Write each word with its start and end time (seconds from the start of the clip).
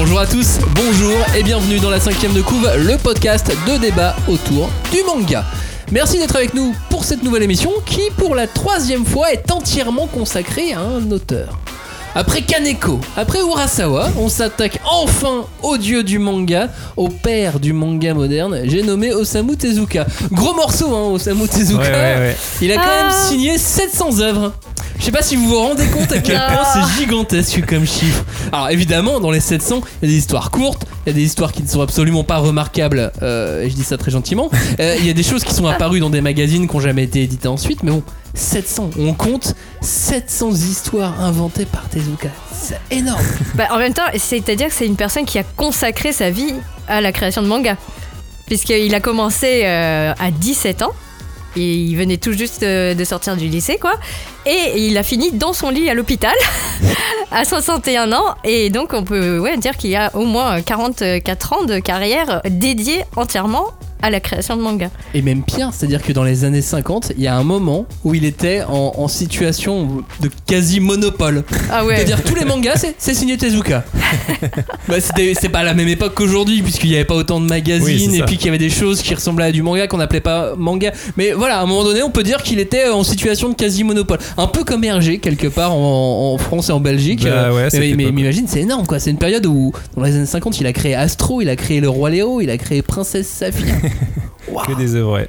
Bonjour 0.00 0.18
à 0.18 0.26
tous, 0.26 0.58
bonjour 0.74 1.14
et 1.36 1.42
bienvenue 1.42 1.78
dans 1.78 1.90
la 1.90 2.00
cinquième 2.00 2.32
de 2.32 2.40
couve, 2.40 2.66
le 2.74 2.96
podcast 2.96 3.54
de 3.68 3.76
débat 3.76 4.16
autour 4.28 4.70
du 4.90 5.02
manga. 5.04 5.44
Merci 5.92 6.16
d'être 6.16 6.36
avec 6.36 6.54
nous 6.54 6.74
pour 6.88 7.04
cette 7.04 7.22
nouvelle 7.22 7.42
émission 7.42 7.70
qui, 7.84 8.08
pour 8.16 8.34
la 8.34 8.46
troisième 8.46 9.04
fois, 9.04 9.30
est 9.30 9.52
entièrement 9.52 10.06
consacrée 10.06 10.72
à 10.72 10.80
un 10.80 11.10
auteur. 11.10 11.58
Après 12.14 12.42
Kaneko, 12.42 13.00
après 13.16 13.38
Urasawa, 13.38 14.08
on 14.18 14.28
s'attaque 14.28 14.80
enfin 14.90 15.44
au 15.62 15.76
dieu 15.76 16.02
du 16.02 16.18
manga, 16.18 16.68
au 16.96 17.08
père 17.08 17.60
du 17.60 17.72
manga 17.72 18.14
moderne. 18.14 18.62
J'ai 18.64 18.82
nommé 18.82 19.12
Osamu 19.12 19.56
Tezuka. 19.56 20.06
Gros 20.32 20.52
morceau, 20.54 20.94
hein, 20.94 21.08
Osamu 21.12 21.46
Tezuka. 21.46 21.80
Ouais, 21.82 21.88
ouais, 21.90 22.16
ouais. 22.16 22.36
Il 22.62 22.72
a 22.72 22.76
quand 22.76 22.82
Ah. 22.84 23.02
même 23.04 23.12
signé 23.12 23.58
700 23.58 24.20
œuvres. 24.20 24.52
Je 24.98 25.04
sais 25.04 25.12
pas 25.12 25.22
si 25.22 25.36
vous 25.36 25.46
vous 25.48 25.58
rendez 25.58 25.86
compte 25.86 26.10
à 26.12 26.18
quel 26.18 26.36
Ah. 26.36 26.50
point 26.52 26.64
c'est 26.84 27.00
gigantesque 27.00 27.64
comme 27.66 27.86
chiffre. 27.86 28.24
Alors 28.52 28.68
évidemment, 28.70 29.20
dans 29.20 29.30
les 29.30 29.40
700, 29.40 29.80
il 30.02 30.08
y 30.08 30.10
a 30.10 30.12
des 30.12 30.18
histoires 30.18 30.50
courtes, 30.50 30.82
il 31.06 31.10
y 31.10 31.12
a 31.12 31.14
des 31.14 31.22
histoires 31.24 31.52
qui 31.52 31.62
ne 31.62 31.68
sont 31.68 31.80
absolument 31.80 32.24
pas 32.24 32.38
remarquables, 32.38 33.12
euh, 33.22 33.62
et 33.62 33.70
je 33.70 33.74
dis 33.76 33.84
ça 33.84 33.96
très 33.96 34.10
gentiment. 34.10 34.50
Euh, 34.80 34.96
Il 34.98 35.06
y 35.06 35.10
a 35.10 35.14
des 35.14 35.22
choses 35.22 35.44
qui 35.44 35.54
sont 35.54 35.66
apparues 35.66 36.00
dans 36.00 36.10
des 36.10 36.20
magazines 36.20 36.68
qui 36.68 36.74
n'ont 36.76 36.82
jamais 36.82 37.04
été 37.04 37.22
éditées 37.22 37.48
ensuite, 37.48 37.82
mais 37.82 37.92
bon, 37.92 38.02
700, 38.34 38.90
on 38.98 39.14
compte 39.14 39.54
700 39.80 40.52
histoires 40.52 41.20
inventées 41.20 41.66
par 41.66 41.88
Tezuka. 41.88 42.28
C'est 42.52 42.80
énorme. 42.90 43.22
Bah, 43.54 43.68
en 43.72 43.78
même 43.78 43.94
temps, 43.94 44.02
c'est-à-dire 44.16 44.68
que 44.68 44.74
c'est 44.74 44.86
une 44.86 44.96
personne 44.96 45.24
qui 45.24 45.38
a 45.38 45.42
consacré 45.42 46.12
sa 46.12 46.30
vie 46.30 46.54
à 46.88 47.00
la 47.00 47.12
création 47.12 47.42
de 47.42 47.46
manga. 47.48 47.76
Puisqu'il 48.46 48.94
a 48.94 49.00
commencé 49.00 49.62
euh, 49.64 50.12
à 50.18 50.30
17 50.30 50.82
ans. 50.82 50.92
Et 51.56 51.74
il 51.74 51.96
venait 51.96 52.16
tout 52.16 52.32
juste 52.32 52.62
euh, 52.62 52.94
de 52.94 53.04
sortir 53.04 53.36
du 53.36 53.48
lycée, 53.48 53.76
quoi. 53.78 53.94
Et 54.46 54.86
il 54.86 54.96
a 54.96 55.02
fini 55.02 55.32
dans 55.32 55.52
son 55.52 55.70
lit 55.70 55.90
à 55.90 55.94
l'hôpital 55.94 56.34
à 57.32 57.44
61 57.44 58.12
ans. 58.12 58.36
Et 58.44 58.70
donc, 58.70 58.92
on 58.92 59.02
peut 59.02 59.44
dire 59.58 59.76
qu'il 59.76 59.90
y 59.90 59.96
a 59.96 60.14
au 60.14 60.24
moins 60.24 60.62
44 60.62 61.52
ans 61.52 61.64
de 61.64 61.78
carrière 61.80 62.40
dédiée 62.48 63.04
entièrement 63.16 63.66
à 64.02 64.10
la 64.10 64.20
création 64.20 64.56
de 64.56 64.62
manga. 64.62 64.90
Et 65.14 65.22
même 65.22 65.42
pire, 65.42 65.70
c'est-à-dire 65.72 66.02
que 66.02 66.12
dans 66.12 66.24
les 66.24 66.44
années 66.44 66.62
50, 66.62 67.12
il 67.16 67.22
y 67.22 67.26
a 67.26 67.36
un 67.36 67.44
moment 67.44 67.86
où 68.04 68.14
il 68.14 68.24
était 68.24 68.62
en, 68.62 68.94
en 68.96 69.08
situation 69.08 70.02
de 70.20 70.30
quasi 70.46 70.80
monopole. 70.80 71.44
Ah 71.70 71.84
ouais. 71.84 71.96
C'est-à-dire 71.96 72.22
tous 72.22 72.34
les 72.34 72.44
mangas, 72.44 72.76
c'est- 72.98 73.14
signé 73.14 73.36
Tezuka. 73.36 73.84
bah, 74.88 74.96
c'est 75.00 75.48
pas 75.48 75.62
la 75.62 75.74
même 75.74 75.88
époque 75.88 76.14
qu'aujourd'hui, 76.14 76.62
puisqu'il 76.62 76.90
n'y 76.90 76.96
avait 76.96 77.04
pas 77.04 77.14
autant 77.16 77.40
de 77.40 77.46
magazines, 77.46 78.10
Oui, 78.12 78.18
et 78.18 78.22
puis 78.22 78.36
qu'il 78.36 78.46
y 78.46 78.48
avait 78.48 78.58
des 78.58 78.70
choses 78.70 79.02
qui 79.02 79.14
ressemblaient 79.14 79.46
à 79.46 79.52
du 79.52 79.62
manga 79.62 79.86
qu'on 79.86 79.98
n'appelait 79.98 80.20
pas 80.20 80.54
manga. 80.56 80.92
Mais 81.16 81.32
voilà, 81.32 81.58
à 81.58 81.62
un 81.62 81.66
moment 81.66 81.84
donné, 81.84 82.02
on 82.02 82.10
peut 82.10 82.22
dire 82.22 82.42
qu'il 82.42 82.58
était 82.60 82.88
en 82.88 83.02
situation 83.04 83.48
de 83.48 83.54
quasi 83.54 83.84
monopole. 83.84 84.18
Un 84.36 84.46
peu 84.46 84.64
comme 84.64 84.84
Hergé, 84.84 85.18
quelque 85.18 85.48
part 85.48 85.72
en, 85.74 86.32
en 86.34 86.38
France 86.38 86.68
et 86.68 86.72
en 86.72 86.80
Belgique. 86.80 87.24
Bah 87.24 87.52
ouais, 87.52 87.68
mais, 87.72 87.94
mais- 87.96 88.10
mais 88.12 88.20
imagine, 88.22 88.46
c'est 88.48 88.60
énorme 88.60 88.86
quoi. 88.86 88.98
C'est 88.98 89.10
une 89.10 89.18
période 89.18 89.46
où, 89.46 89.72
dans 89.96 90.02
les 90.04 90.14
années 90.16 90.26
50, 90.26 90.60
il 90.60 90.66
a 90.66 90.72
créé 90.72 90.94
Astro, 90.94 91.40
il 91.40 91.48
a 91.48 91.56
créé 91.56 91.80
Le 91.80 91.88
Roi 91.88 92.10
Léo, 92.10 92.40
il 92.40 92.50
a 92.50 92.56
créé 92.58 92.82
Princesse 92.82 93.28
Saphir. 93.28 93.74
Waouh. 94.48 94.64
Que 94.66 94.72
des 94.72 94.94
œuvres, 94.96 95.14
ouais. 95.14 95.28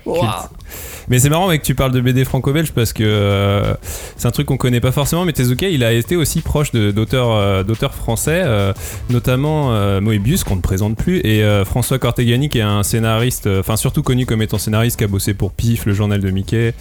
Mais 1.09 1.19
c'est 1.19 1.29
marrant 1.29 1.47
mec 1.49 1.61
que 1.61 1.65
tu 1.65 1.75
parles 1.75 1.91
de 1.91 2.01
BD 2.01 2.23
franco-belge 2.25 2.71
parce 2.71 2.93
que 2.93 3.03
euh, 3.05 3.73
c'est 4.17 4.27
un 4.27 4.31
truc 4.31 4.47
qu'on 4.47 4.57
connaît 4.57 4.79
pas 4.79 4.91
forcément 4.91 5.25
mais 5.25 5.33
Tezuka 5.33 5.67
il 5.67 5.83
a 5.83 5.91
été 5.93 6.15
aussi 6.15 6.41
proche 6.41 6.71
de- 6.71 6.91
d'auteurs 6.91 7.31
euh, 7.31 7.63
d'auteurs 7.63 7.93
français 7.93 8.41
euh, 8.45 8.73
notamment 9.09 9.73
euh, 9.73 9.99
Moebius 10.01 10.43
qu'on 10.43 10.55
ne 10.55 10.61
présente 10.61 10.95
plus 10.97 11.17
et 11.19 11.43
euh, 11.43 11.65
François 11.65 11.99
Cortegani 11.99 12.49
qui 12.49 12.59
est 12.59 12.63
un 12.63 12.83
scénariste 12.83 13.47
euh, 13.47 13.59
enfin 13.61 13.75
surtout 13.75 14.03
connu 14.03 14.25
comme 14.25 14.41
étant 14.41 14.57
scénariste 14.57 14.97
qui 14.97 15.03
a 15.03 15.07
bossé 15.07 15.33
pour 15.33 15.51
Pif 15.51 15.85
le 15.85 15.93
journal 15.93 16.19
de 16.21 16.29
Mickey 16.29 16.73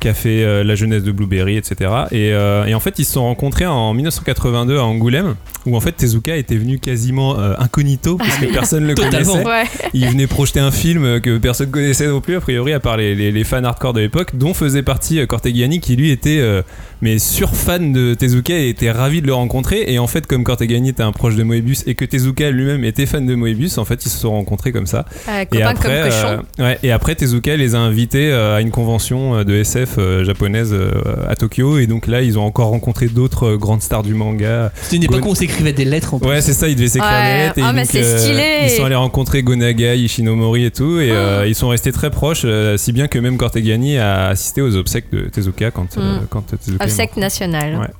qui 0.00 0.08
a 0.08 0.14
fait 0.14 0.42
euh, 0.44 0.64
La 0.64 0.74
jeunesse 0.74 1.02
de 1.02 1.12
Blueberry 1.12 1.56
etc 1.56 1.90
et, 2.10 2.32
euh, 2.32 2.64
et 2.66 2.74
en 2.74 2.80
fait 2.80 2.98
ils 2.98 3.04
se 3.04 3.12
sont 3.14 3.22
rencontrés 3.24 3.66
en 3.66 3.92
1982 3.94 4.78
à 4.78 4.84
Angoulême 4.84 5.34
où 5.66 5.76
en 5.76 5.80
fait 5.80 5.92
Tezuka 5.92 6.36
était 6.36 6.56
venu 6.56 6.78
quasiment 6.78 7.38
euh, 7.38 7.54
incognito 7.58 8.16
parce 8.16 8.36
que 8.36 8.46
personne 8.52 8.86
le 8.86 8.94
Totalement. 8.94 9.32
connaissait 9.32 9.44
Ouais. 9.48 9.64
il 9.94 10.06
venait 10.08 10.26
projeter 10.26 10.60
un 10.60 10.70
film 10.70 11.20
que 11.20 11.38
personne 11.38 11.70
connaissait 11.70 12.06
non 12.06 12.20
plus, 12.20 12.36
a 12.36 12.40
priori, 12.40 12.72
à 12.72 12.80
part 12.80 12.96
les, 12.96 13.14
les- 13.14 13.30
les 13.34 13.44
fans 13.44 13.62
hardcore 13.64 13.92
de 13.92 14.00
l'époque, 14.00 14.30
dont 14.36 14.54
faisait 14.54 14.82
partie 14.82 15.20
euh, 15.20 15.26
Cortegani, 15.26 15.80
qui 15.80 15.96
lui 15.96 16.10
était 16.10 16.38
euh, 16.40 16.62
mais 17.02 17.18
sur-fan 17.18 17.92
de 17.92 18.14
Tezuka 18.14 18.54
et 18.58 18.68
était 18.70 18.90
ravi 18.90 19.20
de 19.20 19.26
le 19.26 19.34
rencontrer. 19.34 19.84
Et 19.88 19.98
en 19.98 20.06
fait, 20.06 20.26
comme 20.26 20.42
Cortegani 20.44 20.88
était 20.90 21.02
un 21.02 21.12
proche 21.12 21.34
de 21.36 21.42
Moebius 21.42 21.84
et 21.86 21.94
que 21.94 22.04
Tezuka 22.06 22.50
lui-même 22.50 22.84
était 22.84 23.04
fan 23.04 23.26
de 23.26 23.34
Moebius, 23.34 23.76
en 23.78 23.84
fait, 23.84 24.06
ils 24.06 24.08
se 24.08 24.18
sont 24.18 24.30
rencontrés 24.30 24.72
comme 24.72 24.86
ça. 24.86 25.04
Euh, 25.28 25.42
Et 25.42 25.46
copain 25.46 25.66
après, 25.66 26.00
comme 26.00 26.10
cochon. 26.10 26.42
euh, 26.60 26.62
ouais, 26.64 26.78
et 26.82 26.92
après, 26.92 27.14
Tezuka 27.14 27.56
les 27.56 27.74
a 27.74 27.78
invités 27.78 28.30
euh, 28.30 28.56
à 28.56 28.60
une 28.62 28.70
convention 28.70 29.42
de 29.44 29.54
SF 29.54 29.96
euh, 29.98 30.24
japonaise 30.24 30.70
euh, 30.72 30.90
à 31.28 31.36
Tokyo. 31.36 31.78
Et 31.78 31.86
donc 31.86 32.06
là, 32.06 32.22
ils 32.22 32.38
ont 32.38 32.44
encore 32.44 32.68
rencontré 32.68 33.08
d'autres 33.08 33.48
euh, 33.54 33.56
grandes 33.58 33.82
stars 33.82 34.02
du 34.02 34.14
manga. 34.14 34.72
C'était 34.80 34.96
une 34.96 35.04
époque 35.04 35.26
où 35.26 35.30
on 35.30 35.34
s'écrivait 35.34 35.72
des 35.74 35.84
lettres 35.84 36.14
en 36.14 36.18
plus. 36.20 36.28
Ouais, 36.28 36.40
c'est 36.40 36.52
ça, 36.54 36.68
ils 36.68 36.76
devaient 36.76 36.88
s'écrire 36.88 37.10
Ouais. 37.10 37.32
des 37.32 37.38
lettres. 37.44 37.58
et 37.58 37.72
mais 37.74 37.82
donc, 37.82 37.90
c'est 37.90 38.18
stylé. 38.18 38.44
Ils 38.64 38.70
sont 38.70 38.84
allés 38.84 38.94
rencontrer 38.94 39.42
Gonaga, 39.42 39.94
Ishinomori 39.94 40.64
et 40.64 40.70
tout, 40.70 41.00
et 41.00 41.10
Ah. 41.10 41.14
euh, 41.14 41.44
ils 41.46 41.54
sont 41.54 41.68
restés 41.68 41.92
très 41.92 42.10
proches, 42.10 42.42
euh, 42.44 42.76
si 42.76 42.92
bien 42.92 43.08
que 43.08 43.18
même 43.24 43.36
Cortegani 43.38 43.98
a 43.98 44.28
assisté 44.28 44.62
aux 44.62 44.76
obsèques 44.76 45.10
de 45.12 45.28
Tezuka 45.28 45.70
quand, 45.70 45.96
euh, 45.98 46.20
Mm. 46.20 46.26
quand 46.30 46.42
Tezuka 46.42 46.84
est 46.84 46.86
Obsèque 46.88 47.16
mort. 47.16 47.20
nationale. 47.24 47.76
Ouais. 47.76 47.90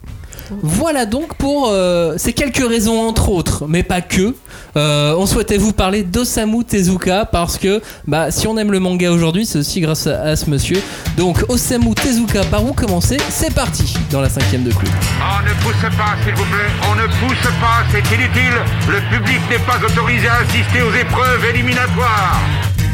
Voilà 0.62 1.07
donc 1.07 1.37
pour 1.37 1.69
euh, 1.71 2.15
ces 2.19 2.35
quelques 2.35 2.67
raisons 2.69 3.01
entre 3.09 3.31
autres, 3.31 3.65
mais 3.67 3.83
pas 3.83 4.03
que. 4.03 4.35
Euh, 4.77 5.15
on 5.17 5.25
souhaitait 5.25 5.57
vous 5.57 5.73
parler 5.73 6.03
d'Osamu 6.03 6.65
Tezuka 6.65 7.25
parce 7.25 7.57
que 7.57 7.81
bah, 8.07 8.31
si 8.31 8.47
on 8.47 8.59
aime 8.59 8.71
le 8.71 8.79
manga 8.81 9.11
aujourd'hui, 9.11 9.47
c'est 9.47 9.59
aussi 9.61 9.81
grâce 9.81 10.07
à, 10.07 10.21
à 10.21 10.37
ce 10.37 10.51
monsieur. 10.51 10.77
Donc 11.17 11.43
Osamu 11.49 11.95
Tezuka, 11.95 12.45
par 12.51 12.62
où 12.62 12.73
commencer? 12.75 13.17
C'est 13.31 13.55
parti 13.55 13.95
dans 14.11 14.21
la 14.21 14.29
cinquième 14.29 14.65
de 14.65 14.71
club. 14.73 14.91
On 15.23 15.49
ne 15.49 15.55
pousse 15.62 15.81
pas, 15.97 16.15
s'il 16.25 16.35
vous 16.35 16.45
plaît. 16.45 16.71
On 16.91 16.95
ne 16.97 17.06
pousse 17.27 17.51
pas, 17.61 17.85
c'est 17.91 18.15
inutile. 18.15 18.59
Le 18.89 19.17
public 19.17 19.41
n'est 19.51 19.65
pas 19.65 19.79
autorisé 19.87 20.29
à 20.29 20.39
assister 20.43 20.83
aux 20.83 20.95
épreuves 20.95 21.45
éliminatoires. 21.55 22.41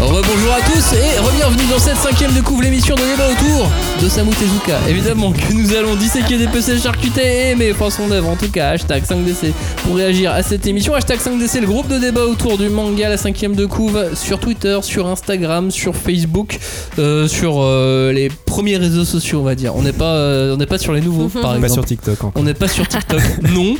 Bonjour 0.00 0.52
à 0.54 0.60
tous 0.62 0.94
et 0.94 1.36
bienvenue 1.36 1.68
dans 1.70 1.78
cette 1.78 1.98
cinquième 1.98 2.32
de 2.32 2.40
couvre 2.40 2.62
l'émission 2.62 2.94
de 2.94 3.02
débat 3.02 3.28
autour 3.28 3.70
d'Osamu 4.00 4.30
Tezuka. 4.30 4.78
Évidemment 4.88 5.30
que 5.30 5.52
nous 5.52 5.74
allons 5.74 5.94
disséquer 5.94 6.38
des 6.38 6.46
PC 6.46 6.78
charcutés 6.78 7.50
et 7.50 7.54
mes 7.54 7.74
poissons 7.74 8.08
d'œuvre. 8.08 8.30
En 8.30 8.36
tout 8.36 8.50
cas, 8.50 8.70
hashtag 8.70 9.02
5DC 9.02 9.52
pour 9.84 9.96
réagir 9.96 10.32
à 10.32 10.42
cette 10.42 10.66
émission. 10.66 10.94
Hashtag 10.94 11.18
5DC, 11.18 11.60
le 11.60 11.66
groupe 11.66 11.86
de 11.88 11.98
débat 11.98 12.24
autour 12.24 12.56
du 12.56 12.70
manga, 12.70 13.10
la 13.10 13.18
cinquième 13.18 13.54
de 13.54 13.66
couve, 13.66 14.14
sur 14.14 14.40
Twitter, 14.40 14.78
sur 14.80 15.06
Instagram, 15.06 15.70
sur 15.70 15.94
Facebook, 15.94 16.58
euh, 16.98 17.28
sur 17.28 17.60
euh, 17.60 18.10
les 18.12 18.30
premiers 18.30 18.78
réseaux 18.78 19.04
sociaux, 19.04 19.40
on 19.40 19.44
va 19.44 19.54
dire. 19.54 19.76
On 19.76 19.82
n'est 19.82 19.92
pas, 19.92 20.14
euh, 20.14 20.54
on 20.54 20.56
n'est 20.56 20.66
pas 20.66 20.78
sur 20.78 20.94
les 20.94 21.02
nouveaux, 21.02 21.28
par 21.28 21.42
Pas 21.42 21.56
exemple. 21.56 21.72
sur 21.74 21.84
TikTok 21.84 22.24
encore. 22.24 22.40
On 22.40 22.44
n'est 22.44 22.54
pas 22.54 22.68
sur 22.68 22.88
TikTok, 22.88 23.20
non. 23.52 23.74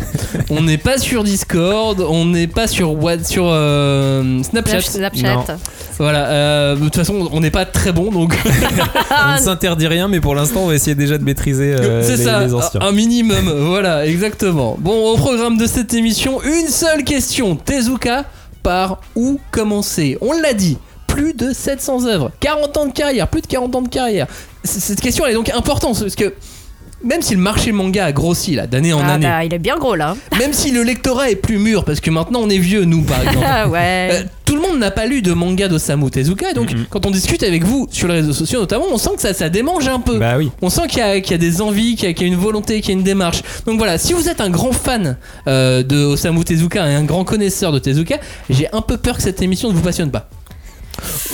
On 0.51 0.63
n'est 0.63 0.79
pas 0.79 0.99
sur 0.99 1.25
Discord, 1.25 1.99
on 2.07 2.27
n'est 2.27 2.47
pas 2.47 2.67
sur 2.67 3.03
What, 3.03 3.25
sur 3.25 3.47
euh, 3.47 4.43
Snapchat. 4.43 4.83
Snapchat. 4.83 5.57
Voilà, 6.01 6.29
euh, 6.31 6.75
de 6.77 6.81
toute 6.85 6.97
façon, 6.97 7.29
on 7.31 7.41
n'est 7.41 7.51
pas 7.51 7.67
très 7.67 7.93
bon, 7.93 8.11
donc 8.11 8.35
On 9.29 9.33
ne 9.35 9.39
s'interdit 9.39 9.87
rien, 9.87 10.09
mais 10.09 10.19
pour 10.21 10.35
l'instant, 10.35 10.61
on 10.63 10.67
va 10.69 10.75
essayer 10.75 10.95
déjà 10.95 11.19
de 11.19 11.25
maîtriser 11.25 11.75
euh, 11.79 12.01
les, 12.09 12.17
ça, 12.17 12.41
les 12.45 12.55
anciens. 12.55 12.81
un 12.81 12.93
minimum. 12.93 13.51
voilà, 13.69 14.07
exactement. 14.07 14.77
Bon, 14.81 15.13
au 15.13 15.17
programme 15.17 15.59
de 15.59 15.67
cette 15.67 15.93
émission, 15.95 16.43
une 16.43 16.69
seule 16.69 17.05
question. 17.05 17.55
Tezuka, 17.55 18.25
par 18.63 19.01
où 19.15 19.39
commencer? 19.51 20.17
On 20.23 20.33
l'a 20.33 20.55
dit. 20.55 20.79
Plus 21.07 21.35
de 21.35 21.53
700 21.53 22.07
œuvres, 22.07 22.31
40 22.41 22.77
ans 22.77 22.87
de 22.87 22.93
carrière, 22.93 23.27
plus 23.29 23.41
de 23.43 23.47
40 23.49 23.75
ans 23.75 23.83
de 23.83 23.89
carrière. 23.89 24.27
C- 24.65 24.79
Cette 24.81 25.01
question 25.01 25.25
elle 25.27 25.33
est 25.33 25.35
donc 25.35 25.51
importante 25.51 25.99
parce 26.01 26.15
que 26.15 26.33
même 27.05 27.23
si 27.23 27.35
le 27.35 27.41
marché 27.41 27.73
manga 27.73 28.05
a 28.07 28.13
grossi 28.13 28.55
là 28.55 28.67
d'année 28.67 28.93
en 28.93 29.01
Ah 29.01 29.15
année, 29.15 29.27
bah, 29.27 29.45
il 29.45 29.55
est 29.55 29.59
bien 29.59 29.77
gros 29.77 29.95
là. 29.95 30.17
même 30.39 30.53
si 30.53 30.71
le 30.71 30.83
lectorat 30.83 31.31
est 31.31 31.37
plus 31.37 31.59
mûr 31.59 31.85
parce 31.85 32.01
que 32.01 32.11
maintenant 32.11 32.41
on 32.43 32.49
est 32.51 32.59
vieux 32.59 32.85
nous 32.85 33.03
par 33.03 33.21
exemple. 33.23 33.39
Ah 33.47 33.69
ouais. 33.69 34.09
Euh, 34.13 34.23
tout 34.45 34.57
le 34.57 34.63
monde 34.63 34.79
n'a 34.81 34.91
pas 34.91 35.07
lu 35.07 35.23
de 35.23 35.33
manga 35.33 35.69
d'Osamu 35.69 36.11
Tezuka, 36.11 36.51
et 36.51 36.55
donc 36.55 36.73
Mhm. 36.73 36.87
quand 36.91 37.07
on 37.07 37.11
discute 37.13 37.43
avec 37.45 37.63
vous 37.65 37.87
sur 37.93 38.09
les 38.09 38.15
réseaux 38.15 38.33
sociaux 38.33 38.59
notamment, 38.61 38.87
on 38.91 38.99
sent 38.99 39.11
que 39.17 39.23
ça, 39.23 39.33
ça 39.33 39.49
démange 39.49 39.87
un 39.87 40.01
peu. 40.01 40.19
Bah 40.19 40.35
oui. 40.39 40.51
On 40.61 40.69
sent 40.71 40.89
qu'il 40.89 40.99
y, 40.99 41.03
a- 41.03 41.21
qu'il 41.21 41.31
y 41.33 41.35
a 41.35 41.39
des 41.39 41.61
envies, 41.63 41.95
qu'il 41.95 42.09
y, 42.09 42.11
a- 42.11 42.15
qu'il 42.15 42.27
y 42.27 42.31
a 42.31 42.33
une 42.33 42.39
volonté, 42.39 42.81
qu'il 42.81 42.91
y 42.91 42.97
a 42.97 42.99
une 42.99 43.05
démarche. 43.05 43.43
Donc 43.67 43.79
voilà, 43.79 43.97
si 43.97 44.13
vous 44.13 44.29
êtes 44.29 44.41
un 44.41 44.51
grand 44.51 44.73
fan 44.73 45.17
euh, 45.47 45.83
de 45.85 46.05
Osamu 46.05 46.45
Tezuka 46.45 46.89
et 46.91 46.95
un 46.95 47.05
grand 47.05 47.23
connaisseur 47.25 47.71
de 47.73 47.79
Tezuka, 47.79 48.17
j'ai 48.51 48.67
un 48.73 48.81
peu 48.83 48.97
peur 48.97 49.17
que 49.17 49.23
cette 49.23 49.41
émission 49.41 49.69
ne 49.69 49.75
vous 49.75 49.83
passionne 49.83 50.11
pas. 50.11 50.29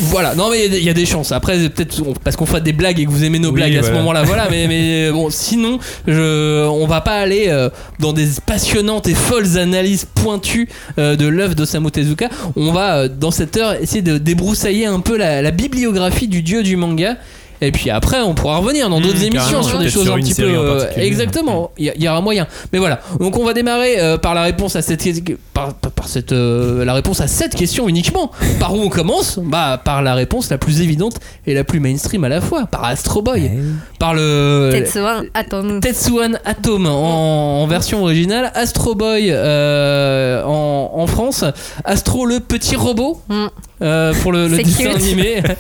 Voilà, 0.01 0.35
non 0.35 0.51
mais 0.51 0.59
il 0.59 0.63
y 0.63 0.67
a 0.67 0.69
des- 0.69 0.79
il 0.79 0.85
y, 0.85 0.91
a 0.91 0.95
des 0.95 1.07
chances. 1.07 1.33
Après, 1.33 1.59
peut-être 1.69 2.03
parce 2.25 2.37
qu'on 2.37 2.47
fait 2.47 2.61
des 2.63 2.73
blagues 2.73 3.01
et 3.01 3.05
que 3.07 3.11
vous 3.11 3.25
aimez 3.25 3.39
nos 3.39 3.49
Oui, 3.51 3.55
blagues 3.57 3.77
à 3.77 3.83
ce 3.83 3.91
moment-là, 3.93 4.23
voilà. 4.23 4.47
Mais, 4.51 4.67
mais 4.69 5.11
bon, 5.11 5.29
sinon, 5.31 5.79
je, 6.07 6.67
on 6.67 6.87
va 6.87 7.01
pas 7.01 7.15
aller 7.19 7.47
euh, 7.49 7.69
dans 7.99 8.13
des 8.13 8.27
passionnantes 8.47 9.07
et 9.09 9.15
folles 9.15 9.59
analyses 9.59 10.07
pointues 10.15 10.69
euh, 10.99 11.17
de 11.17 11.27
l'œuvre 11.27 11.55
d'Osamu 11.55 11.91
Tezuka. 11.91 12.29
On 12.57 12.73
va 12.73 12.97
euh, 12.99 13.09
dans 13.09 13.31
cette 13.31 13.57
heure 13.57 13.75
essayer 13.81 14.03
de 14.03 14.19
débroussailler 14.19 14.87
un 14.87 15.01
peu 15.01 15.17
la, 15.17 15.43
la 15.43 15.51
bibliographie 15.51 16.29
du 16.29 16.43
dieu 16.43 16.63
du 16.63 16.77
manga. 16.77 17.17
Et 17.61 17.73
puis 17.73 17.91
après, 17.91 18.21
on 18.21 18.35
pourra 18.35 18.59
revenir 18.59 18.89
dans 18.91 19.01
d'autres 19.01 19.19
Mmh, 19.21 19.23
émissions 19.25 19.41
carrément, 19.61 19.63
sur 19.63 19.79
des 19.79 19.89
choses 19.89 20.05
sur 20.05 20.15
un 20.15 20.19
petit 20.19 20.35
peu. 20.35 20.45
euh, 20.45 20.85
exactement, 20.97 21.71
il 21.79 21.93
y, 21.97 22.03
y 22.05 22.09
aura 22.09 22.21
moyen. 22.21 22.47
Mais 22.73 22.79
voilà. 22.79 23.01
Donc 23.19 23.37
on 23.39 23.45
va 23.45 23.55
démarrer 23.55 23.99
euh, 23.99 24.19
par 24.19 24.35
la 24.35 24.43
réponse 24.43 24.77
à 24.77 24.83
cette 24.83 25.03
par, 25.55 25.73
par- 25.75 26.09
cette 26.09 26.33
euh, 26.33 26.85
la 26.85 26.95
réponse 26.95 27.21
à 27.21 27.27
cette 27.29 27.55
question 27.55 27.89
uniquement. 27.89 28.31
Par 28.61 28.75
où 28.75 28.81
on 28.83 28.89
commence? 28.89 29.39
Bah 29.43 29.81
par 29.83 30.03
la 30.03 30.15
réponse 30.15 30.51
la 30.51 30.59
plus 30.59 30.81
évidente 30.83 31.15
et 31.47 31.55
la 31.55 31.65
plus 31.65 31.81
mainstream 31.81 32.23
à 32.25 32.29
la 32.29 32.41
fois, 32.41 32.67
par 32.67 32.85
Astro 32.85 33.23
Boy, 33.23 33.51
par 33.99 34.15
le 34.15 34.71
Tetsuan, 34.73 35.25
attends-nous. 35.35 35.81
Tetsuan 35.81 36.39
Atom 36.45 36.87
en, 36.87 37.63
en 37.63 37.67
version 37.67 38.03
originale, 38.03 38.53
Astro 38.55 38.95
Boy 38.95 39.29
euh, 39.31 40.43
en, 40.45 40.91
en 40.95 41.07
France, 41.07 41.45
Astro 41.85 42.27
le 42.27 42.41
petit 42.41 42.77
robot 42.77 43.21
Mm. 43.29 43.47
Euh, 43.83 44.13
pour 44.23 44.33
le, 44.33 44.49
dessin 44.49 44.85
culte. 44.85 44.97
animé. 44.97 45.43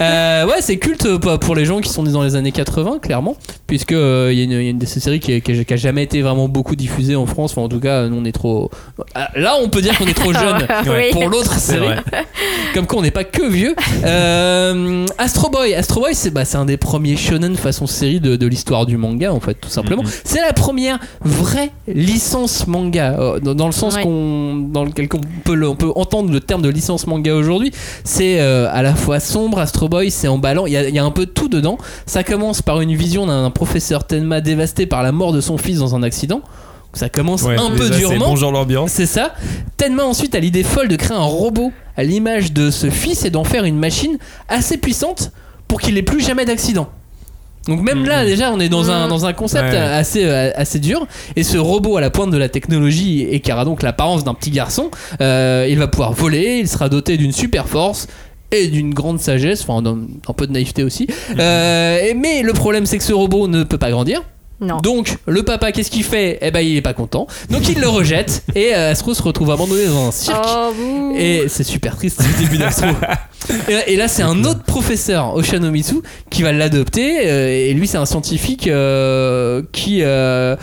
Euh, 0.00 0.44
ouais, 0.46 0.60
c'est 0.60 0.76
culte 0.78 1.06
euh, 1.06 1.18
pour- 1.18 1.38
pour 1.38 1.54
les 1.54 1.64
gens 1.64 1.80
qui 1.80 1.88
sont 1.88 2.02
nés 2.02 2.10
dans 2.10 2.22
les 2.24 2.34
années 2.34 2.50
80, 2.50 2.98
clairement, 3.00 3.36
puisque 3.72 3.92
euh, 3.92 4.28
il 4.30 4.38
y, 4.38 4.42
a 4.42 4.44
une- 4.44 4.50
il 4.50 4.62
y 4.64 4.66
a 4.66 4.70
une 4.70 4.78
de 4.78 4.84
ces 4.84 5.00
séries 5.00 5.18
qui, 5.18 5.32
a- 5.32 5.40
qui 5.40 5.52
a- 5.60 5.64
qui 5.64 5.72
a 5.72 5.76
jamais 5.78 6.02
été 6.02 6.20
vraiment 6.20 6.46
beaucoup 6.46 6.76
diffusée 6.76 7.16
en 7.16 7.24
France. 7.24 7.52
Enfin, 7.52 7.62
en 7.62 7.68
tout 7.70 7.80
cas, 7.80 8.06
nous 8.06 8.18
on 8.20 8.24
est 8.26 8.32
trop. 8.32 8.70
Ah, 9.14 9.30
Là, 9.34 9.54
on 9.62 9.70
peut 9.70 9.80
dire 9.80 9.96
qu'on 9.96 10.04
est 10.06 10.12
trop 10.12 10.30
jeune 10.34 10.66
Oui. 10.86 11.10
pour 11.10 11.26
l'autre 11.30 11.58
série. 11.58 11.86
vrai. 11.86 11.96
Comme 12.74 12.86
quoi, 12.86 12.98
on 12.98 13.02
n'est 13.02 13.10
pas 13.10 13.24
que 13.24 13.48
vieux. 13.48 13.74
Euh, 14.04 15.06
Astro 15.16 15.48
Boy, 15.48 15.72
Astro 15.74 16.00
Boy, 16.02 16.14
c'est 16.14 16.30
bah, 16.30 16.44
c'est 16.44 16.58
un 16.58 16.66
des 16.66 16.76
premiers 16.76 17.16
shonen 17.16 17.56
façon 17.56 17.86
série 17.86 18.20
de, 18.20 18.36
de 18.36 18.46
l'histoire 18.46 18.84
du 18.84 18.98
manga, 18.98 19.32
en 19.32 19.40
fait, 19.40 19.54
tout 19.54 19.70
simplement. 19.70 20.02
C'est 20.24 20.42
la 20.42 20.52
première 20.52 20.98
vraie 21.24 21.70
licence 21.88 22.66
manga, 22.66 23.16
euh, 23.18 23.40
dans, 23.40 23.54
dans 23.54 23.66
le 23.66 23.72
sens 23.72 23.94
Ouais. 23.96 24.02
qu'on, 24.02 24.56
dans 24.70 24.84
lequel 24.84 25.08
on 25.14 25.20
peut, 25.44 25.54
le- 25.54 25.68
on 25.68 25.76
peut 25.76 25.92
entendre 25.96 26.30
le 26.30 26.40
terme 26.40 26.60
de 26.60 26.68
licence 26.68 27.06
manga 27.06 27.34
aujourd'hui. 27.34 27.72
C'est 28.04 28.38
euh, 28.40 28.68
à 28.70 28.82
la 28.82 28.94
fois 28.94 29.18
sombre, 29.18 29.58
Astro 29.58 29.88
Boy, 29.88 30.10
c'est 30.10 30.28
emballant. 30.28 30.66
Il 30.66 30.72
y, 30.72 30.76
a, 30.76 30.86
il 30.88 30.94
y 30.94 30.98
a 30.98 31.04
un 31.04 31.10
peu 31.10 31.24
de 31.26 31.30
tout 31.30 31.48
dedans. 31.48 31.78
Ça 32.06 32.22
commence 32.22 32.60
par 32.62 32.80
une 32.82 32.94
vision 32.94 33.26
d'un 33.26 33.50
professeur 33.66 34.04
Tenma 34.04 34.40
dévasté 34.40 34.86
par 34.86 35.04
la 35.04 35.12
mort 35.12 35.32
de 35.32 35.40
son 35.40 35.56
fils 35.56 35.78
dans 35.78 35.94
un 35.94 36.02
accident. 36.02 36.40
Ça 36.94 37.08
commence 37.08 37.42
Ouais, 37.42 37.56
un 37.56 37.70
peu 37.70 37.88
durement. 37.90 38.30
Bonjour 38.30 38.50
l'ambiance. 38.50 38.90
C'est 38.90 39.06
ça. 39.06 39.34
Tenma 39.76 40.04
ensuite 40.04 40.34
a 40.34 40.40
l'idée 40.40 40.64
folle 40.64 40.88
de 40.88 40.96
créer 40.96 41.16
un 41.16 41.22
robot 41.22 41.70
à 41.96 42.02
l'image 42.02 42.52
de 42.52 42.70
ce 42.72 42.90
fils 42.90 43.24
et 43.24 43.30
d'en 43.30 43.44
faire 43.44 43.64
une 43.64 43.78
machine 43.78 44.18
assez 44.48 44.78
puissante 44.78 45.30
pour 45.68 45.80
qu'il 45.80 45.94
n'ait 45.94 46.02
plus 46.02 46.20
jamais 46.20 46.44
d'accident. 46.44 46.88
Donc 47.68 47.80
même 47.82 48.04
là 48.04 48.24
déjà 48.24 48.50
on 48.52 48.58
est 48.58 48.68
dans 48.68 48.90
un, 48.90 49.04
Mhm. 49.04 49.08
dans 49.10 49.26
un 49.26 49.32
concept 49.32 49.70
Ouais. 49.72 49.78
assez, 49.78 50.24
euh, 50.24 50.50
assez 50.56 50.80
dur 50.80 51.06
et 51.36 51.44
ce 51.44 51.56
robot 51.56 51.96
à 51.96 52.00
la 52.00 52.10
pointe 52.10 52.32
de 52.32 52.36
la 52.36 52.48
technologie 52.48 53.22
et 53.22 53.38
qui 53.38 53.52
aura 53.52 53.64
donc 53.64 53.84
l'apparence 53.84 54.24
d'un 54.24 54.34
petit 54.34 54.50
garçon, 54.50 54.90
euh, 55.20 55.68
il 55.70 55.78
va 55.78 55.86
pouvoir 55.86 56.12
voler, 56.12 56.58
il 56.60 56.66
sera 56.68 56.88
doté 56.88 57.16
d'une 57.16 57.30
super 57.30 57.68
force 57.68 58.08
et 58.52 58.68
d'une 58.68 58.94
grande 58.94 59.18
sagesse, 59.20 59.64
enfin 59.66 59.82
un 59.86 60.32
peu 60.32 60.46
de 60.46 60.52
naïveté 60.52 60.84
aussi. 60.84 61.06
Euh, 61.38 61.98
et- 62.02 62.14
mais 62.14 62.42
le 62.42 62.52
problème 62.52 62.86
c'est 62.86 62.98
que 62.98 63.04
ce 63.04 63.12
robot 63.12 63.48
ne 63.48 63.64
peut 63.64 63.78
pas 63.78 63.90
grandir. 63.90 64.22
Non. 64.60 64.76
Donc 64.76 65.16
le 65.26 65.42
papa 65.42 65.72
qu'est-ce 65.72 65.90
qu'il 65.90 66.04
fait? 66.04 66.38
Eh 66.40 66.52
ben 66.52 66.60
il 66.60 66.76
est 66.76 66.82
pas 66.82 66.92
content. 66.94 67.26
Donc 67.50 67.68
il 67.68 67.80
le 67.80 67.88
rejette 67.88 68.44
et 68.54 68.74
euh, 68.76 68.92
Astro 68.92 69.12
se 69.12 69.22
retrouve 69.22 69.50
abandonné 69.50 69.86
dans 69.86 70.06
un 70.06 70.12
cirque. 70.12 70.44
Oh. 70.46 71.12
Et 71.16 71.46
c'est 71.48 71.64
super 71.64 71.96
triste 71.96 72.20
le 72.22 72.44
début 72.44 72.58
d'Astro. 72.58 72.86
et, 73.68 73.72
là- 73.72 73.88
et 73.88 73.96
là 73.96 74.06
c'est 74.06 74.22
un 74.22 74.44
autre 74.44 74.62
professeur, 74.62 75.34
Oshanomizu, 75.34 75.96
qui 76.30 76.42
va 76.44 76.52
l'adopter. 76.52 77.26
euh, 77.28 77.48
et 77.48 77.74
lui 77.74 77.88
c'est 77.88 77.98
un 77.98 78.06
scientifique 78.06 78.68
euh, 78.68 79.62
qui 79.72 80.02
euh, 80.02 80.54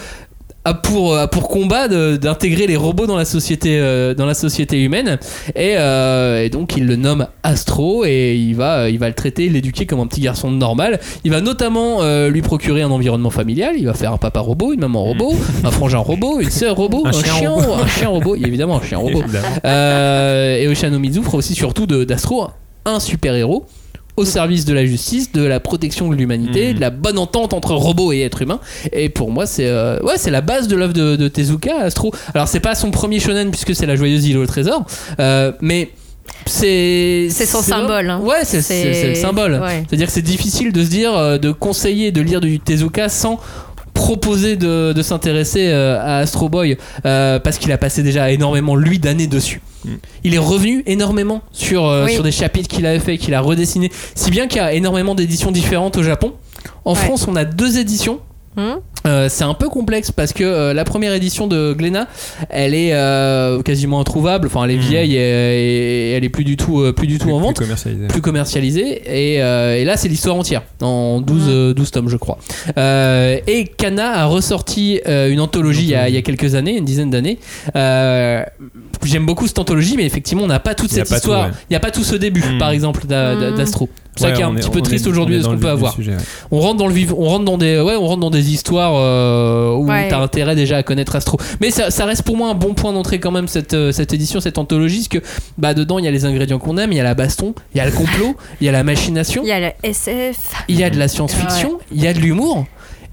a 0.66 0.74
pour, 0.74 1.18
a 1.18 1.28
pour 1.28 1.48
combat 1.48 1.88
d'intégrer 1.88 2.68
les 2.68 2.76
robots 2.76 3.08
dans 3.08 3.16
la 3.16 3.26
société, 3.26 3.80
euh, 3.80 4.14
dans 4.14 4.26
la 4.26 4.34
société 4.34 4.82
humaine. 4.82 5.18
Et, 5.56 5.76
euh, 5.78 6.44
et 6.44 6.50
donc 6.50 6.76
il 6.76 6.86
le 6.86 6.96
nomme 6.96 7.28
Astro 7.44 8.06
et 8.06 8.36
il 8.36 8.56
va, 8.56 8.90
il 8.90 9.00
va 9.00 9.08
le 9.08 9.14
traiter, 9.14 9.50
l'éduquer 9.50 9.86
comme 9.86 10.00
un 10.00 10.08
petit 10.08 10.22
garçon 10.22 10.52
normal. 10.52 11.00
Il 11.24 11.32
va 11.32 11.42
notamment 11.42 12.02
euh, 12.02 12.30
lui 12.30 12.42
procurer 12.42 12.82
un 12.82 12.92
environnement 12.92 13.30
familial. 13.30 13.76
Il 13.78 13.86
va 13.86 13.94
faire 13.94 14.14
un 14.14 14.18
papa 14.18 14.40
robot, 14.40 14.74
une 14.74 14.82
maman 14.82 15.04
robot, 15.04 15.34
un 15.64 15.72
frangin 15.72 16.00
robot, 16.00 16.40
une 16.40 16.50
sœur 16.50 16.76
robot, 16.76 17.04
un, 17.06 17.10
Un 17.10 17.14
chien 17.14 17.34
chien, 17.36 17.50
robot. 17.52 17.74
un 17.74 17.88
chien 17.88 18.08
robot. 18.10 18.36
Évidemment 18.36 18.78
un 18.78 18.84
chien 18.84 18.98
robot. 18.98 19.24
Euh, 19.66 20.58
et 20.58 20.68
Oshanomizu 20.68 21.24
fera 21.24 21.38
aussi 21.38 21.56
surtout 21.56 21.86
d'Astro 21.86 22.48
un 22.86 23.00
super-héros 23.00 23.66
au 24.20 24.26
service 24.26 24.66
de 24.66 24.74
la 24.74 24.86
justice, 24.86 25.32
de 25.32 25.44
la 25.44 25.60
protection 25.60 26.10
de 26.10 26.16
l'humanité, 26.16 26.70
Mhm. 26.70 26.74
de 26.76 26.82
la 26.82 26.90
bonne 26.90 27.18
entente 27.18 27.54
entre 27.54 27.74
robots 27.74 28.12
et 28.14 28.20
êtres 28.20 28.42
humains. 28.42 28.60
Et 28.94 29.10
pour 29.10 29.32
moi, 29.32 29.46
c'est 29.46 29.66
euh, 29.68 30.00
ouais, 30.02 30.18
c'est 30.18 30.32
la 30.32 30.42
base 30.42 30.68
de 30.68 30.76
l'œuvre 30.76 30.94
de, 30.94 31.16
de 31.16 31.28
Tezuka, 31.28 31.78
Astro. 31.80 32.14
Alors, 32.34 32.48
c'est 32.48 32.60
pas 32.60 32.76
son 32.76 32.92
premier 32.92 33.20
shonen 33.20 33.50
puisque 33.52 33.76
c'est 33.76 33.86
la 33.86 33.96
joyeuse 33.96 34.26
île 34.28 34.38
au 34.38 34.46
trésor, 34.46 34.86
euh, 35.20 35.52
mais 35.62 35.90
c'est 36.46 37.28
C'est 37.32 37.46
son 37.46 37.62
symbole, 37.62 38.10
hein. 38.10 38.20
Ouais, 38.24 38.42
c'est 38.44 38.62
c'est- 38.62 38.84
C'est- 38.84 38.94
c'est 38.94 39.08
le 39.10 39.16
symbole. 39.16 39.54
ouais. 39.62 39.84
C'est-à-dire 39.88 40.08
que 40.08 40.14
c'est 40.14 40.22
difficile 40.22 40.72
de 40.72 40.84
se 40.84 40.90
dire, 40.90 41.16
euh, 41.16 41.38
de 41.38 41.52
conseiller, 41.52 42.12
de 42.12 42.22
lire 42.22 42.40
du 42.42 42.60
Tezuka 42.60 43.10
sans 43.10 43.40
proposer 44.00 44.56
de, 44.56 44.94
de 44.94 45.02
s'intéresser 45.02 45.68
euh, 45.68 46.00
à 46.00 46.20
Astro 46.20 46.48
Boy 46.48 46.78
euh, 47.06 47.38
parce 47.38 47.58
qu'il 47.58 47.70
a 47.74 47.78
passé 47.78 48.02
déjà 48.02 48.32
énormément 48.32 48.78
lui 48.78 48.98
d'années 48.98 49.28
dessus. 49.28 49.62
Mm. 49.84 49.90
Il 50.24 50.34
est 50.36 50.38
revenu 50.40 50.84
énormément 50.86 51.42
sur, 51.52 51.86
euh, 51.86 52.06
Oui. 52.06 52.14
sur 52.14 52.24
des 52.24 52.32
chapitres 52.32 52.70
qu'il 52.74 52.86
avait 52.86 53.00
fait, 53.00 53.18
qu'il 53.18 53.34
a 53.34 53.42
redessiné. 53.42 53.92
Si 54.16 54.32
bien 54.32 54.48
qu'il 54.48 54.58
y 54.58 54.62
a 54.62 54.72
énormément 54.74 55.16
d'éditions 55.16 55.52
différentes 55.52 55.98
au 55.98 56.04
Japon. 56.04 56.32
En 56.86 56.94
Ouais. 56.94 56.98
France, 56.98 57.28
on 57.28 57.36
a 57.36 57.44
deux 57.44 57.78
éditions. 57.78 58.20
Hmm 58.60 58.80
Euh, 59.08 59.28
c'est 59.30 59.46
un 59.46 59.54
peu 59.54 59.70
complexe 59.70 60.12
parce 60.12 60.34
que 60.34 60.44
euh, 60.44 60.74
la 60.74 60.84
première 60.84 61.14
édition 61.14 61.48
de 61.48 61.72
Glénat, 61.72 62.08
elle 62.50 62.74
est 62.76 62.92
euh, 62.94 63.62
quasiment 63.62 64.02
introuvable. 64.02 64.48
Enfin, 64.48 64.66
elle 64.66 64.72
est 64.72 64.76
Mm. 64.76 64.80
vieille 64.92 65.16
et, 65.16 65.20
et 65.20 66.12
elle 66.12 66.26
est 66.26 66.30
plus 66.30 66.44
du 66.44 66.58
tout, 66.58 66.82
euh, 66.82 66.92
plus 66.92 67.08
du 67.08 67.18
tout 67.18 67.24
Plus- 67.28 67.34
en 67.34 67.54
plus 67.54 67.66
vente 67.66 68.10
plus 68.10 68.22
commercialisé 68.22 69.02
et, 69.08 69.42
euh, 69.42 69.78
et 69.78 69.86
là 69.86 69.96
c'est 69.96 70.10
l'histoire 70.10 70.36
entière 70.36 70.64
en 70.82 71.22
12, 71.22 71.44
euh, 71.48 71.74
12 71.74 71.92
tomes 71.92 72.10
je 72.10 72.18
crois 72.18 72.40
Euh, 72.78 73.40
et 73.48 73.66
Kana 73.66 74.12
a 74.20 74.26
ressorti 74.26 75.00
euh, 75.08 75.30
une 75.32 75.40
anthologie 75.40 75.84
il 75.84 75.90
y, 75.90 75.96
a, 75.96 76.10
il 76.10 76.16
y 76.16 76.18
a 76.18 76.22
quelques 76.22 76.56
années 76.56 76.78
une 76.78 76.86
dizaine 76.86 77.10
d'années 77.10 77.40
Euh, 77.78 78.44
j'aime 79.06 79.26
beaucoup 79.26 79.48
cette 79.48 79.60
anthologie 79.60 79.96
mais 79.96 80.06
effectivement 80.06 80.44
on 80.44 80.48
n'a 80.48 80.60
pas 80.60 80.76
toute 80.76 80.92
cette 80.92 81.10
histoire 81.10 81.46
ouais. 81.48 81.52
il 81.70 81.74
n'y 81.74 81.78
a 81.78 81.80
pas 81.80 81.92
tout 81.92 82.04
ce 82.04 82.16
début 82.16 82.44
Mm. 82.44 82.58
par 82.58 82.72
exemple 82.72 83.08
d'A- 83.08 83.36
d'A- 83.36 83.52
Mm. 83.52 83.56
d'Astro 83.56 83.90
c'est 84.20 84.24
ça 84.26 84.30
Ouais, 84.30 84.34
qui 84.36 84.42
est 84.42 84.46
un 84.46 84.54
petit 84.54 84.68
est- 84.68 84.72
peu 84.72 84.82
triste 84.82 85.08
aujourd'hui 85.08 85.38
de 85.38 85.42
ce 85.44 85.48
qu'on 85.48 85.58
peut 85.58 85.70
avoir 85.70 85.94
sujet, 85.94 86.12
ouais. 86.12 86.18
on 86.52 86.60
rentre 86.60 86.78
dans 86.78 86.88
le 86.88 86.94
vif, 86.94 87.12
on 87.18 87.26
rentre 87.26 87.46
dans 87.46 87.58
des, 87.58 87.80
ouais, 87.80 87.96
on 87.96 88.06
rentre 88.08 88.20
dans 88.20 88.30
des 88.30 88.52
histoires 88.52 88.94
euh, 88.96 89.74
où 89.74 89.88
Ouais. 89.90 90.08
t'as 90.10 90.20
intérêt 90.20 90.56
déjà 90.56 90.78
à 90.78 90.84
connaître 90.84 91.16
Astro. 91.16 91.38
Mais 91.62 91.72
ça, 91.72 91.90
ça 91.92 92.06
reste 92.06 92.24
pour 92.24 92.38
moi 92.38 92.50
un 92.50 92.54
bon 92.56 92.74
point 92.74 92.94
d'entrée 92.94 93.20
quand 93.20 93.32
même 93.32 93.48
cette, 93.48 93.74
euh, 93.74 93.92
cette 93.92 94.14
édition, 94.14 94.40
cette 94.40 94.58
anthologie, 94.58 94.98
parce 95.00 95.08
que 95.08 95.20
bah 95.58 95.74
dedans 95.74 95.98
il 96.00 96.06
y 96.06 96.08
a 96.08 96.12
les 96.12 96.26
ingrédients 96.26 96.60
qu'on 96.60 96.78
aime, 96.78 96.92
il 96.92 96.96
y 96.98 97.00
a 97.00 97.04
la 97.04 97.16
baston, 97.16 97.54
il 97.74 97.78
y 97.78 97.82
a 97.82 97.86
le 97.86 97.92
complot, 97.92 98.36
il 98.62 98.66
y 98.66 98.70
a 98.70 98.72
la 98.72 98.84
machination, 98.84 99.42
Il 99.44 99.50
y 99.50 99.52
a 99.52 99.60
le 99.60 99.72
SF. 99.84 100.38
il 100.68 100.78
y 100.80 100.84
a 100.84 100.90
de 100.90 100.98
la 101.00 101.08
science-fiction, 101.08 101.80
il 101.94 102.02
y 102.04 102.08
a 102.08 102.14
de 102.14 102.20
l'humour 102.20 102.66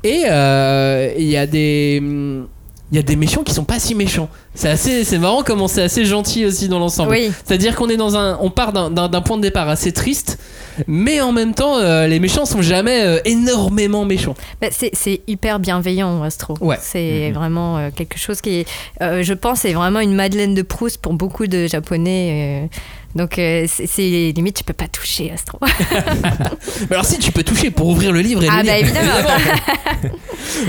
et 0.04 0.22
euh, 0.30 1.12
il 1.18 1.26
y 1.28 1.36
a 1.36 1.46
des 1.46 1.98
hum, 2.02 2.46
il 2.92 2.96
y 2.96 2.98
a 3.00 3.02
des 3.02 3.16
méchants 3.16 3.42
qui 3.42 3.52
sont 3.52 3.64
pas 3.64 3.78
si 3.80 3.94
méchants. 3.96 4.28
C'est 4.54 4.68
assez, 4.68 5.02
c'est 5.04 5.18
marrant 5.18 5.42
comment 5.44 5.66
c'est 5.66 5.82
assez 5.82 6.04
gentil 6.04 6.44
aussi 6.46 6.68
dans 6.68 6.78
l'ensemble. 6.78 7.10
Oui. 7.10 7.32
C'est-à-dire 7.44 7.74
qu'on 7.74 7.88
est 7.88 7.96
dans 7.96 8.16
un, 8.16 8.38
on 8.40 8.50
part 8.50 8.72
d'un- 8.72 9.20
point 9.22 9.36
de 9.36 9.42
départ 9.42 9.68
assez 9.68 9.90
triste, 9.92 10.38
mais 10.86 11.20
en 11.20 11.32
même 11.32 11.52
temps, 11.52 11.78
euh, 11.78 12.06
les 12.06 12.20
méchants 12.20 12.44
sont 12.44 12.62
jamais 12.62 13.02
euh, 13.02 13.18
énormément 13.24 14.04
méchants. 14.04 14.34
Bah, 14.60 14.68
c'est 14.70 14.90
c'est 14.94 15.20
hyper 15.26 15.58
bienveillant, 15.58 16.22
Astro. 16.22 16.54
Ouais. 16.60 16.78
C'est 16.80 17.32
vraiment 17.32 17.76
euh, 17.78 17.90
quelque 17.94 18.18
chose 18.18 18.40
qui 18.40 18.60
est, 18.60 18.66
je 19.00 19.32
pense, 19.34 19.64
est 19.64 19.72
vraiment 19.72 20.00
une 20.00 20.14
Madeleine 20.14 20.54
de 20.54 20.62
Proust 20.62 20.98
pour 20.98 21.14
beaucoup 21.14 21.46
de 21.48 21.66
Japonais. 21.66 22.68
Donc, 23.16 23.38
euh, 23.38 23.66
c'est 23.66 24.32
limite, 24.36 24.56
tu 24.56 24.64
peux 24.64 24.72
pas 24.72 24.88
toucher 24.88 25.32
Astro. 25.32 25.58
Mais 26.90 26.94
alors 26.96 27.04
si 27.04 27.18
tu 27.18 27.32
peux 27.32 27.42
toucher 27.42 27.70
pour 27.70 27.88
ouvrir 27.88 28.12
le 28.12 28.20
livre 28.20 28.44
et 28.44 28.48
ah, 28.50 28.62
le 28.62 28.66
bah 28.66 28.76
lire. 28.76 28.84
évidemment. 28.84 30.16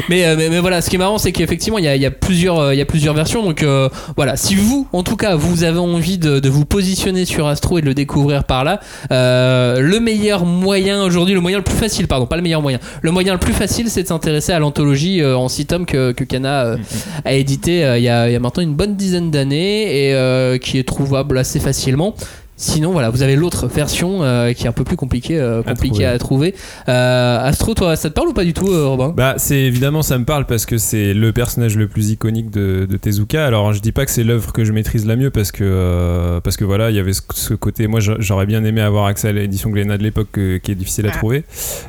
mais, 0.10 0.25
euh, 0.25 0.36
mais, 0.38 0.50
mais 0.50 0.60
voilà, 0.60 0.82
ce 0.82 0.89
qui 0.89 0.96
est 0.96 1.00
marrant, 1.00 1.18
c'est 1.18 1.32
qu'effectivement, 1.32 1.77
il 1.77 1.86
y 1.86 1.88
a, 1.88 1.96
il 1.96 2.01
y, 2.01 2.06
a 2.06 2.12
plusieurs, 2.12 2.60
euh, 2.60 2.74
il 2.74 2.77
y 2.77 2.82
a 2.82 2.86
plusieurs 2.86 3.13
versions. 3.13 3.44
Donc 3.44 3.63
euh, 3.63 3.89
voilà, 4.16 4.38
si 4.38 4.56
vous, 4.56 4.88
en 4.94 5.04
tout 5.04 5.18
cas, 5.18 5.36
vous 5.36 5.63
avez 5.63 5.80
envie 5.80 6.18
de, 6.18 6.39
de 6.39 6.50
vous 6.50 6.66
positionner 6.66 7.25
sur 7.25 7.48
Astro 7.48 7.77
et 7.77 7.82
de 7.82 7.86
le 7.88 7.94
découvrir 7.94 8.44
par 8.44 8.63
là, 8.63 8.80
euh, 9.12 9.80
le 9.82 10.00
meilleur 10.00 10.46
moyen 10.46 11.04
aujourd'hui, 11.04 11.34
le 11.34 11.42
moyen 11.42 11.58
le 11.58 11.63
plus 11.63 11.75
facile, 11.75 12.08
pardon, 12.08 12.25
pas 12.25 12.38
le 12.38 12.42
meilleur 12.42 12.62
moyen, 12.62 12.80
le 13.01 13.12
moyen 13.12 13.34
le 13.34 13.39
plus 13.39 13.54
facile, 13.54 13.89
c'est 13.89 14.04
de 14.04 14.08
s'intéresser 14.08 14.51
à 14.54 14.60
l'anthologie 14.60 15.22
euh, 15.22 15.38
en 15.38 15.50
6 15.50 15.66
tomes 15.66 15.86
que, 15.86 16.12
que 16.12 16.24
Kana 16.24 16.66
euh, 16.66 16.77
a 17.25 17.34
édité 17.34 17.86
euh, 17.86 17.98
il 17.98 18.04
y, 18.04 18.10
a, 18.10 18.30
il 18.30 18.34
y 18.34 18.36
a 18.36 18.39
maintenant 18.39 18.63
une 18.63 18.75
bonne 18.75 18.96
dizaine 18.96 19.32
d'années 19.32 20.08
et 20.08 20.13
euh, 20.13 20.58
qui 20.58 20.77
est 20.77 20.88
trouvable 20.88 21.38
assez 21.38 21.60
facilement. 21.60 22.16
Sinon, 22.60 22.92
voilà, 22.92 23.12
vous 23.12 23.22
avez 23.22 23.36
l'autre 23.36 23.68
version 23.68 24.24
euh, 24.24 24.52
qui 24.54 24.66
est 24.66 24.68
un 24.68 24.72
peu 24.72 24.84
plus 24.84 24.96
compliquée, 24.96 25.40
euh, 25.40 25.62
à 25.64 26.18
trouver. 26.18 26.56
Euh, 26.90 27.40
Astro, 27.48 27.76
toi, 27.76 27.96
ça 27.96 28.10
te 28.10 28.16
parle 28.16 28.30
ou 28.30 28.34
pas 28.34 28.44
du 28.44 28.54
tout, 28.54 28.68
euh, 28.68 28.88
Robin? 28.88 29.14
Bah, 29.16 29.36
c'est 29.38 29.60
évidemment, 29.60 30.02
ça 30.02 30.18
me 30.18 30.26
parle 30.26 30.48
parce 30.48 30.66
que 30.66 30.80
c'est 30.80 31.14
le 31.14 31.32
personnage 31.32 31.78
le 31.78 31.88
plus 31.88 32.10
iconique 32.10 32.50
de, 32.50 32.88
de 32.90 32.98
Tezuka. 32.98 33.46
Alors, 33.46 33.74
je 33.74 33.80
dis 33.80 33.92
pas 33.92 34.06
que 34.06 34.12
c'est 34.12 34.24
l'œuvre 34.24 34.54
que 34.54 34.66
je 34.66 34.72
maîtrise 34.74 35.06
la 35.06 35.16
mieux 35.16 35.30
parce 35.30 35.52
que, 35.52 35.60
euh, 35.64 36.40
parce 36.42 36.58
que 36.58 36.66
voilà, 36.66 36.90
il 36.90 36.96
y 36.96 37.00
avait 37.00 37.14
ce, 37.14 37.22
ce 37.36 37.54
côté. 37.54 37.86
Moi, 37.86 38.00
j'a- 38.00 38.18
j'aurais 38.20 38.48
bien 38.48 38.64
aimé 38.64 38.82
avoir 38.82 39.06
accès 39.06 39.28
à 39.28 39.32
l'édition 39.34 39.70
Glénat 39.70 40.00
de 40.00 40.04
l'époque 40.04 40.30
euh, 40.40 40.58
qui 40.58 40.72
est 40.72 40.76
difficile 40.76 41.06
à 41.06 41.12
trouver. 41.12 41.44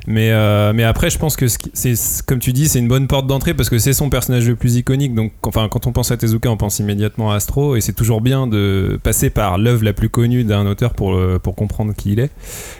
Mais, 0.06 0.32
euh, 0.32 0.72
mais 0.74 0.84
après, 0.84 1.08
je 1.08 1.16
pense 1.18 1.36
que 1.36 1.46
c'est, 1.48 1.94
comme 2.26 2.40
tu 2.40 2.52
dis, 2.52 2.68
c'est 2.68 2.78
une 2.78 2.88
bonne 2.88 3.06
porte 3.06 3.26
d'entrée 3.26 3.54
parce 3.54 3.70
que 3.70 3.78
c'est 3.78 3.94
son 3.94 4.10
personnage 4.10 4.46
le 4.46 4.54
plus 4.54 4.76
iconique. 4.76 5.14
Donc, 5.14 5.32
enfin, 5.46 5.68
quand 5.70 5.86
on 5.86 5.92
pense 5.92 6.10
à 6.12 6.18
Tezuka, 6.18 6.50
on 6.50 6.58
pense 6.58 6.78
immédiatement 6.78 7.32
à 7.32 7.36
Astro 7.36 7.74
et 7.76 7.80
c'est 7.80 7.94
toujours 7.94 8.20
bien 8.20 8.46
de 8.46 9.00
passer 9.02 9.30
par 9.30 9.56
l'œuvre 9.56 9.82
la 9.84 9.94
plus 9.94 10.10
connue 10.10 10.44
d'un 10.44 10.57
auteur 10.66 10.94
pour, 10.94 11.14
euh, 11.14 11.38
pour 11.38 11.54
comprendre 11.54 11.92
qui 11.94 12.12
il 12.12 12.20
est. 12.20 12.30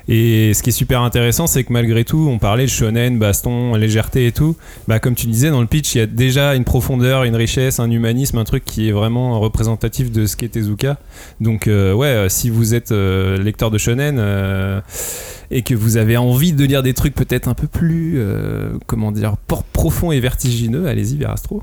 Et 0.09 0.55
ce 0.55 0.63
qui 0.63 0.71
est 0.71 0.73
super 0.73 1.03
intéressant, 1.03 1.47
c'est 1.47 1.65
que 1.65 1.73
malgré 1.73 2.05
tout, 2.05 2.29
on 2.31 2.39
parlait 2.39 2.65
de 2.65 2.71
shonen, 2.71 3.19
baston, 3.19 3.75
légèreté 3.75 4.27
et 4.27 4.33
tout. 4.33 4.57
Bah, 4.87 4.99
comme 4.99 5.15
tu 5.15 5.27
disais 5.27 5.51
dans 5.51 5.61
le 5.61 5.67
pitch, 5.67 5.95
il 5.95 5.99
y 5.99 6.01
a 6.01 6.07
déjà 6.07 6.55
une 6.55 6.65
profondeur, 6.65 7.25
une 7.25 7.37
richesse, 7.37 7.81
un 7.81 7.91
humanisme, 7.91 8.39
un 8.39 8.45
truc 8.45 8.65
qui 8.65 8.89
est 8.89 8.93
vraiment 8.93 9.41
représentatif 9.41 10.11
de 10.11 10.27
ce 10.27 10.37
qu'est 10.37 10.49
Tezuka. 10.49 10.99
Donc, 11.41 11.69
euh, 11.69 11.93
ouais, 11.93 12.29
si 12.29 12.51
vous 12.51 12.75
êtes 12.75 12.93
euh, 12.93 13.37
lecteur 13.39 13.71
de 13.71 13.79
shonen 13.79 14.19
et 15.51 15.63
que 15.63 15.75
vous 15.75 15.97
avez 15.97 16.17
envie 16.17 16.53
de 16.53 16.65
lire 16.65 16.83
des 16.83 16.93
trucs 16.95 17.15
peut-être 17.15 17.49
un 17.49 17.55
peu 17.55 17.67
plus, 17.67 18.15
euh, 18.19 18.71
comment 18.87 19.13
dire, 19.13 19.35
profonds 19.73 20.13
et 20.13 20.21
vertigineux, 20.21 20.87
allez-y 20.87 21.17
vers 21.17 21.31
Astro. 21.31 21.63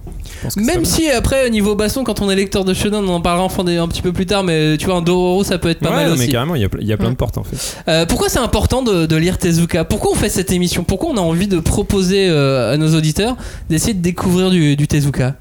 Même 0.57 0.85
si 0.85 1.07
après, 1.09 1.49
niveau 1.49 1.75
baston, 1.75 2.03
quand 2.03 2.21
on 2.21 2.29
est 2.31 2.35
lecteur 2.35 2.65
de 2.65 2.73
shonen, 2.73 3.03
on 3.07 3.13
en 3.13 3.21
parlera 3.21 3.45
un 3.45 3.87
petit 3.87 4.01
peu 4.01 4.11
plus 4.11 4.25
tard, 4.25 4.43
mais 4.43 4.77
tu 4.77 4.85
vois, 4.87 4.95
un 4.95 5.01
Dororo, 5.01 5.43
ça 5.43 5.57
peut 5.59 5.69
être 5.69 5.79
pas 5.79 5.89
mal. 5.89 5.97
Ouais, 5.97 6.03
mal 6.03 6.11
non, 6.11 6.17
mais 6.17 6.23
aussi. 6.23 6.31
carrément, 6.31 6.55
il 6.55 6.61
y 6.61 6.65
a, 6.65 6.93
y 6.93 6.97
plein 6.97 7.05
Ouais. 7.05 7.11
de 7.11 7.15
portes 7.17 7.37
en 7.37 7.43
fait. 7.43 7.77
Euh, 7.87 8.05
pourquoi 8.05 8.29
c'est 8.29 8.39
important 8.39 8.81
de, 8.81 9.05
de 9.05 9.15
lire 9.15 9.37
Tezuka? 9.37 9.83
Pourquoi 9.85 10.11
on 10.11 10.15
fait 10.15 10.29
cette 10.29 10.51
émission? 10.51 10.83
Pourquoi 10.83 11.11
on 11.11 11.17
a 11.17 11.21
envie 11.21 11.47
de 11.47 11.59
proposer 11.59 12.27
euh, 12.29 12.73
à 12.73 12.77
nos 12.77 12.95
auditeurs 12.95 13.35
d'essayer 13.69 13.93
de 13.93 14.01
découvrir 14.01 14.49
du, 14.49 14.75
du 14.75 14.87
Tezuka? 14.87 15.35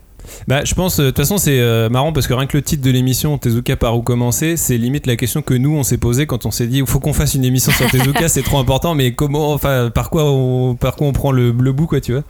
Bah, 0.48 0.64
je 0.64 0.74
pense, 0.74 0.98
euh, 0.98 1.04
de 1.04 1.08
toute 1.08 1.18
façon, 1.18 1.38
c'est 1.38 1.58
euh, 1.60 1.88
marrant 1.88 2.12
parce 2.12 2.26
que 2.26 2.34
rien 2.34 2.46
que 2.46 2.56
le 2.56 2.62
titre 2.62 2.82
de 2.82 2.90
l'émission, 2.90 3.38
Tezuka 3.38 3.76
par 3.76 3.96
où 3.96 4.02
commencer, 4.02 4.56
c'est 4.56 4.78
limite 4.78 5.06
la 5.06 5.16
question 5.16 5.42
que 5.42 5.54
nous 5.54 5.76
on 5.76 5.82
s'est 5.82 5.98
posé 5.98 6.26
quand 6.26 6.46
on 6.46 6.50
s'est 6.50 6.66
dit 6.66 6.78
il 6.78 6.86
faut 6.86 7.00
qu'on 7.00 7.12
fasse 7.12 7.34
une 7.34 7.44
émission 7.44 7.72
sur 7.72 7.90
Tezuka, 7.90 8.28
c'est 8.28 8.42
trop 8.42 8.58
important, 8.58 8.94
mais 8.94 9.12
comment, 9.12 9.52
enfin, 9.52 9.90
par 9.94 10.10
quoi 10.10 10.30
on, 10.30 10.74
par 10.74 10.96
quoi 10.96 11.06
on 11.06 11.12
prend 11.12 11.32
le, 11.32 11.52
le 11.52 11.72
bout, 11.72 11.86
quoi, 11.86 12.00
tu 12.00 12.12
vois. 12.12 12.22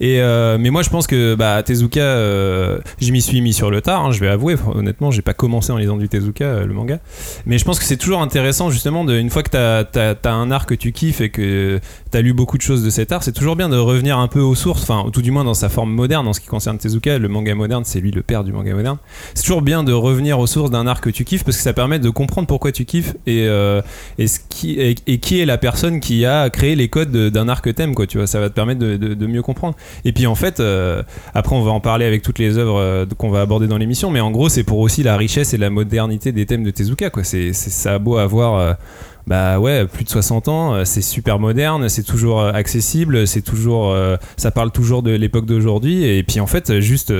Et, 0.00 0.20
euh, 0.20 0.58
mais 0.58 0.70
moi 0.70 0.82
je 0.82 0.90
pense 0.90 1.06
que 1.06 1.34
bah, 1.34 1.62
Tezuka, 1.62 2.00
euh, 2.00 2.78
je 3.00 3.12
m'y 3.12 3.22
suis 3.22 3.40
mis 3.40 3.52
sur 3.52 3.70
le 3.70 3.80
tard, 3.80 4.06
hein, 4.06 4.12
je 4.12 4.20
vais 4.20 4.28
avouer, 4.28 4.56
honnêtement, 4.74 5.10
j'ai 5.10 5.22
pas 5.22 5.34
commencé 5.34 5.72
en 5.72 5.76
lisant 5.76 5.96
du 5.96 6.08
Tezuka, 6.08 6.64
le 6.64 6.72
manga. 6.72 6.98
Mais 7.46 7.58
je 7.58 7.64
pense 7.64 7.78
que 7.78 7.84
c'est 7.84 7.96
toujours 7.96 8.22
intéressant, 8.22 8.70
justement, 8.70 9.04
de, 9.04 9.16
une 9.16 9.30
fois 9.30 9.42
que 9.42 9.50
t'as 9.50 9.84
as, 9.94 10.16
as 10.24 10.32
un 10.32 10.50
art 10.50 10.66
que 10.66 10.74
tu 10.74 10.92
kiffes 10.92 11.20
et 11.20 11.30
que 11.30 11.80
t'as 12.10 12.20
lu 12.20 12.32
beaucoup 12.32 12.56
de 12.56 12.62
choses 12.62 12.82
de 12.82 12.90
cet 12.90 13.12
art, 13.12 13.22
c'est 13.22 13.32
toujours 13.32 13.56
bien 13.56 13.68
de 13.68 13.76
revenir 13.76 14.18
un 14.18 14.28
peu 14.28 14.40
aux 14.40 14.54
sources, 14.54 14.82
enfin, 14.82 15.08
tout 15.12 15.22
du 15.22 15.30
moins 15.30 15.44
dans 15.44 15.54
sa 15.54 15.68
forme 15.68 15.92
moderne 15.92 16.26
en 16.28 16.32
ce 16.32 16.40
qui 16.40 16.46
concerne 16.46 16.78
Tezuka, 16.78 17.18
le 17.18 17.28
manga 17.28 17.41
moderne, 17.54 17.82
c'est 17.84 18.00
lui 18.00 18.10
le 18.10 18.22
père 18.22 18.44
du 18.44 18.52
manga 18.52 18.72
moderne. 18.74 18.98
C'est 19.34 19.42
toujours 19.42 19.62
bien 19.62 19.82
de 19.84 19.92
revenir 19.92 20.38
aux 20.38 20.46
sources 20.46 20.70
d'un 20.70 20.86
art 20.86 21.00
que 21.00 21.10
tu 21.10 21.24
kiffes 21.24 21.44
parce 21.44 21.56
que 21.56 21.62
ça 21.62 21.72
permet 21.72 21.98
de 21.98 22.08
comprendre 22.10 22.46
pourquoi 22.46 22.72
tu 22.72 22.84
kiffes 22.84 23.14
et, 23.26 23.46
euh, 23.48 23.82
et, 24.18 24.26
qui, 24.48 24.78
et, 24.80 24.94
qui 25.18 25.40
est 25.40 25.44
la 25.46 25.58
personne 25.58 26.00
qui 26.00 26.24
a 26.24 26.48
créé 26.50 26.76
les 26.76 26.88
codes 26.88 27.10
de- 27.10 27.28
d'un 27.28 27.48
art 27.48 27.60
que 27.60 27.70
quoi, 27.94 28.06
tu 28.06 28.18
vois, 28.18 28.26
ça 28.26 28.38
va 28.40 28.48
te 28.48 28.54
permettre 28.54 28.80
de, 28.80 29.26
mieux 29.26 29.42
comprendre. 29.42 29.74
Et 30.04 30.12
puis 30.12 30.26
en 30.26 30.34
fait, 30.34 30.60
euh, 30.60 31.02
après 31.34 31.56
on 31.56 31.62
va 31.62 31.70
en 31.72 31.80
parler 31.80 32.04
avec 32.04 32.22
toutes 32.22 32.38
les 32.38 32.58
œuvres 32.58 32.78
euh, 32.78 33.06
qu'on 33.18 33.30
va 33.30 33.40
aborder 33.40 33.66
dans 33.66 33.78
l'émission, 33.78 34.10
mais 34.10 34.20
en 34.20 34.30
gros 34.30 34.48
c'est 34.48 34.62
pour 34.64 34.78
aussi 34.78 35.02
la 35.02 35.16
richesse 35.16 35.54
et 35.54 35.58
la 35.58 35.70
modernité 35.70 36.32
des 36.32 36.46
thèmes 36.46 36.62
de 36.64 36.70
Tezuka, 36.70 37.10
quoi. 37.10 37.24
C'est- 37.24 37.52
ça 37.52 37.94
a 37.94 37.98
beau 37.98 38.16
avoir. 38.18 38.76
Bah 39.26 39.58
ouais, 39.60 39.86
plus 39.86 40.04
de 40.04 40.08
60 40.08 40.48
ans, 40.48 40.74
euh, 40.74 40.84
c'est 40.84 41.00
super 41.02 41.38
moderne, 41.38 41.88
c'est 41.88 42.02
toujours 42.02 42.40
euh, 42.40 42.52
accessible, 42.52 43.26
c'est 43.26 43.42
toujours, 43.42 43.90
euh, 43.92 44.16
ça 44.36 44.50
parle 44.50 44.70
toujours 44.72 45.02
de 45.02 45.10
l'époque 45.12 45.46
d'aujourd'hui. 45.46 46.04
Et 46.04 46.22
puis 46.22 46.40
en 46.40 46.46
fait, 46.46 46.80
juste 46.80 47.12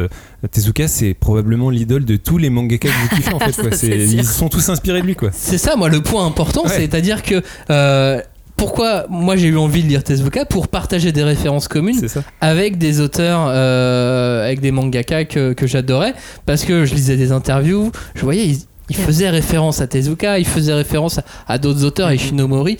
Tezuka, 0.50 0.88
c'est 0.88 1.14
probablement 1.14 1.70
l'idole 1.70 2.04
de 2.04 2.16
tous 2.16 2.38
les 2.38 2.50
mangaka 2.50 2.88
que 2.88 2.92
vous 2.94 3.16
kiffez 3.16 3.34
en 3.34 3.38
fait. 3.38 3.52
Ça, 3.52 3.62
quoi. 3.62 3.70
c'est 3.72 3.86
C'est- 3.86 4.06
sûr. 4.08 4.18
ils 4.18 4.24
sont 4.24 4.48
tous 4.48 4.68
inspirés 4.68 5.00
de 5.00 5.06
lui 5.06 5.14
quoi. 5.14 5.30
C'est 5.32 5.58
ça, 5.58 5.76
moi, 5.76 5.88
le 5.88 6.00
point 6.02 6.26
important, 6.26 6.62
Ouais. 6.64 6.70
c'est-à-dire 6.70 7.22
que. 7.22 7.42
euh, 7.70 8.20
pourquoi 8.54 9.06
moi 9.08 9.34
j'ai 9.34 9.48
eu 9.48 9.56
envie 9.56 9.82
de 9.82 9.88
lire 9.88 10.04
Tezuka 10.04 10.44
pour 10.44 10.68
partager 10.68 11.10
des 11.10 11.24
références 11.24 11.66
communes 11.66 12.00
avec 12.40 12.78
des 12.78 13.00
auteurs, 13.00 13.46
euh, 13.48 14.44
avec 14.44 14.60
des 14.60 14.70
mangaka 14.70 15.24
que, 15.24 15.52
que 15.52 15.66
j'adorais, 15.66 16.14
parce 16.46 16.64
que 16.64 16.84
je 16.84 16.94
lisais 16.94 17.16
des 17.16 17.32
interviews, 17.32 17.90
je 18.14 18.20
voyais, 18.22 18.46
ils, 18.46 18.58
ils 18.92 19.04
faisaient 19.04 19.30
référence 19.30 19.80
à 19.80 19.86
Tezuka, 19.86 20.38
ils 20.38 20.46
faisaient 20.46 20.74
référence 20.74 21.18
à, 21.18 21.24
à 21.48 21.56
d'autres 21.58 21.84
auteurs, 21.84 22.10
et 22.10 22.18
Shinomori. 22.18 22.76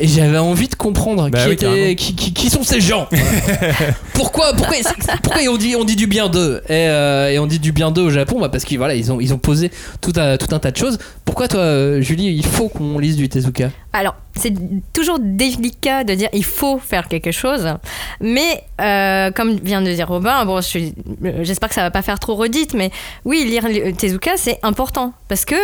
Et 0.00 0.08
j'avais 0.08 0.38
envie 0.38 0.66
de 0.68 0.74
comprendre 0.74 1.28
Bah 1.30 1.38
qui, 1.42 1.46
oui, 1.46 1.52
étaient- 1.54 1.66
carrément. 1.66 1.94
qui, 1.94 2.14
qui- 2.16 2.32
qui 2.32 2.50
sont 2.50 2.64
ces 2.64 2.80
gens. 2.80 3.08
pourquoi, 4.14 4.52
pourquoi, 4.54 4.76
pourquoi 5.22 5.40
on 5.48 5.56
dit, 5.56 5.76
on 5.76 5.84
dit 5.84 5.96
du 5.96 6.06
bien 6.06 6.28
d'eux? 6.28 6.62
Et, 6.68 6.88
euh, 6.88 7.30
et 7.30 7.38
on 7.38 7.46
dit 7.46 7.58
du 7.60 7.72
bien 7.72 7.90
d'eux 7.90 8.02
au 8.02 8.10
Japon 8.10 8.40
bah 8.40 8.48
Parce 8.48 8.64
qu'ils 8.64 8.78
voilà, 8.78 8.94
ils 8.94 9.12
ont, 9.12 9.20
ils 9.20 9.32
ont 9.32 9.38
posé 9.38 9.70
tout 10.00 10.12
un, 10.16 10.36
tout 10.36 10.52
un 10.54 10.58
tas 10.58 10.70
de 10.72 10.76
choses. 10.76 10.98
Pourquoi 11.24 11.46
toi, 11.48 11.60
euh, 11.60 12.00
Julie, 12.00 12.26
il 12.34 12.44
faut 12.44 12.68
qu'on 12.68 12.98
lise 12.98 13.16
du 13.16 13.28
Tezuka? 13.28 13.70
Alors, 13.92 14.16
c'est 14.36 14.52
toujours 14.92 15.18
délicat 15.20 16.02
de 16.04 16.14
dire 16.14 16.28
il 16.32 16.44
faut 16.44 16.78
faire 16.78 17.06
quelque 17.08 17.30
chose, 17.30 17.68
mais 18.20 18.64
euh, 18.80 19.30
comme 19.30 19.54
vient 19.62 19.80
de 19.82 19.92
dire 19.92 20.08
Robin, 20.08 20.44
bon, 20.44 20.56
je 20.60 20.66
suis- 20.66 20.94
j'espère 21.42 21.68
que 21.68 21.74
ça 21.76 21.82
va 21.82 21.92
pas 21.92 22.02
faire 22.02 22.18
trop 22.18 22.34
redite, 22.34 22.74
mais 22.74 22.90
oui, 23.24 23.44
lire 23.44 23.64
Tezuka 23.96 24.32
c'est 24.36 24.58
important 24.64 25.12
parce 25.28 25.44
que, 25.44 25.54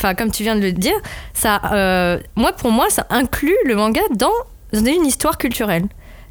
enfin, 0.00 0.14
comme 0.14 0.30
tu 0.30 0.42
viens 0.42 0.56
de 0.56 0.60
le 0.60 0.72
dire, 0.72 0.96
ça, 1.34 1.60
euh, 1.72 2.18
moi 2.36 2.52
pour 2.52 2.70
moi, 2.70 2.88
ça 2.90 3.06
inclut 3.10 3.56
le 3.66 3.76
manga 3.76 4.00
dans 4.12 4.32
une 4.72 5.06
histoire 5.06 5.38
culturelle. 5.38 5.84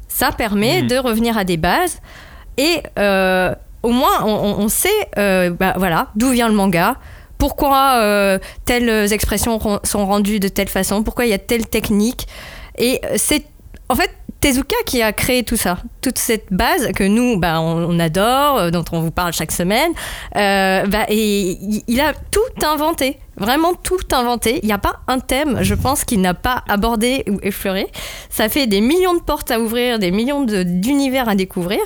Ça 0.08 0.32
permet 0.32 0.82
de 0.82 0.96
revenir 0.96 1.38
à 1.38 1.44
des 1.44 1.56
bases 1.56 2.00
et 2.56 2.82
euh, 2.98 3.54
au 3.82 3.90
moins 3.90 4.24
on, 4.24 4.68
sait, 4.68 4.88
euh, 5.18 5.50
bah, 5.50 5.74
voilà, 5.76 6.08
d'où 6.16 6.30
vient 6.30 6.48
le 6.48 6.54
manga 6.54 6.96
pourquoi 7.38 8.38
telles 8.66 9.14
expressions 9.14 9.58
sont 9.82 10.06
rendues 10.06 10.40
de 10.40 10.48
telle 10.48 10.68
façon, 10.68 11.02
pourquoi 11.02 11.24
il 11.24 11.30
y 11.30 11.32
a 11.32 11.38
telle 11.38 11.66
technique. 11.66 12.28
Et 12.76 13.00
c'est 13.16 13.46
en 13.88 13.94
fait 13.94 14.10
Tezuka 14.40 14.76
qui 14.86 15.02
a 15.02 15.12
créé 15.12 15.42
tout 15.42 15.56
ça, 15.56 15.78
toute 16.00 16.16
cette 16.16 16.50
base 16.50 16.92
que 16.92 17.04
nous, 17.04 17.38
bah, 17.38 17.60
on, 17.60 17.84
on 17.90 17.98
adore, 17.98 18.70
dont 18.70 18.84
on 18.92 19.00
vous 19.00 19.10
parle 19.10 19.34
chaque 19.34 19.52
semaine. 19.52 19.92
Euh, 20.36 20.86
bah, 20.86 21.04
et 21.08 21.58
il 21.86 22.00
a 22.00 22.14
tout 22.30 22.64
inventé, 22.66 23.18
vraiment 23.40 23.72
tout 23.74 23.98
inventé. 24.12 24.60
Il 24.62 24.66
n'y 24.66 24.72
a 24.72 24.78
pas 24.78 25.00
un 25.08 25.18
thème, 25.18 25.58
je 25.62 25.74
pense, 25.74 26.04
qu'il 26.04 26.20
n'a 26.20 26.34
pas 26.34 26.62
abordé 26.68 27.24
ou 27.28 27.38
effleuré. 27.42 27.88
Ça 28.28 28.48
fait 28.48 28.66
des 28.68 28.80
millions 28.80 29.14
de 29.14 29.20
portes 29.22 29.50
à 29.50 29.58
ouvrir, 29.58 29.98
des 29.98 30.12
millions 30.12 30.44
de- 30.44 30.62
d'univers 30.62 31.28
à 31.28 31.34
découvrir. 31.34 31.80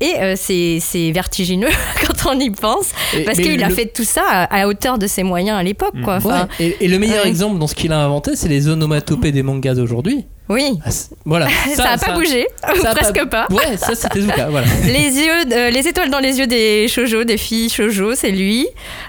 Et 0.00 0.14
euh, 0.20 0.34
c'est 0.36 1.10
vertigineux 1.12 1.68
quand 2.06 2.30
on 2.34 2.38
y 2.40 2.50
pense, 2.50 2.90
Et- 3.16 3.24
parce 3.24 3.38
qu'il 3.38 3.62
a 3.62 3.68
le- 3.68 3.74
fait 3.74 3.86
tout 3.86 4.04
ça 4.04 4.22
à, 4.26 4.58
la 4.58 4.68
hauteur 4.68 4.98
de 4.98 5.06
ses 5.06 5.22
moyens 5.22 5.56
à 5.58 5.62
l'époque. 5.62 5.94
Enfin, 6.06 6.48
Ouais. 6.58 6.66
Et, 6.66 6.84
et 6.84 6.88
le 6.88 6.98
meilleur 6.98 7.24
exemple 7.26 7.58
dans 7.58 7.66
ce 7.68 7.74
qu'il 7.74 7.92
a 7.92 8.00
inventé, 8.00 8.34
c'est 8.36 8.48
les 8.48 8.68
onomatopées 8.68 9.30
des 9.32 9.42
mangas 9.42 9.74
d'aujourd'hui. 9.74 10.26
Oui, 10.50 10.78
Ah, 10.84 10.90
voilà. 11.24 11.48
ça 11.74 11.84
n'a 11.84 11.96
pas 11.98 12.12
bougé, 12.12 12.46
ça 12.82 12.90
presque 12.94 13.24
pas. 13.30 13.46
Ouais, 13.50 13.78
ça 13.78 13.94
c'est 13.94 14.10
Tezuka, 14.10 14.48
voilà. 14.50 14.66
Les 14.84 14.92
yeux, 15.18 15.52
euh, 15.52 15.70
les 15.70 15.88
étoiles 15.88 16.10
dans 16.10 16.18
les 16.18 16.38
yeux 16.38 16.46
des 16.46 16.86
shoujo, 16.86 17.24
des 17.24 17.38
filles 17.38 17.70
shoujo, 17.70 18.14
c'est 18.14 18.30
lui. 18.30 18.66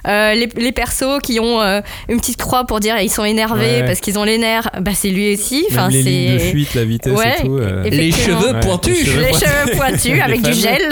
Euh, 0.07 0.33
les, 0.33 0.47
les 0.55 0.71
persos 0.71 1.19
qui 1.21 1.41
ont 1.41 1.59
euh, 1.61 1.81
une 2.07 2.19
petite 2.21 2.37
croix 2.37 2.63
pour 2.63 2.79
dire 2.79 2.97
ils 3.01 3.09
sont 3.11 3.25
énervés 3.25 3.81
Ouais. 3.81 3.85
parce 3.85 3.99
qu'ils 3.99 4.17
ont 4.17 4.23
les 4.23 4.37
nerfs, 4.37 4.69
bah 4.79 4.91
c'est 4.93 5.09
lui 5.09 5.33
aussi. 5.33 5.65
Enfin, 5.71 5.89
Même 5.89 5.91
les 5.91 6.03
lignes 6.03 6.33
de 6.35 6.39
c'est 6.39 6.49
fuite, 6.51 6.73
la 6.73 6.85
vitesse 6.85 7.17
Ouais, 7.17 7.35
et 7.37 7.41
tout. 7.43 7.57
euh. 7.57 7.83
Les 7.83 8.11
cheveux 8.13 8.59
pointus. 8.61 8.97
les 8.97 9.05
cheveux 9.05 9.21
les 9.23 9.27
pointus. 9.29 9.49
cheveux 9.49 9.71
pointus 9.77 10.13
Les 10.13 10.21
avec 10.21 10.41
du 10.41 10.53
gel. 10.53 10.89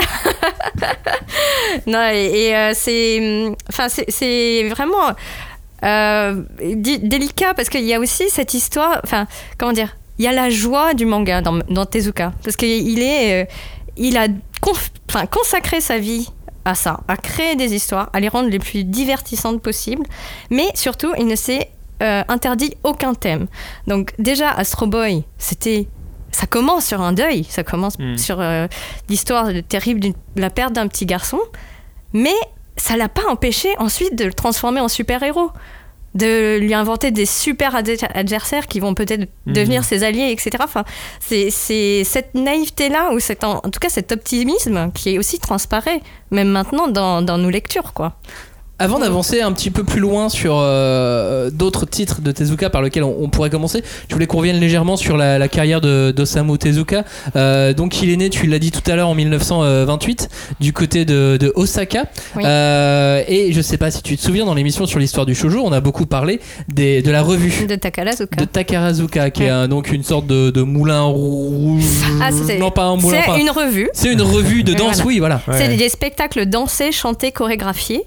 non, 1.88 2.10
et, 2.12 2.48
et, 2.50 2.56
euh, 2.56 2.72
c'est, 2.74 3.46
enfin, 3.70 3.88
c'est, 3.90 4.06
c'est 4.10 4.68
vraiment 4.70 5.12
euh, 5.84 6.42
délicat 6.62 7.54
parce 7.54 7.70
qu'il 7.70 7.84
y 7.86 7.94
a 7.94 8.00
aussi 8.00 8.30
cette 8.30 8.54
histoire, 8.54 9.00
enfin, 9.04 9.26
comment 9.58 9.72
dire, 9.74 9.96
il 10.20 10.26
y 10.26 10.28
a 10.28 10.32
la 10.32 10.50
joie 10.50 10.94
du 10.94 11.06
manga 11.06 11.42
dans, 11.42 11.60
dans 11.70 11.86
Tezuka. 11.86 12.34
Parce 12.44 12.56
qu'il 12.56 13.02
est, 13.02 13.44
euh, 13.44 13.46
il 13.98 14.18
a 14.18 14.28
consacré 15.32 15.82
sa 15.82 15.98
vie 15.98 16.30
à 16.66 16.76
ça, 16.76 17.02
à 17.08 17.18
créer 17.18 17.56
des 17.56 17.74
histoires, 17.76 18.10
à 18.14 18.20
les 18.20 18.30
rendre 18.30 18.50
les 18.50 18.60
plus 18.60 18.84
divertissantes 18.84 19.62
possibles, 19.62 20.06
mais 20.50 20.68
surtout, 20.76 21.14
il 21.18 21.28
ne 21.28 21.36
s'est 21.36 21.70
euh, 22.02 22.24
interdit 22.30 22.76
aucun 22.84 23.14
thème. 23.14 23.48
Donc 23.88 24.14
déjà, 24.18 24.50
Astro 24.50 24.88
Boy, 24.88 25.24
c'était 25.38 25.88
ça 26.32 26.48
commence 26.48 26.86
sur 26.86 27.00
un 27.02 27.14
deuil, 27.14 27.44
ça 27.44 27.64
commence 27.64 28.00
Mm. 28.00 28.18
sur 28.18 28.40
euh, 28.42 28.68
l'histoire 29.08 29.50
terrible 29.68 30.00
de 30.00 30.14
la 30.36 30.50
perte 30.50 30.74
d'un 30.74 30.88
petit 30.88 31.06
garçon, 31.06 31.40
mais 32.12 32.34
ça 32.76 32.98
l'a 32.98 33.08
pas 33.10 33.22
empêché 33.30 33.70
ensuite 33.78 34.16
de 34.18 34.26
le 34.26 34.34
transformer 34.34 34.80
en 34.80 34.88
super-héros, 34.88 35.52
de 36.16 36.58
lui 36.60 36.74
inventer 36.74 37.12
des 37.12 37.26
super 37.26 37.76
adver- 37.76 37.98
adversaires 38.14 38.68
qui 38.68 38.80
vont 38.80 38.94
peut-être 38.94 39.28
Mhm. 39.46 39.54
devenir 39.54 39.84
ses 39.84 40.04
alliés, 40.04 40.30
etc. 40.32 40.52
Enfin, 40.64 40.84
c'est 41.20 42.04
cette 42.04 42.36
naïveté-là, 42.36 43.12
ou 43.14 43.20
cet, 43.20 43.44
en, 43.44 43.58
en 43.58 43.70
tout 43.70 43.80
cas 43.80 43.90
cet 43.90 44.12
optimisme 44.12 44.92
qui 44.94 45.16
est 45.16 45.18
aussi 45.18 45.40
transparaît, 45.40 46.02
même 46.32 46.50
maintenant 46.50 46.88
dans, 46.88 47.22
dans 47.22 47.38
nos 47.38 47.50
lectures, 47.50 47.94
quoi. 47.94 48.18
Avant 48.84 49.00
d'avancer 49.00 49.40
un 49.42 49.54
petit 49.54 49.72
peu 49.72 49.84
plus 49.86 50.02
loin 50.02 50.28
sur 50.28 50.56
euh, 50.60 51.50
d'autres 51.50 51.86
titres 51.86 52.20
de 52.22 52.32
Tezuka 52.34 52.70
par 52.70 52.82
lesquels 52.82 53.04
on, 53.04 53.16
on 53.22 53.30
pourrait 53.30 53.50
commencer, 53.50 53.82
je 54.10 54.14
voulais 54.14 54.28
qu'on 54.28 54.40
revienne 54.40 54.60
légèrement 54.60 54.98
sur 54.98 55.16
la, 55.16 55.40
la 55.40 55.48
carrière 55.48 55.80
de 55.80 56.12
d'Osamu 56.16 56.58
Tezuka. 56.58 57.06
Euh, 57.38 57.74
donc 57.74 58.02
il 58.02 58.10
est 58.10 58.18
né, 58.18 58.30
tu 58.30 58.46
l'as 58.48 58.60
dit 58.60 58.72
tout 58.72 58.82
à 58.92 58.96
l'heure, 58.98 59.08
en 59.08 59.16
1928 59.16 60.30
du 60.60 60.74
côté 60.74 61.06
de, 61.06 61.38
de 61.40 61.54
Osaka. 61.56 62.06
Oui. 62.36 62.44
Euh, 62.46 63.24
et 63.28 63.54
je 63.54 63.62
sais 63.62 63.78
pas 63.78 63.90
si 63.90 64.02
tu 64.02 64.18
te 64.18 64.22
souviens, 64.22 64.46
dans 64.46 64.54
l'émission 64.54 64.86
sur 64.86 65.00
l'histoire 65.00 65.26
du 65.26 65.34
shoujo, 65.34 65.62
on 65.64 65.72
a 65.72 65.80
beaucoup 65.80 66.06
parlé 66.06 66.42
des, 66.68 67.02
de 67.02 67.10
la 67.12 67.22
revue 67.22 67.66
De 67.66 67.76
Takarazuka. 67.76 68.36
de 68.42 68.46
Takarazuka, 68.46 69.30
qui 69.30 69.44
est 69.44 69.50
un- 69.50 69.68
donc 69.70 69.92
une 69.94 70.04
sorte 70.04 70.28
de, 70.28 70.50
de 70.50 70.62
moulin 70.62 71.04
rouge. 71.04 71.84
Ah, 72.22 72.30
c'est 72.32 72.58
non, 72.60 72.72
pas 72.72 72.84
un 72.84 72.98
moulin. 72.98 73.22
c'est 73.34 73.40
une 73.42 73.50
revue. 73.50 73.90
c'est 73.94 74.12
une 74.12 74.22
revue 74.22 74.64
de 74.64 74.74
danse, 74.74 74.96
voilà. 74.96 75.06
oui, 75.06 75.20
voilà. 75.20 75.42
Ouais. 75.48 75.56
C'est 75.58 75.76
des 75.78 75.90
spectacles 75.90 76.46
dansés, 76.48 76.92
chantés, 76.92 77.32
chorégraphiés, 77.32 78.04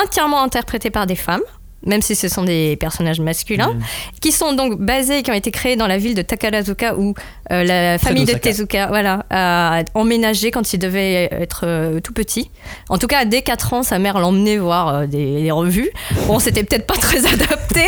entièrement 0.00 0.42
interprétés 0.42 0.90
par 0.90 1.06
des 1.06 1.16
femmes, 1.16 1.42
même 1.86 2.02
si 2.02 2.14
ce 2.14 2.28
sont 2.28 2.44
des 2.44 2.76
personnages 2.76 3.20
masculins, 3.20 3.76
qui 4.20 4.32
sont 4.32 4.54
donc 4.54 4.78
basés, 4.78 5.22
qui 5.22 5.30
ont 5.30 5.34
été 5.34 5.50
créés 5.50 5.76
dans 5.76 5.86
la 5.86 5.98
ville 5.98 6.14
de 6.14 6.22
Takarazuka 6.22 6.96
où 6.96 7.14
euh, 7.52 7.62
la 7.64 7.98
famille 7.98 8.24
de. 8.24 8.32
Tezuka 8.32 8.86
voilà, 8.88 9.24
a 9.30 9.82
emménagé 9.94 10.50
quand 10.50 10.72
il 10.72 10.78
devait 10.78 11.28
être 11.30 11.62
euh, 11.64 12.00
tout 12.00 12.12
petit. 12.12 12.50
En 12.88 12.98
tout 12.98 13.06
cas, 13.06 13.24
dès 13.24 13.42
4 13.42 13.72
ans, 13.74 13.82
sa 13.82 13.98
mère 13.98 14.18
l'emmenait 14.18 14.56
voir 14.56 14.88
euh, 14.88 15.06
des, 15.06 15.42
des 15.42 15.50
revues. 15.50 15.90
Bon, 16.26 16.38
c'était 16.38 16.64
peut-être 16.64 16.86
pas 16.86 16.94
très 17.00 17.26
adapté, 17.26 17.82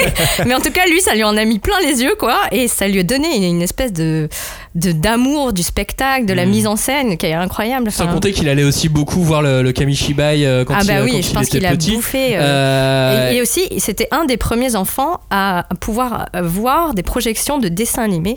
mais 0.46 0.54
en 0.54 0.60
tout 0.60 0.70
cas, 0.70 0.86
lui, 0.86 1.00
ça 1.00 1.14
lui 1.14 1.24
en 1.24 1.36
a 1.36 1.44
mis 1.44 1.58
plein 1.58 1.80
les 1.82 2.02
yeux, 2.02 2.14
quoi, 2.18 2.38
et 2.52 2.68
ça 2.68 2.86
lui 2.88 3.00
a 3.00 3.02
donné 3.02 3.34
une, 3.36 3.44
une 3.56 3.62
espèce 3.62 3.92
de 3.92 4.28
d'amour 4.74 5.54
du 5.54 5.62
spectacle, 5.62 6.26
de 6.26 6.34
la 6.34 6.44
mise 6.44 6.66
en 6.66 6.76
scène 6.76 7.16
qui 7.16 7.24
est 7.24 7.32
incroyable. 7.32 7.90
Sans 7.90 8.04
Enfin, 8.04 8.12
compter 8.12 8.32
qu'il 8.32 8.46
allait 8.50 8.62
aussi 8.64 8.90
beaucoup 8.90 9.22
voir 9.22 9.40
le, 9.40 9.62
le 9.62 9.72
Kamishibai 9.72 10.64
quand 10.66 10.74
ah 10.76 10.80
il, 10.82 10.86
bah 10.86 10.98
quand 10.98 11.04
oui, 11.04 11.12
il 11.16 11.22
je 11.24 11.32
pense 11.32 11.48
qu'il 11.48 11.64
a 11.64 11.70
petit. 11.70 11.92
bouffé. 11.92 12.32
et, 12.32 13.36
et 13.36 13.40
aussi, 13.40 13.62
c'était 13.78 14.08
un 14.10 14.26
des 14.26 14.36
premiers 14.36 14.76
enfants 14.76 15.20
à 15.30 15.66
pouvoir 15.80 16.26
voir 16.42 16.92
des 16.92 17.02
projections 17.02 17.56
de 17.58 17.68
dessins 17.68 18.02
animés, 18.02 18.36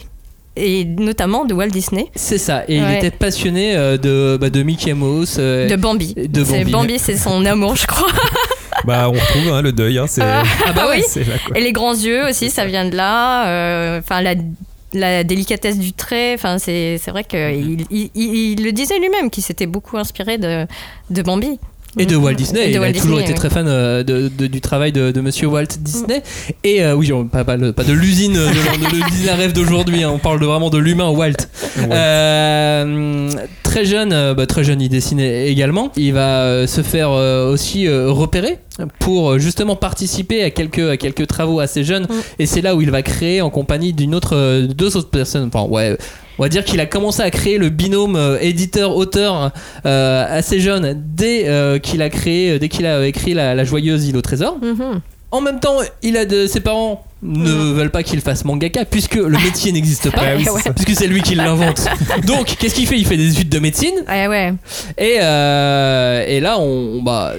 et 0.56 0.84
notamment 0.86 1.46
de 1.46 1.54
Walt 1.54 1.68
Disney, 1.70 2.08
c'est 2.16 2.38
ça. 2.38 2.64
Et 2.68 2.78
il 2.78 2.92
était 2.92 3.12
passionné 3.12 3.76
euh, 3.76 3.98
de, 3.98 4.38
bah, 4.40 4.50
de 4.50 4.62
Mickey 4.64 4.94
Mouse. 4.94 5.38
euh, 5.40 5.68
de 5.70 5.76
Bambi. 5.76 6.14
de 6.16 6.44
Bambi. 6.44 6.72
Bambi, 6.72 7.00
c'est 7.00 7.16
son 7.18 7.46
amour, 7.46 7.76
je 7.76 7.88
crois. 7.88 8.08
Bah, 8.86 9.10
on 9.10 9.12
retrouve 9.12 9.52
hein, 9.54 9.62
le 9.62 9.74
deuil. 9.74 9.98
Hein, 9.98 10.06
c'est 10.08 10.22
Ah 10.24 10.44
bah 10.74 10.88
oui. 10.92 11.04
c'est 11.06 11.26
là. 11.26 11.34
Et 11.54 11.60
les 11.60 11.74
grands 11.74 11.94
yeux 11.94 12.30
aussi, 12.30 12.50
ça 12.50 12.66
vient 12.66 12.86
de 12.88 12.96
là. 12.96 13.48
euh, 13.50 14.00
Enfin, 14.00 14.22
la, 14.22 14.36
la 14.94 15.24
délicatesse 15.26 15.78
du 15.78 15.92
trait. 15.92 16.34
Enfin, 16.36 16.60
c'est 16.60 16.98
c'est 16.98 17.12
vrai 17.12 17.26
qu'il 17.26 17.86
il, 17.92 18.10
il- 18.16 18.54
il 18.54 18.64
le 18.64 18.72
disait 18.72 18.98
lui-même, 18.98 19.30
qu'il 19.30 19.44
s'était 19.44 19.66
beaucoup 19.66 19.98
inspiré 19.98 20.38
de, 20.38 20.66
de 21.10 21.22
Bambi. 21.22 21.60
Et 21.98 22.06
de 22.06 22.16
Walt 22.16 22.34
Disney, 22.36 22.68
de 22.68 22.72
il 22.72 22.78
a 22.78 22.94
toujours 22.94 23.18
Disney, 23.18 23.22
été 23.24 23.30
oui. 23.32 23.36
très 23.36 23.50
fan 23.50 23.66
euh, 23.68 24.04
de, 24.04 24.30
de- 24.30 24.48
du 24.48 24.62
travail 24.62 24.92
de, 24.92 25.12
de 25.12 25.22
Monsieur 25.22 25.48
Walt 25.48 25.66
Disney. 25.80 26.22
Et 26.64 26.84
euh, 26.84 26.94
oui, 26.94 27.12
on- 27.12 27.26
pas, 27.26 27.44
pas, 27.44 27.58
le- 27.58 27.74
pas 27.74 27.84
de 27.84 27.94
l'usine, 27.94 28.34
de, 28.34 28.40
de 28.40 29.04
l'usine 29.06 29.30
à 29.30 29.36
rêve 29.36 29.54
d'aujourd'hui. 29.54 30.04
hein, 30.04 30.12
on 30.14 30.20
parle 30.20 30.40
de, 30.40 30.46
vraiment 30.46 30.70
de 30.70 30.78
l'humain 30.78 31.10
Walt. 31.10 31.34
Euh, 31.92 33.30
très 33.64 33.86
jeune, 33.86 34.14
euh, 34.14 34.34
bah, 34.34 34.46
très 34.46 34.64
jeune, 34.64 34.82
il 34.82 34.90
dessinait 34.90 35.48
également. 35.50 35.92
Il 35.96 36.14
va 36.14 36.44
euh, 36.44 36.68
se 36.68 36.82
faire 36.82 37.12
euh, 37.12 37.52
aussi 37.52 37.88
euh, 37.88 38.12
repérer 38.12 38.60
pour 39.00 39.32
euh, 39.32 39.40
justement 39.40 39.76
participer 39.76 40.44
à 40.44 40.52
quelques, 40.52 40.80
à 40.80 40.98
quelques 40.98 41.28
travaux 41.28 41.60
assez 41.60 41.84
jeunes. 41.84 42.08
Et 42.40 42.46
c'est 42.46 42.62
là 42.62 42.76
où 42.76 42.82
il 42.82 42.92
va 42.92 43.02
créer 43.02 43.42
en 43.42 43.50
compagnie 43.50 43.94
d'une 43.94 44.16
autre, 44.16 44.36
euh, 44.36 44.68
de 44.68 44.74
deux 44.74 44.96
autres 44.98 45.10
personnes. 45.10 45.50
Enfin, 45.54 45.68
ouais. 45.68 45.98
On 46.40 46.44
va 46.44 46.50
dire 46.50 46.64
qu'il 46.64 46.80
a 46.80 46.86
commencé 46.86 47.22
à 47.22 47.30
créer 47.32 47.58
le 47.58 47.68
binôme 47.68 48.16
euh, 48.16 48.38
éditeur-auteur 48.40 49.52
euh, 49.86 50.26
assez 50.30 50.62
jeune 50.62 51.04
dès 51.14 51.50
euh, 51.50 51.80
qu'il 51.80 52.02
a 52.02 52.10
créé, 52.10 52.58
dès 52.60 52.70
qu'il 52.70 52.86
a 52.86 53.06
écrit 53.06 53.34
la, 53.34 53.56
la 53.56 53.64
joyeuse 53.66 54.08
île 54.08 54.16
au 54.16 54.22
trésor. 54.22 54.58
Mhm. 54.62 55.02
En 55.32 55.42
même 55.42 55.60
temps, 55.60 55.76
il 56.02 56.16
a 56.16 56.24
de 56.24 56.48
ses 56.48 56.62
parents 56.62 57.04
ne 57.22 57.74
veulent 57.74 57.92
pas 57.92 58.04
qu'il 58.04 58.22
fasse 58.22 58.46
mangaka 58.46 58.86
puisque 58.86 59.16
le 59.16 59.38
métier 59.44 59.74
n'existe 59.74 60.12
pas. 60.12 60.22
Oui. 60.38 60.46
Puisque 60.76 60.98
c'est 60.98 61.08
lui 61.08 61.22
qui 61.22 61.36
l'invente. 61.36 61.86
Donc, 62.26 62.56
qu'est-ce 62.58 62.74
qu'il 62.74 62.88
fait? 62.88 62.98
Il 62.98 63.06
fait 63.06 63.18
des 63.18 63.32
études 63.34 63.50
de 63.50 63.60
médecine 63.60 63.96
Ouais, 64.08 64.28
ouais. 64.28 64.54
et, 64.98 65.18
euh, 65.22 66.24
et 66.26 66.40
là, 66.40 66.58
on, 66.58 67.02
bah, 67.04 67.34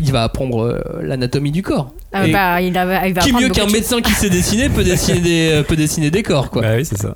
il 0.00 0.10
va 0.12 0.22
apprendre 0.22 0.82
l'anatomie 1.02 1.52
du 1.52 1.62
corps. 1.62 1.92
Ah, 2.10 2.26
bah, 2.26 2.62
il, 2.62 2.76
a, 2.78 3.06
il 3.06 3.12
va 3.12 3.20
qui 3.20 3.34
mieux 3.34 3.50
qu'un 3.50 3.66
médecin 3.66 4.00
qui 4.00 4.12
sait 4.12 4.30
dessiner 4.30 4.70
peut 4.70 4.82
dessiner 4.84 5.20
des, 5.20 5.62
peut 5.68 5.76
dessiner 5.76 6.10
des 6.10 6.22
corps, 6.22 6.50
quoi. 6.50 6.62
Bah 6.62 6.68
oui, 6.76 6.86
c'est 6.86 6.96
ça. 6.98 7.14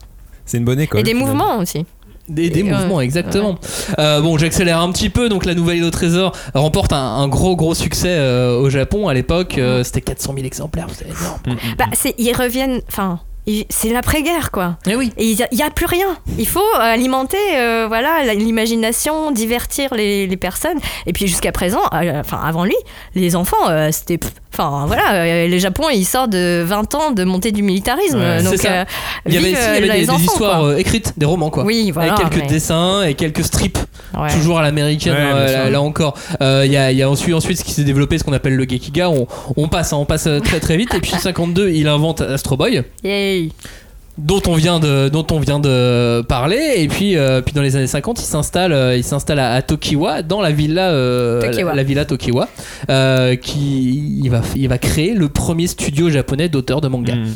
C'est 0.50 0.58
une 0.58 0.64
bonne 0.64 0.80
école. 0.80 0.98
Et 0.98 1.02
des 1.04 1.10
finalement. 1.14 1.32
mouvements 1.32 1.58
aussi. 1.58 1.86
Des, 2.28 2.50
des 2.50 2.62
euh, 2.62 2.76
mouvements, 2.76 3.00
exactement. 3.00 3.56
Euh, 4.00 4.20
bon, 4.20 4.36
j'accélère 4.36 4.80
un 4.80 4.90
petit 4.90 5.10
peu. 5.10 5.28
Donc, 5.28 5.44
la 5.44 5.54
nouvelle 5.54 5.78
île 5.78 5.84
au 5.84 5.90
trésor 5.90 6.32
remporte 6.54 6.92
un, 6.92 6.96
un 6.96 7.28
gros, 7.28 7.54
gros 7.54 7.74
succès 7.74 8.08
euh, 8.10 8.58
au 8.58 8.68
Japon. 8.68 9.06
À 9.08 9.14
l'époque, 9.14 9.58
euh, 9.58 9.84
c'était 9.84 10.00
400 10.00 10.34
000 10.34 10.46
exemplaires. 10.46 10.88
C'est 10.92 11.06
énorme. 11.06 11.58
Bah, 11.78 11.86
c'est- 11.92 12.14
ils 12.18 12.32
reviennent. 12.32 12.80
Enfin, 12.88 13.20
c'est 13.68 13.90
l'après-guerre, 13.90 14.50
quoi. 14.50 14.76
Eh 14.86 14.94
oui. 14.96 15.12
Et 15.16 15.24
il 15.30 15.36
n'y 15.52 15.62
a, 15.62 15.70
plus 15.70 15.86
rien. 15.86 16.16
Il 16.38 16.46
faut 16.46 16.60
alimenter 16.78 17.36
euh, 17.56 17.86
voilà, 17.88 18.22
l'imagination, 18.34 19.30
divertir 19.32 19.94
les, 19.94 20.26
les 20.26 20.36
personnes. 20.36 20.78
Et 21.06 21.12
puis 21.12 21.26
jusqu'à 21.26 21.52
présent, 21.52 21.80
euh, 21.94 22.20
enfin 22.20 22.40
avant 22.44 22.64
lui, 22.64 22.76
les 23.14 23.36
enfants, 23.36 23.68
euh, 23.68 23.88
c'était. 23.92 24.18
Enfin 24.52 24.84
voilà, 24.86 25.12
euh, 25.12 25.46
les 25.46 25.60
Japon, 25.60 25.84
ils 25.92 26.04
sortent 26.04 26.30
de 26.30 26.62
20 26.66 26.94
ans 26.96 27.10
de 27.12 27.22
montée 27.22 27.52
du 27.52 27.62
militarisme. 27.62 28.18
Ouais, 28.18 28.42
donc, 28.42 28.56
ça. 28.56 28.68
euh, 28.72 28.84
Il 29.26 29.34
y 29.34 29.38
avait, 29.38 29.48
vive, 29.50 29.56
si, 29.56 29.62
il 29.62 29.64
y 29.64 29.68
euh, 29.68 29.76
avait 29.76 29.80
des, 29.86 29.92
les 29.94 30.00
des 30.00 30.10
enfants, 30.10 30.22
histoires 30.24 30.64
euh, 30.64 30.76
écrites, 30.76 31.14
des 31.16 31.24
romans, 31.24 31.50
quoi. 31.50 31.62
Oui, 31.64 31.92
voilà. 31.92 32.14
Avec 32.14 32.28
quelques 32.30 32.42
mais- 32.42 32.48
dessins 32.50 33.02
et 33.04 33.14
quelques 33.14 33.44
strips. 33.44 33.78
ouais. 34.18 34.28
Toujours 34.32 34.58
à 34.58 34.62
l'américaine, 34.62 35.12
Ouais, 35.14 35.18
euh, 35.34 35.70
là, 35.70 35.80
encore. 35.80 36.14
Euh, 36.42 36.64
Il 36.66 36.72
y, 36.72 36.76
a, 36.76 36.90
il 36.90 36.98
y 36.98 37.02
a 37.02 37.08
ensuite, 37.08 37.32
ensuite 37.34 37.58
ce 37.58 37.64
qui 37.64 37.70
s'est 37.72 37.84
développé, 37.84 38.18
ce 38.18 38.24
qu'on 38.24 38.32
appelle 38.32 38.56
le 38.56 38.64
Gekiga. 38.68 39.08
On, 39.08 39.28
on 39.56 39.68
passe, 39.68 39.92
hein, 39.92 39.98
on 39.98 40.04
passe 40.04 40.26
euh, 40.26 40.40
très 40.40 40.58
très 40.58 40.76
vite. 40.76 40.92
Et 40.94 41.00
puis 41.00 41.12
52, 41.12 41.70
il 41.70 41.86
invente 41.86 42.20
Astro 42.20 42.56
Boy. 42.56 42.82
Dont 44.18 44.42
on 44.48 44.54
vient 44.54 44.80
de 44.80 45.08
dont 45.08 45.26
on 45.30 45.38
vient 45.38 45.60
de 45.60 46.20
parler 46.22 46.74
et 46.76 46.88
puis 46.88 47.16
euh, 47.16 47.40
puis 47.40 47.54
dans 47.54 47.62
les 47.62 47.76
années 47.76 47.86
50 47.86 48.20
il 48.20 48.24
s'installe 48.26 48.72
euh, 48.72 48.94
il 48.96 49.04
s'installe 49.04 49.38
à, 49.38 49.54
à 49.54 49.62
Tokiwa 49.62 50.22
dans 50.22 50.42
la 50.42 50.50
villa 50.50 50.90
euh, 50.90 51.40
Tokiwa. 51.40 51.70
la, 51.70 51.76
la 51.76 51.82
villa 51.82 52.04
Tokiwa 52.04 52.48
euh, 52.90 53.36
qui 53.36 54.18
il 54.22 54.28
va 54.28 54.42
il 54.56 54.68
va 54.68 54.76
créer 54.78 55.14
le 55.14 55.28
premier 55.30 55.68
studio 55.68 56.10
japonais 56.10 56.48
d'auteurs 56.50 56.80
de 56.82 56.88
manga 56.88 57.14
Mm. 57.14 57.28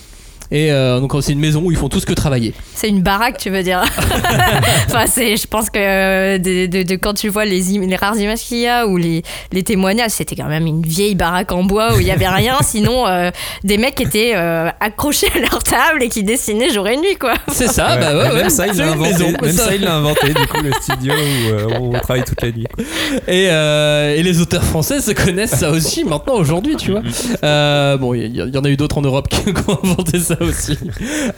Et 0.55 0.71
euh, 0.73 1.01
donc 1.01 1.12
c'est 1.21 1.33
une 1.33 1.40
maison 1.40 1.61
où 1.64 1.71
ils 1.73 1.77
font 1.77 1.88
tous 1.88 2.05
que 2.05 2.12
travailler 2.14 2.55
C'est 2.75 2.88
une 2.88 3.03
baraque, 3.03 3.37
tu 3.38 3.51
veux 3.51 3.62
dire 3.62 3.83
Enfin, 4.87 5.07
c'est, 5.07 5.37
je 5.37 5.47
pense 5.47 5.69
que 5.71 5.79
euh, 5.79 6.38
de, 6.38 6.67
de- 6.67 6.83
de- 6.83 6.95
quand 6.97 7.14
tu 7.14 7.29
vois 7.29 7.45
les, 7.45 7.77
im- 7.77 7.87
les 7.88 7.97
rares 7.97 8.17
images 8.17 8.40
qu'il 8.40 8.59
y 8.59 8.67
a 8.69 8.87
ou 8.87 8.97
les, 8.97 9.23
les 9.53 9.62
témoignages, 9.62 10.12
c'était 10.12 10.37
quand 10.37 10.47
même 10.49 10.67
une 10.67 10.83
vieille 10.83 11.14
baraque 11.14 11.53
en 11.53 11.64
bois 11.64 11.95
où 11.97 12.01
il 12.01 12.07
y 12.07 12.11
avait 12.11 12.29
rien, 12.29 12.57
sinon 12.62 13.07
euh, 13.07 13.31
des 13.64 13.79
mecs 13.79 13.97
qui 13.97 14.05
étaient 14.05 14.33
euh, 14.37 14.69
accrochés 14.81 15.29
à 15.35 15.40
leur 15.40 15.62
table 15.62 16.03
et 16.03 16.09
qui 16.09 16.23
dessinaient 16.23 16.71
jour 16.71 16.87
et 16.88 16.97
nuit, 16.97 17.17
quoi. 17.19 17.35
c'est 17.53 17.67
ça 17.69 17.95
Ouais. 17.95 18.01
bah 18.01 18.17
ouais, 18.17 18.27
Et 18.27 18.31
ouais, 18.33 18.40
même 18.43 18.51
ça, 18.51 18.67
il 18.67 18.77
l'a 18.79 18.93
inventé. 18.93 19.11
maison, 19.12 19.33
Même 19.43 19.53
ça. 19.53 19.64
ça, 19.67 19.75
il 19.75 19.81
l'a 19.83 19.95
inventé, 19.97 20.29
du 20.29 20.47
coup, 20.47 20.62
le 20.62 20.73
studio 20.81 21.12
où 21.14 21.53
euh, 21.53 21.67
on 21.81 21.90
travaille 21.99 22.25
toute 22.25 22.40
la 22.43 22.51
nuit. 22.51 22.67
Et, 23.29 23.49
euh, 23.51 24.14
et 24.17 24.23
les 24.23 24.40
auteurs 24.40 24.64
français 24.64 25.01
se 25.01 25.11
connaissent 25.11 25.57
ça 25.57 25.71
aussi 25.71 26.05
maintenant 26.05 26.35
aujourd'hui, 26.35 26.77
tu 26.77 26.93
vois. 26.93 27.03
Euh, 27.43 27.97
bon, 27.99 28.14
il 28.14 28.35
y, 28.35 28.38
y 28.38 28.59
en 28.59 28.64
a 28.64 28.69
eu 28.69 28.77
d'autres 28.77 28.99
en 28.99 29.03
Europe 29.03 29.29
qui 29.29 29.40
ont 29.69 29.79
inventé 29.85 30.19
ça 30.19 30.37
aussi. 30.44 30.78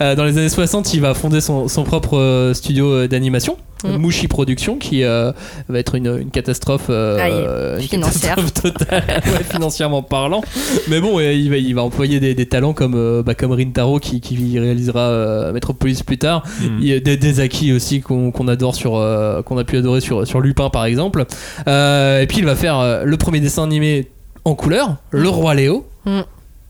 Euh, 0.01 0.15
dans 0.15 0.23
les 0.25 0.37
années 0.37 0.49
60, 0.49 0.93
il 0.93 1.01
va 1.01 1.13
fonder 1.13 1.41
son, 1.41 1.67
son 1.67 1.83
propre 1.83 2.17
euh, 2.17 2.53
studio 2.53 2.91
euh, 2.91 3.07
d'animation, 3.07 3.57
Mm. 3.83 3.97
Mushi 3.97 4.27
Production, 4.27 4.77
qui 4.77 5.03
euh, 5.03 5.31
va 5.69 5.77
être 5.77 5.93
une, 5.93 6.07
une 6.19 6.31
catastrophe, 6.31 6.87
euh, 6.89 7.19
Aïe, 7.19 7.79
une 7.83 7.87
financière. 7.87 8.35
catastrophe 8.35 8.73
totale, 8.73 9.03
ouais, 9.27 9.43
financièrement 9.43 10.01
parlant. 10.01 10.41
Mais 10.87 10.99
bon, 10.99 11.19
il 11.19 11.47
va, 11.51 11.57
il 11.57 11.75
va 11.75 11.83
employer 11.83 12.19
des, 12.19 12.33
des 12.33 12.47
talents 12.47 12.73
comme, 12.73 13.21
bah, 13.21 13.35
comme 13.35 13.51
Rintaro 13.51 13.99
qui, 13.99 14.19
qui 14.19 14.57
réalisera 14.57 15.01
euh, 15.01 15.53
Metropolis 15.53 16.01
plus 16.01 16.17
tard. 16.17 16.43
Mm. 16.59 16.65
Il 16.81 16.87
y 16.87 16.93
a 16.93 16.99
des, 16.99 17.17
des 17.17 17.39
acquis 17.39 17.71
aussi 17.71 18.01
qu'on 18.01 18.47
adore 18.47 18.73
sur 18.73 18.95
euh, 18.97 19.43
qu'on 19.43 19.59
a 19.59 19.63
pu 19.63 19.77
adorer 19.77 20.01
sur 20.01 20.25
sur 20.25 20.39
Lupin 20.41 20.71
par 20.71 20.85
exemple 20.85 21.25
Euh, 21.67 22.21
et 22.21 22.25
puis 22.27 22.39
il 22.39 22.45
va 22.45 22.55
faire 22.55 22.79
euh, 22.79 23.03
le 23.03 23.17
premier 23.17 23.39
dessin 23.41 23.63
animé 23.63 24.07
en 24.43 24.55
couleur 24.55 24.95
le 25.11 25.29
roi 25.29 25.53
Léo 25.53 25.85
Mm. 26.05 26.21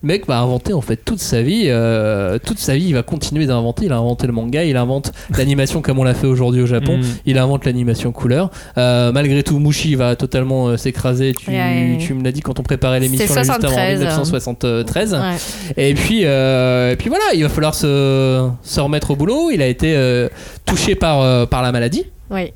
Le 0.03 0.07
mec 0.09 0.27
va 0.27 0.37
inventer 0.39 0.73
en 0.73 0.81
fait 0.81 0.97
toute 0.97 1.19
sa 1.19 1.41
vie 1.41 1.63
euh, 1.69 2.37
toute 2.37 2.59
sa 2.59 2.75
vie 2.75 2.85
il 2.89 2.93
va 2.93 3.01
continuer 3.01 3.47
d'inventer 3.47 3.85
il 3.85 3.91
a 3.91 3.97
inventé 3.97 4.27
le 4.27 4.33
manga 4.33 4.63
il 4.63 4.77
invente 4.77 5.11
l'animation 5.35 5.81
comme 5.81 5.97
on 5.97 6.03
l'a 6.03 6.13
fait 6.13 6.27
aujourd'hui 6.27 6.61
au 6.61 6.67
Japon 6.67 6.97
Mm. 6.99 7.03
il 7.25 7.37
invente 7.39 7.65
l'animation 7.65 8.11
couleur 8.11 8.51
Euh, 8.77 9.11
malgré 9.11 9.41
tout 9.41 9.57
Mushi 9.57 9.95
va 9.95 10.15
totalement 10.15 10.67
euh, 10.67 10.77
s'écraser 10.77 11.33
tu, 11.33 11.49
Ouais, 11.49 11.55
ouais. 11.57 11.97
tu 11.99 12.13
me 12.13 12.23
l'as 12.23 12.31
dit 12.31 12.41
quand 12.41 12.59
on 12.59 12.63
préparait 12.63 12.99
l'émission 12.99 13.25
juste 13.25 13.39
avant, 13.39 13.53
en 13.55 13.59
73, 13.59 13.99
1973 14.01 15.13
Ouais. 15.15 15.19
et 15.89 15.93
puis, 15.95 16.21
euh, 16.25 16.91
et 16.91 16.95
puis 16.95 17.09
voilà, 17.09 17.23
il 17.33 17.41
va 17.41 17.49
falloir 17.49 17.73
se, 17.73 18.47
se 18.61 18.79
remettre 18.79 19.09
au 19.11 19.15
boulot. 19.15 19.49
Il 19.51 19.61
a 19.63 19.67
été 19.67 19.95
euh, 19.95 20.29
touché 20.65 20.93
par, 20.95 21.21
euh, 21.21 21.45
par 21.47 21.61
la 21.63 21.71
maladie. 21.71 22.05
Oui. 22.29 22.53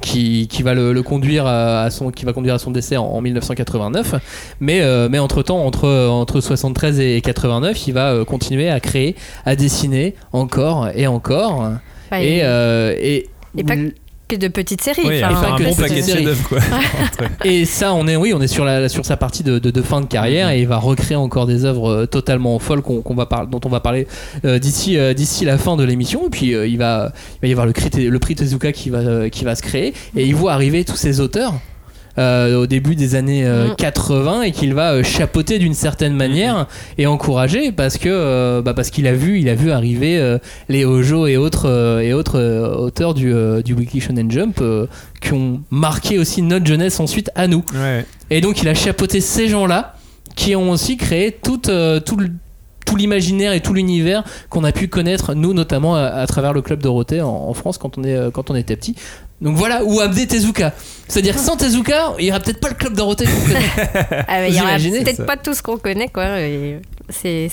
Qui, 0.00 0.46
qui 0.46 0.62
va 0.62 0.72
le, 0.74 0.92
le 0.92 1.02
conduire 1.02 1.46
à 1.46 1.90
son 1.90 2.12
qui 2.12 2.24
va 2.24 2.32
conduire 2.32 2.54
à 2.54 2.58
son 2.60 2.70
décès 2.70 2.96
en, 2.96 3.06
en 3.06 3.20
1989 3.20 4.14
mais 4.60 4.82
euh, 4.82 5.08
mais 5.10 5.18
entre 5.18 5.42
temps 5.42 5.64
entre 5.64 5.88
entre 6.06 6.40
73 6.40 7.00
et 7.00 7.20
89 7.20 7.88
il 7.88 7.92
va 7.94 8.12
euh, 8.12 8.24
continuer 8.24 8.70
à 8.70 8.78
créer 8.78 9.16
à 9.44 9.56
dessiner 9.56 10.14
encore 10.32 10.90
et 10.94 11.08
encore. 11.08 11.72
Ouais, 12.12 12.24
et 12.24 12.40
euh, 12.44 12.94
et 13.00 13.28
Et 13.58 13.64
pas- 13.64 13.74
que 13.74 13.92
de 14.36 14.48
petites 14.48 14.82
séries. 14.82 15.02
Oui, 15.04 15.22
Enfin, 15.24 15.34
à 15.36 15.40
faire 15.42 15.54
un 15.54 15.58
que 15.58 15.62
bon 15.64 15.72
c'est 15.74 15.82
paquet 15.82 15.94
une 15.94 16.00
de 16.00 16.04
série. 16.06 16.18
chefs-d'œuvre, 16.24 16.48
quoi. 16.48 16.58
Et 17.44 17.64
ça, 17.64 17.94
on 17.94 18.06
est, 18.06 18.16
oui, 18.16 18.32
on 18.34 18.40
est 18.40 18.46
sur, 18.48 18.64
la, 18.64 18.88
sur 18.88 19.04
sa 19.04 19.16
partie 19.16 19.42
de, 19.42 19.58
de- 19.58 19.70
de 19.70 19.82
fin 19.82 20.00
de 20.00 20.06
carrière 20.06 20.50
et 20.50 20.60
il 20.60 20.66
va 20.68 20.76
recréer 20.78 21.16
encore 21.16 21.46
des 21.46 21.64
œuvres 21.64 21.90
euh, 21.90 22.06
totalement 22.06 22.58
folles 22.58 22.82
qu'on, 22.82 23.00
qu'on 23.02 23.14
va 23.14 23.26
par- 23.26 23.46
dont 23.46 23.60
on 23.64 23.68
va 23.68 23.80
parler 23.80 24.06
euh, 24.44 24.58
d'ici, 24.58 24.96
euh, 24.98 25.14
d'ici 25.14 25.44
la 25.44 25.58
fin 25.58 25.76
de 25.76 25.84
l'émission. 25.84 26.26
Et 26.26 26.30
puis 26.30 26.54
euh, 26.54 26.66
il, 26.66 26.78
va, 26.78 27.12
il 27.36 27.40
va 27.42 27.48
y 27.48 27.52
avoir 27.52 27.66
le, 27.66 27.72
prix 28.18 28.34
Tezuka 28.34 28.72
qui 28.72 28.90
va, 28.90 28.98
euh, 28.98 29.28
qui 29.28 29.44
va 29.44 29.54
se 29.54 29.62
créer 29.62 29.94
et 30.16 30.24
il 30.26 30.34
voit 30.34 30.52
arriver 30.52 30.84
tous 30.84 30.96
ces 30.96 31.20
auteurs. 31.20 31.54
Euh, 32.20 32.56
au 32.60 32.66
début 32.66 32.94
des 32.94 33.14
années 33.16 33.44
euh, 33.46 33.68
Mm. 33.72 33.76
80 33.76 34.42
et 34.42 34.52
qu'il 34.52 34.74
va 34.74 34.92
euh, 34.92 35.02
chapeauter 35.02 35.58
d'une 35.58 35.74
certaine 35.74 36.14
manière 36.14 36.66
et 36.98 37.06
encourager 37.06 37.72
parce 37.72 37.98
que 37.98 38.60
bah, 38.60 38.74
parce 38.74 38.90
qu'il 38.90 39.06
a 39.06 39.12
vu 39.14 39.40
il 39.40 39.48
a 39.48 39.54
vu 39.54 39.70
arriver 39.72 40.38
les 40.68 40.84
Ojo 40.84 41.26
et 41.26 41.36
autres 41.36 42.00
et 42.02 42.12
autres 42.12 42.38
auteurs 42.78 43.14
du, 43.14 43.32
du 43.64 43.74
Weekly 43.74 44.00
Shonen 44.00 44.30
Jump 44.30 44.62
qui 45.20 45.32
ont 45.32 45.60
marqué 45.70 46.18
aussi 46.18 46.42
notre 46.42 46.66
jeunesse 46.66 47.00
ensuite 47.00 47.30
à 47.34 47.46
nous 47.46 47.64
Ouais. 47.74 48.04
et 48.30 48.40
donc 48.40 48.62
il 48.62 48.68
a 48.68 48.74
chapeauté 48.74 49.20
ces 49.20 49.48
gens-là 49.48 49.94
qui 50.36 50.54
ont 50.56 50.70
aussi 50.70 50.96
créé 50.96 51.32
tout, 51.32 51.58
tout, 51.58 52.16
le- 52.16 52.30
tout 52.86 52.96
l'imaginaire 52.96 53.52
et 53.52 53.60
tout 53.60 53.74
l'univers 53.74 54.24
qu'on 54.48 54.64
a 54.64 54.72
pu 54.72 54.88
connaître, 54.88 55.34
nous 55.34 55.52
notamment 55.54 55.96
à, 55.96 56.02
à 56.04 56.26
travers 56.26 56.52
le 56.52 56.62
club 56.62 56.80
Dorothée 56.82 57.20
en, 57.20 57.28
en 57.28 57.54
France 57.54 57.78
quand 57.78 57.98
on, 57.98 58.04
est, 58.04 58.32
quand 58.32 58.50
on 58.50 58.54
était 58.54 58.76
petit. 58.76 58.94
Donc 59.40 59.56
voilà, 59.56 59.82
ou 59.84 60.00
Abdé 60.00 60.26
Tezuka. 60.26 60.72
C'est-à-dire 61.10 61.34
que 61.34 61.40
sans 61.40 61.56
Tezuka, 61.56 62.14
il 62.18 62.24
n'y 62.24 62.30
aurait 62.30 62.40
peut-être 62.40 62.60
pas 62.60 62.68
le 62.68 62.74
club 62.74 62.94
Dorothée 62.94 63.26
qu'on 63.26 63.46
connaît. 63.52 64.24
Ah, 64.28 64.46
il 64.46 64.52
Vous 64.52 64.58
y 64.58 64.60
aura 64.60 64.70
imaginez 64.70 65.02
peut-être 65.02 65.26
pas 65.26 65.36
tout 65.36 65.54
ce 65.54 65.62
qu'on 65.62 65.76
connaît, 65.76 66.08
quoi. 66.08 66.40
et 66.40 66.78
C'est 67.08 67.50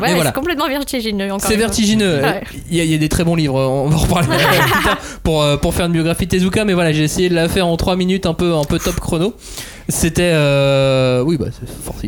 ouais, 0.00 0.14
voilà. 0.14 0.32
complètement 0.32 0.68
vertigineux. 0.68 1.28
C'est 1.40 1.56
vertigineux. 1.56 2.20
Ouais. 2.22 2.40
Il 2.70 2.76
y, 2.76 2.80
a, 2.80 2.84
il 2.84 2.90
y 2.90 2.94
a 2.94 2.98
des 2.98 3.08
très 3.08 3.24
bons 3.24 3.34
livres, 3.34 3.54
on 3.60 3.88
va 3.88 3.96
en 3.96 3.98
reparler 3.98 4.28
plus 4.28 4.82
tard 4.84 4.98
pour, 5.24 5.42
euh, 5.42 5.56
pour 5.56 5.74
faire 5.74 5.86
une 5.86 5.92
biographie 5.92 6.26
de 6.26 6.30
Tezuka, 6.30 6.64
mais 6.64 6.74
voilà, 6.74 6.92
j'ai 6.92 7.02
essayé 7.04 7.28
de 7.28 7.34
la 7.34 7.48
faire 7.48 7.66
en 7.66 7.76
3 7.76 7.96
minutes, 7.96 8.26
un 8.26 8.34
peu, 8.34 8.54
un 8.54 8.64
peu 8.64 8.78
top 8.78 9.00
chrono. 9.00 9.34
C'était. 9.88 10.30
euh, 10.32 11.20
Oui, 11.22 11.36
bah. 11.36 11.46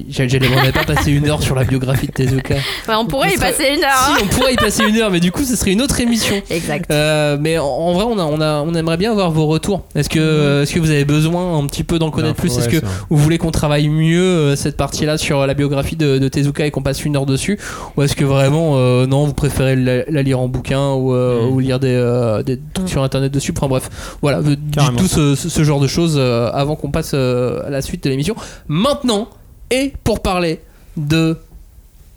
J'allais 0.08 0.72
pas 0.72 0.84
passé 0.84 1.10
une 1.10 1.28
heure 1.28 1.42
sur 1.42 1.56
la 1.56 1.64
biographie 1.64 2.06
de 2.06 2.12
Tezuka. 2.12 2.54
Ouais, 2.54 2.94
on 2.96 3.06
pourrait 3.06 3.30
On 3.30 3.34
y 3.34 3.36
serait- 3.36 3.50
passer 3.50 3.74
une 3.76 3.82
heure. 3.82 3.90
hein. 3.92 4.14
Si, 4.18 4.22
on 4.22 4.26
pourrait 4.28 4.52
y 4.52 4.56
passer 4.56 4.84
une 4.88 4.96
heure, 4.98 5.10
mais 5.10 5.18
du 5.18 5.32
coup, 5.32 5.42
ce 5.42 5.56
serait 5.56 5.72
une 5.72 5.82
autre 5.82 5.98
émission. 6.00 6.40
Exact. 6.48 6.88
Euh, 6.92 7.36
mais 7.40 7.58
en, 7.58 7.64
en 7.66 7.92
vrai, 7.92 8.04
on, 8.08 8.18
a, 8.20 8.22
on, 8.24 8.40
a, 8.40 8.62
on 8.64 8.72
aimerait 8.74 8.98
bien 8.98 9.10
avoir 9.10 9.32
vos 9.32 9.46
retours. 9.46 9.82
Est-ce 9.96 10.08
que, 10.08 10.62
est-ce 10.62 10.72
que 10.72 10.78
vous 10.78 10.91
avez 10.92 11.04
besoin 11.04 11.58
un 11.58 11.66
petit 11.66 11.82
peu 11.84 11.98
d'en 11.98 12.10
connaître 12.10 12.36
plus 12.36 12.56
Est-ce 12.58 12.68
que 12.68 12.84
vous 13.10 13.16
voulez 13.16 13.38
qu'on 13.38 13.50
travaille 13.50 13.88
mieux 13.88 14.20
euh, 14.22 14.56
cette 14.56 14.76
partie-là 14.76 15.18
sur 15.18 15.46
la 15.46 15.54
biographie 15.54 15.96
de, 15.96 16.18
de 16.18 16.28
Tezuka 16.28 16.66
et 16.66 16.70
qu'on 16.70 16.82
passe 16.82 17.04
une 17.04 17.16
heure 17.16 17.26
dessus 17.26 17.58
Ou 17.96 18.02
est-ce 18.02 18.14
que 18.14 18.24
vraiment, 18.24 18.76
euh, 18.76 19.06
non, 19.06 19.26
vous 19.26 19.34
préférez 19.34 19.76
la, 19.76 20.04
la 20.04 20.22
lire 20.22 20.38
en 20.40 20.48
bouquin 20.48 20.92
ou, 20.92 21.12
euh, 21.14 21.42
Mm. 21.46 21.52
ou 21.52 21.58
lire 21.60 21.80
des, 21.80 21.88
euh, 21.88 22.42
des 22.42 22.60
trucs 22.74 22.86
Mm. 22.86 22.90
sur 22.90 23.02
internet 23.02 23.32
dessus? 23.32 23.52
Enfin 23.56 23.68
bref, 23.68 23.88
voilà, 24.22 24.38
euh, 24.38 24.54
dites 24.56 24.96
tout 24.96 25.08
ce, 25.08 25.62
genre 25.64 25.80
de 25.80 25.86
choses 25.86 26.16
euh, 26.18 26.50
avant 26.52 26.76
qu'on 26.76 26.90
passe 26.90 27.12
euh, 27.14 27.66
à 27.66 27.70
la 27.70 27.82
suite 27.82 28.04
de 28.04 28.10
l'émission. 28.10 28.34
Maintenant, 28.68 29.28
et 29.70 29.92
pour 30.04 30.20
parler 30.20 30.60
de 30.96 31.38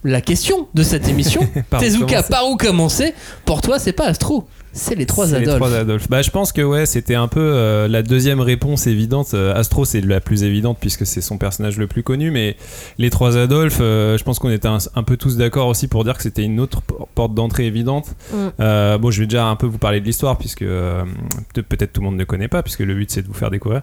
la 0.03 0.21
question 0.21 0.67
de 0.73 0.83
cette 0.83 1.07
émission, 1.07 1.41
Par 1.69 1.79
Tezuka, 1.79 2.21
par 2.23 2.47
où 2.49 2.57
commencer? 2.57 3.13
Pour 3.45 3.61
toi, 3.61 3.79
c'est 3.79 3.93
pas 3.93 4.05
Astro, 4.05 4.45
c'est 4.75 4.95
les 4.95 5.05
trois 5.05 5.25
C'est 5.27 5.39
les 5.39 5.47
Adolphes. 5.47 5.59
trois 5.59 5.73
Adolphes. 5.75 6.09
Bah, 6.09 6.21
je 6.21 6.29
pense 6.29 6.51
que 6.51 6.61
ouais, 6.61 6.85
c'était 6.85 7.15
un 7.15 7.27
peu 7.27 7.39
euh, 7.39 7.87
la 7.87 8.03
deuxième 8.03 8.41
réponse 8.41 8.85
évidente. 8.87 9.33
Euh, 9.33 9.55
Astro, 9.55 9.85
c'est 9.85 10.01
la 10.01 10.19
plus 10.19 10.43
évidente 10.43 10.77
puisque 10.79 11.05
c'est 11.05 11.21
son 11.21 11.37
personnage 11.37 11.77
le 11.77 11.87
plus 11.87 12.03
connu, 12.03 12.29
mais 12.29 12.57
les 12.97 13.09
trois 13.09 13.37
Adolphes, 13.37 13.79
euh, 13.81 14.17
je 14.17 14.23
pense 14.23 14.37
qu'on 14.39 14.51
était 14.51 14.67
un, 14.67 14.77
un 14.95 15.03
peu 15.03 15.17
tous 15.17 15.37
d'accord 15.37 15.67
aussi 15.67 15.87
pour 15.87 16.03
dire 16.03 16.15
que 16.17 16.21
c'était 16.23 16.43
une 16.43 16.59
autre 16.59 16.81
porte 17.15 17.33
d'entrée 17.33 17.65
évidente. 17.65 18.09
Mm. 18.33 18.35
Euh, 18.59 18.97
bon, 18.97 19.09
je 19.11 19.21
vais 19.21 19.27
déjà 19.27 19.45
un 19.47 19.55
peu 19.55 19.65
vous 19.65 19.77
parler 19.77 20.01
de 20.01 20.05
l'histoire 20.05 20.37
puisque 20.37 20.59
peut- 20.65 21.63
peut-être 21.63 21.93
tout 21.93 22.01
le 22.01 22.05
monde 22.05 22.17
ne 22.17 22.23
connaît 22.25 22.47
pas 22.49 22.61
puisque 22.61 22.81
le 22.81 22.93
but 22.93 23.09
c'est 23.09 23.21
de 23.21 23.27
vous 23.27 23.33
faire 23.33 23.49
découvrir. 23.51 23.81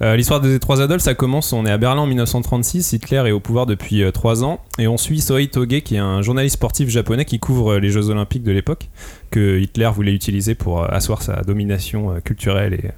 L'histoire 0.00 0.40
des 0.40 0.58
trois 0.60 0.80
Adolphes, 0.82 1.02
ça 1.02 1.14
commence. 1.14 1.52
On 1.52 1.64
est 1.66 1.70
à 1.70 1.78
Berlin 1.78 2.02
en 2.02 2.06
1936. 2.06 2.92
Hitler 2.92 3.22
est 3.26 3.32
au 3.32 3.40
pouvoir 3.40 3.66
depuis 3.66 4.02
trois 4.12 4.44
ans 4.44 4.60
et 4.78 4.86
on 4.88 4.96
suit 4.98 5.20
Sohei 5.20 5.48
Toge 5.48 5.80
qui 5.84 5.94
est 5.94 5.98
un 5.98 6.20
journaliste 6.22 6.54
sportif 6.54 6.88
japonais 6.90 7.24
qui 7.24 7.38
couvre 7.38 7.78
les 7.78 7.88
Jeux 7.90 8.10
Olympiques 8.10 8.42
de 8.42 8.52
l'époque 8.52 8.88
que 9.30 9.58
Hitler 9.58 9.90
voulait 9.94 10.12
utiliser 10.12 10.54
pour 10.54 10.82
euh, 10.82 10.86
asseoir 10.90 11.22
sa 11.22 11.42
domination 11.42 12.12
euh, 12.12 12.20
culturelle 12.20 12.92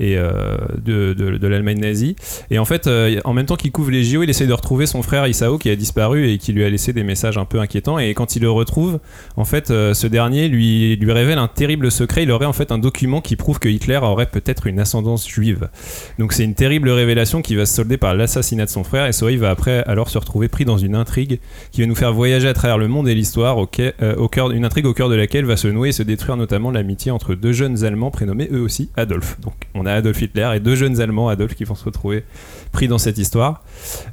et, 0.00 0.16
euh, 0.16 0.56
de, 0.82 1.12
de- 1.12 1.46
l'Allemagne 1.46 1.78
nazie. 1.80 2.16
Et 2.50 2.58
en 2.58 2.64
fait, 2.64 2.88
en 3.24 3.32
même 3.34 3.46
temps 3.46 3.56
qu'il 3.56 3.72
couvre 3.72 3.90
les 3.90 4.04
JO, 4.04 4.22
il 4.22 4.30
essaie 4.30 4.46
de 4.46 4.52
retrouver 4.52 4.86
son 4.86 5.02
frère 5.02 5.26
Isao 5.26 5.58
qui 5.58 5.70
a 5.70 5.76
disparu 5.76 6.28
et 6.30 6.38
qui 6.38 6.52
lui 6.52 6.64
a 6.64 6.70
laissé 6.70 6.92
des 6.92 7.02
messages 7.02 7.36
un 7.36 7.44
peu 7.44 7.60
inquiétants. 7.60 7.98
Et 7.98 8.14
quand 8.14 8.36
il 8.36 8.42
le 8.42 8.50
retrouve, 8.50 9.00
en 9.36 9.44
fait, 9.44 9.68
ce 9.68 10.06
dernier 10.06 10.48
lui, 10.48 10.96
lui 10.96 11.12
révèle 11.12 11.38
un 11.38 11.48
terrible 11.48 11.90
secret. 11.90 12.22
Il 12.22 12.30
aurait 12.30 12.46
en 12.46 12.52
fait 12.52 12.72
un 12.72 12.78
document 12.78 13.20
qui 13.20 13.36
prouve 13.36 13.58
que 13.58 13.68
Hitler 13.68 13.98
aurait 14.02 14.26
peut-être 14.26 14.66
une 14.66 14.80
ascendance 14.80 15.28
juive. 15.28 15.68
Donc 16.18 16.32
c'est 16.32 16.44
une 16.44 16.54
terrible 16.54 16.88
révélation 16.90 17.42
qui 17.42 17.54
va 17.54 17.66
se 17.66 17.74
solder 17.74 17.96
par 17.96 18.14
l'assassinat 18.14 18.64
de 18.64 18.70
son 18.70 18.84
frère. 18.84 19.06
Et 19.06 19.12
Sohei 19.12 19.36
va 19.36 19.50
après 19.50 19.84
alors 19.84 20.08
se 20.08 20.18
retrouver 20.18 20.48
pris 20.48 20.64
dans 20.64 20.78
une 20.78 20.94
intrigue 20.94 21.38
qui 21.70 21.80
va 21.82 21.86
nous 21.86 21.94
faire 21.94 22.12
voyager 22.12 22.48
à 22.48 22.54
travers 22.54 22.78
le 22.78 22.88
monde 22.88 23.08
et 23.08 23.14
l'histoire, 23.14 23.58
au, 23.58 23.68
euh, 23.78 24.14
au 24.16 24.30
une 24.50 24.64
intrigue 24.64 24.86
au 24.86 24.94
cœur 24.94 25.08
de 25.08 25.14
laquelle 25.14 25.44
va 25.44 25.56
et 25.84 25.92
se 25.92 26.02
détruire 26.02 26.36
notamment 26.36 26.70
l'amitié 26.70 27.10
entre 27.10 27.34
deux 27.34 27.52
jeunes 27.52 27.84
Allemands 27.84 28.10
prénommés 28.10 28.48
eux 28.52 28.60
aussi 28.60 28.90
Adolf. 28.96 29.40
Donc 29.40 29.54
on 29.74 29.86
a 29.86 29.92
Adolf 29.92 30.20
Hitler 30.20 30.50
et 30.54 30.60
deux 30.60 30.74
jeunes 30.74 31.00
Allemands 31.00 31.28
Adolf 31.28 31.54
qui 31.54 31.64
vont 31.64 31.74
se 31.74 31.84
retrouver 31.84 32.24
pris 32.72 32.88
dans 32.88 32.98
cette 32.98 33.18
histoire. 33.18 33.62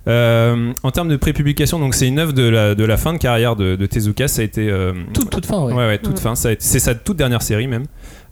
Euh, 0.08 0.74
en 0.84 0.91
termes 0.91 1.08
de 1.10 1.15
prépublication, 1.15 1.80
donc 1.80 1.95
c'est 1.95 2.08
une 2.08 2.19
œuvre 2.19 2.34
de 2.34 2.43
la, 2.43 2.76
de 2.76 2.84
la 2.84 2.98
fin 2.98 3.13
de 3.13 3.17
carrière 3.17 3.56
de, 3.56 3.76
de 3.76 3.86
Tezuka. 3.86 4.28
Ça 4.28 4.41
a 4.41 4.45
été 4.45 4.69
euh, 4.69 4.93
Toute, 5.13 5.30
toute 5.30 5.45
fin, 5.45 5.60
ouais. 5.63 5.74
Ouais, 5.74 5.88
ouais, 5.88 5.98
toute 5.98 6.15
Mm. 6.19 6.36
fin. 6.36 6.36
C'est 6.36 6.60
sa 6.60 6.95
toute 6.95 7.17
dernière 7.17 7.41
série 7.41 7.67
même. 7.67 7.86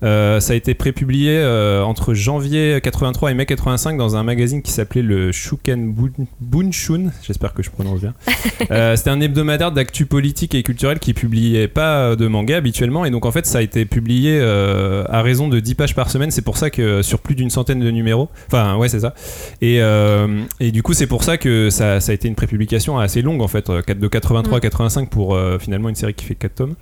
Euh, 0.04 0.40
ça 0.40 0.54
a 0.54 0.56
été 0.56 0.76
prépublié 0.76 1.32
euh, 1.40 1.82
entre 1.82 2.14
janvier 2.14 2.80
83 2.84 3.32
et 3.32 3.34
mai 3.34 3.48
85 3.48 3.98
dans 3.98 4.16
un 4.16 4.22
magazine 4.22 4.62
qui 4.62 4.72
s'appelait 4.72 5.02
le 5.02 5.32
Shuken 5.32 5.92
Bun- 5.92 6.28
Bunshun. 6.40 7.10
J'espère 7.24 7.54
que 7.56 7.64
je 7.64 7.70
prononce 7.72 8.02
bien. 8.02 8.14
Euh, 8.72 8.96
C'était 8.96 9.12
un 9.12 9.22
hebdomadaire 9.22 9.72
d'actu 9.72 10.06
politique 10.06 10.54
et 10.56 10.62
culturel 10.64 11.00
qui 11.00 11.14
publiait 11.14 11.68
pas 11.68 12.16
de 12.16 12.28
manga 12.28 12.58
habituellement. 12.58 13.06
Et 13.06 13.12
donc 13.12 13.26
en 13.26 13.32
fait, 13.32 13.46
ça 13.46 13.60
a 13.60 13.62
été 13.62 13.86
publié 13.86 14.38
euh, 14.42 15.04
à 15.10 15.22
raison 15.22 15.48
de 15.48 15.60
10 15.60 15.76
pages 15.76 15.96
par 15.96 16.10
semaine. 16.10 16.32
C'est 16.32 16.42
pour 16.42 16.58
ça 16.58 16.70
que 16.70 17.02
sur 17.02 17.20
plus 17.20 17.36
d'une 17.36 17.50
centaine 17.50 17.80
de 17.80 17.90
numéros. 17.92 18.30
Enfin, 18.48 18.76
ouais, 18.76 18.90
c'est 18.90 19.00
ça. 19.00 19.14
Et, 19.62 19.78
euh, 20.18 20.44
et 20.60 20.72
du 20.72 20.84
coup, 20.84 20.94
c'est 20.94 21.08
pour 21.08 21.24
ça 21.24 21.38
que 21.38 21.70
ça, 21.70 22.00
ça 22.00 22.12
a 22.12 22.16
été 22.16 22.28
une 22.28 22.36
prépublication 22.36 22.98
assez 22.98 23.22
longue 23.22 23.42
en 23.42 23.48
fait, 23.48 23.70
euh, 23.70 23.82
de 23.82 24.08
83 24.08 24.58
à 24.58 24.62
85 24.62 25.10
pour 25.10 25.36
euh, 25.36 25.60
finalement 25.60 25.90
une 25.90 25.96
série 25.96 26.14
qui 26.14 26.26
fait 26.26 26.36
4 26.36 26.56
tomes. 26.56 26.76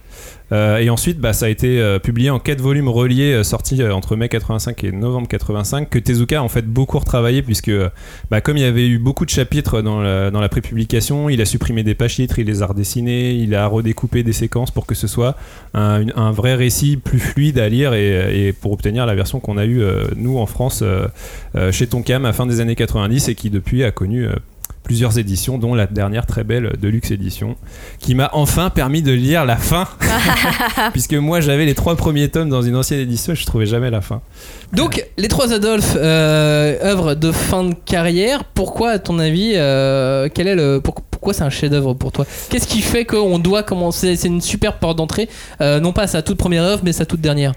Euh, 0.51 0.77
et 0.77 0.89
ensuite, 0.89 1.19
bah, 1.19 1.33
ça 1.33 1.47
a 1.47 1.49
été 1.49 1.79
euh, 1.79 1.97
publié 1.97 2.29
en 2.29 2.39
4 2.39 2.61
volumes 2.61 2.87
reliés, 2.87 3.33
euh, 3.33 3.43
sortis 3.43 3.81
euh, 3.81 3.93
entre 3.93 4.15
mai 4.15 4.29
85 4.29 4.83
et 4.83 4.91
novembre 4.91 5.27
85, 5.27 5.89
que 5.89 5.97
Tezuka 5.97 6.39
a 6.39 6.43
en 6.43 6.49
fait 6.49 6.65
beaucoup 6.65 6.99
retravaillé, 6.99 7.41
puisque 7.41 7.71
bah, 8.29 8.41
comme 8.41 8.57
il 8.57 8.61
y 8.61 8.65
avait 8.65 8.87
eu 8.87 8.99
beaucoup 8.99 9.25
de 9.25 9.31
chapitres 9.31 9.81
dans 9.81 9.99
la, 10.01 10.49
prépublication, 10.49 11.29
il 11.29 11.41
a 11.41 11.45
supprimé 11.45 11.83
des 11.83 11.95
pages 11.95 12.15
titres, 12.15 12.37
il 12.37 12.45
les 12.45 12.61
a 12.61 12.67
redessinés, 12.67 13.31
il 13.33 13.55
a 13.55 13.65
redécoupé 13.67 14.21
des 14.21 14.33
séquences 14.33 14.69
pour 14.69 14.85
que 14.85 14.93
ce 14.93 15.07
soit 15.07 15.35
un, 15.73 16.31
vrai 16.31 16.53
récit 16.53 16.97
plus 16.97 17.19
fluide 17.19 17.57
à 17.57 17.67
lire 17.67 17.93
et, 17.93 18.53
pour 18.61 18.71
obtenir 18.71 19.05
la 19.05 19.15
version 19.15 19.39
qu'on 19.39 19.57
a 19.57 19.65
eue, 19.65 19.81
nous, 20.15 20.37
en 20.37 20.45
France, 20.45 20.83
chez 21.71 21.87
Tonkam 21.87 22.25
à 22.25 22.33
fin 22.33 22.45
des 22.45 22.59
années 22.59 22.75
90 22.75 23.27
et 23.27 23.35
qui 23.35 23.49
depuis 23.49 23.83
a 23.83 23.91
connu. 23.91 24.27
Euh, 24.85 24.87
plusieurs 24.87 25.17
éditions, 25.17 25.57
dont 25.57 25.73
la 25.75 25.87
dernière 25.87 26.25
très 26.25 26.43
belle 26.43 26.73
Deluxe 26.81 27.11
édition, 27.11 27.55
qui 27.99 28.15
m'a 28.15 28.29
enfin 28.33 28.69
permis 28.69 29.01
de 29.01 29.11
lire 29.11 29.45
la 29.45 29.57
fin 29.57 29.87
puisque 30.91 31.13
moi 31.13 31.41
j'avais 31.41 31.65
les 31.65 31.75
trois 31.75 31.95
premiers 31.95 32.29
tomes 32.29 32.49
dans 32.49 32.61
une 32.61 32.75
ancienne 32.75 32.99
édition 32.99 33.33
et 33.33 33.35
je 33.35 33.45
trouvais 33.45 33.65
jamais 33.65 33.89
la 33.89 34.01
fin. 34.01 34.21
Donc, 34.73 35.05
les 35.17 35.27
trois 35.27 35.53
Adolphes, 35.53 35.95
euh, 35.95 36.75
œuvre 36.83 37.15
de 37.15 37.31
fin 37.31 37.63
de 37.63 37.73
carrière. 37.85 38.43
Pourquoi, 38.43 38.91
à 38.91 38.99
ton 38.99 39.19
avis, 39.19 39.53
euh, 39.55 40.27
quel 40.33 40.47
est 40.47 40.55
le, 40.55 40.79
pour- 40.81 40.95
pourquoi 40.95 41.33
c'est 41.33 41.43
un 41.43 41.49
chef-d'œuvre 41.49 41.93
pour 41.93 42.11
toi? 42.11 42.25
Qu'est-ce 42.49 42.67
qui 42.67 42.81
fait 42.81 43.05
qu'on 43.05 43.39
doit 43.39 43.63
commencer? 43.63 44.15
C'est 44.15 44.27
une 44.27 44.41
super 44.41 44.77
porte 44.79 44.97
d'entrée, 44.97 45.29
euh, 45.61 45.79
non 45.79 45.93
pas 45.93 46.03
à 46.03 46.07
sa 46.07 46.21
toute 46.21 46.37
première 46.37 46.63
œuvre, 46.63 46.81
mais 46.83 46.91
sa 46.93 47.05
toute 47.05 47.21
dernière. 47.21 47.53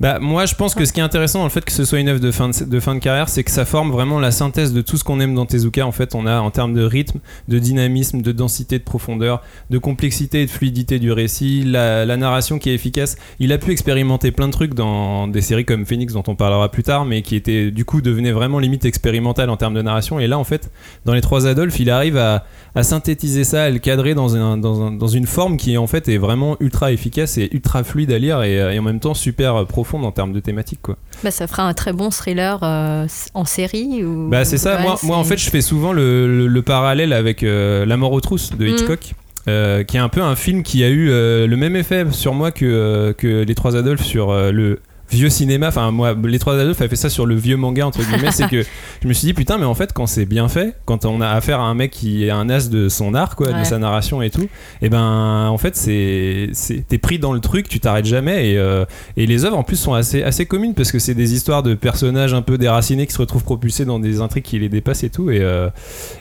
Bah 0.00 0.18
moi 0.18 0.46
je 0.46 0.54
pense 0.54 0.74
que 0.74 0.84
ce 0.84 0.92
qui 0.92 1.00
est 1.00 1.02
intéressant 1.02 1.40
dans 1.40 1.44
le 1.44 1.50
fait 1.50 1.64
que 1.64 1.72
ce 1.72 1.84
soit 1.84 1.98
une 1.98 2.08
œuvre 2.08 2.20
de 2.20 2.30
fin 2.30 2.48
de, 2.48 2.98
carrière, 2.98 3.28
c'est 3.28 3.44
que 3.44 3.50
ça 3.50 3.64
forme 3.64 3.90
vraiment 3.90 4.20
la 4.20 4.30
synthèse 4.30 4.72
de 4.72 4.80
tout 4.80 4.96
ce 4.96 5.04
qu'on 5.04 5.20
aime 5.20 5.34
dans 5.34 5.46
Tezuka. 5.46 5.86
En 5.86 5.92
fait, 5.92 6.14
on 6.14 6.26
a 6.26 6.40
en 6.40 6.50
termes 6.50 6.74
de 6.74 6.84
rythme, 6.84 7.20
de 7.48 7.58
dynamisme, 7.58 8.22
de 8.22 8.32
densité, 8.32 8.78
de 8.78 8.84
profondeur, 8.84 9.42
de 9.70 9.78
complexité 9.78 10.42
et 10.42 10.46
de 10.46 10.50
fluidité 10.50 10.98
du 10.98 11.12
récit, 11.12 11.64
la, 11.64 12.16
narration 12.16 12.58
qui 12.58 12.70
est 12.70 12.74
efficace. 12.74 13.16
Il 13.40 13.52
a 13.52 13.58
pu 13.58 13.72
expérimenter 13.72 14.30
plein 14.30 14.46
de 14.46 14.52
trucs 14.52 14.74
dans 14.74 15.28
des 15.28 15.40
séries 15.40 15.64
comme 15.64 15.84
Phoenix 15.84 16.12
dont 16.14 16.22
on 16.28 16.34
parlera 16.34 16.70
plus 16.70 16.82
tard, 16.82 17.04
mais 17.04 17.22
qui 17.22 17.36
étaient 17.36 17.70
du 17.70 17.84
coup 17.84 18.00
devenaient 18.00 18.32
vraiment 18.32 18.58
limite 18.58 18.84
expérimentales 18.84 19.50
en 19.50 19.56
termes 19.56 19.74
de 19.74 19.82
narration. 19.82 20.18
Et 20.18 20.26
là 20.26 20.38
en 20.38 20.44
fait, 20.44 20.70
dans 21.04 21.12
les 21.12 21.20
trois 21.20 21.46
Adolphes, 21.46 21.78
il 21.78 21.90
arrive 21.90 22.16
à, 22.16 22.44
synthétiser 22.82 23.44
ça, 23.44 23.64
à 23.64 23.70
le 23.70 23.78
cadrer 23.78 24.14
dans, 24.14 24.36
un, 24.36 24.56
dans, 24.56 24.82
un- 24.82 24.92
dans 24.92 25.08
une 25.08 25.26
forme 25.26 25.56
qui 25.56 25.76
en 25.76 25.86
fait 25.86 26.08
est 26.08 26.18
vraiment 26.18 26.56
ultra 26.60 26.92
efficace 26.92 27.38
et 27.38 27.48
ultra 27.52 27.84
fluide 27.84 28.12
à 28.12 28.18
lire 28.18 28.42
et 28.42 28.78
en 28.78 28.82
même 28.82 29.00
temps 29.00 29.14
super 29.14 29.55
profonde 29.64 30.04
en 30.04 30.12
termes 30.12 30.32
de 30.32 30.40
thématique 30.40 30.80
quoi. 30.82 30.96
Bah, 31.24 31.30
ça 31.30 31.46
fera 31.46 31.62
un 31.62 31.72
très 31.74 31.92
bon 31.92 32.10
thriller 32.10 32.58
euh, 32.62 33.06
en 33.34 33.44
série 33.44 34.04
ou... 34.04 34.28
Bah 34.28 34.44
c'est 34.44 34.58
ça, 34.58 34.76
Ouais, 34.76 34.82
moi, 34.82 34.98
moi 35.02 35.16
en 35.16 35.24
fait 35.24 35.38
je 35.38 35.48
fais 35.50 35.60
souvent 35.62 35.92
le, 35.92 36.26
le- 36.40 36.46
le 36.46 36.62
parallèle 36.62 37.12
avec 37.12 37.42
euh, 37.42 37.86
La 37.86 37.96
mort 37.96 38.12
aux 38.12 38.20
trousses 38.20 38.50
de 38.56 38.64
Mm. 38.66 38.68
Hitchcock. 38.68 39.14
euh, 39.48 39.84
qui 39.84 39.96
est 39.96 40.00
un 40.00 40.08
peu 40.08 40.22
un 40.22 40.34
film 40.34 40.62
qui 40.64 40.82
a 40.82 40.88
eu 40.88 41.08
euh, 41.08 41.46
le 41.46 41.56
même 41.56 41.76
effet 41.76 42.04
sur 42.10 42.34
moi 42.34 42.50
que, 42.50 42.64
euh, 42.64 43.12
que 43.12 43.44
Les 43.44 43.54
Trois 43.54 43.76
Adolphes 43.76 44.02
sur 44.04 44.30
euh, 44.30 44.50
le 44.50 44.80
vieux 45.10 45.30
cinéma. 45.30 45.68
Enfin, 45.68 45.90
moi, 45.90 46.14
les 46.24 46.38
trois 46.38 46.54
Adolphes 46.54 46.80
avaient 46.80 46.88
fait 46.88 46.96
ça 46.96 47.08
sur 47.10 47.26
le 47.26 47.34
vieux 47.34 47.56
manga 47.56 47.86
entre 47.86 48.00
guillemets. 48.02 48.32
c'est 48.32 48.48
que 48.48 48.62
je 49.02 49.08
me 49.08 49.12
suis 49.12 49.26
dit 49.26 49.34
putain, 49.34 49.58
mais 49.58 49.64
en 49.64 49.74
fait, 49.74 49.92
quand 49.92 50.06
c'est 50.06 50.26
bien 50.26 50.48
fait, 50.48 50.74
quand 50.84 51.04
on 51.04 51.20
a 51.20 51.28
affaire 51.28 51.60
à 51.60 51.64
un 51.64 51.74
mec 51.74 51.90
qui 51.90 52.24
est 52.24 52.30
un 52.30 52.48
as 52.50 52.68
de 52.70 52.88
son 52.88 53.14
art, 53.14 53.36
quoi, 53.36 53.48
Ouais. 53.48 53.60
de 53.60 53.64
sa 53.64 53.78
narration 53.78 54.22
et 54.22 54.30
tout, 54.30 54.48
et 54.82 54.88
ben 54.88 55.46
en 55.48 55.58
fait, 55.58 55.76
c'est 55.76 56.50
t'es 56.88 56.98
pris 56.98 57.18
dans 57.18 57.32
le 57.32 57.40
truc, 57.40 57.68
tu 57.68 57.80
t'arrêtes 57.80 58.06
jamais. 58.06 58.50
Et, 58.52 58.58
euh, 58.58 58.84
et 59.16 59.26
les 59.26 59.44
œuvres 59.44 59.56
en 59.58 59.62
plus 59.62 59.76
sont 59.76 59.94
assez 59.94 60.22
assez 60.22 60.46
communes 60.46 60.74
parce 60.74 60.90
que 60.92 60.98
c'est 60.98 61.14
des 61.14 61.34
histoires 61.34 61.62
de 61.62 61.74
personnages 61.74 62.34
un 62.34 62.42
peu 62.42 62.58
déracinés 62.58 63.06
qui 63.06 63.12
se 63.12 63.18
retrouvent 63.18 63.44
propulsés 63.44 63.84
dans 63.84 63.98
des 64.00 64.20
intrigues 64.20 64.44
qui 64.44 64.58
les 64.58 64.68
dépassent 64.68 65.04
et 65.04 65.10
tout. 65.10 65.30
Et, 65.30 65.40
euh, 65.40 65.68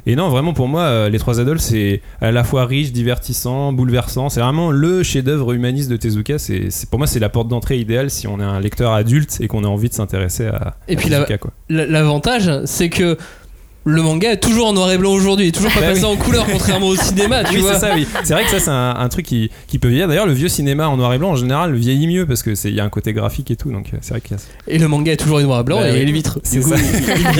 et 0.06 0.16
non, 0.16 0.30
vraiment 0.30 0.54
pour 0.54 0.68
moi, 0.68 0.82
euh, 0.82 1.10
les 1.10 1.18
trois 1.20 1.40
Adolphes, 1.40 1.62
c'est 1.62 2.02
à 2.22 2.32
la 2.32 2.44
fois 2.44 2.66
riche, 2.66 2.92
divertissant, 2.92 3.74
bouleversant. 3.74 4.30
C'est 4.30 4.42
vraiment 4.42 4.72
le 4.72 5.02
chef-d'œuvre 5.04 5.54
humaniste 5.54 5.90
de 5.90 5.98
Tezuka. 5.98 6.38
C'est 6.38 6.70
pour 6.90 7.00
moi, 7.00 7.08
c'est 7.08 7.20
la 7.20 7.30
porte 7.30 7.48
d'entrée 7.48 7.78
idéale 7.80 8.10
si 8.10 8.28
on 8.28 8.40
est 8.40 8.44
un 8.44 8.60
lecteur 8.60 8.75
adulte 8.84 9.38
et 9.40 9.48
qu'on 9.48 9.64
a 9.64 9.68
envie 9.68 9.90
de 9.90 9.94
s'intéresser 9.94 10.48
à, 10.48 10.76
Et 10.88 10.94
à 10.96 10.98
puis 10.98 11.10
la- 11.10 11.26
L'avantage, 11.70 12.52
c'est 12.66 12.90
que 12.90 13.18
le 13.88 14.02
manga 14.02 14.32
est 14.32 14.38
toujours 14.40 14.66
en 14.66 14.74
noir 14.74 14.92
et 14.92 14.98
blanc 14.98 15.12
aujourd'hui, 15.12 15.46
il 15.46 15.50
est 15.50 15.52
toujours 15.52 15.72
pas 15.72 15.80
Bah 15.80 15.88
passé 15.90 16.00
oui. 16.06 16.08
en 16.08 16.16
couleur, 16.16 16.48
contrairement 16.52 16.88
au 16.88 16.96
cinéma, 16.96 17.44
tu 17.48 17.58
oui, 17.58 17.62
vois. 17.62 17.76
c'est 17.76 17.82
ça, 17.82 17.92
oui. 17.94 18.08
C'est 18.24 18.34
vrai 18.34 18.44
que 18.44 18.50
ça, 18.50 18.60
c'est 18.60 18.72
un, 18.72 18.96
un 18.98 19.10
truc 19.10 19.28
qui, 19.28 19.52
qui 19.68 19.78
peut 19.78 19.90
vieillir. 19.90 20.08
D'ailleurs, 20.08 20.26
le 20.26 20.34
vieux 20.34 20.48
cinéma 20.48 20.88
en 20.90 20.98
noir 20.98 21.14
et 21.14 21.20
blanc, 21.20 21.30
en 21.30 21.36
général, 21.36 21.76
vieillit 21.76 22.08
mieux 22.08 22.26
parce 22.26 22.42
qu'il 22.42 22.74
y 22.74 22.80
a 22.80 22.84
un 22.84 22.90
côté 22.90 23.14
graphique 23.14 23.52
et 23.52 23.56
tout. 23.56 23.72
Donc, 23.72 23.94
euh, 23.94 23.98
c'est 24.02 24.10
vrai 24.10 24.22
qu'il 24.22 24.32
y 24.32 24.34
a 24.34 24.38
ça. 24.40 24.48
Et 24.68 24.80
le 24.80 24.88
manga 24.88 25.12
est 25.12 25.18
toujours 25.18 25.38
en 25.38 25.42
noir 25.42 25.60
et 25.60 25.64
blanc 25.64 25.78
Bah 25.82 25.90
et 25.90 26.00
oui. 26.00 26.06
les 26.06 26.12
vitres. 26.12 26.40
C'est 26.42 26.58
Du 26.58 26.64
coup, 26.66 26.70
ça. 26.72 26.78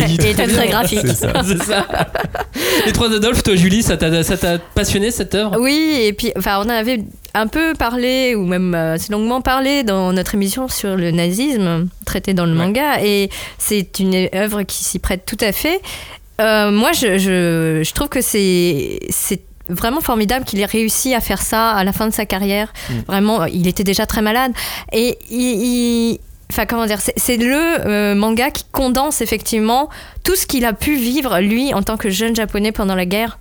il- 0.08 0.24
Et 0.24 0.34
très 0.36 0.68
graphique. 0.68 1.00
C'est 1.02 1.16
ça. 1.16 1.34
C'est 1.44 1.64
ça. 1.64 1.88
Les 2.86 2.92
trois 2.92 3.12
Adolphes, 3.12 3.42
toi 3.42 3.56
Julie, 3.56 3.82
ça 3.82 3.98
t'a 3.98 4.24
ça 4.24 4.38
t'a 4.38 4.60
passionné 4.60 5.10
cette 5.10 5.34
œuvre? 5.34 5.58
Oui, 5.60 5.98
et 6.04 6.14
puis, 6.14 6.32
enfin, 6.38 6.58
on 6.60 6.66
en 6.66 6.70
avait 6.70 7.04
un 7.36 7.48
peu 7.48 7.74
parlé, 7.74 8.34
ou 8.36 8.46
même 8.46 8.74
euh, 8.74 8.94
assez 8.96 9.12
longuement 9.12 9.42
parlé 9.42 9.84
dans 9.84 10.12
notre 10.14 10.34
émission 10.36 10.68
sur 10.68 10.96
le 10.96 11.12
nazisme, 11.12 11.88
traité 12.06 12.34
dans 12.34 12.46
le 12.46 12.52
Ouais. 12.54 12.58
manga, 12.66 13.04
et 13.04 13.30
c'est 13.58 14.00
une 14.00 14.30
œuvre 14.34 14.64
qui 14.64 14.84
s'y 14.84 15.00
prête 15.00 15.26
tout 15.26 15.38
à 15.42 15.52
fait. 15.52 15.82
Euh, 16.42 16.72
moi, 16.72 16.92
je, 16.94 17.18
je, 17.18 17.82
je 17.84 17.94
trouve 17.94 18.10
que 18.10 18.22
c'est 18.22 19.00
vraiment 19.70 20.02
formidable 20.02 20.46
qu'il 20.46 20.60
ait 20.60 20.66
réussi 20.66 21.14
à 21.14 21.20
faire 21.22 21.42
ça 21.42 21.72
à 21.72 21.84
la 21.84 21.92
fin 21.92 22.08
de 22.08 22.14
sa 22.14 22.26
carrière. 22.26 22.72
Mm. 22.90 22.94
Vraiment, 23.08 23.46
il 23.46 23.68
était 23.68 23.84
déjà 23.84 24.06
très 24.06 24.22
malade. 24.22 24.52
Et 24.92 25.18
il... 25.32 26.20
Enfin, 26.52 26.68
comment 26.68 26.86
dire, 26.86 27.02
c'est- 27.02 27.14
c'est 27.18 27.38
le 27.38 27.58
euh, 27.88 28.14
manga 28.16 28.52
qui 28.52 28.64
condense 28.72 29.22
effectivement 29.22 29.90
tout 30.24 30.36
ce 30.36 30.46
qu'il 30.46 30.64
a 30.66 30.74
pu 30.74 30.96
vivre, 30.96 31.40
lui, 31.40 31.74
en 31.74 31.82
tant 31.82 31.98
que 31.98 32.10
jeune 32.12 32.36
japonais 32.36 32.72
pendant 32.72 32.94
la 32.96 33.06
guerre 33.08 33.40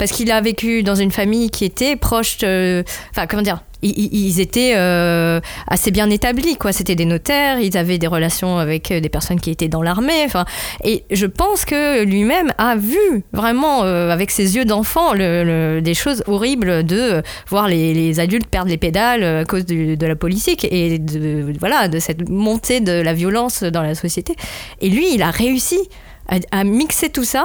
parce 0.00 0.12
qu'il 0.12 0.32
a 0.32 0.40
vécu 0.40 0.82
dans 0.82 0.94
une 0.94 1.10
famille 1.10 1.50
qui 1.50 1.66
était 1.66 1.94
proche 1.94 2.38
enfin 2.38 3.26
comment 3.28 3.42
dire 3.42 3.62
ils, 3.82 4.40
étaient 4.40 4.74
euh, 4.76 5.40
assez 5.66 5.90
bien 5.90 6.10
établis 6.10 6.56
quoi. 6.56 6.72
C'était 6.72 6.94
des 6.94 7.04
notaires 7.04 7.60
ils 7.60 7.76
avaient 7.76 7.98
des 7.98 8.06
relations 8.06 8.58
avec 8.58 8.90
euh, 8.90 9.00
des 9.00 9.08
personnes 9.08 9.40
qui 9.40 9.50
étaient 9.50 9.68
dans 9.68 9.82
l'armée 9.82 10.24
enfin. 10.24 10.44
Et 10.84 11.04
je 11.10 11.26
pense 11.26 11.64
que 11.64 12.02
lui-même 12.04 12.52
a 12.56 12.76
vu 12.76 13.24
vraiment 13.32 13.84
euh, 13.84 14.10
avec 14.10 14.30
ses 14.30 14.56
yeux 14.56 14.64
d'enfant 14.64 15.14
des 15.14 15.94
choses 15.94 16.22
horribles 16.26 16.82
de 16.84 17.22
voir 17.48 17.68
les, 17.68 18.20
adultes 18.20 18.46
perdre 18.46 18.70
les 18.70 18.78
pédales 18.78 19.22
à 19.22 19.44
cause 19.44 19.66
de 19.66 20.06
la 20.06 20.16
politique 20.16 20.66
et 20.70 20.98
de 20.98 21.52
voilà 21.58 21.88
de 21.88 21.98
cette 21.98 22.28
montée 22.28 22.80
de 22.80 22.92
la 22.92 23.12
violence 23.12 23.62
dans 23.62 23.82
la 23.82 23.94
société. 23.94 24.34
Et 24.80 24.88
lui 24.88 25.14
il 25.14 25.22
a 25.22 25.30
réussi 25.30 25.78
à 26.50 26.64
mixer 26.64 27.10
tout 27.10 27.24
ça 27.24 27.44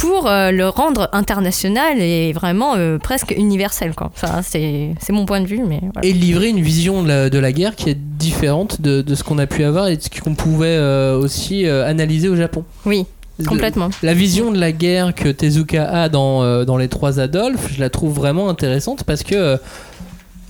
pour 0.00 0.26
euh, 0.26 0.50
le 0.50 0.66
rendre 0.68 1.10
international 1.12 2.00
et 2.00 2.32
vraiment 2.32 2.74
euh, 2.76 2.96
presque 2.98 3.34
universel. 3.36 3.94
Quoi. 3.94 4.10
Enfin, 4.14 4.40
c'est 4.42 4.94
c'est 4.98 5.12
mon 5.12 5.26
point 5.26 5.40
de 5.42 5.46
vue, 5.46 5.62
mais 5.66 5.80
voilà. 5.92 6.08
Et 6.08 6.12
livrer 6.12 6.48
une 6.48 6.62
vision 6.62 7.02
de 7.02 7.08
la, 7.08 7.30
de 7.30 7.38
la 7.38 7.52
guerre 7.52 7.76
qui 7.76 7.90
est 7.90 7.98
différente 7.98 8.80
de, 8.80 9.02
de 9.02 9.14
ce 9.14 9.22
qu'on 9.22 9.38
a 9.38 9.46
pu 9.46 9.62
avoir 9.62 9.88
et 9.88 9.96
de 9.98 10.02
ce 10.02 10.08
qu'on 10.20 10.34
pouvait 10.34 10.68
euh, 10.68 11.18
aussi 11.18 11.66
analyser 11.66 12.28
au 12.28 12.36
Japon. 12.36 12.64
Oui, 12.86 13.04
complètement. 13.46 13.90
La 14.02 14.14
vision 14.14 14.50
de 14.50 14.58
la 14.58 14.72
guerre 14.72 15.14
que 15.14 15.28
Tezuka 15.28 15.88
a 15.90 16.08
dans, 16.08 16.64
dans 16.64 16.78
Les 16.78 16.88
Trois 16.88 17.20
Adolphes, 17.20 17.68
je 17.74 17.80
la 17.80 17.90
trouve 17.90 18.14
vraiment 18.14 18.48
intéressante 18.48 19.04
parce 19.04 19.22
que 19.22 19.58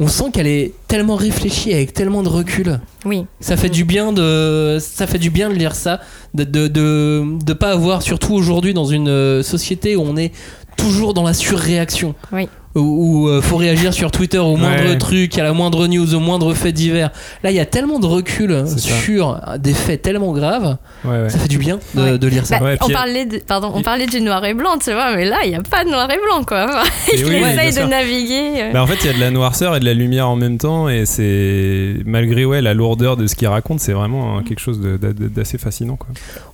on 0.00 0.08
sent 0.08 0.30
qu'elle 0.32 0.46
est 0.46 0.72
tellement 0.88 1.14
réfléchie 1.14 1.72
avec 1.72 1.92
tellement 1.92 2.22
de 2.22 2.28
recul. 2.28 2.80
Oui, 3.04 3.26
Ça 3.40 3.56
fait 3.56 3.68
du 3.68 3.84
bien 3.84 4.12
de, 4.12 4.78
ça 4.80 5.06
fait 5.06 5.18
du 5.18 5.30
bien 5.30 5.50
de 5.50 5.54
lire 5.54 5.74
ça, 5.74 6.00
de 6.34 6.44
de, 6.44 6.68
de, 6.68 7.24
de 7.44 7.52
pas 7.52 7.70
avoir, 7.72 8.02
surtout 8.02 8.34
aujourd'hui 8.34 8.74
dans 8.74 8.86
une 8.86 9.08
euh, 9.08 9.42
société 9.42 9.96
où 9.96 10.02
on 10.02 10.16
est 10.16 10.32
toujours 10.76 11.12
dans 11.14 11.22
la 11.22 11.34
surréaction. 11.34 12.14
Oui. 12.32 12.48
Où 12.76 13.28
il 13.34 13.42
faut 13.42 13.56
réagir 13.56 13.92
sur 13.92 14.12
Twitter 14.12 14.38
au 14.38 14.56
moindre 14.56 14.84
Ouais. 14.90 14.98
truc, 14.98 15.36
à 15.38 15.42
la 15.42 15.52
moindre 15.52 15.88
news, 15.88 16.14
au 16.14 16.20
moindre 16.20 16.54
fait 16.54 16.70
divers. 16.70 17.10
Là, 17.42 17.50
il 17.50 17.56
y 17.56 17.60
a 17.60 17.66
tellement 17.66 17.98
de 17.98 18.06
recul 18.06 18.62
ça. 18.66 18.78
sur 18.78 19.40
des 19.58 19.72
faits 19.74 20.02
tellement 20.02 20.32
graves, 20.32 20.76
Ouais, 21.04 21.22
ouais. 21.22 21.28
ça 21.30 21.38
fait 21.38 21.48
du 21.48 21.58
bien 21.58 21.80
de, 21.94 22.00
Ouais. 22.00 22.18
de 22.18 22.26
lire 22.28 22.46
ça. 22.46 22.60
Bah, 22.60 22.66
Ouais, 22.66 22.78
on, 22.80 22.88
parlait 22.90 23.26
de, 23.26 23.38
pardon, 23.38 23.72
on 23.74 23.82
parlait 23.82 24.06
du 24.06 24.20
noir 24.20 24.44
et 24.44 24.54
blanc, 24.54 24.78
tu 24.82 24.92
vois, 24.92 25.16
mais 25.16 25.24
là, 25.24 25.38
il 25.44 25.50
n'y 25.50 25.56
a 25.56 25.62
pas 25.62 25.84
de 25.84 25.90
noir 25.90 26.08
et 26.12 26.16
blanc, 26.24 26.44
quoi. 26.46 26.66
Il 27.16 27.24
oui, 27.26 27.36
essaye 27.36 27.74
de 27.74 27.88
naviguer. 27.90 28.62
euh. 28.62 28.72
Bah, 28.72 28.82
en 28.84 28.86
fait, 28.86 28.98
il 29.02 29.06
y 29.06 29.10
a 29.10 29.14
de 29.14 29.20
la 29.20 29.30
noirceur 29.32 29.74
et 29.74 29.80
de 29.80 29.84
la 29.84 29.94
lumière 29.94 30.28
en 30.28 30.36
même 30.36 30.58
temps, 30.58 30.88
et 30.88 31.06
c'est 31.06 31.94
malgré 32.06 32.44
ouais 32.44 32.62
la 32.62 32.72
lourdeur 32.74 33.16
de 33.16 33.26
ce 33.26 33.34
qu'il 33.34 33.48
raconte, 33.48 33.80
c'est 33.80 33.92
vraiment 33.92 34.38
euh, 34.38 34.40
quelque 34.42 34.60
chose 34.60 34.78
d'assez 34.80 35.58
fascinant. 35.58 35.96
Quoi. 35.96 36.08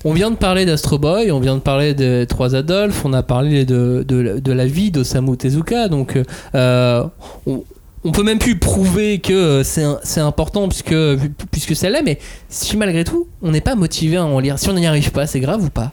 On 0.04 0.14
vient 0.14 0.30
de 0.30 0.36
parler 0.36 0.64
d'Astro 0.64 0.98
Boy, 0.98 1.30
on 1.30 1.40
vient 1.40 1.56
de 1.56 1.60
parler 1.60 1.92
des 1.92 2.26
Trois 2.26 2.54
Adolphes, 2.54 3.02
on 3.04 3.12
a 3.12 3.22
parlé 3.22 3.64
de, 3.66 4.04
de, 4.08 4.38
de 4.38 4.52
la 4.52 4.64
vie 4.66 4.90
d'Osamu 4.90 5.36
Tezuka, 5.36 5.88
donc 5.88 6.05
euh, 6.54 7.04
on, 7.46 8.12
peut 8.12 8.22
même 8.22 8.38
plus 8.38 8.58
prouver 8.58 9.18
que 9.18 9.32
euh, 9.32 9.98
c'est 10.02 10.20
important 10.20 10.68
puisque, 10.68 10.94
puisque 11.50 11.74
ça 11.74 11.88
mais 12.02 12.18
si 12.48 12.76
malgré 12.76 13.04
tout 13.04 13.26
on 13.42 13.50
n'est 13.50 13.60
pas 13.60 13.74
motivé 13.74 14.16
à 14.16 14.24
en 14.24 14.38
lire, 14.38 14.58
si 14.58 14.68
on 14.68 14.74
n'y 14.74 14.86
arrive 14.86 15.10
pas, 15.10 15.26
c'est 15.26 15.40
grave 15.40 15.64
ou 15.64 15.70
pas? 15.70 15.92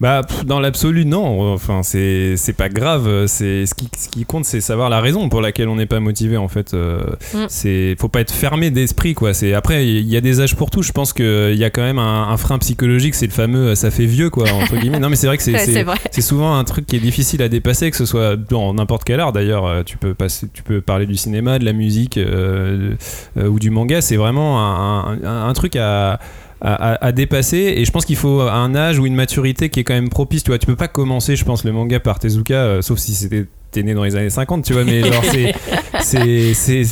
Bah, 0.00 0.22
pff, 0.26 0.46
dans 0.46 0.60
l'absolu, 0.60 1.04
non. 1.04 1.52
Enfin, 1.52 1.82
c'est 1.82 2.34
c'est 2.38 2.54
pas 2.54 2.70
grave. 2.70 3.26
C'est 3.26 3.66
ce 3.66 3.74
qui, 3.74 3.88
ce 3.98 4.08
qui 4.08 4.24
compte, 4.24 4.46
c'est 4.46 4.62
savoir 4.62 4.88
la 4.88 5.00
raison 5.00 5.28
pour 5.28 5.42
laquelle 5.42 5.68
on 5.68 5.76
n'est 5.76 5.84
pas 5.86 6.00
motivé. 6.00 6.38
En 6.38 6.48
fait, 6.48 6.72
Euh, 6.72 7.00
Mm. 7.34 7.38
c'est 7.48 7.96
faut 8.00 8.08
pas 8.08 8.20
être 8.22 8.32
fermé 8.32 8.70
d'esprit, 8.70 9.12
quoi. 9.12 9.34
C'est 9.34 9.52
après, 9.52 9.86
il 9.86 10.08
y 10.08 10.16
a 10.16 10.20
des 10.22 10.40
âges 10.40 10.56
pour 10.56 10.70
tout. 10.70 10.80
Je 10.82 10.92
pense 10.92 11.12
qu'il 11.12 11.54
y 11.54 11.64
a 11.64 11.70
quand 11.70 11.82
même 11.82 11.98
un, 11.98 12.28
un 12.28 12.36
frein 12.38 12.58
psychologique. 12.58 13.14
C'est 13.14 13.26
le 13.26 13.32
fameux, 13.32 13.68
euh, 13.68 13.74
ça 13.74 13.90
fait 13.90 14.06
vieux, 14.06 14.30
quoi, 14.30 14.44
entre 14.50 14.76
guillemets. 14.76 15.00
Non, 15.00 15.10
mais 15.10 15.16
c'est 15.16 15.26
vrai 15.26 15.36
que 15.36 15.42
c'est 15.42 15.52
Ouais, 15.52 15.58
c'est- 15.58 15.72
c'est 15.74 15.82
vrai. 15.82 15.98
c'est 16.10 16.22
souvent 16.22 16.56
un 16.56 16.64
truc 16.64 16.86
qui 16.86 16.96
est 16.96 17.00
difficile 17.00 17.42
à 17.42 17.48
dépasser, 17.50 17.90
que 17.90 17.96
ce 17.98 18.06
soit 18.06 18.36
dans 18.36 18.72
n'importe 18.72 19.04
quel 19.04 19.20
art. 19.20 19.32
D'ailleurs, 19.32 19.66
euh, 19.66 19.82
tu 19.84 19.98
peux 19.98 20.14
passer, 20.14 20.46
tu 20.54 20.62
peux 20.62 20.80
parler 20.80 21.04
du 21.06 21.16
cinéma, 21.16 21.58
de 21.58 21.64
la 21.66 21.74
musique 21.74 22.16
euh, 22.16 22.94
euh, 23.36 23.48
ou 23.48 23.58
du 23.58 23.68
manga. 23.70 24.00
C'est 24.00 24.16
vraiment 24.16 24.60
un, 24.60 25.18
un- 25.22 25.48
un 25.48 25.52
truc 25.52 25.76
à 25.76 26.20
à, 26.60 27.12
dépasser. 27.12 27.74
Et 27.76 27.84
je 27.84 27.90
pense 27.90 28.04
qu'il 28.04 28.16
faut 28.16 28.40
un 28.40 28.74
âge 28.74 28.98
ou 28.98 29.06
une 29.06 29.14
maturité 29.14 29.70
qui 29.70 29.80
est 29.80 29.84
quand 29.84 29.94
même 29.94 30.08
propice 30.08 30.42
tu 30.42 30.50
vois. 30.50 30.58
Tu 30.58 30.66
peux 30.66 30.76
pas 30.76 30.88
commencer 30.88 31.36
je 31.36 31.44
pense 31.44 31.64
le 31.64 31.72
manga 31.72 32.00
par 32.00 32.18
Tezuka 32.18 32.54
euh, 32.54 32.82
sauf 32.82 32.98
si 32.98 33.14
c'était 33.14 33.46
t'es 33.72 33.82
né 33.82 33.94
dans 33.94 34.04
les 34.04 34.16
années 34.16 34.30
50 34.30 34.64
tu 34.64 34.72
vois 34.72 34.84
mais 34.84 35.00
genre 35.02 35.22
c'est 35.24 35.54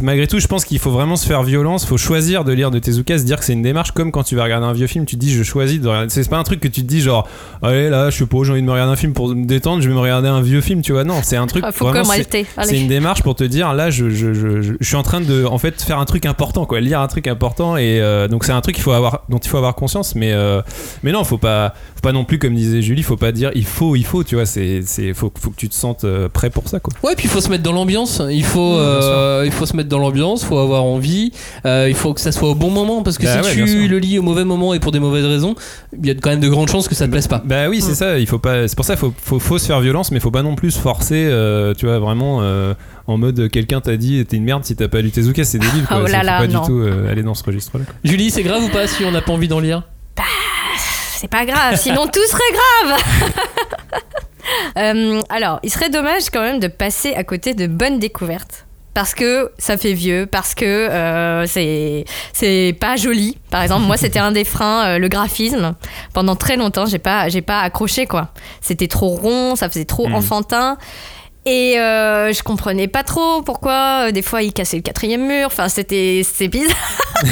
malgré 0.03 0.27
tout 0.27 0.39
je 0.39 0.47
pense 0.47 0.65
qu'il 0.65 0.79
faut 0.79 0.91
vraiment 0.91 1.17
se 1.17 1.27
faire 1.27 1.43
violence 1.43 1.85
faut 1.87 1.97
choisir 1.97 2.45
de 2.45 2.53
lire 2.53 2.71
de 2.71 2.79
Tezuka 2.79 3.19
se 3.19 3.25
dire 3.25 3.39
que 3.39 3.45
c'est 3.45 3.53
une 3.53 3.63
démarche 3.63 3.93
comme 3.93 4.13
quand 4.13 4.23
tu 4.23 4.37
vas 4.37 4.45
regarder 4.45 4.67
un 4.67 4.73
vieux 4.73 4.87
film 4.87 5.05
tu 5.05 5.17
te 5.17 5.21
dis 5.21 5.33
je 5.33 5.43
choisis 5.43 5.81
de 5.81 5.89
regarder 5.89 6.09
c'est 6.11 6.29
pas 6.29 6.39
un 6.39 6.43
truc 6.43 6.61
que 6.61 6.69
tu 6.69 6.83
te 6.83 6.87
dis 6.87 7.01
genre 7.01 7.29
allez 7.63 7.91
là 7.91 8.11
je 8.11 8.19
sais 8.19 8.27
pas 8.27 8.39
j'ai 8.45 8.53
envie 8.53 8.61
de 8.61 8.67
me 8.67 8.73
regarder 8.73 8.93
un 8.93 8.97
film 8.97 9.13
pour 9.13 9.29
me 9.35 9.45
détendre 9.47 9.83
je 9.83 9.89
vais 9.89 9.95
me 9.95 10.01
regarder 10.01 10.29
un 10.29 10.41
vieux 10.41 10.61
film 10.61 10.83
tu 10.83 10.93
vois 10.93 11.05
non 11.05 11.21
c'est 11.23 11.37
un 11.37 11.47
truc 11.47 11.65
Ah, 12.57 12.63
c'est- 12.65 12.81
une 12.81 12.89
démarche 12.89 13.23
pour 13.23 13.35
te 13.35 13.45
dire 13.45 13.73
là 13.75 13.91
je, 13.91 14.11
je, 14.11 14.33
je, 14.35 14.61
je- 14.63 14.73
suis 14.81 14.97
en 14.97 15.03
train 15.03 15.21
de 15.21 15.45
en 15.45 15.59
fait 15.59 15.81
faire 15.83 15.99
un 15.99 16.05
truc 16.05 16.25
important 16.27 16.65
quoi 16.67 16.81
lire 16.81 17.01
un 17.01 17.09
truc 17.09 17.27
important 17.27 17.77
et 17.77 18.01
euh, 18.01 18.29
donc 18.29 18.45
c'est 18.45 18.53
un 18.53 18.61
truc 18.61 18.75
qu'il 18.75 18.85
faut 18.85 18.93
avoir 18.93 19.23
dont 19.29 19.39
il 19.39 19.49
faut 19.49 19.57
avoir 19.59 19.75
conscience 19.75 20.15
mais 20.15 20.33
euh, 20.33 20.63
mais 21.03 21.13
non 21.13 21.25
faut 21.25 21.39
pas 21.39 21.75
faut 21.95 22.01
pas 22.01 22.13
non 22.13 22.25
plus 22.25 22.39
comme 22.39 22.55
disait 22.55 22.81
Julie 22.83 23.03
faut 23.03 23.17
pas 23.17 23.33
dire 23.33 23.51
il 23.55 23.65
faut 23.65 23.97
il 23.97 24.05
faut 24.05 24.23
tu 24.25 24.35
vois 24.37 24.47
c'est 24.47 24.83
c'est 24.85 25.13
faut, 25.15 25.33
faut 25.39 25.51
que 25.51 25.57
tu 25.57 25.69
te 25.69 25.75
sentes 25.75 26.05
euh, 26.05 26.29
prêt 26.29 26.51
pour 26.51 26.68
ça 26.69 26.81
quoi 26.81 26.93
Ouais, 27.03 27.15
puis 27.17 27.27
il 27.27 27.31
faut 27.31 27.41
se 27.41 27.49
mettre 27.49 27.63
dans 27.63 27.73
l'ambiance. 27.73 28.23
Il 28.31 28.45
faut, 28.45 28.75
euh, 28.77 29.43
il 29.45 29.53
faut 29.53 29.67
se 29.67 29.75
mettre 29.77 29.89
dans 29.89 29.99
l'ambiance. 29.99 30.45
Faut 30.45 30.59
avoir 30.59 30.85
envie. 30.85 31.33
euh, 31.67 31.87
il 31.89 31.95
faut 31.95 32.15
que 32.15 32.21
ça 32.21 32.31
soit 32.33 32.49
au 32.51 32.55
bon 32.55 32.71
moment 32.71 33.03
parce 33.03 33.19
que 33.19 33.25
Bah 33.25 33.43
si 33.43 33.61
ouais, 33.61 33.67
tu 33.67 33.89
le 33.89 33.99
lis 33.99 34.19
au 34.19 34.23
mauvais 34.23 34.45
moment 34.45 34.75
et 34.75 34.81
pour 34.81 34.93
des 34.93 35.01
mauvaises 35.01 35.25
raisons, 35.25 35.55
il 36.01 36.07
y 36.07 36.11
a 36.11 36.15
quand 36.15 36.31
même 36.31 36.41
de 36.41 36.49
grandes 36.49 36.69
chances 36.69 36.87
que 36.89 36.95
ça 36.95 37.07
te 37.07 37.11
plaise 37.11 37.27
pas. 37.27 37.43
bah 37.45 37.69
oui 37.69 37.81
c'est 37.81 37.95
ça 37.95 38.19
il 38.19 38.27
faut 38.27 38.39
pas 38.39 38.69
c'est 38.69 38.77
pour 38.77 38.85
ça 38.85 38.97
faut, 38.97 39.13
faut 39.23 39.39
faut 39.39 39.59
se 39.59 39.67
faire 39.67 39.81
violence 39.81 40.11
mais 40.11 40.21
faut 40.21 40.31
pas 40.31 40.43
non 40.43 40.55
plus 40.55 40.71
se 40.73 40.79
forcer 40.79 41.27
euh, 41.29 41.75
tu 41.75 41.87
vois 41.87 41.99
vraiment 41.99 42.39
euh, 42.43 42.75
en 43.07 43.17
mode 43.17 43.49
quelqu'un 43.51 43.81
t'a 43.81 43.97
dit 43.97 44.25
t'es 44.27 44.37
une 44.37 44.45
merde 44.45 44.65
si 44.65 44.77
t'as 44.77 44.89
pas 44.89 45.01
lu 45.01 45.11
Tezuka 45.11 45.45
c'est 45.45 45.59
débile 45.59 45.85
quoi 45.89 46.03
Oh 46.05 46.07
là 46.07 46.21
faut 46.21 46.27
là, 46.27 46.39
pas 46.39 46.47
non. 46.47 46.61
du 46.61 46.67
tout 46.67 46.79
euh, 46.81 47.11
aller 47.11 47.23
dans 47.23 47.35
ce 47.35 47.45
registre 47.45 47.79
là 47.79 47.85
Julie, 48.05 48.31
c'est 48.31 48.43
grave 48.43 48.63
ou 48.63 48.69
pas 48.69 48.87
si 48.87 49.05
on 49.05 49.11
n'a 49.11 49.23
pas 49.23 49.33
envie 49.33 49.49
d'en 49.49 49.61
lire? 49.61 49.83
C'est 51.21 51.29
pas 51.29 51.45
grave, 51.45 51.77
sinon 51.77 52.07
tout 52.07 52.21
serait 52.31 52.91
grave. 52.93 53.01
Euh, 54.79 55.21
alors, 55.29 55.59
il 55.63 55.71
serait 55.71 55.91
dommage 55.91 56.31
quand 56.33 56.41
même 56.41 56.61
de 56.61 56.69
passer 56.69 57.15
à 57.15 57.25
côté 57.25 57.55
de 57.55 57.67
bonnes 57.67 57.99
découvertes. 57.99 58.65
Parce 58.95 59.15
que 59.15 59.51
ça 59.59 59.77
fait 59.77 59.93
vieux, 59.93 60.27
parce 60.27 60.55
que 60.55 60.65
euh, 60.65 61.47
c'est 61.47 62.05
c'est 62.33 62.77
pas 62.81 62.97
joli. 62.97 63.39
Par 63.51 63.63
exemple, 63.63 63.83
moi 63.87 63.97
c'était 63.97 64.19
un 64.19 64.33
des 64.33 64.45
freins, 64.45 64.87
euh, 64.87 64.99
le 64.99 65.09
graphisme. 65.09 65.75
Pendant 66.15 66.35
très 66.37 66.57
longtemps, 66.57 66.87
j'ai 66.87 66.99
pas 66.99 67.29
j'ai 67.29 67.43
pas 67.43 67.61
accroché 67.61 68.07
quoi. 68.07 68.31
C'était 68.61 68.89
trop 68.89 69.09
rond, 69.09 69.55
ça 69.57 69.69
faisait 69.69 69.85
trop 69.85 70.09
Mhm. 70.09 70.15
enfantin. 70.17 70.79
Et 71.51 71.79
euh, 71.79 72.31
je 72.31 72.43
comprenais 72.43 72.89
pas 72.89 73.03
trop 73.03 73.41
pourquoi 73.41 74.09
euh, 74.09 74.11
des 74.11 74.21
fois 74.21 74.43
il 74.43 74.53
cassait 74.53 74.77
le 74.77 74.83
quatrième 74.83 75.27
mur. 75.27 75.47
Enfin, 75.47 75.71
c'était 75.71 76.23
bizarre. 76.43 76.77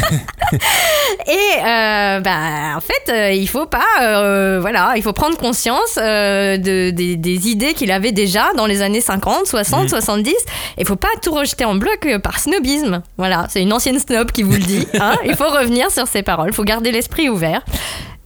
Et 1.26 1.60
euh, 1.66 2.20
bah, 2.20 2.76
en 2.76 2.80
fait, 2.80 3.12
euh, 3.12 3.32
il 3.32 3.46
faut 3.46 3.66
pas, 3.66 3.84
euh, 4.00 4.58
voilà, 4.58 4.94
il 4.96 5.02
faut 5.02 5.12
prendre 5.12 5.36
conscience 5.36 5.96
de, 5.96 6.90
des, 6.90 7.16
des 7.16 7.48
idées 7.48 7.74
qu'il 7.74 7.90
avait 7.90 8.12
déjà 8.12 8.54
dans 8.56 8.64
les 8.64 8.80
années 8.80 9.02
50, 9.02 9.46
60, 9.46 9.90
70. 9.90 10.34
Il 10.78 10.86
faut 10.86 10.96
pas 10.96 11.08
tout 11.20 11.32
rejeter 11.32 11.66
en 11.66 11.74
bloc 11.74 12.08
par 12.22 12.38
snobisme. 12.40 13.02
Voilà, 13.18 13.46
c'est 13.50 13.60
une 13.60 13.72
ancienne 13.74 13.98
snob 13.98 14.32
qui 14.32 14.42
vous 14.44 14.52
le 14.52 14.58
dit. 14.58 14.88
hein. 14.98 15.16
Il 15.26 15.36
faut 15.36 15.48
revenir 15.48 15.90
sur 15.90 16.06
ses 16.06 16.22
paroles. 16.22 16.48
Il 16.48 16.54
faut 16.54 16.64
garder 16.64 16.90
l'esprit 16.90 17.28
ouvert. 17.28 17.62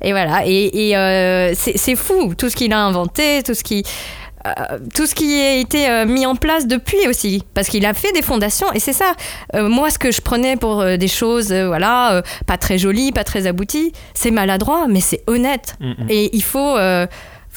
Et 0.03 0.13
voilà. 0.13 0.43
Et, 0.47 0.91
et, 0.93 1.55
c'est 1.57 1.97
fou 1.97 2.35
tout 2.39 2.49
ce 2.49 2.55
qu'il 2.55 2.73
a 2.73 2.79
inventé, 2.79 3.43
tout 3.43 3.55
ce 3.55 3.65
qui 3.65 3.83
euh, 4.47 4.79
tout 4.95 5.07
ce 5.07 5.15
qui 5.15 5.41
a 5.41 5.57
été 5.57 5.89
euh, 5.89 6.07
mis 6.07 6.25
en 6.27 6.35
place 6.35 6.67
depuis 6.67 7.07
aussi, 7.09 7.43
parce 7.55 7.69
qu'il 7.69 7.85
a 7.85 7.95
fait 7.95 8.13
des 8.13 8.23
fondations, 8.23 8.73
et 8.73 8.81
c'est 8.81 8.93
ça. 8.93 9.13
Euh, 9.55 9.69
moi, 9.69 9.91
ce 9.91 9.99
que 9.99 10.11
je 10.11 10.21
prenais 10.21 10.57
pour 10.57 10.85
des 10.85 11.09
choses, 11.09 11.53
voilà, 11.53 12.23
pas 12.47 12.57
très 12.57 12.79
jolies, 12.79 13.13
pas 13.13 13.25
très 13.25 13.47
abouties, 13.47 13.93
c'est 14.15 14.31
maladroit, 14.31 14.87
mais 14.89 15.01
c'est 15.01 15.23
honnête. 15.27 15.77
Mm, 15.81 15.91
mm. 15.91 16.07
Et 16.09 16.37
il 16.37 16.43
faut. 16.43 16.77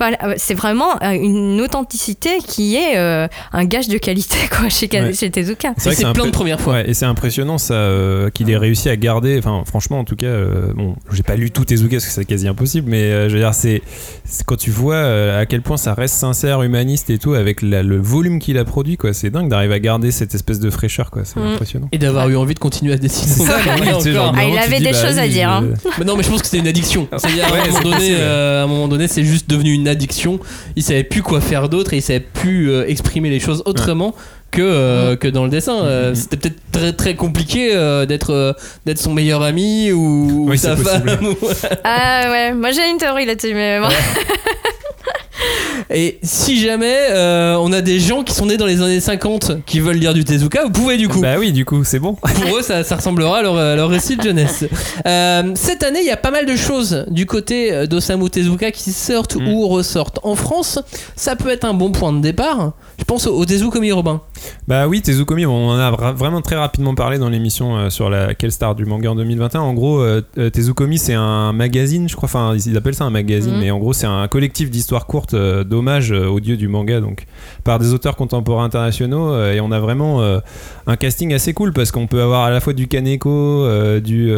Euh, 0.01 0.05
Enfin, 0.05 0.33
c'est 0.37 0.53
vraiment 0.55 0.89
euh, 1.03 1.11
une 1.11 1.61
authenticité 1.61 2.39
qui 2.47 2.75
est 2.75 2.97
euh, 2.97 3.27
un 3.51 3.65
gage 3.65 3.87
de 3.87 3.97
qualité 3.97 4.37
quoi, 4.49 4.67
chez, 4.69 4.89
Ouais. 4.91 5.13
chez 5.13 5.29
Tezuka. 5.29 5.73
C'est 5.77 5.91
c'est 5.93 6.01
plein 6.03 6.13
peu- 6.13 6.25
de 6.25 6.31
premières 6.31 6.59
fois. 6.59 6.73
Ouais, 6.73 6.89
et 6.89 6.93
c'est 6.93 7.05
impressionnant 7.05 7.57
ça 7.57 7.73
euh, 7.75 8.29
qu'il 8.29 8.49
ait 8.49 8.57
réussi 8.57 8.89
à 8.89 8.95
garder. 8.95 9.37
Enfin, 9.37 9.63
franchement, 9.65 9.99
en 9.99 10.03
tout 10.03 10.15
cas, 10.15 10.25
euh, 10.27 10.73
bon, 10.75 10.95
j'ai 11.11 11.23
pas 11.23 11.35
lu 11.35 11.51
tout 11.51 11.63
Tezuka 11.65 11.97
parce 11.97 12.05
que 12.05 12.11
c'est 12.11 12.25
quasi 12.25 12.47
impossible, 12.47 12.89
mais 12.89 13.03
euh, 13.03 13.29
je 13.29 13.33
veux 13.35 13.39
dire, 13.39 13.53
c'est 13.53 13.81
c'est 14.25 14.43
quand 14.45 14.57
tu 14.57 14.71
vois 14.71 14.95
euh, 14.95 15.41
à 15.41 15.45
quel 15.45 15.61
point 15.61 15.77
ça 15.77 15.93
reste 15.93 16.15
sincère, 16.15 16.61
humaniste 16.63 17.09
et 17.09 17.17
tout, 17.19 17.33
avec 17.33 17.61
la- 17.61 17.83
le 17.83 17.99
volume 17.99 18.39
qu'il 18.39 18.57
a 18.57 18.65
produit, 18.65 18.97
quoi. 18.97 19.13
C'est 19.13 19.29
dingue 19.29 19.49
d'arriver 19.49 19.75
à 19.75 19.79
garder 19.79 20.11
cette 20.11 20.33
espèce 20.35 20.59
de 20.59 20.69
fraîcheur, 20.69 21.11
quoi. 21.11 21.23
C'est 21.25 21.39
Mm. 21.39 21.53
impressionnant. 21.53 21.89
Et 21.91 21.97
d'avoir 21.97 22.29
eu 22.29 22.35
envie 22.35 22.53
de 22.55 22.59
continuer 22.59 22.93
à 22.93 22.97
dessiner. 22.97 23.31
C'est 23.31 23.43
ça, 23.43 23.57
Ouais, 24.03 24.11
genre. 24.11 24.33
Ah, 24.35 24.43
il 24.43 24.57
avait 24.57 24.77
dis, 24.77 24.85
des 24.85 24.91
bah, 24.91 25.07
choses 25.07 25.17
à 25.19 25.27
dire, 25.27 25.49
hein. 25.49 25.63
je- 25.83 25.89
Mais 25.99 26.05
non, 26.05 26.15
mais 26.17 26.23
je 26.23 26.29
pense 26.29 26.39
que 26.41 26.47
c'était 26.47 26.59
une 26.59 26.67
addiction. 26.67 27.07
À, 27.11 27.17
Ouais, 27.17 27.31
un 27.41 27.65
moment 27.65 27.77
c'est 27.77 27.83
donné, 27.83 27.95
possible. 27.97 28.21
à 28.21 28.63
un 28.63 28.67
moment 28.67 28.87
donné, 28.87 29.07
c'est 29.07 29.23
juste 29.23 29.49
devenu 29.49 29.73
une 29.73 29.82
addiction. 29.87 30.39
Il 30.75 30.83
savait 30.83 31.03
plus 31.03 31.21
quoi 31.21 31.41
faire 31.41 31.69
d'autre 31.69 31.93
et 31.93 31.97
il 31.97 32.01
savait 32.01 32.19
plus 32.19 32.69
euh, 32.71 32.85
exprimer 32.87 33.29
les 33.29 33.39
choses 33.39 33.63
autrement 33.65 34.15
que, 34.51 34.61
euh, 34.61 35.15
que 35.15 35.27
dans 35.27 35.43
le 35.45 35.49
dessin. 35.49 35.83
Euh, 35.83 36.09
Mhm. 36.09 36.15
C'était 36.15 36.37
peut-être 36.37 36.59
très 36.71 36.93
très 36.93 37.15
compliqué 37.15 37.71
euh, 37.75 38.05
d'être 38.05 38.31
euh, 38.31 38.53
d'être 38.85 38.99
son 38.99 39.13
meilleur 39.13 39.41
ami 39.41 39.91
ou 39.91 40.45
Oui, 40.49 40.57
sa 40.57 40.75
c'est 40.77 40.83
femme. 40.83 41.01
possible. 41.19 41.27
ou- 41.41 41.47
Ah 41.83 42.27
ouais, 42.29 42.53
moi 42.53 42.71
j'ai 42.71 42.87
une 42.89 42.97
théorie 42.97 43.25
là-dessus, 43.25 43.53
mais 43.53 43.79
bon. 43.79 43.87
Et 45.93 46.19
si 46.23 46.59
jamais 46.59 46.95
euh, 47.11 47.55
on 47.59 47.71
a 47.73 47.81
des 47.81 47.99
gens 47.99 48.23
qui 48.23 48.33
sont 48.33 48.45
nés 48.45 48.57
dans 48.57 48.65
les 48.65 48.81
années 48.81 48.99
50 48.99 49.65
qui 49.65 49.79
veulent 49.79 49.97
lire 49.97 50.13
du 50.13 50.23
Tezuka, 50.23 50.63
vous 50.63 50.71
pouvez 50.71 50.97
du 50.97 51.07
coup. 51.09 51.19
Bah 51.21 51.35
oui, 51.37 51.51
du 51.51 51.65
coup, 51.65 51.83
c'est 51.83 51.99
bon. 51.99 52.13
Pour 52.13 52.57
eux, 52.57 52.61
ça, 52.61 52.83
ça 52.83 52.95
ressemblera 52.95 53.39
à 53.39 53.41
leur, 53.41 53.57
à 53.57 53.75
leur 53.75 53.89
récit 53.89 54.15
de 54.17 54.23
jeunesse. 54.23 54.65
Euh, 55.05 55.51
cette 55.55 55.83
année, 55.83 55.99
il 56.01 56.05
y 56.07 56.11
a 56.11 56.17
pas 56.17 56.31
mal 56.31 56.45
de 56.45 56.55
choses 56.55 57.05
du 57.09 57.25
côté 57.25 57.73
euh, 57.73 57.85
d'Osamu 57.87 58.29
Tezuka 58.29 58.71
qui 58.71 58.91
sortent 58.91 59.35
Mm. 59.35 59.47
ou 59.47 59.67
ressortent. 59.67 60.19
En 60.23 60.35
France, 60.35 60.79
ça 61.15 61.35
peut 61.35 61.49
être 61.49 61.65
un 61.65 61.73
bon 61.73 61.91
point 61.91 62.13
de 62.13 62.19
départ. 62.21 62.73
Je 62.99 63.03
pense 63.03 63.27
au, 63.27 63.35
au 63.35 63.45
Tezukomi 63.45 63.91
Robin. 63.91 64.21
Bah 64.67 64.87
oui, 64.87 65.01
Tezukomi, 65.01 65.45
on 65.45 65.69
en 65.69 65.77
a 65.77 65.91
vra- 65.91 66.13
vraiment 66.13 66.41
très 66.41 66.55
rapidement 66.55 66.95
parlé 66.95 67.17
dans 67.17 67.29
l'émission 67.29 67.77
euh, 67.77 67.89
sur 67.89 68.09
la 68.09 68.33
quelle 68.33 68.51
star 68.51 68.75
du 68.75 68.85
manga 68.85 69.11
en 69.11 69.15
2021. 69.15 69.61
En 69.61 69.73
gros, 69.73 69.99
euh, 69.99 70.21
euh, 70.37 70.49
Tezukomi, 70.49 70.97
c'est 70.97 71.13
un 71.13 71.51
magazine, 71.53 72.07
je 72.09 72.15
crois, 72.15 72.27
enfin, 72.27 72.55
ils 72.55 72.77
appellent 72.77 72.95
ça 72.95 73.03
un 73.05 73.09
magazine, 73.09 73.53
Mhm. 73.55 73.59
mais 73.59 73.71
en 73.71 73.79
gros, 73.79 73.93
c'est 73.93 74.07
un 74.07 74.27
collectif 74.27 74.69
d'histoires 74.71 75.05
courtes 75.05 75.35
d'hommage 75.35 76.11
euh, 76.11 76.27
au 76.27 76.39
dieu 76.39 76.57
du 76.57 76.67
manga, 76.67 76.99
donc 77.01 77.25
par 77.63 77.79
des 77.79 77.93
auteurs 77.93 78.15
contemporains 78.15 78.65
internationaux. 78.65 79.35
et 79.51 79.59
on 79.61 79.71
a 79.71 79.79
vraiment 79.79 80.21
un 80.87 80.95
casting 80.95 81.33
assez 81.33 81.53
cool 81.53 81.73
parce 81.73 81.91
qu'on 81.91 82.07
peut 82.07 82.21
avoir 82.21 82.43
à 82.43 82.49
la 82.51 82.59
fois 82.59 82.73
du 82.73 82.87
Kaneko, 82.87 83.67
du, 83.99 84.31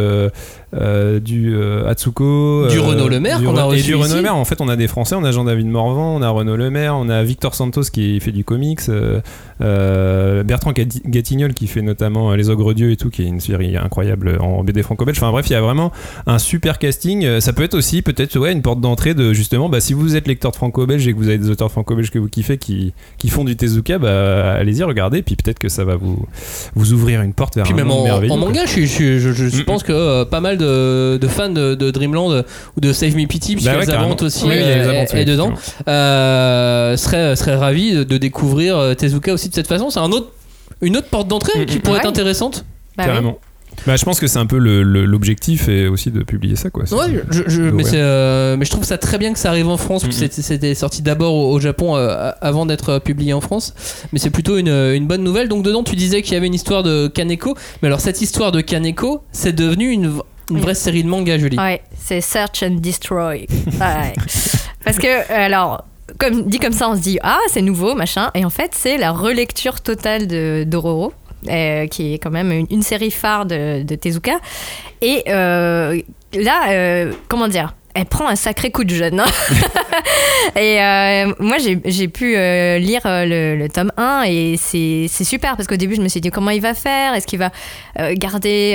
euh, 0.73 1.19
du 1.19 1.53
euh, 1.55 1.87
Atsuko, 1.87 2.67
Du 2.69 2.77
euh, 2.77 2.81
Renaud 2.81 3.07
Lemaire 3.07 3.39
du 3.39 3.45
qu'on 3.45 3.55
a 3.57 3.61
Re- 3.63 3.67
reçu 3.67 3.79
Et 3.81 3.83
du 3.83 3.95
Renaud 3.95 4.07
ici. 4.07 4.15
Lemaire, 4.17 4.35
en 4.35 4.45
fait, 4.45 4.59
on 4.61 4.67
a 4.67 4.75
des 4.75 4.87
Français, 4.87 5.15
on 5.15 5.23
a 5.23 5.31
Jean-David 5.31 5.67
Morvan, 5.67 6.15
on 6.15 6.21
a 6.21 6.29
Renaud 6.29 6.55
Lemaire, 6.57 6.95
on 6.97 7.07
a 7.09 7.23
Victor 7.23 7.55
Santos 7.55 7.83
qui 7.93 8.19
fait 8.19 8.31
du 8.31 8.43
comics. 8.43 8.81
Bertrand 9.59 10.71
Gati- 10.71 11.01
Gatignol 11.05 11.53
qui 11.53 11.67
fait 11.67 11.81
notamment 11.81 12.33
Les 12.33 12.49
Ogres 12.49 12.73
Dieux 12.73 12.91
et 12.91 12.97
tout, 12.97 13.09
qui 13.09 13.23
est 13.23 13.27
une 13.27 13.39
série 13.39 13.77
incroyable 13.77 14.37
en 14.41 14.63
BD 14.63 14.83
franco-belge. 14.83 15.17
Enfin 15.17 15.31
bref, 15.31 15.45
il 15.49 15.53
y 15.53 15.55
a 15.55 15.61
vraiment 15.61 15.91
un 16.27 16.39
super 16.39 16.79
casting. 16.79 17.39
Ça 17.39 17.53
peut 17.53 17.63
être 17.63 17.73
aussi 17.75 18.01
peut-être 18.01 18.37
ouais, 18.37 18.51
une 18.51 18.61
porte 18.61 18.81
d'entrée 18.81 19.13
de 19.13 19.33
justement, 19.33 19.69
bah, 19.69 19.79
si 19.79 19.93
vous 19.93 20.15
êtes 20.15 20.27
lecteur 20.27 20.51
de 20.51 20.55
franco-belge 20.57 21.07
et 21.07 21.13
que 21.13 21.17
vous 21.17 21.27
avez 21.29 21.37
des 21.37 21.49
auteurs 21.49 21.71
franco-belges 21.71 22.11
que 22.11 22.19
vous 22.19 22.27
kiffez 22.29 22.57
qui, 22.57 22.93
qui 23.17 23.29
font 23.29 23.43
du 23.43 23.55
Tezuka, 23.55 23.97
bah, 23.97 24.53
allez-y, 24.53 24.83
regardez. 24.83 25.21
Puis 25.21 25.35
peut-être 25.35 25.59
que 25.59 25.69
ça 25.69 25.83
va 25.83 25.95
vous, 25.95 26.25
vous 26.75 26.93
ouvrir 26.93 27.21
une 27.21 27.33
porte 27.33 27.55
vers 27.55 27.63
Puis 27.65 27.73
un 27.73 27.77
même 27.77 27.87
monde 27.87 28.01
en, 28.01 28.03
merveilleux, 28.03 28.33
en 28.33 28.37
manga, 28.37 28.65
je, 28.65 28.81
je, 28.85 29.19
je- 29.19 29.31
je 29.31 29.61
Mm, 29.61 29.63
pense 29.65 29.83
que 29.83 29.91
euh, 29.93 30.25
pas 30.25 30.41
mal 30.41 30.57
de, 30.57 30.64
de 30.65 31.27
fans 31.27 31.49
de, 31.49 31.75
de 31.75 31.91
Dreamland 31.91 32.43
ou 32.77 32.81
de 32.81 32.93
Save 32.93 33.15
Me 33.15 33.25
Pity, 33.27 33.55
puisque 33.55 33.69
Bah 33.71 33.77
ouais, 33.79 33.85
les. 33.85 33.91
Avantes 33.93 34.21
aussi 34.23 34.43
Oui, 34.45 34.55
les 34.55 34.61
euh, 34.63 35.03
est, 35.03 35.13
est 35.13 35.25
dedans, 35.25 35.53
euh, 36.05 36.97
seraient 36.97 37.35
serait 37.35 37.55
ravis 37.55 37.93
de, 37.93 38.03
de 38.03 38.17
découvrir 38.17 38.77
euh, 38.77 38.93
Tezuka 38.93 39.33
aussi 39.33 39.49
de 39.49 39.53
cette 39.55 39.67
façon. 39.67 39.89
C'est 39.89 39.99
un 39.99 40.11
autre, 40.11 40.31
une 40.81 40.97
autre 40.97 41.07
porte 41.09 41.27
d'entrée 41.27 41.59
Mm, 41.61 41.65
qui 41.65 41.77
mm. 41.77 41.81
pourrait 41.81 41.99
être 41.99 42.05
intéressante. 42.07 42.65
Bah 42.97 43.03
oui. 43.03 43.09
Carrément. 43.09 43.39
Bah, 43.85 43.97
je 43.97 44.05
pense 44.05 44.21
que 44.21 44.27
c'est 44.27 44.39
un 44.39 44.45
peu 44.45 44.57
le- 44.57 44.83
le- 44.83 45.03
l'objectif 45.05 45.67
et 45.67 45.89
aussi 45.89 46.09
de 46.09 46.23
publier 46.23 46.55
ça. 46.55 46.69
Quoi. 46.69 46.83
Ouais, 46.93 47.21
je, 47.29 47.43
je- 47.47 47.61
mais, 47.61 47.83
euh, 47.93 48.55
mais 48.57 48.63
je 48.63 48.71
trouve 48.71 48.85
ça 48.85 48.97
très 48.97 49.17
bien 49.17 49.33
que 49.33 49.37
ça 49.39 49.49
arrive 49.49 49.67
en 49.67 49.75
France, 49.75 50.03
que 50.03 50.07
Mhm. 50.07 50.29
c'était- 50.31 50.75
sorti 50.75 51.01
d'abord 51.01 51.33
au, 51.33 51.51
au 51.51 51.59
Japon 51.59 51.97
euh, 51.97 52.31
avant 52.39 52.65
d'être 52.65 52.99
publié 52.99 53.33
en 53.33 53.41
France. 53.41 53.73
Mais 54.13 54.19
c'est 54.19 54.29
plutôt 54.29 54.57
une, 54.57 54.69
une 54.69 55.07
bonne 55.07 55.23
nouvelle. 55.25 55.49
Donc 55.49 55.63
dedans, 55.63 55.83
tu 55.83 55.97
disais 55.97 56.21
qu'il 56.21 56.35
y 56.35 56.37
avait 56.37 56.47
une 56.47 56.53
histoire 56.53 56.83
de 56.83 57.07
Kaneko. 57.07 57.55
Mais 57.81 57.87
alors, 57.87 57.99
cette 57.99 58.21
histoire 58.21 58.53
de 58.53 58.61
Kaneko, 58.61 59.23
c'est 59.33 59.53
devenu 59.53 59.89
une, 59.89 60.13
une 60.49 60.59
vraie 60.59 60.75
série 60.75 61.03
de 61.03 61.09
manga, 61.09 61.37
Julie. 61.37 61.57
Ouais, 61.57 61.81
c'est 61.97 62.21
Search 62.21 62.63
and 62.63 62.75
Destroy. 62.79 63.47
Ouais. 63.79 64.13
Parce 64.85 64.97
que, 64.97 65.07
euh, 65.07 65.23
alors, 65.45 65.85
comme, 66.19 66.43
dit 66.43 66.59
comme 66.59 66.73
ça, 66.73 66.89
on 66.89 66.95
se 66.95 67.01
dit, 67.01 67.17
ah, 67.23 67.39
c'est 67.49 67.61
nouveau, 67.61 67.95
machin. 67.95 68.29
Et 68.35 68.45
en 68.45 68.49
fait, 68.49 68.71
c'est 68.75 68.97
la 68.97 69.11
relecture 69.11 69.81
totale 69.81 70.27
de 70.27 70.63
Dororo. 70.67 71.13
euh, 71.49 71.85
qui 71.87 72.13
est 72.13 72.17
quand 72.19 72.31
même 72.31 72.51
une, 72.51 72.65
une 72.71 72.81
série 72.81 73.11
phare 73.11 73.45
de, 73.45 73.83
de 73.83 73.95
Tezuka. 73.95 74.39
Et 75.01 75.23
euh, 75.27 75.99
là, 76.33 76.69
euh, 76.69 77.13
comment 77.27 77.47
dire? 77.47 77.75
Elle 77.95 78.05
prend 78.05 78.27
un 78.27 78.35
sacré 78.35 78.71
coup 78.71 78.83
de 78.83 78.93
jeune. 78.93 79.21
hein. 79.21 79.25
et 80.55 80.81
euh, 80.81 81.33
moi, 81.39 81.57
j'ai 81.57 82.07
pu 82.09 82.35
euh, 82.35 82.77
lire 82.77 83.01
euh, 83.05 83.55
le, 83.55 83.67
tome 83.69 83.91
1 83.97 84.23
et 84.27 84.55
c'est 84.57 85.07
super 85.23 85.55
parce 85.55 85.67
qu'au 85.67 85.77
début, 85.77 85.95
je 85.95 86.01
me 86.01 86.09
suis 86.09 86.21
dit 86.21 86.29
comment 86.29 86.51
il 86.51 86.61
va 86.61 86.73
faire? 86.73 87.13
Est-ce 87.13 87.25
qu'il 87.25 87.39
va 87.39 87.51
garder 88.13 88.73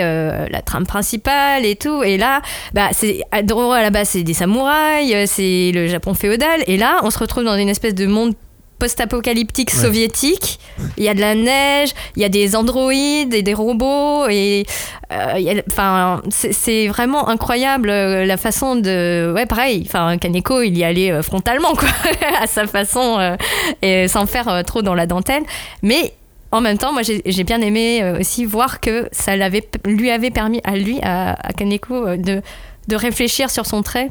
la 0.51 0.63
trame 0.63 0.87
principale 0.87 1.65
et 1.65 1.77
tout? 1.77 2.03
Et 2.03 2.17
là, 2.17 2.41
bah, 2.73 2.89
c'est 2.93 3.21
à 3.31 3.43
la 3.43 3.91
base, 3.91 4.09
c'est 4.09 4.23
des 4.23 4.35
samouraïs, 4.35 5.31
c'est 5.31 5.71
le 5.75 5.87
Japon 5.87 6.15
féodal. 6.15 6.63
Et 6.67 6.79
là, 6.79 7.01
on 7.03 7.11
se 7.11 7.19
retrouve 7.19 7.45
dans 7.45 7.57
une 7.57 7.69
espèce 7.69 7.95
de 7.95 8.07
monde 8.07 8.35
post-apocalyptique 8.81 9.71
Ouais. 9.73 9.81
soviétique. 9.83 10.59
Il 10.97 11.05
y 11.05 11.09
a 11.09 11.15
de 11.15 11.21
la 11.21 11.35
neige, 11.37 11.91
il 12.17 12.23
y 12.23 12.25
a 12.25 12.29
des 12.29 12.57
androïdes 12.57 13.35
et 13.35 13.43
des 13.43 13.55
robots 13.55 14.27
et 14.29 14.67
euh, 15.13 15.61
enfin 15.71 16.23
c'est 16.31 16.53
c'est 16.53 16.89
vraiment 16.89 17.29
incroyable 17.29 17.91
euh, 17.91 18.25
la 18.25 18.37
façon 18.37 18.77
de 18.77 19.33
ouais 19.35 19.47
pareil 19.47 19.85
enfin 19.87 20.17
Kaneko 20.19 20.63
il 20.63 20.77
y 20.79 20.85
allait 20.85 21.13
euh, 21.13 21.23
frontalement 21.23 21.75
quoi 21.75 21.89
à 22.43 22.47
sa 22.47 22.67
façon 22.67 23.19
euh, 23.19 23.37
et 23.83 24.09
sans 24.09 24.27
faire 24.27 24.63
trop 24.67 24.83
dans 24.83 24.95
la 24.95 25.07
dentelle 25.07 25.43
mais 25.83 26.13
en 26.53 26.61
même 26.61 26.79
temps, 26.79 26.93
moi, 26.93 27.03
j'ai 27.05 27.45
bien 27.45 27.61
aimé 27.61 28.03
aussi 28.19 28.45
voir 28.45 28.81
que 28.81 29.09
ça 29.13 29.37
l'avait, 29.37 29.63
lui 29.85 30.11
avait 30.11 30.33
permis 30.33 30.61
à 30.65 30.75
lui, 30.75 30.99
à, 31.01 31.35
à 31.47 31.53
Kaneko, 31.53 32.17
de, 32.17 32.43
de 32.89 32.97
réfléchir 32.97 33.51
sur 33.51 33.67
son 33.67 33.85
trait. 33.85 34.11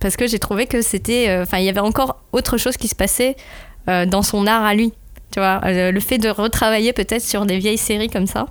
Parce 0.00 0.16
que 0.16 0.28
j'ai 0.28 0.38
trouvé 0.38 0.66
que 0.66 0.82
c'était. 0.82 1.26
euh, 1.28 1.42
Enfin, 1.42 1.58
il 1.58 1.64
y 1.64 1.68
avait 1.68 1.80
encore 1.80 2.20
autre 2.32 2.58
chose 2.58 2.76
qui 2.76 2.86
se 2.86 2.94
passait 2.94 3.34
dans 3.86 4.22
son 4.22 4.46
art 4.46 4.64
à 4.64 4.74
lui. 4.74 4.92
Tu 5.32 5.38
vois, 5.38 5.60
Euh, 5.64 5.92
le 5.92 6.00
fait 6.00 6.18
de 6.18 6.28
retravailler 6.28 6.92
peut-être 6.92 7.22
sur 7.22 7.46
des 7.46 7.58
vieilles 7.58 7.78
séries 7.78 8.08
comme 8.08 8.26
ça, 8.26 8.46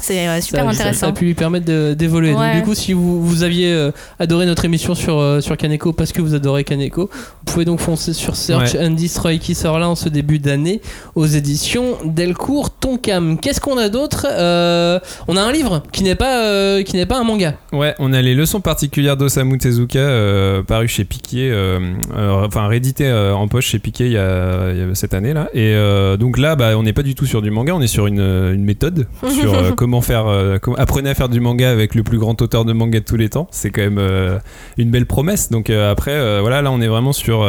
c'est 0.00 0.28
euh, 0.28 0.40
super 0.40 0.64
ça, 0.64 0.70
intéressant. 0.70 1.00
Ça 1.00 1.06
a 1.08 1.12
pu 1.12 1.24
lui 1.24 1.34
permettre 1.34 1.66
d'évoluer. 1.94 2.30
Donc, 2.32 2.40
Ouais. 2.40 2.54
du 2.56 2.62
coup, 2.62 2.74
si 2.74 2.92
vous, 2.92 3.22
vous 3.24 3.42
aviez 3.42 3.72
euh, 3.72 3.90
adoré 4.18 4.46
notre 4.46 4.64
émission 4.64 4.94
sur, 4.94 5.18
euh, 5.18 5.40
sur 5.40 5.56
Kaneko 5.56 5.92
parce 5.92 6.12
que 6.12 6.22
vous 6.22 6.34
adorez 6.34 6.64
Kaneko, 6.64 7.10
vous 7.12 7.52
pouvez 7.52 7.64
donc 7.64 7.80
foncer 7.80 8.12
sur 8.12 8.36
Search 8.36 8.74
Ouais. 8.74 8.86
and 8.86 8.92
Destroy 8.92 9.38
qui 9.38 9.54
sort 9.54 9.78
là 9.78 9.88
en 9.88 9.94
ce 9.94 10.08
début 10.08 10.38
d'année 10.38 10.80
aux 11.14 11.26
éditions 11.26 11.96
Delcourt 12.04 12.70
Tonkam. 12.70 13.38
Qu'est-ce 13.40 13.60
qu'on 13.60 13.78
a 13.78 13.88
d'autre 13.88 14.26
Euh, 14.30 14.98
On 15.28 15.36
a 15.36 15.42
un 15.42 15.52
livre 15.52 15.82
qui 15.92 16.02
n'est 16.04 16.14
pas, 16.14 16.44
euh, 16.44 16.82
qui 16.82 16.96
n'est 16.96 17.06
pas 17.06 17.18
un 17.18 17.24
manga. 17.24 17.54
Ouais, 17.72 17.94
on 17.98 18.12
a 18.12 18.22
les 18.22 18.34
leçons 18.34 18.60
particulières 18.60 19.16
d'Osamu 19.16 19.58
Tezuka 19.58 19.98
euh, 19.98 20.62
paru 20.62 20.88
chez 20.88 21.04
Piquet, 21.04 21.50
euh, 21.50 21.78
euh, 22.16 22.46
enfin 22.46 22.66
réédité 22.68 23.06
euh, 23.06 23.34
en 23.34 23.48
poche 23.48 23.66
chez 23.66 23.78
Piquet 23.78 24.06
il 24.06 24.12
y 24.12 24.18
a, 24.18 24.72
il 24.72 24.78
y 24.78 24.82
a 24.82 24.94
cette 24.94 25.14
année 25.14 25.34
là. 25.34 25.48
Et 25.52 25.74
euh, 25.74 26.16
donc 26.16 26.38
là, 26.38 26.56
bah, 26.56 26.76
on 26.78 26.82
n'est 26.82 26.92
pas 26.92 27.02
du 27.02 27.14
tout 27.14 27.26
sur 27.26 27.42
du 27.42 27.50
manga, 27.50 27.74
on 27.74 27.80
est 27.80 27.86
sur 27.86 28.06
une, 28.06 28.20
une 28.20 28.64
méthode 28.64 29.06
sur 29.40 29.54
euh, 29.54 29.70
comment 29.80 30.02
faire, 30.02 30.26
euh, 30.26 30.58
apprenez 30.76 31.08
à 31.08 31.14
faire 31.14 31.30
du 31.30 31.40
manga 31.40 31.70
avec 31.70 31.94
le 31.94 32.02
plus 32.02 32.18
grand 32.18 32.42
auteur 32.42 32.66
de 32.66 32.74
manga 32.74 33.00
de 33.00 33.04
tous 33.06 33.16
les 33.16 33.30
temps. 33.30 33.48
C'est 33.50 33.70
quand 33.70 33.80
même 33.80 33.96
euh, 33.96 34.38
une 34.76 34.90
belle 34.90 35.06
promesse. 35.06 35.50
Donc 35.50 35.70
euh, 35.70 35.90
après, 35.90 36.40
voilà, 36.42 36.60
là 36.60 36.70
on 36.70 36.82
est 36.82 36.86
vraiment 36.86 37.14
sur 37.14 37.48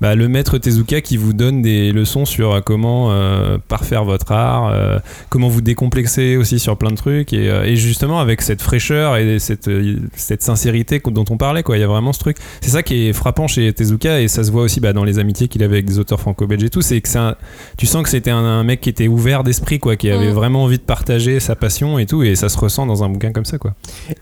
bah, 0.00 0.14
le 0.14 0.28
maître 0.28 0.58
Tezuka 0.58 1.00
qui 1.00 1.16
vous 1.16 1.32
donne 1.32 1.62
des 1.62 1.92
leçons 1.92 2.24
sur 2.24 2.52
euh, 2.54 2.60
comment 2.60 3.08
euh, 3.12 3.58
parfaire 3.68 4.04
votre 4.04 4.32
art, 4.32 4.68
euh, 4.68 4.98
comment 5.28 5.48
vous 5.48 5.60
décomplexer 5.60 6.36
aussi 6.36 6.58
sur 6.58 6.76
plein 6.78 6.90
de 6.90 6.96
trucs 6.96 7.32
et, 7.32 7.50
euh, 7.50 7.64
et 7.64 7.76
justement 7.76 8.20
avec 8.20 8.42
cette 8.42 8.62
fraîcheur 8.62 9.16
et 9.16 9.38
cette, 9.38 9.68
euh, 9.68 9.96
cette 10.14 10.42
sincérité 10.42 11.00
dont 11.04 11.24
on 11.30 11.36
parlait 11.36 11.62
quoi. 11.62 11.76
Il 11.76 11.80
y 11.80 11.84
a 11.84 11.86
vraiment 11.88 12.12
ce 12.12 12.18
truc. 12.20 12.36
C'est 12.60 12.70
ça 12.70 12.82
qui 12.82 13.08
est 13.08 13.12
frappant 13.12 13.46
chez 13.46 13.72
Tezuka 13.72 14.20
et 14.20 14.28
ça 14.28 14.44
se 14.44 14.50
voit 14.50 14.62
aussi 14.62 14.80
bah, 14.80 14.92
dans 14.92 15.04
les 15.04 15.18
amitiés 15.18 15.48
qu'il 15.48 15.62
avait 15.62 15.74
avec 15.76 15.86
des 15.86 15.98
auteurs 15.98 16.20
franco-belges 16.20 16.64
et 16.64 16.70
tout. 16.70 16.82
C'est 16.82 17.00
que 17.00 17.18
un- 17.18 17.34
tu 17.76 17.86
sens 17.86 18.02
que 18.02 18.08
c'était 18.08 18.30
un, 18.30 18.38
un 18.44 18.64
mec 18.64 18.80
qui 18.80 18.88
était 18.88 19.08
ouvert 19.08 19.44
d'esprit 19.44 19.78
quoi, 19.78 19.96
qui 19.96 20.10
avait 20.10 20.30
Mm. 20.30 20.34
vraiment 20.34 20.64
envie 20.64 20.78
de 20.78 20.82
partager 20.82 21.40
sa 21.40 21.56
passion 21.56 21.98
et 21.98 22.06
tout 22.06 22.22
et 22.22 22.34
ça 22.36 22.48
se 22.48 22.56
ressent 22.58 22.86
dans 22.86 23.04
un 23.04 23.08
bouquin 23.08 23.32
comme 23.32 23.44
ça 23.44 23.58
quoi. 23.58 23.74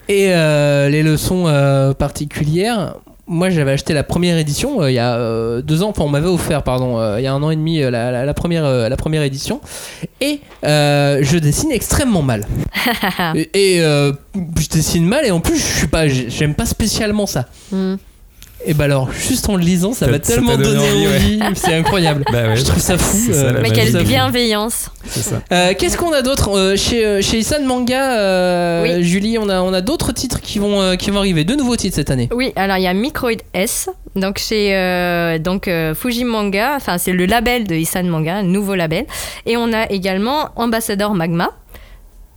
Et 0.08 0.32
euh, 0.34 0.88
les 0.88 1.02
leçons 1.02 1.44
euh, 1.46 1.92
particulières, 1.94 2.96
moi 3.28 3.50
j'avais 3.50 3.72
acheté 3.72 3.92
la 3.94 4.02
première 4.02 4.38
édition 4.38 4.80
euh, 4.82 4.90
il 4.90 4.94
y 4.94 4.98
a 4.98 5.14
euh, 5.16 5.62
deux 5.62 5.82
ans, 5.82 5.90
enfin 5.90 6.02
on 6.04 6.08
m'avait 6.08 6.28
offert, 6.28 6.62
pardon, 6.62 6.98
euh, 6.98 7.20
il 7.20 7.24
y 7.24 7.26
a 7.26 7.32
un 7.32 7.42
an 7.42 7.50
et 7.50 7.56
demi 7.56 7.80
la, 7.80 7.90
la- 8.10 8.24
la 8.24 8.34
première, 8.34 8.64
la 8.88 8.96
première 8.96 9.22
édition. 9.22 9.60
Et 10.20 10.40
je 10.62 11.38
dessine 11.38 11.70
extrêmement 11.72 12.22
mal. 12.22 12.46
et 13.34 13.76
et, 13.76 13.78
je 13.80 14.68
dessine 14.70 15.06
mal 15.06 15.24
et 15.26 15.30
en 15.30 15.40
plus 15.40 15.56
je 15.58 15.78
suis 15.78 15.86
pas, 15.88 16.08
j'aime 16.08 16.54
pas 16.54 16.66
spécialement 16.66 17.26
ça. 17.26 17.46
Hmm. 17.72 17.96
Et 18.64 18.74
bah 18.74 18.84
alors, 18.84 19.10
juste 19.12 19.48
en 19.48 19.56
le 19.56 19.62
lisant, 19.62 19.92
ça 19.92 20.08
m'a 20.08 20.18
tellement 20.18 20.56
donné 20.56 20.78
envie, 20.78 21.40
envie, 21.42 21.54
c'est 21.54 21.74
incroyable. 21.74 22.24
Bah 22.30 22.48
ouais. 22.48 22.56
Je 22.56 22.64
trouve 22.64 22.80
ça 22.80 22.98
fou. 22.98 23.32
Ça, 23.32 23.52
la 23.52 23.60
Mais 23.60 23.70
quelle 23.70 24.02
bienveillance. 24.02 24.90
C'est 25.06 25.22
ça. 25.22 25.42
Euh, 25.52 25.74
Qu'est-ce 25.78 25.96
qu'on 25.96 26.12
a 26.12 26.22
d'autre 26.22 26.50
Euh, 26.58 26.76
chez 26.76 27.04
euh, 27.06 27.22
chez 27.22 27.38
Isan 27.38 27.62
Manga 27.64 28.18
euh, 28.18 28.82
Oui. 28.82 29.04
Julie 29.04 29.38
on 29.38 29.48
a 29.48 29.60
on 29.62 29.72
a 29.72 29.80
d'autres 29.80 30.12
titres 30.12 30.40
qui 30.40 30.58
vont 30.58 30.80
euh, 30.82 30.96
qui 30.96 31.10
vont 31.10 31.18
arriver 31.18 31.44
deux 31.44 31.56
nouveaux 31.56 31.76
titres 31.76 31.94
cette 31.96 32.10
année 32.10 32.28
Oui, 32.32 32.52
alors 32.56 32.76
il 32.78 32.82
y 32.82 32.86
a 32.88 32.94
Microid 32.94 33.30
S, 33.54 33.88
donc 34.16 34.38
chez 34.38 34.74
euh, 34.74 35.38
donc 35.38 35.68
euh, 35.68 35.94
Fuji 35.94 36.24
Manga, 36.24 36.74
enfin 36.76 36.98
c'est 36.98 37.12
le 37.12 37.26
label 37.26 37.64
de 37.64 37.74
Isan 37.76 38.04
Manga, 38.04 38.36
un 38.36 38.42
nouveau 38.42 38.74
label, 38.74 39.06
et 39.46 39.56
on 39.56 39.72
a 39.72 39.86
également 39.90 40.48
Ambassador 40.56 41.14
Magma. 41.14 41.50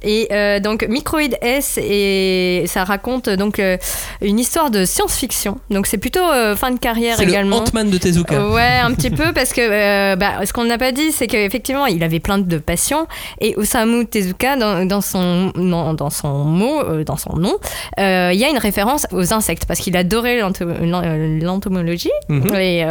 Et 0.03 0.27
euh, 0.31 0.59
donc 0.59 0.85
Microid 0.89 1.21
S 1.41 1.77
et 1.81 2.63
ça 2.67 2.83
raconte 2.83 3.29
donc 3.29 3.59
euh, 3.59 3.77
une 4.21 4.39
histoire 4.39 4.71
de 4.71 4.83
science-fiction. 4.85 5.59
Donc 5.69 5.85
c'est 5.87 5.97
plutôt 5.99 6.19
euh, 6.23 6.55
fin 6.55 6.71
de 6.71 6.79
carrière 6.79 7.17
c'est 7.17 7.25
le 7.25 7.31
également. 7.31 7.57
Ant-Man 7.57 7.89
de 7.89 7.97
Tezuka 7.97 8.47
Ouais, 8.49 8.79
un 8.81 8.91
petit 8.93 9.11
peu 9.11 9.31
parce 9.33 9.53
que 9.53 10.15
bah, 10.15 10.45
ce 10.45 10.53
qu'on 10.53 10.63
n'a 10.65 10.77
pas 10.77 10.91
dit, 10.91 11.11
c'est 11.11 11.27
qu'effectivement, 11.27 11.85
il 11.85 12.03
avait 12.03 12.19
plein 12.19 12.37
de 12.39 12.57
passions 12.57 13.07
et 13.39 13.55
Osamu 13.57 14.05
Tezuka, 14.07 14.55
dans, 14.55 14.85
dans 14.85 15.01
son 15.01 15.51
dans 15.55 16.09
son 16.09 16.45
mot, 16.45 17.03
dans 17.03 17.17
son 17.17 17.35
nom, 17.37 17.55
il 17.97 18.03
y 18.39 18.43
a 18.43 18.49
une 18.49 18.57
référence 18.57 19.05
aux 19.11 19.33
insectes 19.33 19.65
parce 19.65 19.79
qu'il 19.79 19.95
adorait 19.97 20.39
l'ento- 20.39 20.65
l'en- 20.65 21.01
l'entomologie 21.41 22.09
Mhm. 22.29 22.55
et 22.55 22.85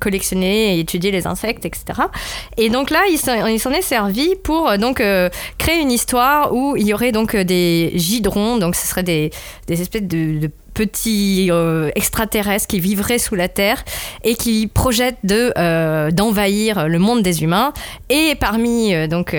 collectionner 0.00 0.76
et 0.76 0.80
étudier 0.80 1.10
les 1.10 1.26
insectes, 1.26 1.64
etc. 1.64 1.84
Et 2.56 2.68
donc 2.70 2.90
là, 2.90 3.00
il 3.10 3.18
s'en 3.18 3.46
il 3.46 3.58
s'en 3.60 3.70
est 3.72 3.82
servi 3.82 4.34
pour 4.42 4.76
donc 4.78 5.02
créer 5.58 5.80
une 5.80 5.90
histoire 5.92 6.51
où 6.52 6.76
il 6.76 6.86
y 6.86 6.94
aurait 6.94 7.12
donc 7.12 7.34
euh, 7.34 7.44
des 7.44 7.92
gidrons, 7.94 8.58
donc 8.58 8.76
ce 8.76 8.86
seraient 8.86 9.02
des, 9.02 9.30
des 9.66 9.80
espèces 9.80 10.02
de, 10.02 10.50
petits 10.74 11.48
euh, 11.50 11.90
extraterrestres 11.96 12.66
qui 12.66 12.80
vivraient 12.80 13.18
sous 13.18 13.34
la 13.34 13.48
Terre 13.48 13.84
et 14.24 14.36
qui 14.36 14.68
projettent 14.68 15.18
de 15.22 15.52
euh, 15.58 16.10
d'envahir 16.10 16.88
le 16.88 16.98
monde 16.98 17.22
des 17.22 17.42
humains. 17.42 17.74
Et 18.08 18.36
parmi 18.36 18.94
donc 19.06 19.36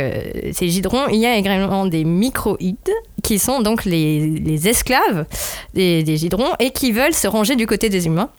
ces 0.51 0.70
gidrons, 0.70 1.07
il 1.07 1.20
y 1.20 1.26
a 1.26 1.36
également 1.36 1.88
des 1.88 2.03
microïdes 2.03 2.78
qui 3.24 3.39
sont 3.39 3.61
donc 3.61 3.84
les, 3.84 4.28
les 4.28 4.68
esclaves 4.68 5.26
des, 5.74 6.05
gidrons 6.18 6.51
et 6.59 6.70
qui 6.70 6.91
veulent 6.91 7.16
se 7.16 7.28
ranger 7.28 7.55
du 7.55 7.66
côté 7.66 7.89
des 7.89 8.05
humains. 8.05 8.30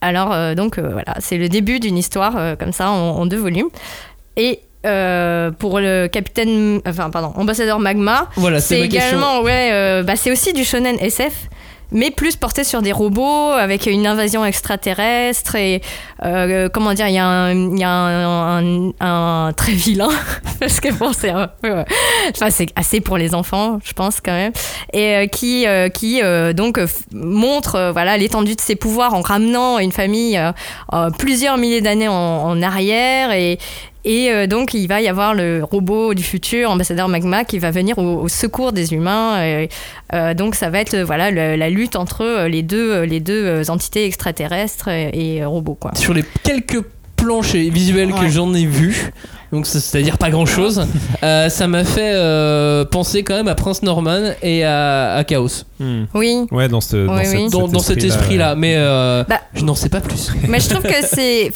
Alors 0.00 0.56
donc 0.56 0.80
voilà, 0.80 1.14
c'est 1.20 1.38
le 1.38 1.48
début 1.48 1.78
d'une 1.78 1.96
histoire 1.96 2.58
comme 2.58 2.72
ça 2.72 2.90
en, 2.90 3.10
en 3.10 3.26
deux 3.26 3.38
volumes. 3.38 3.70
Et 4.36 4.58
euh, 4.86 5.50
pour 5.50 5.78
le 5.80 6.06
capitaine, 6.08 6.80
enfin 6.86 7.10
pardon, 7.10 7.32
ambassadeur 7.36 7.78
Magma, 7.78 8.28
voilà 8.36 8.60
c'est 8.60 8.88
question. 8.88 8.98
également, 9.18 9.40
ouais, 9.42 9.70
euh, 9.72 10.02
bah, 10.02 10.16
c'est 10.16 10.30
aussi 10.32 10.52
du 10.52 10.64
shonen 10.64 10.96
SF, 11.00 11.48
mais 11.92 12.10
plus 12.12 12.36
porté 12.36 12.62
sur 12.64 12.82
des 12.82 12.92
robots 12.92 13.50
avec 13.50 13.86
une 13.86 14.06
invasion 14.06 14.44
extraterrestre 14.44 15.56
et 15.56 15.82
euh, 16.24 16.68
comment 16.72 16.94
dire, 16.94 17.08
il 17.08 17.14
y 17.14 17.18
a 17.18 17.26
un, 17.26 17.76
y 17.76 17.82
a 17.84 17.90
un, 17.90 18.64
un- 18.64 18.92
un 19.00 19.52
très 19.52 19.72
vilain 19.72 20.08
parce 20.60 20.78
que 20.80 20.92
bon, 20.92 21.12
c'est 21.12 21.30
un 21.30 21.48
peu, 21.60 21.84
enfin 22.30 22.48
c'est 22.50 22.68
assez 22.76 23.00
pour 23.00 23.18
les 23.18 23.34
enfants, 23.34 23.80
je 23.84 23.92
pense 23.92 24.20
quand 24.20 24.32
même, 24.32 24.52
et 24.92 25.28
qui 25.30 25.66
qui 25.92 26.20
donc 26.54 26.80
montre 27.12 27.90
voilà 27.92 28.16
l'étendue 28.16 28.54
de 28.54 28.60
ses 28.60 28.76
pouvoirs 28.76 29.12
en 29.14 29.20
ramenant 29.20 29.78
une 29.78 29.92
famille 29.92 30.40
plusieurs 31.18 31.58
milliers 31.58 31.80
d'années 31.80 32.08
en, 32.08 32.14
en 32.14 32.62
arrière 32.62 33.32
et 33.32 33.58
et 34.04 34.30
euh, 34.30 34.46
donc, 34.46 34.74
il 34.74 34.86
va 34.86 35.00
y 35.00 35.08
avoir 35.08 35.34
le 35.34 35.62
robot 35.62 36.14
du 36.14 36.22
futur, 36.22 36.70
ambassadeur 36.70 37.08
Magma, 37.08 37.44
qui 37.44 37.58
va 37.58 37.70
venir 37.70 37.98
au, 37.98 38.22
au 38.22 38.28
secours 38.28 38.72
des 38.72 38.92
humains. 38.94 39.42
Et, 39.44 39.68
euh, 40.14 40.34
donc, 40.34 40.54
ça 40.54 40.70
va 40.70 40.80
être 40.80 40.94
euh, 40.94 41.04
voilà 41.04 41.30
le- 41.30 41.56
la 41.56 41.68
lutte 41.70 41.96
entre 41.96 42.46
les 42.46 42.62
deux, 42.62 43.02
les 43.02 43.20
deux 43.20 43.70
entités 43.70 44.04
extraterrestres 44.06 44.88
et, 44.88 45.36
et, 45.36 45.44
robots. 45.44 45.76
Quoi. 45.80 45.92
sur 45.94 46.14
les 46.14 46.24
quelques 46.42 46.82
planches 47.16 47.54
et 47.54 47.68
visuels 47.70 48.12
que 48.14 48.28
j'en 48.28 48.54
ai 48.54 48.64
vus 48.64 49.10
donc 49.52 49.66
c'est- 49.66 49.80
c'est-à-dire 49.80 50.18
pas 50.18 50.30
grand 50.30 50.46
chose 50.46 50.86
ça 51.22 51.66
m'a 51.66 51.84
fait 51.84 52.12
euh, 52.14 52.84
penser 52.84 53.22
quand 53.22 53.34
même 53.34 53.48
à 53.48 53.54
Prince 53.54 53.82
Norman 53.82 54.32
et 54.42 54.64
à, 54.64 55.14
à 55.14 55.24
Chaos 55.24 55.64
Hmm. 55.82 56.04
Oui, 56.12 56.46
Ouais, 56.50 56.68
dans, 56.68 56.82
ce, 56.82 57.06
dans, 57.06 57.16
Oui, 57.16 57.24
cette- 57.24 57.34
oui. 57.38 57.48
dans, 57.48 57.66
dans 57.66 57.78
cet 57.78 58.04
esprit-là, 58.04 58.54
mais 58.54 58.74
euh, 58.76 59.24
Bah, 59.26 59.40
je 59.54 59.64
n'en 59.64 59.74
sais 59.74 59.88
pas 59.88 60.00
plus 60.02 60.30
mais 60.46 60.60
je 60.60 60.68
trouve 60.68 60.82
que 60.82 61.02
c'est, 61.02 61.50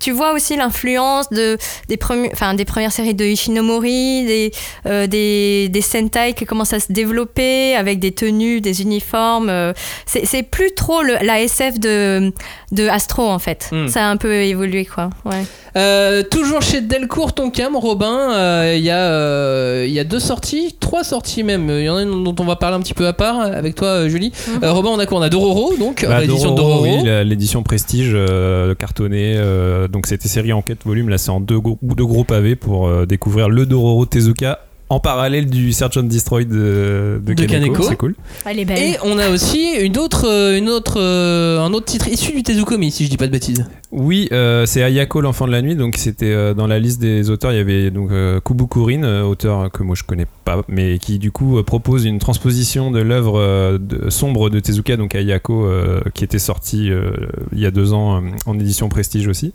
tu 0.00 0.10
vois 0.10 0.32
aussi 0.34 0.56
l'influence 0.56 1.30
de 1.30 1.56
des 1.88 1.96
premiers, 1.96 2.30
enfin, 2.32 2.54
des 2.54 2.64
premières 2.64 2.90
séries 2.90 3.14
de 3.14 3.24
Ishinomori, 3.24 4.24
des 4.26 4.50
euh, 4.86 5.06
des, 5.06 5.68
des 5.68 5.82
Sentai 5.82 6.32
qui 6.32 6.46
commencent 6.46 6.72
à 6.72 6.80
se 6.80 6.92
développer 6.92 7.76
avec 7.76 8.00
des 8.00 8.10
tenues, 8.10 8.60
des 8.60 8.82
uniformes. 8.82 9.48
euh, 9.50 9.72
c'est, 10.04 10.26
c'est 10.26 10.42
plus 10.42 10.72
trop 10.74 11.02
le, 11.02 11.14
la 11.22 11.40
SF 11.40 11.78
de 11.78 12.32
de 12.72 12.88
Astro 12.88 13.28
en 13.28 13.38
fait. 13.38 13.68
Hmm. 13.70 13.86
Ça 13.86 14.04
a 14.06 14.10
un 14.10 14.16
peu 14.16 14.34
évolué 14.34 14.84
quoi. 14.84 15.10
Ouais. 15.24 15.44
Euh, 15.76 16.22
toujours 16.28 16.62
chez 16.62 16.80
Delcourt 16.80 17.32
Tonkam, 17.32 17.76
Robin, 17.76 18.32
euh, 18.32 18.74
il 18.76 18.82
y, 18.82 18.90
a, 18.90 18.98
euh, 18.98 19.84
il 19.86 19.92
y 19.92 20.00
a 20.00 20.04
deux 20.04 20.18
sorties, 20.18 20.74
trois 20.80 21.04
sorties 21.04 21.42
même. 21.44 21.68
Il 21.70 21.84
y 21.84 21.88
en 21.88 21.96
a 21.96 22.02
une 22.02 22.24
dont 22.24 22.34
on 22.40 22.44
va 22.44 22.56
parler 22.56 22.76
un 22.76 22.80
petit 22.80 22.94
peu 22.94 23.06
à 23.06 23.12
part 23.12 23.40
avec 23.40 23.74
toi, 23.76 24.08
Julie. 24.08 24.32
Mhm. 24.48 24.64
Euh, 24.64 24.72
Robin, 24.72 24.90
on 24.92 24.98
a 24.98 25.06
quoi? 25.06 25.18
On 25.18 25.22
a 25.22 25.28
Dororo, 25.28 25.74
donc 25.78 26.04
Bah, 26.08 26.20
l'édition 26.20 26.50
de 26.52 26.56
Dororo, 26.56 26.84
Dororo. 26.86 27.02
oui, 27.04 27.24
l'édition 27.24 27.62
Prestige 27.62 28.10
euh, 28.14 28.74
cartonnée. 28.74 29.34
euh, 29.36 29.86
donc 29.86 30.06
c'était 30.06 30.28
série 30.28 30.52
en 30.52 30.62
quatre 30.62 30.84
volumes. 30.84 31.08
Là, 31.08 31.18
c'est 31.18 31.30
en 31.30 31.40
deux, 31.40 31.60
gros- 31.60 31.78
deux 31.82 32.06
gros 32.06 32.24
pavés 32.24 32.56
pour 32.56 32.88
euh, 32.88 33.06
découvrir 33.06 33.48
le 33.48 33.64
Dororo 33.66 34.06
Tezuka 34.06 34.60
en 34.90 34.98
parallèle 35.00 35.48
du 35.48 35.72
Search 35.72 35.96
and 35.96 36.02
Destroy 36.02 36.44
de, 36.44 37.20
de, 37.24 37.32
De 37.32 37.44
Kaneko. 37.44 37.84
C'est 37.84 37.96
cool. 37.96 38.16
Elle 38.44 38.58
est 38.58 38.64
belle. 38.64 38.78
Et 38.78 38.96
on 39.04 39.18
a 39.18 39.30
aussi 39.30 39.70
une 39.80 39.96
autre, 39.96 40.26
euh, 40.28 40.58
une 40.58 40.68
autre, 40.68 41.00
euh, 41.00 41.60
un 41.60 41.72
autre 41.72 41.86
titre 41.86 42.08
issu 42.08 42.32
du 42.32 42.42
Tezukomi, 42.42 42.90
si 42.90 43.04
je 43.04 43.10
dis 43.10 43.16
pas 43.16 43.26
de 43.28 43.32
bêtises. 43.32 43.64
Oui, 43.92 44.28
euh, 44.32 44.66
c'est 44.66 44.82
Ayako, 44.82 45.20
l'enfant 45.20 45.46
de 45.46 45.52
la 45.52 45.62
nuit. 45.62 45.76
Donc 45.76 45.94
c'était 45.96 46.32
euh, 46.32 46.54
dans 46.54 46.66
la 46.66 46.80
liste 46.80 47.00
des 47.00 47.30
auteurs. 47.30 47.52
Il 47.52 47.56
y 47.56 47.60
avait 47.60 47.90
donc 47.90 48.10
euh, 48.10 48.40
Kubukurin, 48.40 49.22
auteur 49.22 49.70
que 49.70 49.82
moi 49.84 49.94
je 49.96 50.02
connais 50.02 50.26
pas, 50.44 50.62
mais 50.68 50.98
qui 50.98 51.18
du 51.18 51.30
coup 51.30 51.62
propose 51.62 52.04
une 52.04 52.18
transposition 52.18 52.90
de 52.90 53.00
l'œuvre 53.00 53.38
euh, 53.38 53.78
sombre 54.08 54.50
de 54.50 54.58
Tezuka, 54.58 54.96
donc 54.96 55.14
Ayako, 55.14 55.66
euh, 55.66 56.00
qui 56.14 56.24
était 56.24 56.40
sortie 56.40 56.90
euh, 56.90 57.12
il 57.52 57.60
y 57.60 57.66
a 57.66 57.70
deux 57.70 57.92
ans 57.92 58.16
euh, 58.16 58.28
en 58.46 58.58
édition 58.58 58.88
Prestige 58.88 59.28
aussi. 59.28 59.52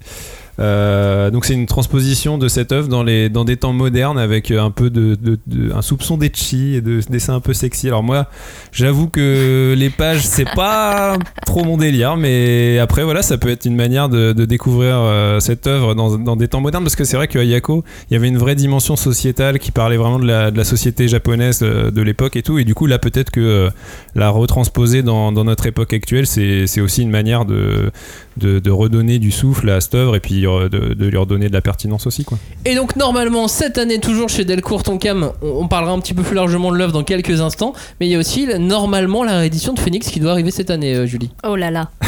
Euh, 0.60 1.32
donc 1.32 1.46
c'est 1.46 1.54
une 1.54 1.66
transposition 1.66 2.38
de 2.38 2.48
cette 2.48 2.72
œuvre 2.72 2.88
dans, 2.88 3.04
les, 3.04 3.30
dans 3.30 3.44
des 3.44 3.58
temps 3.58 3.74
modernes 3.74 4.18
avec 4.18 4.52
un 4.52 4.72
peu 4.72 4.90
de, 4.90 5.16
de- 5.16 5.38
de- 5.48 5.74
un 5.74 5.82
soupçon 5.82 6.18
d'etchi 6.18 6.76
et 6.76 6.82
de 6.82 7.02
dessin 7.10 7.36
un 7.36 7.40
peu 7.42 7.54
sexy. 7.54 7.88
Alors 7.88 8.04
moi, 8.04 8.28
j'avoue 8.72 9.08
que 9.10 9.74
les 9.78 9.90
pages 9.90 10.22
c'est 10.26 10.50
pas 10.56 11.18
trop 11.46 11.64
mon 11.64 11.78
délire, 11.78 12.16
mais 12.18 12.80
après 12.80 13.04
voilà, 13.04 13.22
ça 13.22 13.38
peut 13.38 13.50
être 13.50 13.66
une 13.66 13.76
manière 13.76 14.08
de, 14.10 14.32
de 14.34 14.46
découvrir 14.46 14.96
euh, 14.96 15.40
cette 15.40 15.68
œuvre 15.68 15.94
dans, 15.94 16.18
dans 16.18 16.36
des 16.36 16.48
temps 16.48 16.62
modernes 16.62 16.84
parce 16.84 16.96
que 16.96 17.04
c'est 17.04 17.18
vrai 17.18 17.28
que 17.28 17.38
Ayako, 17.40 17.84
il 18.10 18.14
y 18.14 18.18
avait 18.18 18.28
une 18.30 18.38
vraie 18.38 18.56
dimension 18.56 18.96
sociétale 18.96 19.60
qui 19.60 19.72
parlait 19.72 19.98
vraiment 19.98 20.20
de 20.20 20.26
la, 20.26 20.64
société 20.64 21.08
japonaise 21.08 21.60
euh, 21.62 21.92
de 21.92 22.02
l'époque 22.02 22.36
et 22.38 22.42
tout, 22.44 22.58
et 22.60 22.64
du 22.64 22.74
coup 22.74 22.86
là 22.88 22.98
peut-être 22.98 23.30
que 23.30 23.40
euh, 23.40 23.70
la 24.16 24.30
retransposer 24.30 25.04
dans, 25.04 25.32
dans 25.32 25.44
notre 25.44 25.66
époque 25.68 25.94
actuelle, 25.94 26.26
c'est 26.28 26.66
c'est 26.68 26.82
aussi 26.82 27.02
une 27.04 27.12
manière 27.12 27.46
de, 27.46 27.92
de, 28.38 28.60
de 28.60 28.72
redonner 28.72 29.20
du 29.20 29.32
souffle 29.32 29.70
à 29.70 29.82
cette 29.82 29.96
œuvre 29.96 30.16
et 30.16 30.20
puis 30.20 30.45
euh, 30.54 30.70
de, 30.70 30.94
de 30.94 31.06
lui 31.08 31.18
redonner 31.18 31.48
de 31.50 31.54
la 31.54 31.62
pertinence 31.62 32.08
aussi 32.08 32.24
quoi. 32.24 32.38
Et 32.66 32.76
donc 32.76 32.96
normalement 32.96 33.48
cette 33.48 33.78
année 33.78 34.00
toujours 34.00 34.30
chez 34.30 34.46
Delcourt 34.46 34.84
Tonkam, 34.84 35.32
on, 35.42 35.48
on 35.64 35.68
parlera 35.68 35.94
un 35.94 36.00
petit 36.00 36.14
peu 36.14 36.24
plus 36.24 36.36
largement 36.36 36.72
de 36.72 36.78
l'œuvre 36.78 36.94
dans 36.94 37.04
quelques 37.04 37.42
instants, 37.42 37.74
mais 38.00 38.08
il 38.08 38.12
y 38.12 38.16
a 38.16 38.20
aussi 38.20 38.48
normalement 38.60 39.24
la 39.24 39.40
réédition 39.40 39.74
de 39.74 39.80
Phoenix 39.80 40.10
qui 40.10 40.20
doit 40.20 40.32
arriver 40.32 40.52
cette 40.52 40.70
année, 40.70 40.96
euh, 40.96 41.06
Julie. 41.06 41.32
Oh 41.44 41.56
là 41.56 41.72
là. 41.72 41.90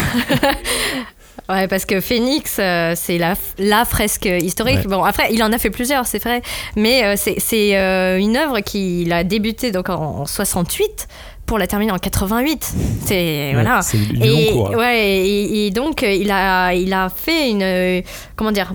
Ouais, 1.50 1.68
parce 1.68 1.86
que 1.86 2.02
Phoenix, 2.02 2.58
euh, 2.60 2.94
c'est 2.96 3.18
la, 3.18 3.36
la 3.58 3.86
fresque 3.86 4.26
historique. 4.26 4.80
Ouais. 4.80 4.88
Bon, 4.88 5.04
après, 5.04 5.30
il 5.32 5.42
en 5.44 5.54
a 5.54 5.58
fait 5.58 5.70
plusieurs, 5.70 6.06
c'est 6.06 6.22
vrai. 6.22 6.42
Mais 6.76 7.06
euh, 7.06 7.16
c'est 7.16 7.78
euh, 7.78 8.18
une 8.18 8.36
œuvre 8.36 8.60
qu'il 8.60 9.14
a 9.14 9.24
débuté 9.24 9.72
donc, 9.72 9.90
en, 9.90 9.94
en 10.22 10.26
68 10.26 11.08
pour 11.48 11.58
la 11.58 11.66
terminer 11.66 11.92
en 11.92 11.98
88. 11.98 12.74
C'est 13.06 13.16
Ouais, 13.16 13.52
voilà. 13.54 13.82
c'est 13.82 13.98
du 13.98 14.22
Et, 14.24 14.52
long 14.52 14.54
cours. 14.66 14.78
ouais, 14.78 15.00
et, 15.26 15.66
et 15.68 15.72
donc 15.72 16.04
euh, 16.04 16.12
il 16.12 16.30
a, 16.30 16.74
il 16.74 16.94
a 16.94 17.10
fait 17.10 17.50
une. 17.50 17.64
euh, 17.64 18.02
Comment 18.36 18.52
dire 18.52 18.74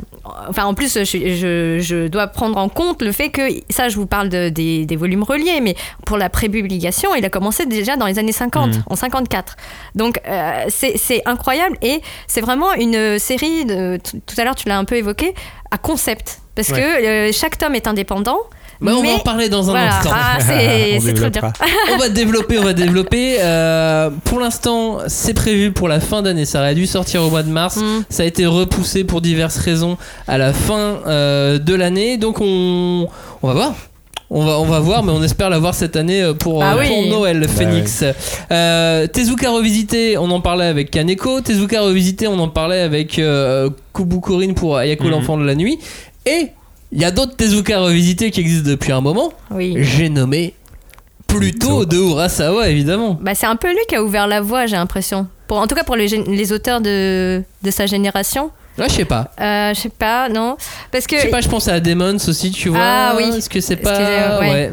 Enfin, 0.49 0.65
en 0.65 0.75
plus, 0.75 0.99
je, 0.99 1.05
je, 1.05 1.79
je 1.81 2.07
dois 2.09 2.27
prendre 2.29 2.57
en 2.57 2.69
compte 2.69 3.03
le 3.03 3.11
fait 3.13 3.31
que, 3.31 3.43
ça, 3.71 3.89
je 3.89 3.97
vous 3.97 4.07
parle 4.07 4.29
de- 4.29 4.49
des, 4.49 4.87
des 4.87 4.97
volumes 4.97 5.23
reliés, 5.25 5.61
mais 5.61 5.75
pour 6.07 6.17
la 6.17 6.31
prépublication, 6.31 7.15
il 7.17 7.25
a 7.25 7.29
commencé 7.29 7.67
déjà 7.67 7.97
dans 7.97 8.07
les 8.07 8.19
années 8.21 8.33
50, 8.33 8.77
Mhm. 8.77 8.83
en 8.89 8.95
54. 8.97 9.57
Donc, 9.97 10.21
euh, 10.27 10.65
c'est 10.69 11.23
incroyable 11.27 11.77
et 11.83 12.01
c'est 12.29 12.41
vraiment 12.41 12.73
une 12.75 13.19
série, 13.19 13.65
de, 13.65 13.99
tout 14.03 14.21
tout 14.25 14.41
à 14.41 14.45
l'heure, 14.45 14.55
tu 14.55 14.69
l'as 14.69 14.79
un 14.79 14.85
peu 14.85 14.97
évoqué, 14.97 15.35
à 15.73 15.79
concept. 15.79 16.41
Parce 16.55 16.69
Ouais. 16.71 16.81
que 16.81 17.07
euh, 17.29 17.33
chaque 17.33 17.59
tome 17.59 17.75
est 17.75 17.87
indépendant. 17.89 18.39
Bah, 18.83 18.93
on 18.97 19.03
mais- 19.03 19.09
va 19.11 19.15
en 19.15 19.19
parler 19.21 19.49
dans 19.49 19.69
un 19.69 19.73
voilà. 19.73 19.97
instant. 19.99 20.11
Ah, 20.13 20.39
c'est 20.41 20.95
On 20.97 21.01
c'est 21.01 21.15
trop 21.15 21.29
dur. 21.29 21.31
développera. 21.31 21.53
on 21.95 21.97
va 21.99 22.09
développer, 22.09 22.59
on 22.59 22.65
va 22.65 22.73
développer. 22.73 23.37
Euh, 23.41 24.11
pour 24.25 24.41
l'instant, 24.41 24.99
c'est 25.07 25.35
prévu 25.35 25.73
pour 25.73 25.89
la 25.89 26.01
fin 26.01 26.23
d'année. 26.23 26.45
Ça 26.45 26.59
aurait 26.61 26.75
dû 26.75 26.87
sortir 26.87 27.23
au 27.23 27.31
mois 27.31 27.43
de 27.43 27.51
mars. 27.51 27.77
Mm. 27.77 28.05
Ça 28.09 28.25
a 28.25 28.27
été 28.27 28.45
repoussé 28.47 29.05
pour 29.05 29.21
diverses 29.21 29.57
raisons 29.59 29.97
à 30.27 30.37
la 30.39 30.53
fin 30.53 30.99
euh, 31.07 31.59
de 31.59 31.75
l'année. 31.75 32.17
Donc 32.19 32.39
on, 32.41 33.07
on 33.43 33.47
va 33.49 33.55
voir. 33.55 33.75
On 34.35 34.47
va, 34.47 34.59
on 34.59 34.65
va 34.65 34.81
voir, 34.81 35.03
mais 35.03 35.13
on 35.13 35.23
espère 35.23 35.51
l'avoir 35.51 35.75
cette 35.75 35.95
année 35.95 36.23
euh, 36.23 36.33
pour, 36.33 36.63
Ah 36.65 36.73
euh, 36.73 36.79
oui. 36.81 36.89
pour 36.89 37.07
Noël, 37.19 37.39
le 37.39 37.47
Phoenix. 37.47 38.03
Euh, 38.51 39.07
Tezuka 39.07 39.51
revisité, 39.51 40.17
on 40.17 40.31
en 40.31 40.41
parlait 40.41 40.65
avec 40.65 40.91
Kaneko. 40.91 41.43
Tezuka 41.43 41.83
revisité, 41.83 42.27
on 42.29 42.39
en 42.39 42.49
parlait 42.49 42.81
avec 42.81 43.19
euh, 43.19 43.69
Kubukorin 43.93 44.55
pour 44.55 44.79
Ayako 44.79 45.05
Mhm. 45.05 45.11
l'enfant 45.11 45.37
de 45.37 45.45
la 45.45 45.55
nuit. 45.55 45.79
Et 46.25 46.49
il 46.93 47.01
y 47.01 47.05
a 47.05 47.11
d'autres 47.11 47.35
Tezuka 47.37 47.81
revisités 47.81 48.31
qui 48.31 48.41
existent 48.41 48.69
depuis 48.69 48.93
un 48.93 49.01
moment. 49.01 49.33
Oui. 49.51 49.77
J'ai 49.79 50.09
nommé 50.09 50.55
plutôt 51.27 51.87
de 51.87 51.97
Urasawa, 51.97 52.69
évidemment. 52.69 53.19
Bah, 53.21 53.35
c'est 53.35 53.47
un 53.47 53.57
peu 53.57 53.69
lui 53.71 53.81
qui 53.89 53.97
a 53.97 54.03
ouvert 54.03 54.27
la 54.27 54.41
voie, 54.41 54.67
j'ai 54.67 54.77
l'impression. 54.77 55.27
Pour, 55.47 55.59
en 55.59 55.67
tout 55.67 55.75
cas 55.75 55.85
pour 55.85 55.97
les, 55.97 56.53
auteurs 56.53 56.81
de, 56.81 57.43
de 57.63 57.71
sa 57.71 57.87
génération. 57.87 58.51
Là, 58.79 58.89
je 58.89 58.95
sais 58.95 59.05
pas. 59.05 59.31
Euh, 59.41 59.75
je 59.75 59.81
sais 59.81 59.89
pas, 59.89 60.29
non. 60.29 60.57
Parce 60.91 61.07
que, 61.07 61.17
Je 61.17 61.23
sais 61.23 61.29
pas, 61.29 61.41
je 61.41 61.49
pense 61.49 61.69
à 61.69 61.81
Demons 61.81 62.17
aussi, 62.27 62.51
tu 62.51 62.69
vois. 62.69 62.79
Ah 62.81 63.15
oui. 63.17 63.25
Est-ce 63.37 63.49
que 63.49 63.61
c'est 63.61 63.77
que 63.77 63.83
pas. 63.83 64.41
ouais. 64.41 64.51
ouais. 64.51 64.73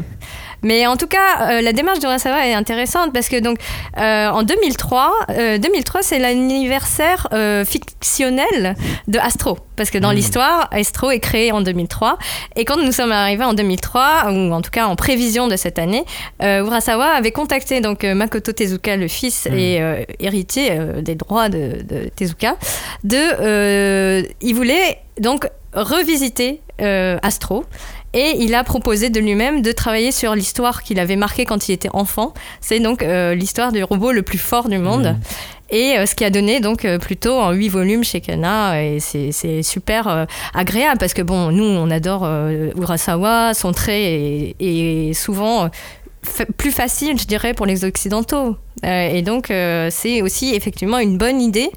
Mais 0.62 0.86
en 0.86 0.96
tout 0.96 1.06
cas, 1.06 1.50
euh, 1.52 1.60
la 1.60 1.72
démarche 1.72 1.98
de 2.00 2.04
Urasawa 2.06 2.46
est 2.46 2.54
intéressante 2.54 3.12
parce 3.12 3.28
que 3.28 3.40
donc 3.40 3.58
euh, 3.98 4.28
en 4.28 4.42
2003, 4.42 5.12
euh, 5.30 5.58
2003 5.58 6.02
c'est 6.02 6.18
l'anniversaire 6.18 7.28
euh, 7.32 7.64
fictionnel 7.64 8.74
de 9.08 9.18
Astro 9.18 9.58
parce 9.76 9.90
que 9.90 9.98
dans 9.98 10.10
Mhm. 10.10 10.14
l'histoire, 10.16 10.68
Astro 10.72 11.10
est 11.10 11.20
créé 11.20 11.52
en 11.52 11.60
2003 11.62 12.18
et 12.56 12.64
quand 12.64 12.76
nous 12.76 12.92
sommes 12.92 13.12
arrivés 13.12 13.44
en 13.44 13.54
2003 13.54 14.30
ou 14.32 14.52
en 14.52 14.60
tout 14.60 14.70
cas 14.70 14.86
en 14.86 14.96
prévision 14.96 15.48
de 15.48 15.56
cette 15.56 15.78
année, 15.78 16.04
euh, 16.42 16.64
Urasawa 16.64 17.06
avait 17.06 17.30
contacté 17.32 17.80
donc 17.80 18.04
euh, 18.04 18.14
Makoto 18.14 18.52
Tezuka 18.52 18.96
le 18.96 19.08
fils 19.08 19.46
Mhm. 19.50 19.58
et 19.58 19.80
euh, 19.80 20.04
héritier 20.18 20.68
euh, 20.72 21.00
des 21.00 21.14
droits 21.14 21.48
de, 21.48 21.82
de 21.82 22.10
Tezuka 22.14 22.56
de 23.04 23.16
euh, 23.16 24.22
il 24.40 24.54
voulait 24.54 24.98
donc 25.18 25.48
revisiter 25.72 26.60
euh, 26.82 27.18
Astro 27.22 27.64
et 28.12 28.36
il 28.38 28.54
a 28.54 28.64
proposé 28.64 29.08
de 29.08 29.20
lui-même 29.20 29.62
de 29.62 29.72
travailler 29.72 30.10
sur 30.10 30.34
l'histoire 30.34 30.82
qu'il 30.82 30.98
avait 30.98 31.16
marquée 31.16 31.44
quand 31.44 31.68
il 31.68 31.72
était 31.72 31.90
enfant. 31.92 32.34
C'est 32.60 32.80
donc 32.80 33.02
euh, 33.02 33.34
l'histoire 33.34 33.70
du 33.70 33.84
robot 33.84 34.12
le 34.12 34.22
plus 34.22 34.38
fort 34.38 34.68
du 34.68 34.78
monde. 34.78 35.16
Et 35.70 35.96
euh, 35.96 36.06
ce 36.06 36.16
qui 36.16 36.24
a 36.24 36.30
donné 36.30 36.58
donc 36.58 36.84
euh, 36.84 36.98
plutôt 36.98 37.34
en 37.34 37.52
8 37.52 37.68
volumes 37.68 38.02
chez 38.02 38.20
Kana. 38.20 38.82
Et 38.82 38.98
c'est 38.98 39.62
super 39.62 40.26
agréable 40.54 40.98
parce 40.98 41.14
que 41.14 41.22
bon, 41.22 41.52
nous 41.52 41.64
on 41.64 41.90
adore 41.90 42.28
Urasawa, 42.76 43.54
son 43.54 43.72
trait 43.72 44.54
est, 44.58 45.12
souvent 45.14 45.70
plus 46.56 46.72
facile, 46.72 47.18
je 47.18 47.26
dirais, 47.26 47.54
pour 47.54 47.66
les 47.66 47.84
Occidentaux. 47.84 48.56
Et 48.82 49.22
donc 49.22 49.46
c'est 49.90 50.22
aussi 50.22 50.54
effectivement 50.54 50.98
une 50.98 51.16
bonne 51.16 51.40
idée 51.40 51.70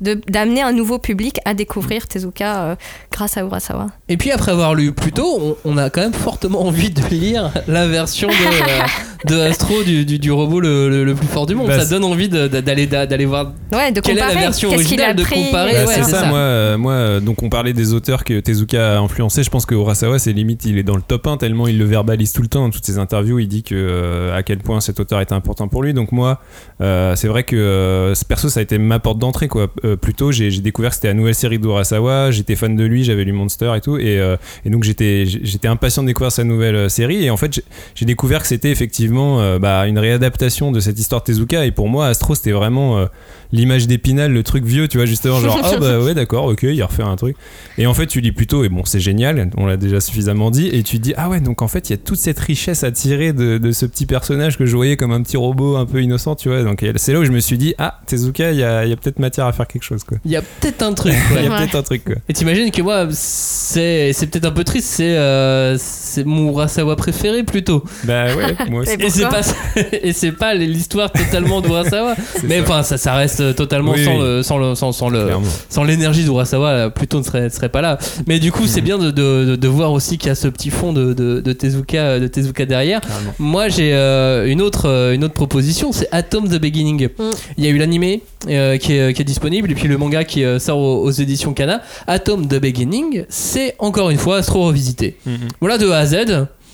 d'amener 0.00 0.62
un 0.62 0.72
nouveau 0.72 0.98
public 0.98 1.38
à 1.44 1.54
découvrir 1.54 2.08
Tezuka 2.08 2.62
euh, 2.62 2.76
grâce 3.12 3.36
à 3.36 3.42
Urasawa. 3.42 3.88
Et 4.08 4.16
puis 4.16 4.30
après 4.30 4.52
avoir 4.52 4.74
lu 4.74 4.92
plus 4.92 5.12
tôt, 5.12 5.38
on, 5.40 5.56
on 5.72 5.76
a 5.76 5.90
quand 5.90 6.00
même 6.00 6.14
fortement 6.14 6.62
envie 6.62 6.90
de 6.90 7.02
lire 7.08 7.52
la 7.66 7.86
version 7.86 8.28
de, 8.28 8.34
de 9.26 9.38
Astro 9.38 9.82
du, 9.82 10.04
du, 10.04 10.18
du 10.18 10.32
robot 10.32 10.60
le, 10.60 10.88
le- 10.88 11.04
le 11.04 11.14
plus 11.14 11.26
fort 11.26 11.46
du 11.46 11.54
monde. 11.54 11.66
Bah, 11.68 11.78
ça 11.80 11.90
donne 11.90 12.04
envie 12.04 12.28
d'aller 12.28 12.86
d'aller 12.86 13.26
voir. 13.26 13.52
Ouais, 13.72 13.92
de 13.92 14.00
Quelle 14.00 14.16
est 14.18 14.20
la 14.20 14.28
version 14.34 14.70
Qu'est-ce 14.70 14.84
qu'il 14.88 15.00
a 15.00 15.10
originale, 15.10 15.16
de 15.16 15.24
comparer, 15.46 15.72
Bah, 15.72 15.84
ouais, 15.86 15.94
c'est 15.94 16.02
ça, 16.04 16.20
ça. 16.20 16.26
moi, 16.26 16.38
euh, 16.38 16.78
moi 16.78 16.92
euh, 16.92 17.20
donc 17.20 17.42
on 17.42 17.48
parlait 17.50 17.72
des 17.72 17.92
auteurs 17.92 18.24
que 18.24 18.40
Tezuka 18.40 18.96
a 18.96 18.98
influencé. 19.00 19.42
Je 19.42 19.50
pense 19.50 19.66
que 19.66 19.74
Urasawa, 19.74 20.18
c'est 20.18 20.32
limite, 20.32 20.64
il 20.64 20.78
est 20.78 20.82
dans 20.82 20.96
le 20.96 21.02
top 21.02 21.26
1 21.26 21.36
tellement 21.36 21.66
il 21.68 21.78
le 21.78 21.84
verbalise 21.84 22.32
tout 22.32 22.42
le 22.42 22.48
temps. 22.48 22.62
Dans 22.64 22.70
toutes 22.70 22.84
ses 22.86 22.98
interviews, 22.98 23.38
il 23.38 23.48
dit 23.48 23.62
que 23.62 23.74
euh, 23.74 24.34
à 24.36 24.42
quel 24.42 24.58
point 24.58 24.80
cet 24.80 25.00
auteur 25.00 25.20
était 25.20 25.34
important 25.34 25.68
pour 25.68 25.82
lui. 25.82 25.92
Donc 25.92 26.12
moi, 26.12 26.40
euh, 26.80 27.14
c'est 27.16 27.28
vrai 27.28 27.42
que 27.42 27.56
euh, 27.56 28.14
ce 28.14 28.24
perso, 28.24 28.48
ça 28.48 28.60
a 28.60 28.62
été 28.62 28.78
ma 28.78 28.98
porte 29.00 29.18
d'entrée. 29.18 29.48
quoi. 29.48 29.68
Euh, 29.84 29.96
plutôt, 29.96 30.32
j'ai 30.32 30.50
découvert 30.60 30.90
que 30.90 30.96
c'était 30.96 31.08
la 31.08 31.14
nouvelle 31.14 31.34
série 31.34 31.58
d'Urasawa. 31.58 32.30
J'étais 32.30 32.56
fan 32.56 32.74
de 32.74 32.84
lui, 32.84 33.04
j'avais 33.04 33.24
lu 33.24 33.32
Monster 33.32 33.72
et 33.76 33.80
tout. 33.82 33.98
Et, 33.98 34.18
euh, 34.18 34.36
et 34.64 34.70
donc 34.70 34.84
j'étais 34.84 35.24
j'étais 35.26 35.68
impatient 35.68 36.02
de 36.02 36.06
découvrir 36.08 36.32
sa 36.32 36.44
nouvelle 36.44 36.88
série. 36.88 37.24
Et 37.24 37.30
en 37.30 37.36
fait, 37.36 37.62
j'ai 37.94 38.06
découvert 38.06 38.40
que 38.40 38.46
c'était 38.48 38.70
effectivement 38.70 39.09
euh, 39.18 39.58
bah, 39.58 39.86
une 39.86 39.98
réadaptation 39.98 40.72
de 40.72 40.80
cette 40.80 40.98
histoire 40.98 41.22
de 41.22 41.26
Tezuka. 41.26 41.64
Et 41.66 41.70
pour 41.70 41.88
moi, 41.88 42.06
Astro, 42.06 42.34
c'était 42.34 42.52
vraiment 42.52 42.98
euh, 42.98 43.06
l'image 43.52 43.86
d'Épinal, 43.86 44.32
le 44.32 44.42
truc 44.42 44.64
vieux, 44.64 44.88
tu 44.88 44.98
vois, 44.98 45.06
justement, 45.06 45.40
genre, 45.40 45.58
ah 45.64 45.76
bah 45.78 46.00
ouais, 46.00 46.14
d'accord, 46.14 46.46
ok, 46.46 46.62
il 46.62 46.82
refait 46.82 47.02
un 47.02 47.16
truc. 47.16 47.36
Et 47.78 47.86
en 47.86 47.94
fait, 47.94 48.06
tu 48.06 48.20
lis 48.20 48.32
plutôt, 48.32 48.64
et 48.64 48.68
bon, 48.68 48.84
c'est 48.84 49.00
génial, 49.00 49.50
on 49.56 49.66
l'a 49.66 49.76
déjà 49.76 50.00
suffisamment 50.00 50.50
dit, 50.50 50.68
et 50.68 50.82
tu 50.82 50.98
dis, 50.98 51.14
ah 51.16 51.28
ouais, 51.28 51.40
donc 51.40 51.62
en 51.62 51.68
fait, 51.68 51.90
il 51.90 51.92
y 51.92 51.94
a 51.94 51.98
toute 51.98 52.18
cette 52.18 52.38
richesse 52.38 52.84
à 52.84 52.92
tirer 52.92 53.32
de, 53.32 53.58
de 53.58 53.72
ce 53.72 53.86
petit 53.86 54.06
personnage 54.06 54.56
que 54.56 54.66
je 54.66 54.76
voyais 54.76 54.96
comme 54.96 55.12
un 55.12 55.22
petit 55.22 55.36
robot 55.36 55.76
un 55.76 55.86
peu 55.86 56.02
innocent, 56.02 56.36
tu 56.36 56.48
vois. 56.48 56.62
Donc 56.62 56.84
c'est 56.96 57.12
là 57.12 57.20
où 57.20 57.24
je 57.24 57.32
me 57.32 57.40
suis 57.40 57.58
dit, 57.58 57.74
ah, 57.78 58.00
Tezuka, 58.06 58.52
il 58.52 58.58
y 58.58 58.64
a, 58.64 58.84
il 58.84 58.90
y 58.90 58.92
a 58.92 58.96
peut-être 58.96 59.18
matière 59.18 59.46
à 59.46 59.52
faire 59.52 59.66
quelque 59.66 59.84
chose, 59.84 60.04
quoi. 60.04 60.18
Il 60.24 60.30
y 60.30 60.36
a 60.36 60.42
peut-être 60.42 60.82
un 60.82 60.92
truc. 60.92 61.14
Il 61.30 61.44
y 61.44 61.46
quoi. 61.46 61.56
a 61.56 61.58
peut-être 61.58 61.74
un 61.76 61.82
truc, 61.82 62.04
quoi. 62.04 62.16
Et 62.28 62.32
t'imagines 62.32 62.70
que 62.70 62.82
moi, 62.82 63.06
c'est 63.10 64.12
c'est 64.12 64.26
peut-être 64.26 64.46
un 64.46 64.50
peu 64.52 64.64
triste, 64.64 64.88
c'est 64.88 65.16
euh, 65.16 65.76
c'est 65.78 66.24
mon 66.24 66.50
Urasawa 66.50 66.96
préféré 66.96 67.42
plutôt. 67.42 67.84
Bah 68.04 68.34
ouais, 68.34 68.54
moi 68.68 68.80
aussi. 68.82 68.96
Et 69.00 69.10
c'est 69.10 69.28
pas 69.28 69.40
et 70.02 70.12
c'est 70.12 70.32
pas 70.32 70.54
l'histoire 70.54 71.10
totalement 71.12 71.60
d'Urasawa. 71.60 72.14
Mais 72.44 72.58
ça. 72.58 72.62
enfin, 72.62 72.82
ça, 72.82 72.98
ça 72.98 73.14
reste 73.14 73.54
totalement 73.56 73.92
Oui, 73.92 74.04
sans, 74.04 74.12
oui. 74.18 74.22
Le, 74.22 74.42
sans 74.42 74.58
le 74.58 74.74
sans, 74.74 74.92
sans 74.92 75.08
le 75.08 75.24
Clairement. 75.24 75.46
sans 75.68 75.84
l'énergie 75.84 76.24
d'Urasawa, 76.24 76.68
euh, 76.68 76.88
plutôt 76.90 77.18
ne 77.18 77.24
serait, 77.24 77.42
ne 77.44 77.48
serait 77.48 77.68
pas 77.68 77.80
là. 77.80 77.98
Mais 78.26 78.38
du 78.38 78.52
coup, 78.52 78.66
c'est 78.66 78.80
bien 78.80 78.98
de, 78.98 79.10
de, 79.10 79.44
de- 79.44 79.56
de 79.56 79.68
voir 79.68 79.92
aussi 79.92 80.18
qu'il 80.18 80.28
y 80.28 80.30
a 80.32 80.34
ce 80.34 80.48
petit 80.48 80.70
fond 80.70 80.92
de, 80.92 81.12
de, 81.14 81.40
de 81.40 81.52
Tezuka, 81.52 82.18
de 82.20 82.26
Tezuka 82.26 82.66
derrière. 82.66 83.00
Carrément. 83.00 83.34
Moi, 83.38 83.68
j'ai 83.68 83.92
euh, 83.94 84.46
une, 84.46 84.62
autre, 84.62 84.88
euh, 84.88 85.14
une 85.14 85.24
autre 85.24 85.34
proposition, 85.34 85.92
c'est 85.92 86.08
Atom 86.12 86.48
the 86.48 86.60
Beginning. 86.60 87.08
Mm. 87.18 87.22
Il 87.58 87.64
y 87.64 87.66
a 87.66 87.70
eu 87.70 87.78
l'animé 87.78 88.22
euh, 88.48 88.76
qui, 88.78 88.92
est, 88.94 89.12
qui 89.14 89.22
est 89.22 89.24
disponible 89.24 89.70
et 89.70 89.74
puis 89.74 89.88
le 89.88 89.98
manga 89.98 90.24
qui 90.24 90.44
euh, 90.44 90.58
sort 90.58 90.78
aux, 90.78 91.02
aux 91.04 91.10
éditions 91.10 91.52
Kana. 91.54 91.82
Atom 92.06 92.46
the 92.46 92.60
Beginning, 92.60 93.24
c'est 93.28 93.74
encore 93.78 94.10
une 94.10 94.18
fois 94.18 94.38
Astro 94.38 94.64
revisité. 94.66 95.16
Mhm. 95.26 95.38
Voilà 95.60 95.78
de 95.78 95.88
A 95.90 95.98
à 95.98 96.06
Z. 96.06 96.16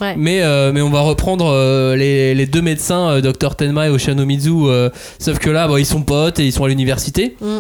Ouais. 0.01 0.15
Mais, 0.17 0.43
euh, 0.43 0.73
mais 0.73 0.83
on 0.83 0.91
va 0.91 1.01
reprendre 1.01 1.47
euh, 1.51 1.97
les, 1.97 2.35
les 2.35 2.47
deux 2.47 2.63
médecins, 2.63 3.11
euh, 3.11 3.21
Dr 3.21 3.57
Tenma 3.57 3.87
et 3.87 3.91
Oshinomizu, 3.91 4.51
euh, 4.67 4.91
sauf 5.19 5.39
que 5.39 5.51
là, 5.51 5.67
bon, 5.69 5.77
ils 5.79 5.87
sont 5.87 6.03
potes 6.03 6.39
et 6.39 6.45
ils 6.45 6.53
sont 6.53 6.65
à 6.65 6.69
l'université. 6.69 7.37
Mm. 7.41 7.59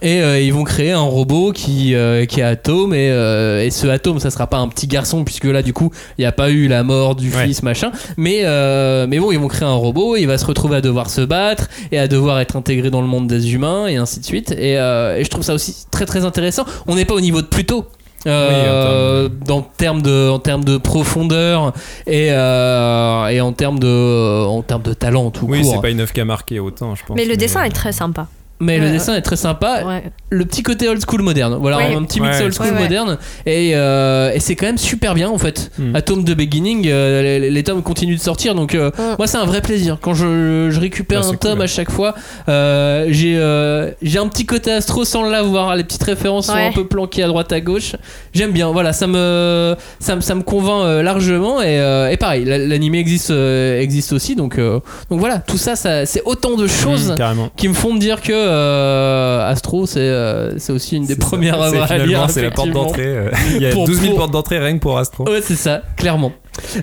Et 0.00 0.20
euh, 0.22 0.40
ils 0.40 0.52
vont 0.52 0.64
créer 0.64 0.90
un 0.90 1.02
robot 1.02 1.52
qui, 1.52 1.94
euh, 1.94 2.24
qui 2.24 2.40
est 2.40 2.42
Atome. 2.42 2.92
Et, 2.94 3.10
euh, 3.10 3.62
et 3.62 3.70
ce 3.70 3.86
Atome, 3.86 4.18
ça 4.20 4.30
sera 4.30 4.46
pas 4.48 4.56
un 4.56 4.66
petit 4.68 4.86
garçon, 4.86 5.22
puisque 5.22 5.44
là, 5.44 5.62
du 5.62 5.72
coup, 5.74 5.90
il 6.18 6.22
n'y 6.22 6.26
a 6.26 6.32
pas 6.32 6.50
eu 6.50 6.66
la 6.66 6.82
mort 6.82 7.14
du 7.14 7.30
Ouais. 7.30 7.44
fils, 7.44 7.62
machin. 7.62 7.92
Mais, 8.16 8.40
euh, 8.44 9.06
mais 9.08 9.18
bon, 9.20 9.30
ils 9.32 9.38
vont 9.38 9.48
créer 9.48 9.68
un 9.68 9.74
robot. 9.74 10.16
Il 10.16 10.26
va 10.26 10.38
se 10.38 10.46
retrouver 10.46 10.76
à 10.76 10.80
devoir 10.80 11.08
se 11.10 11.20
battre 11.20 11.68
et 11.92 11.98
à 11.98 12.08
devoir 12.08 12.40
être 12.40 12.56
intégré 12.56 12.90
dans 12.90 13.02
le 13.02 13.06
monde 13.06 13.28
des 13.28 13.52
humains, 13.54 13.86
et 13.86 13.96
ainsi 13.96 14.18
de 14.18 14.24
suite. 14.24 14.50
Et, 14.52 14.78
euh, 14.78 15.18
et 15.18 15.24
je 15.24 15.30
trouve 15.30 15.42
ça 15.44 15.54
aussi 15.54 15.84
très 15.90 16.06
très 16.06 16.24
intéressant. 16.24 16.64
On 16.86 16.96
n'est 16.96 17.04
pas 17.04 17.14
au 17.14 17.20
niveau 17.20 17.42
de 17.42 17.46
Pluto. 17.46 17.84
Euh, 18.26 19.28
en 19.48 19.62
termes 19.62 20.02
de 20.02 20.28
en 20.28 20.38
termes 20.38 20.64
de 20.64 20.76
profondeur 20.76 21.72
et, 22.06 22.28
euh, 22.30 23.26
et 23.28 23.40
en 23.40 23.52
termes 23.52 23.78
de 23.78 24.44
en 24.46 24.62
termes 24.62 24.82
de 24.82 24.92
talent 24.92 25.30
tout 25.30 25.46
Oui, 25.48 25.62
court 25.62 25.74
c'est 25.74 25.80
pas 25.80 25.90
une 25.90 26.00
œuvre 26.00 26.12
qui 26.12 26.20
a 26.20 26.24
marqué 26.24 26.60
autant, 26.60 26.94
je 26.94 27.04
pense. 27.04 27.16
Mais 27.16 27.24
le 27.24 27.36
dessin 27.36 27.62
euh, 27.62 27.64
est 27.64 27.70
très 27.70 27.92
sympa. 27.92 28.28
Mais 28.62 28.78
le 28.78 28.90
dessin 28.90 29.14
est 29.16 29.22
très 29.22 29.36
sympa 29.36 29.82
Ouais. 29.84 30.02
le 30.30 30.44
petit 30.44 30.62
côté 30.62 30.88
old 30.88 31.02
school 31.06 31.22
moderne 31.22 31.56
voilà 31.60 31.76
Ouais. 31.78 31.94
un 31.94 32.02
petit 32.04 32.20
mix 32.20 32.38
Ouais. 32.38 32.44
old 32.44 32.54
school 32.54 32.66
Ouais, 32.68 32.72
ouais. 32.74 32.82
moderne 32.82 33.18
et, 33.46 33.72
euh, 33.74 34.32
et 34.32 34.40
c'est 34.40 34.54
quand 34.56 34.66
même 34.66 34.78
super 34.78 35.14
bien 35.14 35.28
en 35.28 35.38
fait 35.38 35.70
Mm. 35.78 35.96
Atom 35.96 36.24
de 36.24 36.34
Beginning 36.34 36.86
euh, 36.88 37.22
les, 37.40 37.50
les 37.50 37.62
tomes 37.62 37.82
continuent 37.82 38.16
de 38.16 38.20
sortir 38.20 38.54
donc 38.54 38.74
euh, 38.74 38.90
Mm. 38.98 39.16
moi 39.18 39.26
c'est 39.26 39.38
un 39.38 39.44
vrai 39.44 39.60
plaisir 39.60 39.98
quand 40.00 40.14
je, 40.14 40.68
je 40.70 40.80
récupère 40.80 41.26
un 41.26 41.34
tome 41.34 41.54
cool. 41.54 41.62
à 41.62 41.66
chaque 41.66 41.90
fois 41.90 42.14
euh, 42.48 43.06
j'ai 43.10 43.36
euh, 43.36 43.90
j'ai 44.02 44.18
un 44.18 44.28
petit 44.28 44.46
côté 44.46 44.72
astro 44.72 45.04
sans 45.04 45.22
l'avoir 45.28 45.74
les 45.76 45.84
petites 45.84 46.02
références 46.02 46.46
sont 46.46 46.54
un 46.54 46.72
peu 46.72 46.86
planquées 46.86 47.22
à 47.22 47.26
droite 47.28 47.52
à 47.52 47.60
gauche 47.60 47.96
j'aime 48.34 48.52
bien 48.52 48.70
voilà 48.70 48.92
ça 48.92 49.06
me 49.06 49.74
ça 50.00 50.16
me, 50.16 50.20
ça 50.20 50.34
me 50.34 50.42
convainc 50.42 50.84
euh, 50.84 51.02
largement 51.02 51.60
et, 51.62 51.78
euh, 51.80 52.10
et 52.10 52.16
pareil 52.16 52.44
la- 52.44 52.58
l'animé 52.58 52.98
existe 52.98 53.30
euh, 53.30 53.80
existe 53.80 54.12
aussi 54.12 54.36
donc 54.36 54.58
euh, 54.58 54.80
donc 55.10 55.18
voilà 55.20 55.38
tout 55.38 55.58
ça, 55.58 55.76
ça 55.76 56.06
c'est 56.06 56.22
autant 56.24 56.56
de 56.56 56.66
choses 56.66 57.12
mm, 57.12 57.16
carrément. 57.16 57.50
qui 57.56 57.68
me 57.68 57.74
font 57.74 57.92
me 57.92 57.98
dire 57.98 58.20
que 58.22 58.32
euh, 58.52 59.50
Astro, 59.50 59.86
c'est 59.86 59.98
euh, 60.00 60.58
c'est 60.58 60.72
aussi 60.72 60.96
une 60.96 61.06
des 61.06 61.14
ça. 61.14 61.20
premières 61.20 61.60
œuvres 61.60 61.90
à 61.90 61.98
lire. 61.98 62.26
c'est 62.30 62.42
la 62.42 62.50
porte 62.50 62.70
d'entrée. 62.70 63.02
euh, 63.06 63.30
Il 63.56 63.62
y 63.62 63.66
a 63.66 63.70
Pour- 63.70 63.86
12 63.86 63.96
000 64.00 64.10
pour- 64.10 64.18
portes 64.20 64.30
d'entrée 64.32 64.58
rien 64.58 64.74
que 64.74 64.80
pour 64.82 64.98
Astro. 64.98 65.24
Ouais, 65.28 65.40
c'est 65.42 65.56
ça, 65.56 65.82
clairement. 65.96 66.32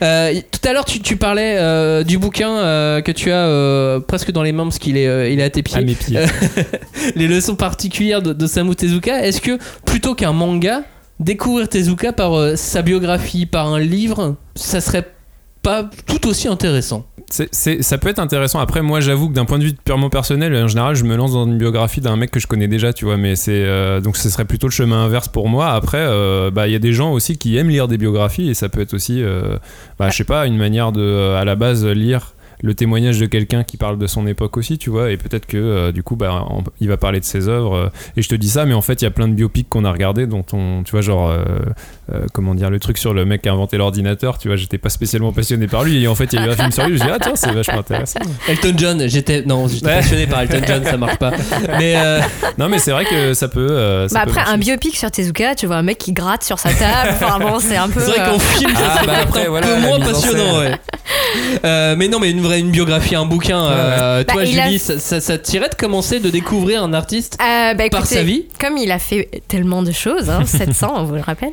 Euh, 0.02 0.34
tout 0.52 0.68
à 0.68 0.74
l'heure, 0.74 0.86
tu, 0.86 1.00
tu 1.00 1.16
parlais 1.16 1.56
euh, 1.60 2.04
du 2.04 2.18
bouquin 2.18 2.50
euh, 2.58 3.02
que 3.02 3.12
tu 3.12 3.32
as 3.32 4.00
presque 4.08 4.32
dans 4.32 4.42
les 4.44 4.52
mains 4.52 4.64
parce 4.64 4.80
qu'il 4.80 4.98
est, 4.98 5.32
il 5.34 5.40
est 5.40 5.44
à 5.44 5.50
tes 5.50 5.62
pieds. 5.64 5.78
À 5.78 5.82
mes 5.82 5.94
pieds. 5.94 6.20
Les 7.16 7.28
leçons 7.28 7.56
particulières 7.56 8.22
de, 8.22 8.34
d'Osamu 8.34 8.76
Tezuka. 8.76 9.24
Est-ce 9.26 9.42
que 9.42 9.60
plutôt 9.86 10.16
qu'un 10.16 10.34
manga, 10.34 10.82
découvrir 11.20 11.70
Tezuka 11.70 12.14
par 12.14 12.58
sa 12.58 12.82
biographie, 12.82 13.46
par 13.46 13.72
un 13.74 13.80
livre, 13.80 14.36
ça 14.56 14.82
serait 14.82 15.06
pas 15.62 15.88
tout 16.08 16.28
aussi 16.28 16.48
intéressant? 16.48 17.06
Ça 17.32 17.98
peut 17.98 18.10
être 18.10 18.20
intéressant. 18.20 18.60
Après, 18.60 18.82
moi, 18.82 19.00
j'avoue 19.00 19.30
que 19.30 19.34
d'un 19.34 19.46
point 19.46 19.60
de 19.60 19.64
vue 19.64 19.74
purement 19.74 20.10
personnel, 20.10 20.56
en 20.56 20.68
général, 20.68 20.96
je 20.96 21.04
me 21.04 21.16
lance 21.16 21.34
dans 21.34 21.46
une 21.46 21.58
biographie 21.58 22.02
d'un 22.02 22.16
mec 22.16 22.32
que 22.32 22.40
je 22.40 22.48
connais 22.48 22.68
déjà, 22.68 22.94
tu 22.94 23.06
vois. 23.06 23.18
Mais 23.18 23.36
c'est 23.36 23.64
euh, 23.66 24.02
donc 24.02 24.18
ce 24.18 24.30
serait 24.30 24.46
plutôt 24.46 24.68
le 24.68 24.72
chemin 24.72 25.06
inverse 25.06 25.28
pour 25.28 25.48
moi. 25.50 25.70
Après, 25.70 26.02
euh, 26.02 26.52
bah, 26.52 26.68
il 26.68 26.74
y 26.74 26.76
a 26.76 26.80
des 26.80 26.94
gens 26.94 27.12
aussi 27.12 27.38
qui 27.38 27.58
aiment 27.58 27.70
lire 27.70 27.88
des 27.88 27.98
biographies 27.98 28.50
et 28.50 28.54
ça 28.54 28.70
peut 28.70 28.82
être 28.82 28.94
aussi, 28.94 29.24
euh, 29.24 29.58
bah, 29.98 30.12
sais 30.12 30.24
pas, 30.24 30.48
une 30.48 30.58
manière 30.58 30.92
de, 30.92 31.36
à 31.36 31.46
la 31.46 31.56
base, 31.56 31.86
lire 31.86 32.34
le 32.62 32.74
témoignage 32.74 33.20
de 33.20 33.26
quelqu'un 33.26 33.64
qui 33.64 33.78
parle 33.78 33.98
de 33.98 34.08
son 34.08 34.28
époque 34.28 34.58
aussi, 34.58 34.78
tu 34.78 34.90
vois. 34.90 35.12
Et 35.12 35.18
peut-être 35.18 35.46
que 35.46 35.58
euh, 35.58 35.92
du 35.92 36.04
coup, 36.04 36.16
bah, 36.16 36.46
on- 36.50 36.64
il 36.82 36.88
va 36.90 36.98
parler 36.98 37.20
de 37.20 37.26
ses 37.26 37.48
œuvres. 37.48 37.76
euh, 37.76 37.90
et 38.18 38.22
je 38.22 38.30
te 38.30 38.36
dis 38.36 38.50
ça, 38.50 38.66
mais 38.66 38.74
en 38.74 38.82
fait, 38.82 39.02
il 39.02 39.06
y 39.06 39.08
a 39.08 39.12
plein 39.12 39.28
de 39.28 39.34
biopics 39.34 39.70
qu'on 39.70 39.86
a 39.86 39.92
regardés 39.92 40.28
dont 40.28 40.44
on, 40.54 40.84
tu 40.84 40.92
vois, 40.92 41.02
genre, 41.02 41.30
euh, 41.30 41.44
euh, 42.14 42.26
comment 42.34 42.56
dire, 42.56 42.70
le 42.70 42.80
truc 42.80 42.98
sur 42.98 43.14
le 43.14 43.24
mec 43.26 43.42
qui 43.44 43.50
a 43.50 43.54
inventé 43.54 43.78
l'ordinateur, 43.78 44.38
tu 44.38 44.48
vois, 44.50 44.58
j'étais 44.58 44.78
pas 44.78 44.90
spécialement 44.90 45.32
passionné 45.32 45.68
par 45.68 45.84
lui. 45.84 46.04
Et 46.04 46.08
en 46.08 46.16
fait, 46.16 46.34
il 46.34 46.40
y 46.40 46.44
a 46.44 46.46
eu 46.48 46.50
un 46.50 46.56
film 46.56 46.72
sur 46.72 46.86
lui, 46.88 46.98
je 46.98 47.04
me 47.04 47.08
dis, 47.08 47.14
ah 47.16 47.20
tiens, 47.22 47.36
c'est 47.36 47.52
vachement 47.52 47.80
intéressant. 47.80 48.20
Elton 48.48 48.74
John, 48.78 49.08
j'étais 49.08 49.44
non, 49.44 49.68
j'étais 49.68 49.86
Ouais. 49.86 49.96
passionné 49.96 50.28
par 50.28 50.42
Elton 50.42 50.62
John, 50.68 50.84
ça 50.84 50.98
marche 50.98 51.18
pas. 51.18 51.32
Mais 51.78 51.94
euh, 51.98 52.20
Non, 52.58 52.68
mais 52.70 52.80
c'est 52.80 52.92
vrai 52.92 53.06
que 53.06 53.34
ça 53.34 53.48
peut. 53.48 53.60
euh, 53.72 54.08
ça 54.08 54.16
Bah 54.16 54.22
peut 54.26 54.30
après, 54.32 54.42
marcher. 54.42 54.54
un 54.54 54.58
biopic 54.58 54.96
sur 54.98 55.10
Tezuka, 55.12 55.56
tu 55.56 55.66
vois 55.66 55.78
un 55.78 55.82
mec 55.84 55.98
qui 55.98 56.12
gratte 56.14 56.44
sur 56.44 56.60
sa 56.60 56.70
table. 56.74 57.12
Enfin 57.14 57.40
bon, 57.40 57.60
c'est 57.60 57.78
un 57.78 57.88
peu. 57.90 58.00
c'est 58.02 58.12
vrai 58.12 58.20
euh, 58.22 58.32
qu'en 58.32 58.40
film, 58.40 58.72
ça 58.76 58.96
Ah, 59.00 59.06
bah 59.06 59.14
après, 59.24 59.46
un 59.46 59.50
voilà, 59.50 59.68
peu 59.68 59.80
moins 59.82 60.00
passionnant, 60.00 60.60
ouais. 60.60 60.72
Euh, 61.66 61.96
mais 61.98 62.08
non, 62.08 62.20
mais 62.20 62.32
une 62.32 62.42
une 62.58 62.72
biographie, 62.72 63.16
un 63.16 63.26
bouquin. 63.26 63.64
euh, 63.66 64.24
Bah, 64.24 64.34
toi, 64.34 64.42
a- 64.42 64.46
Julie, 64.46 64.80
ça, 64.80 64.98
ça, 65.00 65.20
ça 65.22 65.38
tirait 65.38 65.70
de 65.70 65.76
commencer 65.76 66.20
de 66.20 66.30
découvrir 66.30 66.84
un 66.84 66.94
artiste 66.94 67.38
Euh, 67.42 67.74
bah, 67.74 67.90
par 67.90 68.06
sa 68.06 68.24
vie? 68.24 68.46
Comme 68.60 68.78
il 68.78 68.92
a 68.92 69.00
fait 69.00 69.30
tellement 69.48 69.82
de 69.84 69.92
choses, 69.92 70.30
hein, 70.30 70.44
700, 70.46 70.94
on 70.98 71.04
vous 71.04 71.16
le 71.16 71.22
rappelle, 71.22 71.52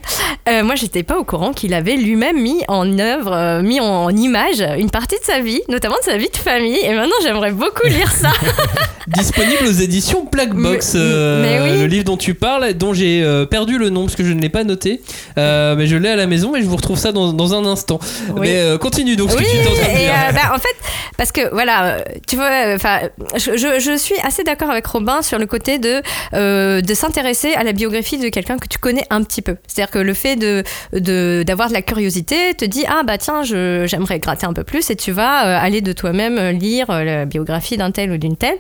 euh, 0.49 0.63
moi 0.65 0.75
j'étais 0.75 1.03
pas 1.03 1.19
au 1.19 1.25
courant 1.25 1.53
qu'il 1.53 1.75
avait 1.75 1.97
lui-même 1.97 2.41
mis 2.41 2.63
en 2.69 2.99
œuvre, 2.99 3.33
euh, 3.33 3.63
mis 3.63 3.81
en, 3.81 3.85
en 4.05 4.11
image 4.17 4.61
une 4.79 4.91
partie 4.91 5.17
de 5.19 5.25
sa 5.25 5.41
vie, 5.41 5.61
notamment 5.69 5.97
de 6.01 6.05
sa 6.11 6.17
vie 6.17 6.29
de 6.31 6.37
famille. 6.37 6.79
Et 6.83 6.95
maintenant 6.95 7.17
j'aimerais 7.23 7.53
beaucoup 7.53 7.87
lire 7.87 8.11
ça. 8.11 8.31
disponible 9.07 9.67
aux 9.67 9.73
éditions 9.73 10.27
Black 10.31 10.53
Box, 10.55 10.95
Mais- 10.95 11.01
euh, 11.01 11.43
mais 11.43 11.71
oui. 11.73 11.79
le 11.81 11.87
livre 11.87 12.05
dont 12.05 12.17
tu 12.17 12.35
parles, 12.35 12.75
dont 12.75 12.93
j'ai 12.93 13.23
euh, 13.23 13.47
perdu 13.47 13.79
le 13.79 13.91
nom 13.91 14.03
parce 14.05 14.17
que 14.17 14.25
je 14.25 14.33
ne 14.33 14.41
l'ai 14.41 14.49
pas 14.49 14.65
noté, 14.65 15.01
Euh, 15.39 15.75
mais 15.77 15.87
je 15.87 15.97
l'ai 15.97 16.09
à 16.09 16.17
la 16.17 16.27
maison 16.27 16.57
et 16.57 16.63
je 16.63 16.67
vous 16.67 16.77
retrouve 16.77 16.99
ça 16.99 17.13
dans, 17.13 17.33
dans 17.33 17.55
un 17.55 17.65
instant. 17.67 17.99
Oui. 18.31 18.41
Mais 18.41 18.57
euh, 18.59 18.79
continue 18.79 19.17
donc 19.17 19.31
ce 19.31 19.37
Oui, 19.37 19.45
que 19.45 19.51
tu 19.51 19.57
étais 19.57 19.69
en 19.69 19.73
train 19.75 19.93
de 19.93 19.99
et 19.99 20.05
dire. 20.05 20.13
euh, 20.29 20.33
bah, 20.33 20.55
en 20.55 20.59
fait, 20.59 20.77
parce 21.17 21.33
que 21.33 21.49
voilà, 21.53 21.85
euh, 21.85 21.99
tu 22.29 22.37
vois, 22.37 22.51
enfin, 22.75 23.01
je, 23.37 23.57
je- 23.57 23.79
je 23.81 23.97
suis 23.97 24.17
assez 24.23 24.43
d'accord 24.45 24.71
avec 24.71 24.87
Robin 24.87 25.23
sur 25.23 25.39
le 25.39 25.47
côté 25.47 25.79
de, 25.79 26.03
euh, 26.35 26.81
de 26.81 26.95
s'intéresser 26.95 27.55
à 27.55 27.63
la 27.65 27.73
biographie 27.73 28.19
de 28.19 28.29
quelqu'un 28.29 28.57
que 28.59 28.69
tu 28.69 28.79
connais 28.79 29.05
un 29.11 29.23
petit 29.23 29.43
peu. 29.43 29.57
C'est-à-dire 29.67 29.91
que 29.91 29.99
le 29.99 30.15
fait 30.15 30.37
de 30.37 30.63
de- 30.93 31.43
d'avoir 31.47 31.69
de, 31.69 31.75
la 31.75 31.83
curiosité 31.83 32.55
te 32.55 32.65
dit 32.65 32.85
ah 32.89 33.03
bah 33.05 33.19
tiens, 33.19 33.43
j'aimerais 33.43 34.19
gratter 34.19 34.47
un 34.47 34.53
peu 34.53 34.65
plus 34.65 34.91
et 34.91 34.97
tu 34.97 35.13
vas 35.13 35.47
euh, 35.47 35.59
aller 35.65 35.81
de 35.81 35.93
toi-même 35.93 36.39
euh, 36.39 36.53
lire 36.53 36.91
euh, 36.91 37.05
la 37.05 37.25
biographie 37.25 37.77
d'un 37.77 37.91
tel 37.91 38.11
ou 38.11 38.17
d'une 38.19 38.37
telle. 38.37 38.57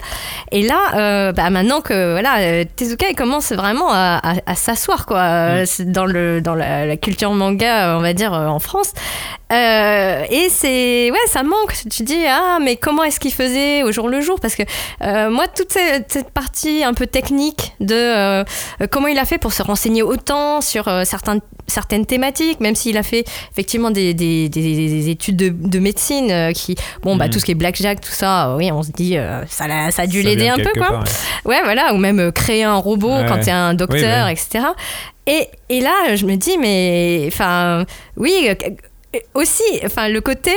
Et 0.52 0.62
là, 0.62 0.78
euh, 0.94 1.32
bah, 1.32 1.50
maintenant 1.50 1.80
que 1.80 2.12
voilà, 2.12 2.38
euh, 2.40 2.64
Tezuka 2.76 3.06
il 3.10 3.14
commence 3.16 3.52
vraiment 3.52 3.90
à, 3.92 4.20
à- 4.22 4.34
à 4.46 4.54
s'asseoir 4.54 5.06
quoi, 5.06 5.18
euh, 5.20 5.62
c'est 5.66 5.90
dans 5.90 6.06
le 6.06 6.40
dans 6.40 6.54
la, 6.54 6.86
la 6.86 6.96
culture 6.96 7.32
manga, 7.32 7.96
on 7.96 8.00
va 8.00 8.12
dire 8.12 8.34
euh, 8.34 8.46
en 8.48 8.58
France. 8.58 8.92
Euh, 9.52 10.22
et 10.30 10.48
c'est 10.50 11.10
ouais, 11.10 11.18
ça 11.28 11.42
manque. 11.42 11.72
Tu 11.88 11.88
te 11.88 12.02
ah 12.28 12.58
mais 12.62 12.76
comment 12.76 13.02
est-ce 13.04 13.20
qu'il 13.20 13.32
faisait 13.32 13.82
au 13.82 13.92
jour 13.92 14.08
le 14.08 14.20
jour? 14.20 14.40
Parce 14.40 14.54
que 14.54 14.62
euh, 15.02 15.28
moi 15.30 15.46
toute 15.48 15.72
cette, 15.72 16.10
cette 16.12 16.30
partie 16.30 16.82
un 16.84 16.94
peu 16.94 17.06
technique 17.06 17.74
de 17.80 17.94
euh, 17.94 18.44
comment 18.90 19.08
il 19.08 19.18
a 19.18 19.24
fait 19.24 19.38
pour 19.38 19.52
se 19.52 19.62
renseigner 19.62 20.02
autant 20.02 20.60
sur 20.60 20.88
euh, 20.88 21.04
certains 21.04 21.38
certaines 21.68 22.06
thématiques, 22.06 22.60
même 22.60 22.76
s'il 22.76 22.96
a 22.96 23.02
fait 23.02 23.24
effectivement 23.50 23.90
des, 23.90 24.14
des, 24.14 24.48
des- 24.48 24.62
des 24.88 25.08
études 25.10 25.36
de, 25.36 25.48
de 25.48 25.78
médecine 25.80 26.52
qui 26.54 26.76
bon 27.02 27.16
bah 27.16 27.24
Mhm. 27.26 27.30
tout 27.32 27.38
ce 27.40 27.44
qui 27.44 27.50
est 27.50 27.54
blackjack 27.56 28.00
tout 28.00 28.12
ça, 28.12 28.54
oui 28.56 28.70
on 28.70 28.82
se 28.84 28.92
dit 28.92 29.16
ça 29.48 29.64
a 30.02 30.06
dû 30.06 30.22
l'aider 30.22 30.48
un 30.48 30.56
peu 30.56 30.70
quoi. 30.76 30.88
part, 30.88 31.04
ouais. 31.44 31.56
Ouais, 31.56 31.60
voilà, 31.64 31.92
ou 31.94 31.96
même 31.98 32.30
créer 32.32 32.62
un 32.64 32.76
robot 32.76 33.08
Ouais, 33.08 33.26
quand 33.28 33.34
ouais. 33.36 33.40
t'es 33.42 33.50
un 33.50 33.74
docteur, 33.74 34.26
Oui, 34.26 34.32
etc. 34.32 34.64
Et, 35.26 35.48
et 35.68 35.80
là, 35.80 36.14
je 36.14 36.24
me 36.24 36.36
dis, 36.36 36.56
mais 36.58 37.24
enfin, 37.26 37.84
oui, 38.16 38.48
aussi, 39.34 39.62
enfin, 39.84 40.08
le 40.08 40.20
côté 40.20 40.52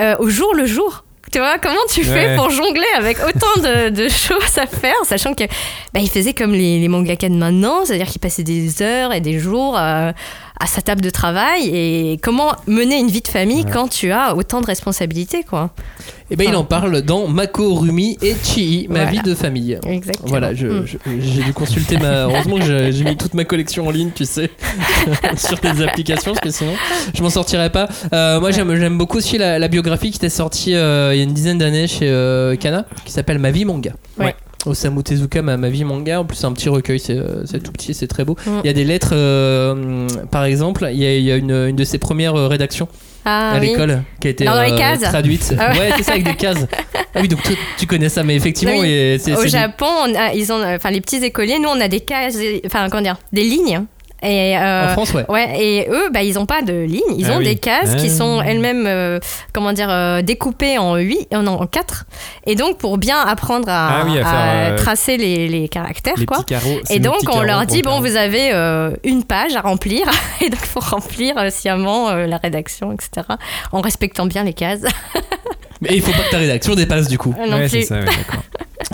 euh, 0.00 0.16
au 0.18 0.28
jour 0.28 0.54
le 0.54 0.66
jour. 0.66 1.04
Tu 1.30 1.38
vois, 1.38 1.56
comment 1.58 1.74
tu 1.90 2.04
fais 2.04 2.26
Ouais. 2.26 2.36
pour 2.36 2.50
jongler 2.50 2.84
avec 2.98 3.16
autant 3.20 3.62
de, 3.62 3.88
de 3.88 4.08
choses 4.08 4.58
à 4.58 4.66
faire, 4.66 4.94
sachant 5.04 5.32
que 5.32 5.44
bah, 5.94 6.00
il 6.00 6.10
faisait 6.10 6.34
comme 6.34 6.52
les, 6.52 6.78
les 6.78 6.88
de 7.30 7.34
maintenant, 7.36 7.86
c'est-à-dire 7.86 8.06
qu'il 8.06 8.20
passait 8.20 8.42
des 8.42 8.82
heures 8.82 9.14
et 9.14 9.22
des 9.22 9.38
jours 9.38 9.78
euh, 9.78 10.12
à 10.60 10.66
sa 10.66 10.82
table 10.82 11.00
de 11.00 11.08
travail. 11.08 11.70
Et 11.72 12.18
comment 12.22 12.52
mener 12.66 12.98
une 12.98 13.08
vie 13.08 13.22
de 13.22 13.28
famille 13.28 13.64
quand 13.64 13.88
tu 13.88 14.12
as 14.12 14.36
autant 14.36 14.60
de 14.60 14.66
responsabilités, 14.66 15.42
quoi. 15.42 15.70
Et 16.32 16.36
ben 16.36 16.48
il 16.48 16.56
en 16.56 16.64
parle 16.64 17.02
dans 17.02 17.28
Mako 17.28 17.74
Rumi 17.74 18.16
et 18.22 18.34
Chii, 18.42 18.86
ma 18.88 19.00
Voilà. 19.04 19.10
vie 19.10 19.20
de 19.22 19.34
famille. 19.34 19.78
Exactement. 19.86 20.28
Voilà, 20.30 20.52
Mm. 20.52 20.56
je- 20.56 20.86
j'ai 21.20 21.42
dû 21.42 21.52
consulter 21.52 21.98
ma. 21.98 22.24
Heureusement 22.24 22.56
que 22.58 22.90
j'ai 22.90 23.04
mis 23.04 23.16
toute 23.18 23.34
ma 23.34 23.44
collection 23.44 23.86
en 23.86 23.90
ligne, 23.90 24.10
tu 24.14 24.24
sais, 24.24 24.50
sur 25.36 25.58
les 25.62 25.82
applications, 25.82 26.32
parce 26.32 26.40
que 26.44 26.50
sinon 26.50 26.72
je 27.14 27.22
m'en 27.22 27.28
sortirais 27.30 27.68
pas. 27.70 27.86
Euh, 28.14 28.40
moi 28.40 28.50
j'aime 28.50 28.74
j'aime 28.76 28.96
beaucoup 28.96 29.18
aussi 29.18 29.36
la, 29.36 29.58
la 29.58 29.68
biographie 29.68 30.10
qui 30.10 30.16
était 30.16 30.30
sortie 30.30 30.74
euh, 30.74 31.10
il 31.14 31.18
y 31.18 31.20
a 31.20 31.24
une 31.24 31.34
dizaine 31.34 31.58
d'années 31.58 31.86
chez 31.86 32.08
euh, 32.08 32.56
Kana, 32.56 32.86
qui 33.04 33.12
s'appelle 33.12 33.38
Ma 33.38 33.50
vie 33.50 33.66
manga. 33.66 33.92
Ouais. 34.18 34.34
Osamu 34.64 35.02
Tezuka, 35.02 35.42
ma, 35.42 35.56
ma 35.56 35.68
vie 35.68 35.84
manga. 35.84 36.20
En 36.20 36.24
plus, 36.24 36.36
c'est 36.36 36.46
un 36.46 36.52
petit 36.52 36.68
recueil, 36.68 37.00
c'est 37.00 37.18
euh, 37.18 37.42
tout 37.62 37.72
petit, 37.72 37.94
c'est 37.94 38.06
très 38.06 38.24
beau. 38.24 38.36
Mm. 38.46 38.50
Il 38.62 38.66
y 38.68 38.70
a 38.70 38.72
des 38.72 38.84
lettres, 38.84 39.10
euh, 39.12 40.06
par 40.30 40.44
exemple, 40.44 40.88
il 40.92 40.98
y 40.98 41.04
a, 41.04 41.16
il 41.16 41.24
y 41.24 41.32
a 41.32 41.36
une, 41.36 41.50
une 41.50 41.76
de 41.76 41.84
ses 41.84 41.98
premières 41.98 42.36
euh, 42.36 42.46
rédactions 42.46 42.86
Ah, 43.24 43.52
à 43.52 43.60
oui. 43.60 43.68
l'école 43.68 44.02
qui 44.20 44.26
a 44.28 44.30
été 44.30 44.44
Dans 44.44 44.60
les 44.60 44.72
euh, 44.72 44.76
cases 44.76 45.00
traduite. 45.00 45.54
Ah 45.58 45.70
ouais. 45.72 45.78
ouais, 45.78 45.90
c'est 45.96 46.02
ça 46.02 46.12
avec 46.12 46.24
des 46.24 46.34
cases. 46.34 46.66
Ah 47.14 47.20
oui, 47.20 47.28
donc 47.28 47.42
toi, 47.42 47.54
tu 47.78 47.86
connais 47.86 48.08
ça, 48.08 48.22
mais 48.22 48.34
effectivement, 48.34 48.74
Oui. 48.78 48.88
et 48.88 49.20
Au 49.36 49.46
Japon, 49.46 49.86
on 50.06 50.14
a- 50.14 50.32
ils 50.34 50.52
ont, 50.52 50.62
enfin 50.64 50.90
les 50.90 51.00
petits 51.00 51.22
écoliers, 51.24 51.58
nous 51.58 51.68
on 51.68 51.80
a 51.80 51.88
des 51.88 52.00
cases, 52.00 52.36
enfin 52.66 52.88
comment 52.90 53.02
dire, 53.02 53.18
des 53.32 53.42
lignes. 53.44 53.84
Et 54.24 54.56
euh, 54.56 54.84
En 54.86 54.88
France, 54.90 55.12
ouais. 55.14 55.24
Ouais, 55.28 55.60
et 55.60 55.88
eux, 55.90 56.08
bah, 56.12 56.22
ils 56.22 56.38
ont 56.38 56.46
pas 56.46 56.62
de 56.62 56.72
lignes, 56.72 57.00
ils 57.18 57.26
Ah 57.28 57.34
ont 57.34 57.38
oui. 57.38 57.44
des 57.44 57.56
cases 57.56 57.96
qui 57.96 58.06
Ah. 58.06 58.16
sont 58.16 58.40
elles-mêmes, 58.40 58.86
euh, 58.86 59.18
comment 59.52 59.72
dire, 59.72 59.90
euh, 59.90 60.22
découpées 60.22 60.78
en 60.78 60.94
8, 60.96 61.34
en, 61.34 61.44
en 61.46 61.66
4. 61.66 62.04
Et 62.46 62.54
donc, 62.54 62.78
pour 62.78 62.98
bien 62.98 63.18
apprendre 63.20 63.68
à, 63.68 64.00
Ah 64.00 64.04
oui, 64.06 64.18
à 64.20 64.28
à 64.28 64.30
faire, 64.68 64.76
tracer 64.76 65.16
les, 65.16 65.48
les 65.48 65.68
caractères, 65.68 66.14
Les 66.16 66.26
quoi. 66.26 66.44
carreaux. 66.44 66.78
Et 66.90 67.00
donc, 67.00 67.16
on 67.32 67.42
leur 67.42 67.66
dit, 67.66 67.82
bon, 67.82 67.98
vous 68.00 68.14
avez 68.16 68.52
une 69.04 69.24
page 69.24 69.56
à 69.56 69.60
remplir. 69.62 70.06
Et 70.40 70.50
donc, 70.50 70.60
il 70.62 70.68
faut 70.68 70.80
remplir 70.80 71.34
sciemment 71.50 72.12
la 72.12 72.36
rédaction, 72.36 72.92
etc. 72.92 73.26
En 73.72 73.80
respectant 73.80 74.26
bien 74.26 74.44
les 74.44 74.54
cases. 74.54 74.82
Mais 75.80 75.96
il 75.96 76.00
faut 76.00 76.12
pas 76.12 76.22
que 76.22 76.30
ta 76.30 76.38
rédaction 76.38 76.76
dépasse 76.76 77.08
du 77.08 77.18
coup. 77.18 77.34
non 77.48 77.56
Ouais, 77.56 77.68
c'est 77.68 77.78
plus. 77.78 77.86
ça, 77.86 77.96
ouais, 77.96 78.04
d'accord. 78.04 78.44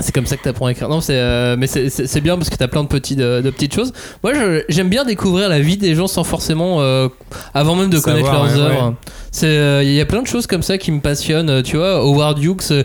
C'est 0.01 0.15
comme 0.15 0.27
ça 0.27 0.37
que 0.37 0.43
t'apprends 0.43 0.67
à 0.67 0.73
écrire. 0.73 0.89
Non, 0.89 1.01
c'est 1.01 1.17
euh, 1.17 1.57
mais 1.59 1.67
c'est- 1.67 1.89
c'est 1.91 2.07
c'est 2.07 2.21
bien 2.21 2.37
parce 2.37 2.51
que 2.51 2.57
t'as 2.57 2.69
plein 2.69 2.83
de, 2.85 2.89
petits, 2.89 3.17
de, 3.17 3.41
de 3.41 3.51
petites 3.51 3.75
choses. 3.75 3.93
Moi, 4.23 4.33
je- 4.35 4.63
j'aime 4.69 4.89
bien 4.89 5.05
découvrir 5.05 5.49
la 5.49 5.61
vie 5.61 5.77
des 5.77 5.95
gens 5.95 6.07
sans 6.07 6.25
forcément, 6.25 6.81
euh, 6.81 7.09
avant 7.55 7.75
même 7.75 7.91
de 7.91 7.97
Savoir, 7.99 8.15
connaître 8.17 8.33
leurs 8.33 8.59
œuvres. 8.67 8.89
ouais. 8.91 8.95
C'est, 9.33 9.47
euh, 9.47 9.83
il 9.83 9.93
y 9.93 10.01
a 10.01 10.07
plein 10.07 10.23
de 10.23 10.27
choses 10.27 10.47
comme 10.47 10.63
ça 10.63 10.79
qui 10.79 10.93
me 10.93 11.01
passionnent. 11.01 11.51
euh, 11.51 11.63
Tu 11.63 11.77
vois, 11.77 11.97
Howard 12.03 12.39
Hughes. 12.43 12.57
euh, 12.71 12.83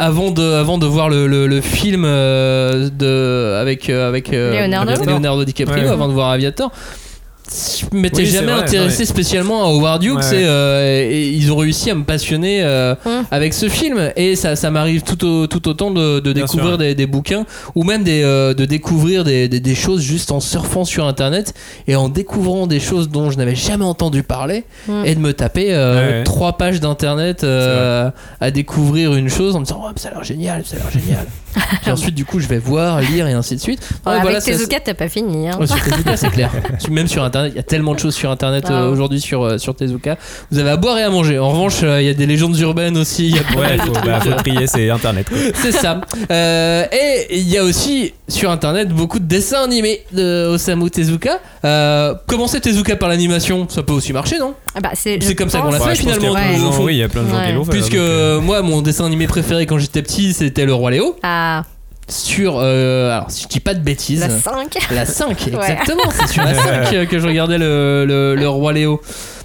avant 0.00 0.32
de, 0.32 0.42
avant 0.42 0.76
de 0.76 0.86
voir 0.86 1.08
le, 1.08 1.28
le, 1.28 1.46
le 1.46 1.60
film 1.60 2.04
euh, 2.04 2.90
de, 2.90 3.56
avec, 3.60 3.88
euh, 3.88 4.08
avec 4.08 4.32
euh, 4.32 4.60
Leonardo. 4.66 4.92
Leonardo 5.04 5.44
DiCaprio, 5.44 5.84
Ouais. 5.84 5.88
avant 5.88 6.08
de 6.08 6.12
voir 6.12 6.30
Aviator, 6.30 6.72
je 7.50 7.96
m'étais 7.96 8.22
Oui, 8.22 8.26
jamais 8.26 8.52
vrai, 8.52 8.62
intéressé 8.62 9.00
ouais. 9.00 9.04
spécialement 9.04 9.64
à 9.64 9.68
Howard 9.68 10.02
Hughes 10.02 10.14
Ouais, 10.16 10.30
ouais. 10.30 10.40
Et, 10.42 10.46
euh, 10.46 11.08
et 11.10 11.28
ils 11.28 11.52
ont 11.52 11.56
réussi 11.56 11.90
à 11.90 11.94
me 11.94 12.02
passionner 12.04 12.62
euh, 12.62 12.94
Hum. 13.04 13.24
avec 13.30 13.52
ce 13.52 13.68
film 13.68 14.12
et 14.16 14.34
ça, 14.34 14.56
ça 14.56 14.70
m'arrive 14.70 15.02
tout, 15.02 15.22
au- 15.26 15.46
tout 15.46 15.68
autant 15.68 15.90
de, 15.90 16.20
découvrir 16.20 16.68
sûr. 16.70 16.78
des, 16.78 16.94
des 16.94 17.06
bouquins 17.06 17.44
ou 17.74 17.84
même 17.84 18.02
des, 18.02 18.22
euh, 18.22 18.54
de 18.54 18.64
découvrir 18.64 19.24
des, 19.24 19.48
des, 19.48 19.60
des 19.60 19.74
choses 19.74 20.00
juste 20.00 20.32
en 20.32 20.40
surfant 20.40 20.84
sur 20.86 21.06
internet 21.06 21.52
et 21.86 21.96
en 21.96 22.08
découvrant 22.08 22.66
des 22.66 22.80
choses 22.80 23.10
dont 23.10 23.30
je 23.30 23.36
n'avais 23.36 23.54
jamais 23.56 23.84
entendu 23.84 24.22
parler 24.22 24.64
Hum. 24.88 25.04
et 25.04 25.14
de 25.14 25.20
me 25.20 25.32
taper 25.34 25.74
euh, 25.74 25.94
Ouais, 25.94 26.12
ouais. 26.18 26.24
trois 26.24 26.56
pages 26.56 26.80
d'internet 26.80 27.44
euh, 27.44 28.10
à 28.40 28.50
découvrir 28.50 29.14
une 29.14 29.28
chose 29.28 29.54
en 29.54 29.60
me 29.60 29.64
disant 29.66 29.82
oh, 29.84 29.90
ça 29.96 30.08
a 30.08 30.12
l'air 30.12 30.24
génial 30.24 30.64
ça 30.64 30.76
a 30.76 30.78
l'air 30.78 30.90
génial 30.90 31.26
et 31.86 31.90
ensuite 31.90 32.14
du 32.14 32.24
coup 32.24 32.40
je 32.40 32.48
vais 32.48 32.58
voir 32.58 33.00
lire 33.00 33.26
et 33.28 33.32
ainsi 33.32 33.54
de 33.54 33.60
suite 33.60 33.80
Ouais, 34.06 34.12
avec 34.12 34.22
voilà, 34.22 34.40
ça- 34.40 34.50
t'as 34.84 34.94
pas 34.94 35.08
fini. 35.08 35.48
Hein. 35.48 35.58
C'est 36.16 36.30
clair. 36.30 36.50
Même 36.90 37.06
sur 37.06 37.22
internet 37.22 37.33
internet. 37.34 37.52
Il 37.54 37.56
y 37.56 37.60
a 37.60 37.64
tellement 37.64 37.94
de 37.94 37.98
choses 37.98 38.14
sur 38.14 38.30
internet 38.30 38.64
Ah. 38.68 38.72
euh, 38.84 38.90
aujourd'hui 38.92 39.20
sur, 39.20 39.42
euh, 39.44 39.58
sur 39.58 39.74
Tezuka. 39.74 40.16
Vous 40.50 40.58
avez 40.58 40.70
à 40.70 40.76
boire 40.76 40.98
et 40.98 41.02
à 41.02 41.10
manger. 41.10 41.38
En 41.38 41.50
revanche, 41.50 41.80
euh, 41.82 42.00
il 42.00 42.06
y 42.06 42.10
a 42.10 42.14
des 42.14 42.26
légendes 42.26 42.58
urbaines 42.60 42.96
aussi. 42.96 43.28
il 43.28 43.36
y 43.36 43.38
a 43.38 43.42
pas 43.42 43.60
Ouais, 43.60 43.78
faut, 43.78 43.92
bah, 43.92 44.20
faut 44.20 44.30
trier, 44.32 44.66
c'est 44.66 44.88
internet. 44.90 45.26
c'est 45.54 45.72
ça. 45.72 46.00
Euh, 46.30 46.84
et 46.92 47.38
il 47.38 47.48
y 47.48 47.58
a 47.58 47.64
aussi 47.64 48.12
sur 48.28 48.50
internet 48.50 48.88
beaucoup 48.90 49.18
de 49.18 49.24
dessins 49.26 49.64
animés 49.64 50.02
de 50.12 50.46
Osamu 50.48 50.90
Tezuka. 50.90 51.40
Euh, 51.64 52.14
commencer 52.26 52.60
Tezuka 52.60 52.96
par 52.96 53.08
l'animation, 53.08 53.66
ça 53.68 53.82
peut 53.82 53.92
aussi 53.92 54.12
marcher, 54.12 54.38
non? 54.38 54.54
Ah 54.74 54.80
bah, 54.80 54.90
c'est 54.94 55.18
comme 55.34 55.48
ça 55.50 55.60
qu'on 55.60 55.70
l'a 55.70 55.80
fait, 55.80 55.94
finalement, 55.94 56.34
gens-. 56.34 56.82
Oui, 56.82 56.94
il 56.94 56.98
y 56.98 57.02
a 57.02 57.08
plein 57.08 57.22
de 57.22 57.28
gens 57.28 57.36
Ouais. 57.38 57.46
qui 57.46 57.52
l'ont 57.52 57.64
fait. 57.64 57.70
Puisque 57.72 57.90
donc, 57.92 58.00
euh, 58.00 58.38
euh, 58.38 58.40
moi, 58.40 58.62
mon 58.62 58.82
dessin 58.82 59.04
animé 59.06 59.26
préféré 59.26 59.66
quand 59.66 59.78
j'étais 59.78 60.02
petit, 60.02 60.32
c'était 60.32 60.64
le 60.66 60.74
Roi 60.74 60.90
Léo. 60.90 61.16
Ah, 61.22 61.62
Sur. 62.08 62.58
euh, 62.58 63.10
alors, 63.12 63.30
si 63.30 63.42
je 63.44 63.48
dis 63.48 63.60
pas 63.60 63.74
de 63.74 63.80
bêtises. 63.80 64.20
la 64.20 64.28
5. 64.30 64.76
La 64.90 65.06
5, 65.06 65.28
Ouais. 65.46 65.52
exactement. 65.52 66.02
C'est 66.10 66.26
sur 66.28 66.44
la 66.44 66.54
5 66.54 67.06
que 67.08 67.18
je 67.18 67.26
regardais 67.26 67.58
le, 67.58 68.04
le, 68.06 68.34
le 68.34 68.48
Roi 68.48 68.72
Léo. 68.72 69.00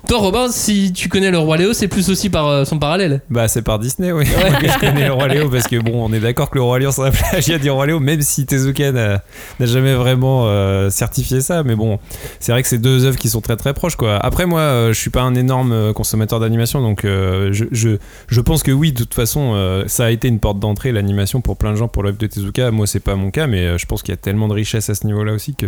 Toi, 0.10 0.18
Robin, 0.18 0.47
si 0.49 0.91
tu 0.91 1.07
connais 1.07 1.30
le 1.30 1.38
Roi 1.38 1.57
Léo, 1.57 1.74
c'est 1.74 1.88
plus 1.88 2.10
aussi 2.10 2.32
par 2.32 2.47
euh, 2.47 2.66
son 2.66 2.80
parallèle. 2.80 3.22
Bah 3.30 3.47
c'est 3.47 3.62
par 3.62 3.78
Disney 3.78 4.12
oui. 4.12 4.26
Que 4.26 4.32
je 4.68 4.80
connais 4.80 5.05
le 5.05 5.14
roi 5.14 5.28
Léo 5.28 5.49
parce 5.49 5.68
que 5.68 5.76
bon 5.76 6.03
on 6.03 6.12
est 6.12 6.20
d'accord 6.20 6.49
que 6.49 6.57
le 6.57 6.64
roi 6.64 6.80
Léo 6.80 6.91
c'est 6.91 7.03
un 7.03 7.12
plagiat 7.12 7.60
du 7.60 7.70
roi 7.70 7.86
Léo 7.86 7.99
même 7.99 8.24
si 8.24 8.47
Tezuka 8.47 8.91
n'a 8.91 9.22
jamais 9.60 9.93
vraiment 9.93 10.47
euh, 10.47 10.89
certifié 10.89 11.41
ça. 11.41 11.62
Mais 11.62 11.76
bon 11.76 11.99
c'est 12.39 12.51
vrai 12.51 12.64
que 12.64 12.68
c'est 12.68 12.80
deux 12.80 13.05
œuvres 13.05 13.20
qui 13.20 13.30
sont 13.30 13.41
très 13.41 13.55
très 13.55 13.76
proches 13.76 13.97
quoi. 13.97 14.18
Après 14.18 14.47
moi 14.47 14.62
euh, 14.62 14.93
je 14.93 14.99
suis 14.99 15.12
pas 15.12 15.22
un 15.22 15.36
énorme 15.36 15.74
euh, 15.74 15.93
consommateur 15.93 16.39
d'animation 16.39 16.82
donc 16.82 17.01
je, 17.03 17.68
je, 17.72 17.97
je 18.30 18.41
pense 18.41 18.64
que 18.64 18.72
oui 18.72 18.91
de 18.91 18.97
toute 18.97 19.14
façon 19.14 19.84
ça 19.86 20.05
a 20.05 20.10
été 20.10 20.28
une 20.28 20.39
porte 20.39 20.57
d'entrée 20.57 20.91
l'animation 20.91 21.41
pour 21.41 21.55
plein 21.55 21.70
de 21.70 21.76
gens 21.76 21.88
pour 21.88 22.01
l'œuvre 22.01 22.18
de 22.18 22.26
Tezuka. 22.26 22.72
Moi 22.72 22.88
c'est 22.88 22.99
pas 22.99 23.14
mon 23.14 23.30
cas 23.30 23.45
mais 23.45 23.78
je 23.78 23.86
pense 23.86 24.01
qu'il 24.01 24.12
y 24.12 24.18
a 24.18 24.18
tellement 24.18 24.47
de 24.47 24.53
richesse 24.53 24.89
à 24.89 24.95
ce 24.95 25.05
niveau 25.05 25.24
là 25.24 25.34
aussi 25.34 25.53
que 25.53 25.68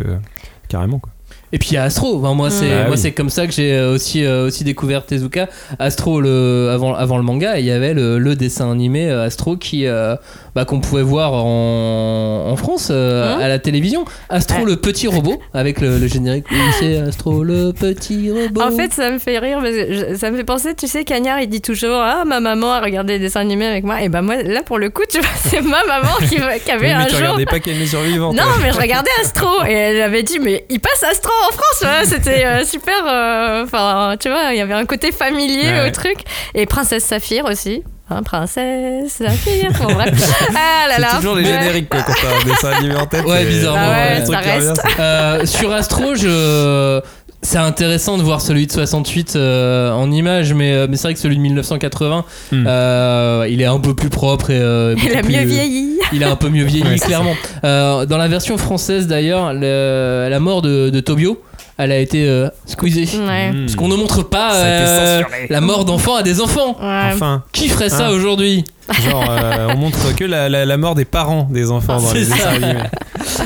carrément 0.68 0.98
quoi 0.98 1.12
Et 1.54 1.58
puis 1.58 1.70
il 1.72 1.74
y 1.74 1.78
a 1.78 1.84
Astro. 1.84 2.18
Enfin, 2.20 2.34
moi, 2.34 2.50
c'est 2.50 2.72
Ah 2.72 2.82
moi 2.84 2.92
oui. 2.92 2.98
c'est 2.98 3.12
comme 3.12 3.30
ça 3.30 3.46
que 3.46 3.52
j'ai 3.54 3.74
euh, 3.74 3.94
aussi 3.94 4.24
euh, 4.26 4.48
aussi 4.48 4.64
découvert 4.64 5.06
Tezuka. 5.06 5.48
Astro 5.80 6.22
le 6.22 6.70
avant 6.74 6.94
avant 6.96 7.18
le 7.18 7.24
manga, 7.24 7.60
il 7.60 7.66
y 7.66 7.72
avait 7.72 7.94
le, 7.94 8.20
le 8.20 8.36
dessin 8.36 8.72
animé 8.72 9.10
euh, 9.10 9.26
Astro 9.26 9.58
qui 9.58 9.86
euh, 9.86 10.16
bah, 10.56 10.64
qu'on 10.66 10.80
pouvait 10.80 11.02
voir 11.02 11.34
en, 11.34 12.48
en 12.50 12.56
France 12.56 12.88
euh, 12.92 13.36
Hein 13.36 13.40
à 13.42 13.48
la 13.48 13.60
télévision. 13.60 14.06
Astro 14.30 14.66
le 14.66 14.76
petit 14.78 15.08
robot 15.08 15.40
avec 15.54 15.82
le, 15.82 15.98
le 15.98 16.08
générique. 16.08 16.46
Oui, 16.52 16.58
c'est 16.80 16.98
Astro 16.98 17.44
le 17.44 17.74
petit 17.74 18.32
robot. 18.32 18.62
En 18.62 18.72
fait, 18.72 18.94
ça 18.94 19.12
me 19.12 19.20
fait 19.20 19.38
rire, 19.40 19.60
parce 19.62 19.76
que 19.76 19.94
je- 20.12 20.16
ça 20.16 20.32
me 20.32 20.38
fait 20.38 20.44
penser, 20.44 20.74
tu 20.76 20.88
sais, 20.88 21.04
Cagnard, 21.04 21.40
il 21.42 21.48
dit 21.50 21.62
toujours 21.62 22.00
Ah, 22.02 22.24
ma 22.26 22.40
maman 22.40 22.72
a 22.74 22.82
regardé 22.82 23.14
des 23.20 23.26
dessins 23.26 23.42
animés 23.42 23.68
avec 23.68 23.84
moi. 23.84 24.02
Et 24.02 24.10
ben, 24.10 24.22
moi, 24.22 24.42
là, 24.44 24.62
pour 24.64 24.78
le 24.80 24.90
coup, 24.90 25.04
tu 25.10 25.20
vois, 25.20 25.30
c'est 25.46 25.62
ma 25.62 25.84
maman 25.86 26.10
qui, 26.20 26.36
qui 26.38 26.72
avait 26.72 26.88
Oui, 26.88 26.92
un 26.92 27.00
mais 27.00 27.06
tu 27.06 27.12
jour. 27.12 27.20
regardais 27.20 27.46
pas 27.46 27.60
qu'elle 27.60 27.82
est 27.82 27.86
survivante 27.86 28.36
Non, 28.36 28.44
mais 28.62 28.72
je 28.72 28.78
regardais 28.80 29.10
Astro 29.22 29.48
et 29.68 29.72
elle 29.74 30.02
avait 30.02 30.24
dit 30.24 30.40
mais 30.40 30.66
il 30.70 30.80
passe 30.80 31.04
Astro 31.10 31.21
en 31.30 31.52
France, 31.52 31.82
ouais, 31.84 32.06
c'était 32.06 32.46
euh, 32.46 32.66
super. 32.66 33.04
euh, 33.08 33.64
Enfin, 33.64 34.16
tu 34.20 34.30
vois, 34.30 34.52
il 34.54 34.58
y 34.58 34.62
avait 34.62 34.74
un 34.74 34.86
côté 34.86 35.12
familier 35.12 35.70
Ouais. 35.72 35.88
au 35.90 35.92
truc 35.92 36.18
et 36.56 36.66
Princesse 36.66 37.04
Saphir 37.06 37.46
aussi. 37.46 37.84
Hein, 38.10 38.24
princesse 38.24 39.14
Saphir, 39.20 39.72
bon, 39.80 39.94
bref. 39.94 40.10
Ah 40.54 40.88
là 40.90 41.00
là. 41.00 41.08
c'est 41.12 41.16
toujours 41.18 41.36
les 41.36 41.44
Ouais. 41.44 41.60
génériques 41.60 41.88
quoi 41.90 42.02
quand 42.02 42.14
t'as 42.22 42.42
un 42.42 42.44
dessin 42.44 42.72
animé 42.78 42.96
en 42.96 43.06
tête 43.06 43.24
Ouais, 43.26 43.46
bizarrement, 43.46 43.82
Ah 43.86 44.20
ouais, 44.20 44.26
ça 44.26 44.38
reste. 44.40 44.82
Euh, 45.00 45.46
sur 45.46 45.72
Astro, 45.72 46.16
je... 46.16 47.00
c'est 47.44 47.58
intéressant 47.58 48.18
de 48.18 48.24
voir 48.24 48.40
celui 48.42 48.68
de 48.68 48.72
68 48.72 49.36
euh, 49.36 49.92
en 49.92 50.12
image, 50.12 50.54
mais, 50.54 50.74
euh, 50.74 50.88
mais 50.90 50.96
c'est 50.98 51.04
vrai 51.08 51.14
que 51.16 51.20
celui 51.20 51.38
de 51.38 51.42
1980, 51.42 52.24
Hmm. 52.52 52.66
euh, 52.68 53.48
il 53.50 53.62
est 53.62 53.66
un 53.66 53.80
peu 53.80 53.94
plus 53.96 54.10
propre 54.10 54.50
et 54.52 54.60
euh, 54.60 54.96
Il 55.04 55.12
a 55.16 55.22
beaucoup 55.22 55.34
mieux 55.34 55.44
vieilli. 55.46 55.88
Il 56.14 56.24
a 56.24 56.32
un 56.32 56.36
peu 56.36 56.50
mieux 56.50 56.66
vieilli, 56.66 56.84
Ouais, 56.88 56.98
clairement. 57.00 57.36
Euh, 57.64 58.06
dans 58.06 58.18
la 58.18 58.28
version 58.28 58.58
française, 58.58 59.08
d'ailleurs, 59.08 59.54
le- 59.54 60.28
la 60.30 60.40
mort 60.40 60.62
de, 60.62 60.90
de 60.90 61.00
Tobio, 61.00 61.42
elle 61.78 61.92
a 61.92 61.98
été 62.00 62.28
euh, 62.28 62.48
squeezée. 62.66 63.08
Ouais. 63.20 63.52
Hmm. 63.52 63.66
Parce 63.66 63.76
qu'on 63.76 63.88
ne 63.88 63.96
montre 63.96 64.24
pas 64.24 64.56
euh, 64.56 65.22
la 65.50 65.62
mort 65.62 65.86
d'enfants 65.86 66.16
à 66.16 66.24
des 66.24 66.42
enfants. 66.42 66.78
Ouais. 66.80 67.12
enfin 67.14 67.44
Qui 67.52 67.68
ferait 67.70 67.90
ça 67.90 68.08
Hein 68.08 68.12
aujourd'hui 68.12 68.64
Genre, 69.10 69.24
euh, 69.30 69.68
on 69.74 69.78
montre 69.78 70.14
que 70.16 70.26
la, 70.26 70.50
la- 70.50 70.66
la 70.66 70.78
mort 70.78 70.96
des 70.96 71.06
parents 71.06 71.48
des 71.50 71.72
enfants 71.72 72.02
dans 72.02 72.12
les 72.14 72.26
ça. 72.26 72.36
dessins 72.36 72.50
animés. 72.50 72.80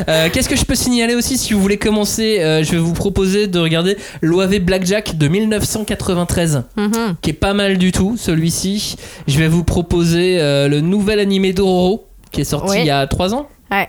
Euh, 0.09 0.29
Qu'est-ce 0.31 0.49
que 0.49 0.55
je 0.55 0.65
peux 0.65 0.75
signaler 0.75 1.15
aussi 1.15 1.37
si 1.37 1.53
vous 1.53 1.61
voulez 1.61 1.77
commencer 1.77 2.39
euh, 2.41 2.63
Je 2.63 2.71
vais 2.71 2.77
vous 2.77 2.93
proposer 2.93 3.47
de 3.47 3.59
regarder 3.59 3.97
l'OAV 4.21 4.59
Blackjack 4.59 5.17
de 5.17 5.27
1993. 5.27 6.63
Mhm. 6.75 7.15
qui 7.21 7.29
est 7.29 7.33
pas 7.33 7.53
mal 7.53 7.77
du 7.77 7.91
tout, 7.91 8.15
celui-ci. 8.17 8.95
Je 9.27 9.37
vais 9.37 9.47
vous 9.47 9.63
proposer 9.63 10.39
euh, 10.39 10.67
le 10.67 10.81
nouvel 10.81 11.19
animé 11.19 11.53
Dororo, 11.53 12.07
qui 12.31 12.41
est 12.41 12.45
sorti 12.45 12.71
Oui. 12.71 12.77
il 12.81 12.85
y 12.87 12.91
a 12.91 13.05
3 13.07 13.33
ans. 13.35 13.47
Ouais. 13.71 13.87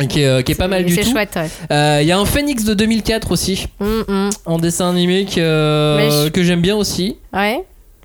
Et 0.00 0.06
Qui 0.06 0.22
est, 0.22 0.26
euh, 0.26 0.42
qui 0.42 0.52
est 0.52 0.56
pas 0.56 0.68
mal 0.68 0.84
du 0.84 0.94
C'est 0.94 1.02
tout. 1.02 1.10
chouette, 1.12 1.30
ouais. 1.36 1.48
Euh, 1.70 1.98
Il 2.02 2.08
y 2.08 2.12
a 2.12 2.18
un 2.18 2.24
Phoenix 2.24 2.64
de 2.64 2.74
2004 2.74 3.30
aussi, 3.32 3.66
Mm, 3.80 3.84
mm. 4.08 4.30
en 4.46 4.58
dessin 4.58 4.88
animé 4.90 5.24
que, 5.26 5.40
euh, 5.40 6.24
je- 6.26 6.28
que 6.30 6.42
j'aime 6.42 6.60
bien 6.60 6.76
aussi. 6.76 7.16
Ouais. 7.32 7.64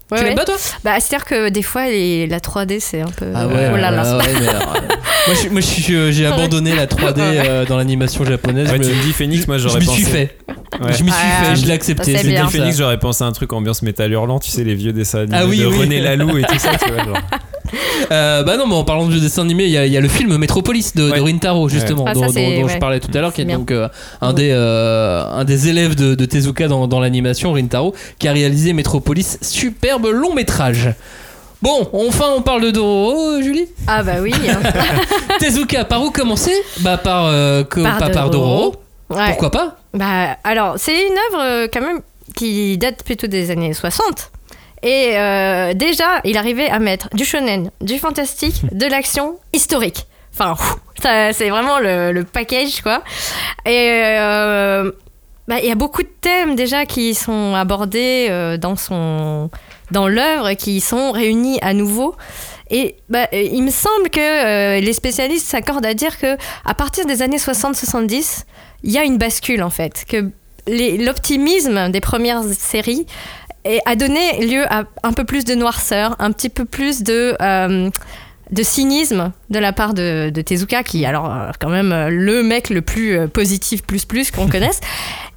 Ouais, 0.09 0.19
tu 0.19 0.23
ouais. 0.23 0.29
l'aimes 0.29 0.37
pas 0.37 0.45
toi? 0.45 0.55
Bah, 0.85 0.93
c'est-à-dire 1.01 1.25
que 1.25 1.49
des 1.49 1.61
fois, 1.61 1.87
les- 1.87 2.27
la 2.27 2.39
3D, 2.39 2.79
c'est 2.79 3.01
un 3.01 3.09
peu. 3.09 3.25
Ah 3.35 3.45
oh 3.45 3.53
là 3.75 3.91
là. 3.91 4.03
ah 4.05 4.17
ouais, 4.17 4.23
mais 4.39 4.47
alors, 4.47 4.75
euh, 4.77 4.79
moi, 5.27 5.35
je- 5.43 5.49
moi, 5.49 5.59
je 5.61 6.11
j'ai 6.11 6.25
abandonné 6.27 6.73
la 6.75 6.87
3D 6.87 7.19
euh, 7.21 7.65
dans 7.65 7.75
l'animation 7.75 8.23
japonaise. 8.23 8.69
Ouais, 8.71 8.77
je 8.77 8.83
tu 8.83 8.89
me, 8.89 8.95
me 8.95 9.01
dis 9.03 9.11
Phoenix, 9.11 9.45
moi 9.49 9.57
je 9.57 9.63
j'aurais 9.67 9.81
m'y 9.81 9.85
pensé. 9.85 10.03
suis 10.03 10.05
fait. 10.11 10.37
Ouais. 10.81 10.93
Je 10.93 11.03
m'y 11.03 11.11
suis 11.11 11.19
fait, 11.43 11.55
je 11.57 11.65
l'ai 11.65 11.73
accepté. 11.73 12.13
c'est 12.13 12.17
c'est 12.19 12.27
bien. 12.29 12.43
comme 12.43 12.51
ça. 12.51 12.57
Phoenix, 12.57 12.77
j'aurais 12.77 12.99
pensé 12.99 13.23
à 13.25 13.27
un 13.27 13.31
truc 13.33 13.51
ambiance 13.51 13.81
métal 13.81 14.09
hurlant, 14.13 14.39
tu 14.39 14.49
sais, 14.49 14.63
les 14.63 14.75
vieux 14.75 14.93
dessins 14.93 15.19
animés 15.23 15.37
Ah 15.41 15.45
oui, 15.45 15.59
de 15.59 15.65
oui. 15.65 15.77
René 15.77 15.99
Laloux 15.99 16.37
et 16.37 16.43
tout 16.43 16.57
ça, 16.57 16.71
tu 16.81 16.89
vois. 16.89 17.03
Genre. 17.03 17.17
Euh, 18.11 18.43
bah 18.43 18.55
non, 18.57 18.67
mais 18.67 18.75
en 18.75 18.83
parlant 18.85 19.07
de 19.07 19.17
dessin 19.19 19.41
animé, 19.41 19.65
il 19.65 19.71
y, 19.71 19.77
a- 19.77 19.85
il 19.85 19.91
y 19.91 19.97
a 19.97 20.01
le 20.01 20.07
film 20.07 20.37
Metropolis 20.37 20.95
de, 20.95 21.09
Ouais. 21.11 21.17
de 21.17 21.21
Rintaro, 21.23 21.67
justement, 21.67 22.05
Ah, 22.07 22.13
dont, 22.13 22.21
ça, 22.21 22.27
dont- 22.27 22.33
c'est- 22.33 22.61
dont 22.61 22.67
je 22.67 22.77
parlais 22.77 22.99
tout 22.99 23.09
à 23.13 23.19
l'heure, 23.19 23.33
qui 23.33 23.41
est 23.41 23.45
bien. 23.45 23.57
donc 23.57 23.71
euh, 23.71 23.89
un, 24.21 24.31
des, 24.33 24.51
euh, 24.51 25.23
un 25.25 25.43
des 25.43 25.67
élèves 25.67 25.95
de, 25.95 26.15
de 26.15 26.25
Tezuka 26.25 26.67
dans, 26.67 26.87
dans 26.87 26.99
l'animation, 26.99 27.51
Rintaro, 27.53 27.93
qui 28.19 28.27
a 28.27 28.31
réalisé 28.33 28.71
Metropolis, 28.73 29.37
superbe 29.41 30.05
long 30.07 30.33
métrage. 30.33 30.89
Bon, 31.61 31.89
enfin 31.91 32.25
on 32.37 32.41
parle 32.41 32.61
de 32.61 32.71
Dororo, 32.71 33.41
Julie 33.41 33.67
Ah, 33.87 34.03
bah 34.03 34.13
oui. 34.21 34.31
hein. 34.47 34.59
Tezuka, 35.39 35.83
par 35.85 36.03
où 36.03 36.11
commencer? 36.11 36.53
Bah 36.81 36.97
par, 36.97 37.25
euh, 37.25 37.63
que- 37.63 37.81
Par 37.81 37.97
pas 37.97 38.09
par 38.09 38.29
Dororo. 38.29 38.75
Ouais. 39.09 39.27
Pourquoi 39.29 39.51
pas? 39.51 39.77
Bah, 39.93 40.37
alors, 40.43 40.75
c'est 40.77 40.93
une 40.93 41.13
œuvre 41.33 41.41
euh, 41.43 41.67
quand 41.73 41.81
même 41.81 42.01
qui 42.35 42.77
date 42.77 43.03
plutôt 43.03 43.27
des 43.27 43.51
années 43.51 43.73
60. 43.73 44.31
Et 44.87 45.17
euh, 45.17 45.73
déjà, 45.73 46.21
il 46.23 46.37
arrivait 46.37 46.69
à 46.69 46.79
mettre 46.79 47.09
du 47.13 47.25
shonen, 47.25 47.71
du 47.81 47.99
fantastique, 47.99 48.61
de 48.71 48.85
l'action 48.85 49.37
historique. 49.51 50.05
Enfin, 50.33 50.55
c'est 51.33 51.49
vraiment 51.49 51.79
le, 51.79 52.23
package, 52.23 52.81
quoi. 52.81 53.03
Et 53.65 53.89
euh, 54.15 54.89
bah, 55.49 55.59
il 55.61 55.67
y 55.67 55.71
a 55.73 55.75
beaucoup 55.75 56.03
de 56.03 56.13
thèmes 56.21 56.55
déjà 56.55 56.85
qui 56.85 57.15
sont 57.15 57.53
abordés 57.53 58.27
euh, 58.29 58.55
dans 58.55 58.77
son 58.77 59.49
dans 59.91 60.07
l'œuvre, 60.07 60.53
qui 60.53 60.79
sont 60.79 61.11
réunis 61.11 61.59
à 61.61 61.73
nouveau. 61.73 62.15
Et 62.69 62.95
bah, 63.09 63.27
il 63.33 63.63
me 63.63 63.71
semble 63.71 64.09
que 64.09 64.79
les 64.79 64.93
spécialistes 64.93 65.47
s'accordent 65.47 65.85
à 65.85 65.95
dire 65.95 66.17
que 66.17 66.37
à 66.63 66.73
partir 66.73 67.05
des 67.05 67.21
années 67.21 67.39
60-70, 67.39 68.45
il 68.83 68.91
y 68.91 68.97
a 68.97 69.03
une 69.03 69.17
bascule 69.17 69.63
en 69.63 69.69
fait, 69.69 70.05
que 70.07 70.31
l'optimisme 70.69 71.91
des 71.91 72.01
premières 72.01 72.43
séries 72.43 73.05
est- 73.67 73.81
a 73.85 73.95
donné 73.95 74.45
lieu 74.45 74.63
à 74.71 74.83
un 75.03 75.13
peu 75.13 75.23
plus 75.23 75.45
de 75.45 75.53
noirceur, 75.55 76.15
un 76.19 76.31
petit 76.31 76.49
peu 76.49 76.65
plus 76.65 77.03
de, 77.03 77.35
euh, 77.41 77.89
de 78.51 78.63
cynisme 78.63 79.31
de 79.49 79.59
la 79.59 79.73
part 79.73 79.93
de, 79.93 80.29
de 80.29 80.41
Tezuka, 80.41 80.83
qui 80.83 81.03
est 81.03 81.05
alors 81.05 81.25
euh, 81.31 81.51
quand 81.59 81.69
même 81.69 81.91
euh, 81.91 82.09
le 82.09 82.43
mec 82.43 82.69
le 82.69 82.81
plus 82.81 83.27
positif 83.29 83.83
plus 83.83 84.05
plus 84.05 84.31
qu'on 84.31 84.47
connaisse. 84.47 84.79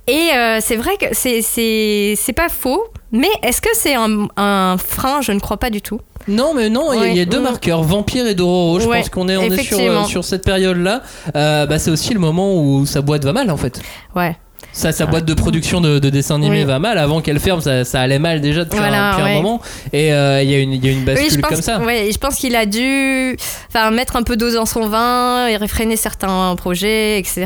Et 0.06 0.30
euh, 0.34 0.58
c'est 0.60 0.76
vrai 0.76 0.96
que 0.96 1.06
c'est- 1.12 1.42
c'est 1.42 2.14
c'est 2.16 2.32
pas 2.32 2.48
faux, 2.48 2.82
mais 3.12 3.28
est-ce 3.44 3.60
que 3.60 3.68
c'est 3.74 3.94
un, 3.94 4.26
un 4.36 4.76
frein? 4.78 5.20
Je 5.20 5.30
ne 5.30 5.38
crois 5.38 5.56
pas 5.58 5.70
du 5.70 5.82
tout. 5.82 6.00
Non, 6.26 6.52
mais 6.54 6.68
non, 6.68 6.92
il 6.92 7.14
y 7.16 7.20
a- 7.20 7.22
y, 7.22 7.26
deux 7.26 7.40
marqueurs, 7.40 7.82
Vampire 7.82 8.26
et 8.26 8.34
Dororo. 8.34 8.80
Je 8.80 8.88
Ouais, 8.88 8.98
pense 8.98 9.08
qu'on 9.08 9.28
est, 9.28 9.36
on 9.36 9.42
est 9.50 9.62
sur, 9.62 10.06
sur 10.06 10.24
cette 10.24 10.44
période-là. 10.44 11.02
Euh, 11.36 11.66
bah, 11.66 11.78
c'est 11.78 11.90
aussi 11.90 12.12
le 12.12 12.20
moment 12.20 12.56
où 12.60 12.86
sa 12.86 13.02
boîte 13.02 13.24
va 13.24 13.32
mal 13.32 13.50
en 13.50 13.56
fait. 13.56 13.80
Ouais. 14.16 14.36
Sa, 14.80 14.92
sa 14.92 15.04
boîte 15.04 15.26
de 15.26 15.34
production 15.34 15.82
de, 15.82 15.98
de 15.98 16.08
dessins 16.08 16.36
animés 16.36 16.60
Oui. 16.60 16.64
va 16.64 16.78
mal. 16.78 16.96
Avant 16.96 17.20
qu'elle 17.20 17.38
ferme, 17.38 17.60
ça, 17.60 17.84
ça 17.84 18.00
allait 18.00 18.18
mal 18.18 18.40
déjà 18.40 18.64
depuis, 18.64 18.78
Voilà, 18.78 19.08
un, 19.08 19.10
depuis 19.10 19.22
un 19.22 19.26
ouais. 19.26 19.34
moment. 19.34 19.60
Et 19.92 20.10
euh, 20.14 20.42
il 20.42 20.50
y, 20.50 20.54
a 20.54 20.58
une- 20.58 20.72
il 20.72 20.82
y 20.82 20.88
a 20.88 20.92
une 20.92 21.04
bascule 21.04 21.26
oui, 21.28 21.34
je 21.34 21.38
pense, 21.40 21.50
comme 21.50 21.60
ça. 21.60 21.78
ouais, 21.80 22.08
je 22.10 22.16
pense 22.16 22.36
qu'il 22.36 22.56
a 22.56 22.64
dû 22.64 23.36
enfin, 23.68 23.90
mettre 23.90 24.16
un 24.16 24.22
peu 24.22 24.38
d'eau 24.38 24.50
dans 24.50 24.64
son 24.64 24.88
vin 24.88 25.48
et 25.48 25.56
réfréner 25.58 25.96
certains 25.96 26.54
projets, 26.56 27.18
etc. 27.18 27.44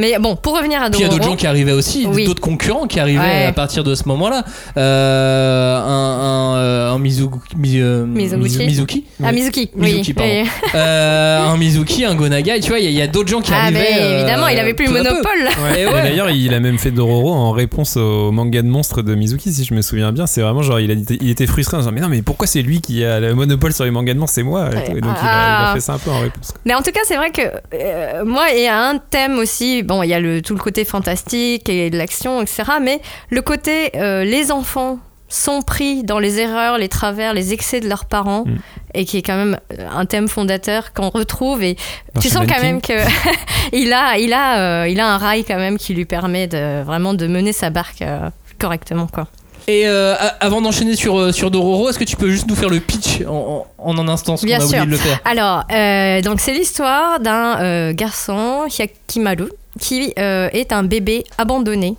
Mais 0.00 0.18
bon, 0.18 0.34
pour 0.34 0.56
revenir 0.56 0.82
à 0.82 0.90
Puis 0.90 0.98
il 0.98 1.02
y 1.02 1.04
a 1.04 1.06
Dororo. 1.06 1.18
d'autres 1.20 1.30
gens 1.30 1.36
qui 1.36 1.46
arrivaient 1.46 1.70
aussi, 1.70 2.04
Oui. 2.10 2.24
d'autres 2.24 2.40
concurrents 2.42 2.88
qui 2.88 2.98
arrivaient 2.98 3.20
Ouais. 3.20 3.46
à 3.46 3.52
partir 3.52 3.84
de 3.84 3.94
ce 3.94 4.08
moment-là. 4.08 4.42
Euh, 4.76 5.76
un, 5.76 5.82
un, 5.84 6.56
euh, 6.56 6.90
un 6.94 6.98
Mizugu- 6.98 7.38
Mi- 7.56 7.80
euh, 7.80 8.04
Mizoguchi. 8.06 8.58
Mizu- 8.58 8.66
Mizuki. 8.66 9.04
Ah, 9.22 9.30
Mizuki, 9.32 9.70
Mizuki, 9.76 10.08
oui. 10.08 10.14
pardon. 10.14 10.30
oui. 10.32 10.48
Euh, 10.74 11.40
un 11.46 11.56
Mizuki, 11.56 12.04
un 12.04 12.14
Gonagai, 12.14 12.60
tu 12.60 12.70
vois, 12.70 12.78
il 12.80 12.90
y 12.90 13.00
a, 13.00 13.04
y 13.04 13.08
d'autres 13.08 13.28
gens 13.30 13.40
qui 13.40 13.52
Ah, 13.54 13.62
arrivaient. 13.64 13.78
mais 13.78 14.14
évidemment, 14.20 14.46
euh, 14.46 14.52
il 14.52 14.58
avait 14.58 14.74
plus 14.74 14.86
le 14.86 14.92
monopole. 14.92 15.48
Et 15.76 15.80
Et 15.82 15.86
ouais. 15.86 16.02
d'ailleurs, 16.02 16.30
il 16.30 16.52
a 16.56 16.60
même 16.60 16.78
fait 16.78 16.90
Dororo 16.90 17.32
en 17.32 17.52
réponse 17.52 17.96
au 17.96 18.32
manga 18.32 18.62
de 18.62 18.68
monstres 18.68 19.02
de 19.02 19.14
Mizuki, 19.14 19.52
si 19.52 19.64
je 19.64 19.74
me 19.74 19.82
souviens 19.82 20.12
bien. 20.12 20.26
C'est 20.26 20.40
vraiment 20.42 20.62
genre, 20.62 20.80
il, 20.80 20.90
a, 20.90 20.94
il 20.94 21.30
était 21.30 21.46
frustré 21.46 21.76
en 21.76 21.80
disant 21.80 21.92
Mais 21.92 22.00
non, 22.00 22.08
mais 22.08 22.22
pourquoi 22.22 22.46
c'est 22.46 22.62
lui 22.62 22.80
qui 22.80 23.04
a 23.04 23.20
le 23.20 23.34
monopole 23.34 23.72
sur 23.72 23.84
les 23.84 23.90
mangas 23.90 24.14
de 24.14 24.18
monstres? 24.18 24.34
C'est 24.34 24.42
moi. 24.42 24.68
Et, 24.70 24.84
tout. 24.90 24.96
Et 24.96 25.00
donc, 25.00 25.14
il, 25.22 25.26
a, 25.26 25.28
il 25.28 25.28
a 25.28 25.70
Ah. 25.70 25.74
fait 25.74 25.80
ça 25.80 25.94
un 25.94 25.98
peu 25.98 26.10
en 26.10 26.20
réponse. 26.20 26.52
Mais 26.64 26.74
en 26.74 26.82
tout 26.82 26.90
cas, 26.92 27.00
c'est 27.04 27.16
vrai 27.16 27.30
que 27.30 27.42
euh, 27.74 28.24
moi, 28.24 28.46
il 28.54 28.62
y 28.62 28.66
a 28.66 28.88
un 28.88 28.98
thème 28.98 29.38
aussi. 29.38 29.82
Bon, 29.82 30.02
il 30.02 30.08
y 30.08 30.14
a 30.14 30.20
le, 30.20 30.42
tout 30.42 30.54
le 30.54 30.60
côté 30.60 30.84
fantastique 30.84 31.68
et 31.68 31.90
de 31.90 31.96
l'action, 31.98 32.40
etc. 32.42 32.64
Mais 32.82 33.00
le 33.30 33.42
côté 33.42 33.90
euh, 33.96 34.24
les 34.24 34.50
enfants 34.52 34.98
sont 35.28 35.62
pris 35.62 36.04
dans 36.04 36.18
les 36.18 36.38
erreurs, 36.38 36.78
les 36.78 36.88
travers, 36.88 37.34
les 37.34 37.52
excès 37.52 37.80
de 37.80 37.88
leurs 37.88 38.04
parents, 38.04 38.44
Mm. 38.46 38.56
et 38.94 39.04
qui 39.04 39.16
est 39.18 39.22
quand 39.22 39.36
même 39.36 39.58
euh, 39.78 39.88
un 39.92 40.06
thème 40.06 40.28
fondateur 40.28 40.92
qu'on 40.92 41.10
retrouve. 41.10 41.62
Et 41.62 41.76
Dans 42.14 42.20
tu 42.20 42.28
sens 42.28 42.46
quand 42.48 42.62
même 42.62 42.80
que 42.80 42.92
il 43.72 43.92
a, 43.92 44.18
il 44.18 44.32
a, 44.32 44.58
euh, 44.82 44.88
il 44.88 45.00
a 45.00 45.08
un 45.12 45.18
rail 45.18 45.44
quand 45.44 45.56
même 45.58 45.78
qui 45.78 45.94
lui 45.94 46.04
permet 46.04 46.46
de 46.46 46.82
vraiment 46.82 47.12
de 47.14 47.26
mener 47.26 47.52
sa 47.52 47.70
barque 47.70 48.02
euh, 48.02 48.30
correctement, 48.58 49.06
quoi. 49.08 49.26
Et 49.68 49.88
euh, 49.88 50.14
avant 50.38 50.62
d'enchaîner 50.62 50.94
sur, 50.94 51.34
sur 51.34 51.50
Dororo, 51.50 51.90
est-ce 51.90 51.98
que 51.98 52.04
tu 52.04 52.14
peux 52.14 52.30
juste 52.30 52.46
nous 52.46 52.54
faire 52.54 52.68
le 52.68 52.78
pitch 52.78 53.22
en, 53.26 53.66
en, 53.78 53.90
en 53.90 53.98
un 53.98 54.06
instant, 54.06 54.36
ce 54.36 54.42
qu'on 54.42 54.46
Bien 54.46 54.60
a 54.60 54.66
sûr. 54.66 54.86
de 54.86 54.90
le 54.92 54.96
faire? 54.96 55.18
Alors, 55.24 55.64
euh, 55.72 56.22
donc 56.22 56.38
c'est 56.38 56.52
l'histoire 56.52 57.18
d'un 57.18 57.58
euh, 57.60 57.92
garçon, 57.92 58.66
Hyakimaru, 58.68 59.48
qui 59.80 60.12
euh, 60.20 60.48
est 60.52 60.72
un 60.72 60.84
bébé 60.84 61.24
abandonné, 61.36 61.96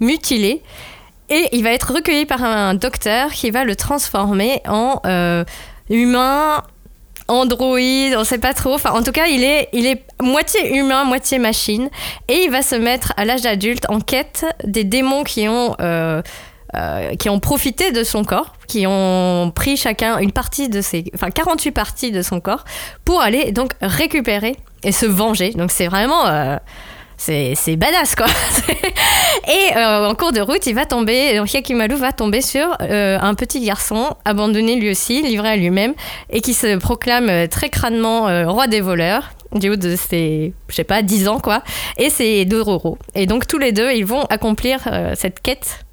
mutilé, 0.00 0.60
et 1.30 1.48
il 1.52 1.62
va 1.62 1.70
être 1.72 1.94
recueilli 1.94 2.26
par 2.26 2.42
un 2.42 2.74
docteur 2.74 3.30
qui 3.30 3.50
va 3.50 3.64
le 3.64 3.76
transformer 3.76 4.60
en 4.66 5.00
euh, 5.06 5.44
humain, 5.88 6.62
androïde, 7.28 8.14
on 8.16 8.24
sait 8.24 8.38
pas 8.38 8.52
trop. 8.52 8.74
Enfin, 8.74 8.90
en 8.92 9.02
tout 9.02 9.12
cas, 9.12 9.26
il 9.26 9.42
est, 9.42 9.68
il 9.72 9.86
est 9.86 10.04
moitié 10.20 10.76
humain, 10.76 11.04
moitié 11.04 11.38
machine, 11.38 11.88
et 12.28 12.44
il 12.44 12.50
va 12.50 12.62
se 12.62 12.74
mettre 12.74 13.14
à 13.16 13.24
l'âge 13.24 13.46
adulte 13.46 13.86
en 13.88 14.00
quête 14.00 14.44
des 14.64 14.84
démons 14.84 15.24
qui 15.24 15.48
ont 15.48 15.74
euh, 15.80 16.20
euh, 16.74 17.14
qui 17.14 17.30
ont 17.30 17.40
profité 17.40 17.92
de 17.92 18.02
son 18.02 18.24
corps, 18.24 18.54
qui 18.66 18.84
ont 18.86 19.52
pris 19.54 19.76
chacun 19.76 20.18
une 20.18 20.32
partie 20.32 20.68
de 20.68 20.80
ses, 20.80 21.04
enfin 21.14 21.30
48 21.30 21.70
parties 21.70 22.10
de 22.10 22.20
son 22.20 22.40
corps, 22.40 22.64
pour 23.04 23.20
aller 23.22 23.52
donc 23.52 23.72
récupérer 23.80 24.56
et 24.82 24.92
se 24.92 25.06
venger. 25.06 25.50
Donc 25.50 25.70
c'est 25.70 25.86
vraiment, 25.86 26.26
c'est 27.24 27.76
badass 27.76 28.14
quoi. 28.14 28.26
et 29.48 29.76
euh, 29.76 30.08
en 30.08 30.14
cours 30.14 30.32
de 30.32 30.40
route, 30.40 30.66
il 30.66 30.74
va 30.74 30.84
tomber, 30.84 31.36
donc 31.36 31.52
Yakimaru 31.52 31.94
va 31.94 32.12
tomber 32.12 32.40
sur 32.40 32.76
euh, 32.82 33.18
un 33.20 33.34
petit 33.34 33.64
garçon 33.64 34.14
abandonné 34.24 34.76
lui 34.76 34.90
aussi, 34.90 35.22
livré 35.22 35.48
à 35.48 35.56
lui-même, 35.56 35.94
et 36.30 36.40
qui 36.40 36.54
se 36.54 36.76
proclame 36.76 37.28
euh, 37.28 37.46
très 37.46 37.70
crânement 37.70 38.24
roi 38.50 38.66
des 38.66 38.80
voleurs 38.80 39.30
du 39.52 39.70
haut 39.70 39.76
de 39.76 39.94
ses, 39.94 40.52
je 40.68 40.74
sais 40.74 40.84
pas, 40.84 41.02
10 41.02 41.28
ans 41.28 41.38
quoi. 41.38 41.62
Et 41.96 42.10
c'est 42.10 42.44
Dororo. 42.44 42.98
Et 43.14 43.26
donc 43.26 43.46
tous 43.46 43.58
les 43.58 43.72
deux, 43.72 43.92
ils 43.92 44.04
vont 44.04 44.24
accomplir 44.24 44.80
cette 45.14 45.40
quête 45.40 45.83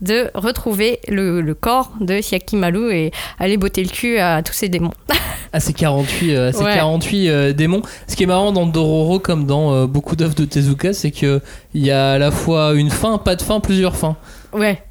de 0.00 0.30
retrouver 0.34 1.00
le, 1.08 1.40
le 1.40 1.54
corps 1.54 1.92
de 2.00 2.14
Hyakimaru 2.14 2.92
et 2.92 3.10
aller 3.38 3.56
botter 3.56 3.82
le 3.82 3.90
cul 3.90 4.18
à 4.18 4.42
tous 4.42 4.52
ces 4.52 4.68
démons. 4.68 4.92
à 5.52 5.60
ces 5.60 5.72
48, 5.72 6.34
euh, 6.34 6.48
à 6.48 6.52
ces 6.52 6.64
Ouais. 6.64 6.74
48 6.74 7.28
euh, 7.28 7.52
démons. 7.52 7.82
Ce 8.06 8.16
qui 8.16 8.22
est 8.24 8.26
marrant 8.26 8.52
dans 8.52 8.66
Dororo, 8.66 9.18
comme 9.18 9.46
dans 9.46 9.72
euh, 9.72 9.86
beaucoup 9.86 10.16
d'œuvres 10.16 10.34
de 10.34 10.44
Tezuka, 10.44 10.92
c'est 10.92 11.10
que 11.10 11.40
il 11.74 11.84
y 11.84 11.90
a 11.90 12.12
à 12.12 12.18
la 12.18 12.30
fois 12.30 12.74
une 12.74 12.90
fin, 12.90 13.18
pas 13.18 13.36
de 13.36 13.42
fin, 13.42 13.60
plusieurs 13.60 13.96
fins. 13.96 14.16
Ouais. 14.52 14.82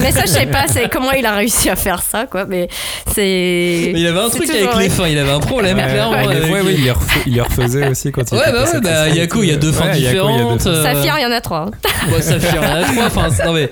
Mais 0.00 0.12
ça, 0.12 0.22
je 0.22 0.30
sais 0.30 0.46
pas, 0.46 0.64
c'est 0.68 0.88
comment 0.90 1.12
il 1.12 1.24
a 1.26 1.34
réussi 1.34 1.68
à 1.70 1.76
faire 1.76 2.02
ça, 2.02 2.26
quoi. 2.26 2.46
Mais 2.48 2.68
c'est. 3.14 3.90
Mais 3.92 4.00
il 4.00 4.06
avait 4.06 4.20
un 4.20 4.28
truc 4.28 4.42
toujours- 4.46 4.68
avec 4.74 4.82
les 4.82 4.88
fins, 4.90 5.08
il 5.08 5.18
avait 5.18 5.30
un 5.30 5.40
problème, 5.40 5.76
Ouais, 5.76 5.84
clairement. 5.84 6.12
ouais, 6.24 6.60
oui, 6.64 6.74
il 6.78 6.84
les 6.84 6.90
refait- 6.90 7.20
il 7.26 7.34
les 7.34 7.40
refaisait 7.40 7.88
aussi 7.88 8.12
quand 8.12 8.22
il 8.30 8.34
Ouais, 8.38 8.44
bah 8.52 8.64
ouais, 8.64 8.80
bah 8.80 9.08
il 9.08 9.16
y 9.16 9.20
a 9.20 9.26
deux 9.26 9.32
fins 9.32 9.40
Ouais, 9.40 9.40
Yaku, 9.40 9.42
il 9.42 9.48
y 9.48 9.52
a 9.52 9.56
deux 9.56 9.98
différentes. 9.98 10.62
fins. 10.62 10.70
euh, 10.70 10.82
Saphir, 10.82 11.14
il 11.18 11.22
y 11.22 11.26
en 11.26 11.30
a 11.32 11.40
trois. 11.40 11.58
hein. 11.68 11.70
Saphir, 12.20 12.50
il 12.52 12.56
y 12.56 12.58
en 12.58 12.62
a 12.62 12.82
trois. 12.84 13.04
Enfin, 13.06 13.44
non, 13.46 13.52
mais 13.52 13.70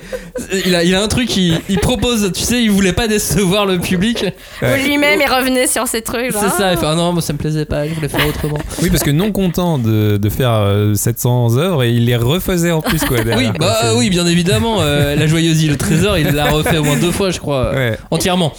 il 0.66 0.74
a, 0.74 0.84
il 0.84 0.95
a 0.95 1.03
un 1.03 1.09
truc, 1.09 1.36
il, 1.36 1.61
il 1.68 1.78
propose, 1.78 2.30
tu 2.34 2.43
sais, 2.43 2.62
il 2.62 2.70
voulait 2.70 2.93
pas 2.93 3.09
décevoir 3.09 3.66
le 3.66 3.78
public. 3.78 4.24
Ou 4.62 4.66
lui-même, 4.84 5.20
il 5.24 5.30
revenait 5.32 5.66
sur 5.66 5.86
ces 5.86 6.03
trucs. 6.03 6.32
C'est 6.32 6.49
ça, 6.51 6.72
il 6.72 6.78
fait, 6.78 6.86
ah 6.86 6.95
non, 6.95 7.12
moi 7.12 7.22
ça 7.22 7.32
me 7.32 7.38
plaisait 7.38 7.64
pas, 7.64 7.86
je 7.88 7.95
voulais 7.95 8.09
faire 8.09 8.26
autrement. 8.28 8.59
Oui, 8.82 8.91
parce 8.91 9.03
que 9.03 9.11
non 9.11 9.32
content 9.32 9.78
de, 9.78 10.16
de 10.16 10.28
faire 10.28 10.53
euh, 10.53 10.95
700 10.95 11.57
œuvres, 11.57 11.82
et 11.84 11.91
il 11.91 12.07
les 12.07 12.16
refaisait 12.16 12.70
en 12.72 12.80
plus, 12.80 12.99
quoi. 13.01 13.18
Oui, 13.20 13.24
derrière. 13.24 13.53
bah 13.55 13.78
C'est- 13.82 13.97
oui, 13.97 14.11
bien 14.11 14.26
évidemment, 14.26 14.78
euh, 14.80 15.14
la 15.16 15.26
joyeuse 15.26 15.62
île, 15.62 15.70
le 15.70 15.76
trésor, 15.81 16.18
il 16.18 16.28
l'a 16.28 16.51
refait 16.51 16.78
au 16.78 16.85
moins 16.85 16.97
deux 16.97 17.11
fois, 17.12 17.31
je 17.31 17.39
crois, 17.41 17.72
Ouais. 17.74 17.99
entièrement. 18.11 18.53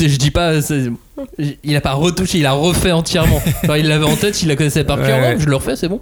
Je 0.00 0.16
dis 0.16 0.30
pas, 0.30 0.52
il 1.62 1.76
a 1.76 1.80
pas 1.80 1.92
retouché, 1.92 2.38
il 2.38 2.46
a 2.46 2.52
refait 2.52 2.92
entièrement. 2.92 3.40
Genre, 3.64 3.76
il 3.76 3.86
l'avait 3.88 4.04
en 4.06 4.16
tête, 4.16 4.42
il 4.42 4.48
la 4.48 4.56
connaissait 4.56 4.84
par 4.84 4.98
cœur, 4.98 5.20
Ouais. 5.20 5.36
Je 5.38 5.46
le 5.46 5.56
refais, 5.56 5.76
c'est 5.76 5.88
bon. 5.88 6.00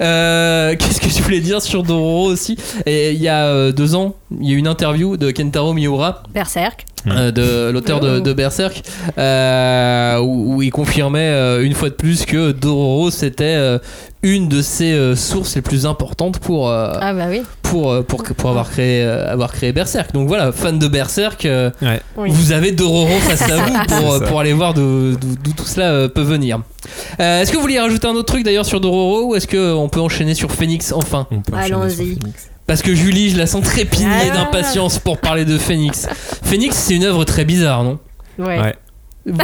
Euh, 0.00 0.74
Qu'est-ce 0.78 1.00
que 1.00 1.08
je 1.08 1.22
voulais 1.22 1.40
dire 1.40 1.60
sur 1.62 1.82
Dororo 1.82 2.30
aussi? 2.30 2.56
Et 2.86 3.12
Il 3.12 3.20
y 3.20 3.28
a 3.28 3.46
euh, 3.46 3.72
deux 3.72 3.94
ans, 3.94 4.14
il 4.40 4.48
y 4.48 4.52
a 4.52 4.54
eu 4.54 4.58
une 4.58 4.66
interview 4.68 5.16
de 5.16 5.30
Kentaro 5.30 5.72
Miura, 5.72 6.22
Berserk. 6.34 6.84
euh, 7.06 7.30
de 7.30 7.70
l'auteur 7.70 8.00
de, 8.00 8.18
de 8.20 8.32
Berserk, 8.32 8.82
euh, 9.18 10.18
où, 10.18 10.56
où 10.56 10.62
il 10.62 10.70
confirmait 10.70 11.20
euh, 11.30 11.64
une 11.64 11.74
fois 11.74 11.88
de 11.90 11.94
plus 11.94 12.24
que 12.24 12.50
Dororo 12.52 13.10
c'était 13.12 13.44
euh, 13.56 13.78
une 14.22 14.48
de 14.48 14.60
ses 14.62 14.92
euh, 14.92 15.14
sources 15.14 15.54
les 15.54 15.62
plus 15.62 15.86
importantes 15.86 16.40
pour, 16.40 16.68
euh, 16.68 16.92
Ah 17.00 17.14
bah 17.14 17.26
oui. 17.30 17.42
pour, 17.62 18.04
pour, 18.06 18.24
pour 18.24 18.50
avoir, 18.50 18.68
créé, 18.70 19.02
euh, 19.04 19.30
avoir 19.32 19.52
créé 19.52 19.70
Berserk. 19.72 20.12
Donc 20.12 20.26
voilà, 20.26 20.50
fan 20.50 20.78
de 20.80 20.88
Berserk, 20.88 21.44
euh, 21.44 21.70
Ouais. 21.80 22.00
Oui. 22.16 22.30
vous 22.32 22.50
avez 22.50 22.72
Dororo 22.72 23.16
face 23.20 23.42
à 23.42 23.56
vous 23.58 23.72
pour, 24.00 24.24
pour 24.24 24.40
aller 24.40 24.52
voir 24.52 24.74
d'où 24.74 25.14
tout 25.56 25.64
cela 25.64 25.90
euh, 25.90 26.08
peut 26.08 26.22
venir. 26.22 26.60
Euh, 27.20 27.40
est-ce 27.42 27.50
que 27.52 27.56
vous 27.56 27.62
vouliez 27.62 27.78
rajouter 27.78 28.08
un 28.08 28.14
autre 28.14 28.32
truc 28.32 28.44
d'ailleurs 28.44 28.66
sur 28.66 28.80
Dororo 28.80 29.28
ou 29.28 29.34
est-ce 29.36 29.46
qu'on 29.46 29.88
peut 29.88 30.00
enchaîner 30.00 30.34
sur 30.34 30.50
Phoenix 30.50 30.92
enfin? 30.92 31.28
Allons-y. 31.52 32.18
Parce 32.66 32.82
que 32.82 32.94
Julie, 32.94 33.30
je 33.30 33.36
la 33.38 33.46
sens 33.46 33.62
trépigner 33.64 34.30
Ah. 34.30 34.34
d'impatience 34.34 34.98
pour 34.98 35.18
parler 35.18 35.44
de 35.44 35.56
Phoenix. 35.58 36.06
Phoenix, 36.42 36.76
c'est 36.76 36.94
une 36.94 37.04
œuvre 37.04 37.24
très 37.24 37.44
bizarre, 37.44 37.84
non? 37.84 37.98
Ouais. 38.38 38.60
Ouais. 38.60 38.74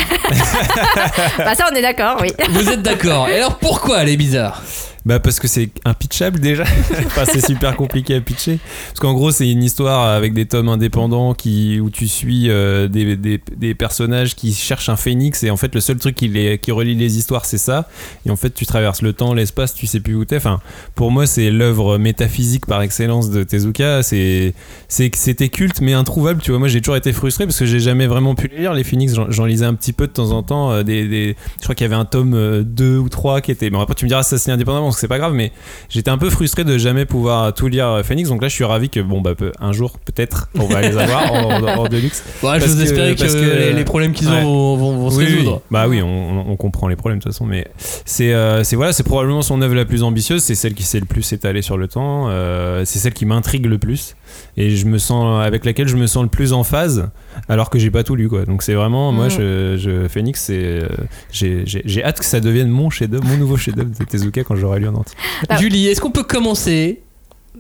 Bah 1.39 1.55
ça, 1.55 1.67
on 1.71 1.75
est 1.75 1.83
d'accord, 1.83 2.19
oui. 2.21 2.29
Vous 2.51 2.69
êtes 2.69 2.83
d'accord 2.83 3.29
Et 3.29 3.37
alors 3.37 3.59
pourquoi 3.59 4.03
elle 4.03 4.09
est 4.11 4.17
bizarre? 4.17 4.63
Bah 5.05 5.19
parce 5.19 5.41
que 5.41 5.49
c'est 5.49 5.71
impitchable 5.85 6.39
déjà. 6.39 6.63
enfin 7.07 7.25
c'est 7.25 7.45
super 7.45 7.75
compliqué 7.77 8.15
à 8.15 8.21
pitcher. 8.21 8.59
Parce 8.89 9.01
qu'en 9.01 9.15
gros 9.15 9.33
c'est 9.33 9.51
une 9.51 9.63
histoire 9.65 10.07
avec 10.09 10.33
des 10.33 10.47
tomes 10.47 10.69
indépendants 10.69 11.35
qui 11.35 11.81
où 11.81 11.91
tu 11.91 12.07
suis 12.07 12.49
euh, 12.49 12.87
des, 12.87 13.17
des, 13.17 13.41
des 13.57 13.75
personnages 13.75 14.37
qui 14.37 14.55
cherchent 14.55 14.89
un 14.89 14.97
phénix 14.97 15.43
et 15.43 15.51
en 15.51 15.57
fait 15.57 15.75
le 15.75 15.81
seul 15.81 15.97
truc 15.97 16.15
qui, 16.15 16.29
les, 16.29 16.59
qui 16.59 16.71
relie 16.71 16.95
les 16.95 17.19
histoires 17.19 17.47
c'est 17.47 17.59
ça. 17.59 17.89
Et 18.27 18.31
en 18.31 18.37
fait 18.37 18.51
tu 18.55 18.65
traverses 18.65 19.03
le 19.03 19.13
temps, 19.13 19.35
l'espace, 19.35 19.75
tu 19.75 19.89
sais 19.89 19.99
plus 19.99 20.15
où 20.15 20.25
t'es. 20.25 20.37
Enfin 20.37 20.61
pour 20.95 21.11
moi 21.11 21.27
c'est 21.27 21.51
l'œuvre 21.51 21.99
métaphysique 21.99 22.67
par 22.67 22.81
excellence 22.83 23.29
de 23.31 23.43
Tezuka. 23.43 24.05
C'est 24.05 24.55
c'était 24.89 25.49
culte 25.49 25.81
mais 25.81 25.95
introuvable. 25.95 26.41
Tu 26.43 26.53
vois 26.53 26.61
moi 26.61 26.69
j'ai 26.69 26.81
toujours 26.81 26.97
été 26.97 27.13
frustré 27.13 27.45
parce 27.47 27.59
que 27.59 27.67
j'ai 27.67 27.81
jamais 27.81 28.07
vraiment 28.07 28.37
pu 28.37 28.47
lire 28.57 28.73
les 28.73 28.85
phénix. 28.85 29.15
J'en- 29.31 29.45
lisais 29.47 29.65
un 29.67 29.75
petit 29.75 29.93
peu 29.93 30.07
de 30.07 30.13
temps 30.13 30.31
en 30.31 30.45
temps. 30.45 30.71
euh, 30.71 30.83
des, 30.85 31.09
des- 31.09 31.37
je 31.59 31.63
crois 31.65 31.75
qu'il 31.75 31.85
y 31.85 31.91
avait 31.91 31.97
un 32.01 32.05
tome 32.05 32.35
euh, 32.35 32.63
2 32.63 32.99
ou 32.99 33.09
3 33.09 33.41
qui 33.41 33.51
était. 33.51 33.69
Bon 33.69 33.81
après 33.81 33.97
tu 33.97 34.05
me 34.05 34.09
diras 34.09 34.23
ça 34.23 34.39
c'est 34.39 34.53
indépendamment 34.53 34.92
donc 34.93 34.99
c'est 34.99 35.09
pas 35.09 35.19
grave 35.19 35.33
mais 35.33 35.53
j'étais 35.89 36.11
un 36.11 36.19
peu 36.19 36.29
frustré 36.31 36.65
de 36.65 36.77
jamais 36.79 37.07
pouvoir 37.07 37.55
tout 37.55 37.67
lire 37.69 37.89
euh, 37.89 38.03
Phoenix 38.03 38.29
donc 38.29 38.43
là 38.43 38.49
je 38.49 38.55
suis 38.55 38.65
ravi 38.65 38.91
que 38.91 39.01
bon 39.01 39.21
bah 39.23 39.33
un 39.59 39.73
jour 39.73 39.99
peut-être 39.99 40.49
on 40.59 40.67
va 40.67 40.83
les 40.83 40.97
avoir 40.99 41.33
en, 41.33 41.85
deluxe 41.89 42.23
Ouais, 42.43 42.61
je 42.61 42.67
vous 42.67 42.77
que- 42.77 42.83
espérais 42.83 43.15
que, 43.17 43.25
les, 43.25 43.73
les 43.73 43.85
problèmes 43.85 44.13
qu'ils 44.13 44.29
ont 44.29 44.33
Ouais. 44.33 44.43
vont, 44.43 44.77
vont- 44.77 44.97
vont 44.99 45.11
se 45.11 45.17
Oui, 45.17 45.25
oui. 45.27 45.35
résoudre. 45.39 45.63
bah 45.71 45.89
oui 45.89 46.03
on, 46.03 46.57
comprend 46.57 46.87
les 46.89 46.97
problèmes 46.97 47.19
de 47.19 47.23
toute 47.25 47.33
façon 47.33 47.47
mais 47.47 47.67
c'est 48.05 48.33
euh, 48.35 48.63
c'est 48.63 48.77
voilà 48.77 48.93
c'est 48.93 49.03
probablement 49.03 49.43
son 49.43 49.61
œuvre 49.63 49.75
la 49.75 49.85
plus 49.87 50.03
ambitieuse 50.03 50.43
c'est 50.43 50.55
celle 50.55 50.75
qui 50.75 50.83
s'est 50.83 51.01
le 51.01 51.07
plus 51.07 51.33
étalée 51.33 51.63
sur 51.63 51.79
le 51.79 51.89
temps 51.89 52.27
euh, 52.29 52.85
c'est 52.85 52.99
celle 52.99 53.15
qui 53.15 53.25
m'intrigue 53.27 53.67
le 53.67 53.79
plus 53.79 54.15
et 54.57 54.71
je 54.71 54.87
me 54.87 54.99
sens 54.99 55.45
avec 55.45 55.65
laquelle 55.65 55.89
je 55.89 55.97
me 55.97 56.07
sens 56.07 56.23
le 56.23 56.29
plus 56.29 56.53
en 56.53 56.63
phase 56.65 57.09
alors 57.49 57.71
que 57.71 57.79
j'ai 57.79 57.91
pas 57.91 58.03
tout 58.05 58.15
lu 58.17 58.29
quoi 58.29 58.45
donc 58.45 58.63
c'est 58.63 58.75
vraiment 58.75 59.13
moi 59.13 59.25
Mhm. 59.27 59.31
je, 59.31 59.77
je 59.79 60.09
Phoenix 60.09 60.43
c'est 60.43 60.59
euh, 60.63 60.89
j'ai 61.31 61.63
j'ai- 61.67 61.83
j'ai 61.85 62.05
hâte 62.05 62.19
que 62.19 62.25
ça 62.25 62.41
devienne 62.41 62.69
mon 62.69 62.91
chef-d'œuvre 62.91 63.25
mon 63.25 63.37
nouveau 63.37 63.57
chef-d'œuvre 63.57 63.91
de 63.99 64.05
Tezuka 64.05 64.45
quand 64.45 64.57
j'aurai 64.57 64.81
lu 64.81 64.89
en 64.89 64.95
entier. 64.95 65.17
Julie, 65.59 65.87
est-ce 65.89 66.01
qu'on 66.01 66.11
peut 66.11 66.23
commencer 66.25 67.01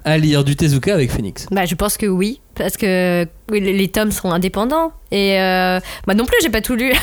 à 0.05 0.19
lire 0.19 0.45
du 0.45 0.57
Tezuka 0.57 0.95
avec 0.95 1.11
Phoenix 1.11 1.47
Bah, 1.51 1.65
je 1.65 1.75
pense 1.75 1.97
que 1.97 2.07
oui, 2.07 2.41
parce 2.55 2.77
que 2.77 3.27
les, 3.51 3.89
tomes 3.89 4.11
sont 4.13 4.31
indépendants. 4.31 4.93
Et 5.11 5.39
euh, 5.41 5.79
bah 6.07 6.15
non 6.15 6.25
plus, 6.25 6.37
j'ai 6.43 6.49
pas 6.51 6.61
tout 6.61 6.75
lu. 6.75 6.93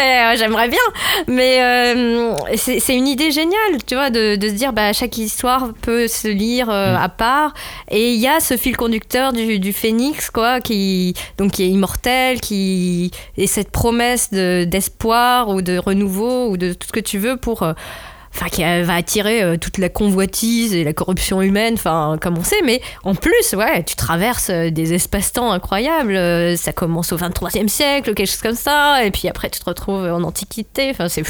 Euh, 0.00 0.34
J'aimerais 0.36 0.68
bien, 0.68 0.78
mais 1.26 1.60
euh, 1.60 2.34
c'est 2.56 2.94
une 2.96 3.06
idée 3.08 3.30
géniale, 3.30 3.82
tu 3.86 3.94
vois, 3.94 4.10
de, 4.10 4.36
de 4.36 4.48
se 4.48 4.52
dire 4.54 4.72
bah 4.72 4.92
chaque 4.92 5.16
histoire 5.18 5.72
peut 5.82 6.06
se 6.08 6.28
lire 6.28 6.70
euh, 6.70 6.96
à 6.96 7.08
part. 7.08 7.54
Et 7.90 8.12
il 8.12 8.20
y 8.20 8.26
a 8.28 8.40
ce 8.40 8.56
fil 8.56 8.76
conducteur 8.76 9.32
du, 9.32 9.58
du 9.58 9.72
phénix, 9.72 10.30
quoi, 10.30 10.60
qui 10.60 11.14
donc 11.38 11.52
qui 11.52 11.64
est 11.64 11.68
immortel, 11.68 12.40
qui 12.40 13.10
et 13.36 13.46
cette 13.46 13.70
promesse 13.70 14.30
de- 14.30 14.64
d'espoir 14.64 15.48
ou 15.48 15.62
de 15.62 15.78
renouveau 15.78 16.48
ou 16.50 16.56
de 16.56 16.72
tout 16.72 16.86
ce 16.86 16.92
que 16.92 17.00
tu 17.00 17.18
veux 17.18 17.36
pour 17.36 17.66
enfin 18.36 18.48
qui 18.48 18.64
euh, 18.64 18.82
va 18.84 18.94
attirer 18.94 19.42
euh, 19.42 19.56
toute 19.56 19.78
la 19.78 19.88
convoitise 19.88 20.74
et 20.74 20.84
la 20.84 20.92
corruption 20.92 21.40
humaine, 21.40 21.74
enfin 21.74 22.18
comme 22.20 22.36
on 22.36 22.44
sait, 22.44 22.60
mais 22.64 22.80
en 23.04 23.14
plus, 23.14 23.54
ouais, 23.54 23.82
tu 23.84 23.96
traverses 23.96 24.50
euh, 24.50 24.70
des 24.70 24.94
espaces-temps 24.94 25.50
incroyables. 25.52 26.16
ça 26.56 26.72
commence 26.72 27.12
au 27.12 27.16
23e 27.16 27.68
siècle, 27.68 28.14
quelque 28.14 28.28
chose 28.28 28.42
comme 28.42 28.54
ça, 28.54 29.04
et 29.04 29.10
puis 29.10 29.28
après 29.28 29.48
tu 29.50 29.60
te 29.60 29.64
retrouves 29.64 30.04
en 30.04 30.22
antiquité. 30.22 30.90
Enfin, 30.90 31.08
c'est 31.08 31.24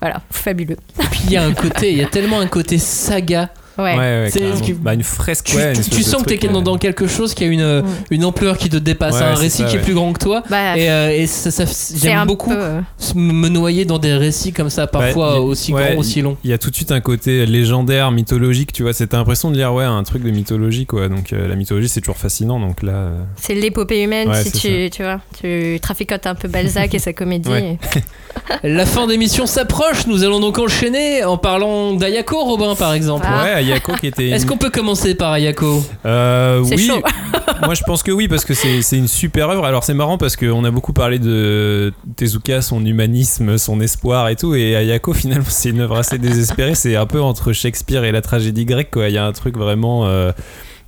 voilà, 0.00 0.20
fabuleux. 0.30 0.76
Et 1.00 1.06
puis 1.10 1.20
il 1.24 1.32
y 1.32 1.36
a 1.36 1.44
un 1.44 1.54
côté, 1.54 1.92
il 1.92 1.98
y 1.98 2.04
a 2.04 2.08
tellement 2.08 2.40
un 2.40 2.46
côté 2.46 2.78
saga 2.78 3.50
Ouais. 3.76 3.96
Ouais, 3.96 4.28
C'est- 4.30 4.72
Bah, 4.80 4.94
une 4.94 5.02
fresque, 5.02 5.46
Tu, 5.46 5.56
ouais, 5.56 5.74
une 5.74 5.82
tu- 5.82 6.02
sens 6.02 6.22
que 6.22 6.28
t'es 6.32 6.46
dans, 6.48 6.60
euh, 6.60 6.62
dans 6.62 6.78
quelque 6.78 7.06
chose 7.06 7.34
qui 7.34 7.44
a 7.44 7.46
une, 7.48 7.82
une 8.10 8.24
ampleur 8.24 8.56
qui 8.56 8.68
te 8.68 8.76
dépasse, 8.76 9.14
Ouais, 9.16 9.22
un 9.22 9.34
c'est 9.36 9.42
récit 9.42 9.62
ça, 9.62 9.68
qui 9.68 9.76
est 9.76 9.80
plus 9.80 9.94
grand 9.94 10.12
que 10.12 10.20
toi. 10.20 10.42
Bah, 10.48 10.76
Et, 10.78 10.88
euh, 10.90 11.10
et 11.10 11.26
ça, 11.26 11.50
c'est 11.50 11.98
j'aime 12.00 12.26
beaucoup 12.26 12.50
peu, 12.50 12.56
euh, 12.58 12.80
me 13.16 13.48
noyer 13.48 13.84
dans 13.84 13.98
des 13.98 14.14
récits 14.14 14.52
comme 14.52 14.70
ça, 14.70 14.86
parfois 14.86 15.32
Bah, 15.32 15.36
y- 15.38 15.40
aussi 15.40 15.72
ouais, 15.72 15.90
grands, 15.90 15.98
aussi 16.00 16.22
longs. 16.22 16.36
Il 16.44 16.50
y 16.50 16.52
a 16.52 16.58
tout 16.58 16.70
de 16.70 16.76
suite 16.76 16.92
un 16.92 17.00
côté 17.00 17.46
légendaire, 17.46 18.10
mythologique, 18.10 18.72
tu 18.72 18.82
vois. 18.84 18.92
C'était 18.92 19.16
l'impression 19.16 19.50
de 19.50 19.56
lire 19.56 19.72
ouais, 19.74 19.84
un 19.84 20.02
truc 20.04 20.22
de 20.22 20.30
mythologie, 20.30 20.86
quoi. 20.86 21.08
Donc 21.08 21.32
euh, 21.32 21.48
la 21.48 21.56
mythologie, 21.56 21.88
c'est 21.88 22.00
toujours 22.00 22.16
fascinant. 22.18 22.60
Donc 22.60 22.82
là, 22.82 22.92
euh, 22.92 23.22
C'est 23.36 23.54
l'épopée 23.54 24.02
humaine 24.04 24.28
Ouais, 24.28 24.42
si 24.44 24.50
c'est 24.50 24.58
tu, 24.58 24.90
tu 24.90 25.02
vois, 25.02 25.20
tu 25.40 25.78
traficotes 25.80 26.26
un 26.26 26.34
peu 26.34 26.48
Balzac 26.48 26.94
et 26.94 26.98
sa 26.98 27.12
comédie. 27.12 27.50
La 28.62 28.84
fin 28.84 29.06
d'émission 29.06 29.46
s'approche, 29.46 30.06
nous 30.06 30.22
allons 30.24 30.40
donc 30.40 30.58
enchaîner 30.58 31.24
en 31.24 31.38
parlant 31.38 31.94
d'Ayako, 31.94 32.44
Robin 32.44 32.74
par 32.74 32.92
exemple. 32.92 33.24
Ah. 33.28 33.42
ouais, 33.44 33.63
Ayako 33.64 33.92
qui 33.94 34.06
était. 34.06 34.28
Est-ce 34.28 34.46
qu'on 34.46 34.56
peut 34.56 34.70
commencer 34.70 35.14
par 35.14 35.32
Ayako 35.32 35.82
Euh, 36.04 36.60
oui, 36.60 36.86
chaud. 36.86 37.02
moi 37.64 37.74
je 37.74 37.82
pense 37.82 38.02
que 38.02 38.10
oui 38.10 38.28
parce 38.28 38.44
que 38.44 38.54
c'est 38.54 38.82
c'est 38.82 38.96
une 38.96 39.08
super 39.08 39.50
œuvre. 39.50 39.64
Alors 39.64 39.84
c'est 39.84 39.94
marrant 39.94 40.18
parce 40.18 40.36
qu'on 40.36 40.64
a 40.64 40.70
beaucoup 40.70 40.92
parlé 40.92 41.18
de 41.18 41.92
Tezuka, 42.16 42.62
son 42.62 42.84
humanisme, 42.84 43.58
son 43.58 43.80
espoir 43.80 44.28
et 44.28 44.36
tout, 44.36 44.54
et 44.54 44.76
Ayako 44.76 45.12
finalement 45.14 45.44
c'est 45.48 45.70
une 45.70 45.80
œuvre 45.80 45.96
assez 45.96 46.18
désespérée. 46.18 46.74
C'est 46.74 46.96
un 46.96 47.06
peu 47.06 47.20
entre 47.20 47.52
Shakespeare 47.52 48.04
et 48.04 48.12
la 48.12 48.20
tragédie 48.20 48.64
grecque 48.64 48.90
quoi. 48.92 49.08
Il 49.08 49.14
y 49.14 49.18
a 49.18 49.24
un 49.24 49.32
truc 49.32 49.56
vraiment 49.56 50.06
euh, 50.06 50.32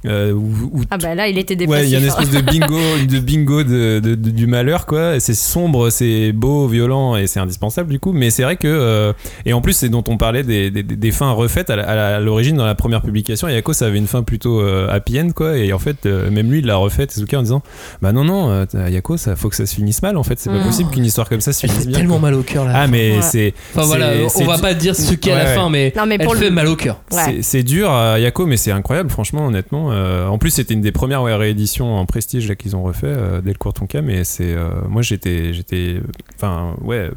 euh, 0.07 0.33
où, 0.33 0.53
où 0.73 0.81
Ah 0.91 0.99
bah 0.99 1.15
là, 1.15 1.29
il 1.29 1.39
était 1.39 1.55
Ouais, 1.55 1.59
dépressif. 1.59 1.87
il 1.89 1.93
y 1.93 1.97
a 1.97 1.99
une 1.99 2.05
hein. 2.05 2.09
espèce 2.09 2.31
de 2.31 2.41
bingo, 2.41 2.77
de 3.09 3.19
bingo 3.19 3.63
de, 3.63 4.01
de- 4.01 4.15
de- 4.15 4.31
du 4.31 4.47
malheur, 4.47 4.87
quoi. 4.87 5.19
C'est 5.21 5.35
sombre, 5.35 5.91
c'est 5.91 6.33
beau, 6.33 6.67
violent 6.69 7.17
et 7.17 7.27
c'est 7.27 7.41
indispensable 7.41 7.91
du 7.91 7.99
coup. 8.01 8.13
Mais 8.13 8.31
c'est 8.31 8.43
vrai 8.43 8.57
que 8.57 8.67
euh, 8.69 9.13
et 9.45 9.53
en 9.53 9.61
plus 9.61 9.73
c'est 9.75 9.89
dont 9.89 10.05
on 10.09 10.17
parlait 10.17 10.43
des, 10.43 10.71
des- 10.71 10.83
des 10.83 11.11
fins 11.11 11.31
refaites 11.33 11.71
à 11.71 12.21
l'origine 12.21 12.57
dans 12.57 12.67
la 12.67 12.75
première 12.75 13.03
publication. 13.03 13.49
Yako 13.49 13.73
ça 13.73 13.87
avait 13.87 13.99
une 13.99 14.07
fin 14.07 14.23
plutôt 14.23 14.61
euh, 14.61 14.89
happy 14.91 15.21
end, 15.21 15.31
quoi. 15.35 15.57
Et 15.59 15.73
en 15.73 15.79
fait 15.79 16.07
euh, 16.07 16.31
même 16.31 16.51
lui 16.51 16.59
il 16.61 16.67
l'a 16.67 16.77
refait 16.77 17.07
Tezuka 17.07 17.39
en 17.39 17.43
disant 17.43 17.63
bah 18.03 18.13
non 18.13 18.25
non 18.25 18.51
euh, 18.51 18.89
Yako 18.91 19.17
ça 19.17 19.37
faut 19.37 19.49
que 19.49 19.57
ça 19.57 19.67
se 19.67 19.75
finisse 19.75 20.03
mal 20.03 20.17
en 20.17 20.23
fait. 20.23 20.39
C'est 20.39 20.51
pas 20.51 20.57
Mm. 20.57 20.65
possible 20.67 20.91
qu'une 20.91 21.05
histoire 21.05 21.29
comme 21.29 21.41
ça 21.41 21.53
se 21.53 21.61
finisse 21.67 21.83
fait 21.83 21.89
bien. 21.89 21.99
tellement 21.99 22.15
quoi. 22.19 22.31
mal 22.31 22.35
au 22.35 22.43
cœur 22.43 22.65
là. 22.65 22.73
Ah 22.75 22.87
mais 22.87 23.17
Ouais. 23.17 23.23
c'est 23.23 23.55
enfin 23.75 23.87
voilà, 23.87 24.11
on 24.37 24.45
va 24.45 24.59
pas 24.59 24.75
dire 24.75 24.95
ce 24.97 25.15
qu'est 25.15 25.33
à 25.33 25.37
la 25.39 25.45
Ouais, 25.51 25.55
fin, 25.55 25.71
mais, 25.71 25.93
Non, 25.97 26.07
mais 26.07 26.17
elle 26.19 26.25
pour 26.25 26.35
le- 26.35 26.41
fait 26.41 26.51
mal 26.51 26.67
au 26.67 26.77
cœur. 26.77 27.01
Ouais. 27.13 27.19
C'est- 27.25 27.43
C'est 27.43 27.63
dur 27.63 27.91
à 27.91 28.19
Yako, 28.19 28.47
mais 28.47 28.57
c'est 28.57 28.71
incroyable, 28.73 29.11
franchement, 29.11 29.47
honnêtement. 29.47 29.91
Euh, 29.97 30.27
en 30.27 30.39
plus, 30.39 30.51
c'était 30.51 30.75
une 30.75 30.81
des 30.83 30.93
premières 30.93 31.25
rééditions 31.25 31.97
en 31.97 32.05
prestige 32.07 32.55
qu'ils 32.57 32.77
ont 32.77 32.83
refait 32.83 33.07
euh, 33.09 33.41
dès 33.41 33.53
le 33.53 33.59
Courtonka, 33.59 34.03
mais 34.03 34.25
c'est. 34.25 34.55
euh, 34.55 34.69
moi, 34.89 35.03
j'étais. 35.03 35.53
j'étais 35.55 36.01
Enfin, 36.35 36.75
ouais. 36.83 37.11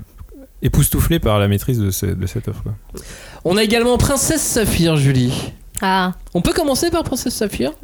Époustouflé 0.62 1.20
par 1.20 1.40
la 1.40 1.48
maîtrise 1.48 1.80
de, 1.80 1.90
ce- 1.90 2.06
de 2.06 2.28
cette 2.28 2.48
offre. 2.50 2.64
On 3.46 3.56
a 3.56 3.64
également 3.64 3.98
Princesse 3.98 4.42
Saphir, 4.42 4.98
Julie. 4.98 5.54
Ah, 5.82 6.12
On 6.34 6.42
peut 6.42 6.52
commencer 6.54 6.90
par 6.92 7.04
Princesse 7.04 7.34
Saphir 7.36 7.72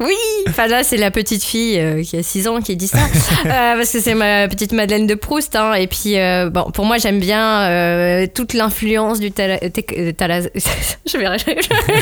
oui 0.00 0.16
Enfin 0.48 0.66
là, 0.66 0.82
c'est 0.84 0.96
la 0.96 1.10
petite 1.10 1.42
fille 1.44 1.78
euh, 1.78 2.02
qui 2.02 2.16
a 2.16 2.22
6 2.22 2.48
ans 2.48 2.60
qui 2.60 2.76
dit 2.76 2.88
ça. 2.88 2.98
Euh, 3.44 3.76
parce 3.76 3.90
que 3.90 4.00
c'est 4.00 4.14
ma 4.14 4.46
petite 4.48 4.72
Madeleine 4.72 5.06
de 5.06 5.14
Proust. 5.14 5.56
hein. 5.56 5.72
Et 5.74 5.86
puis, 5.88 6.16
euh, 6.18 6.48
bon, 6.48 6.70
pour 6.70 6.84
moi, 6.84 6.98
j'aime 6.98 7.18
bien 7.18 7.62
euh, 7.62 8.26
toute 8.32 8.52
l'influence 8.54 9.18
du 9.18 9.30
tala- 9.32 9.58
Je 9.64 11.16
vais 11.18 11.38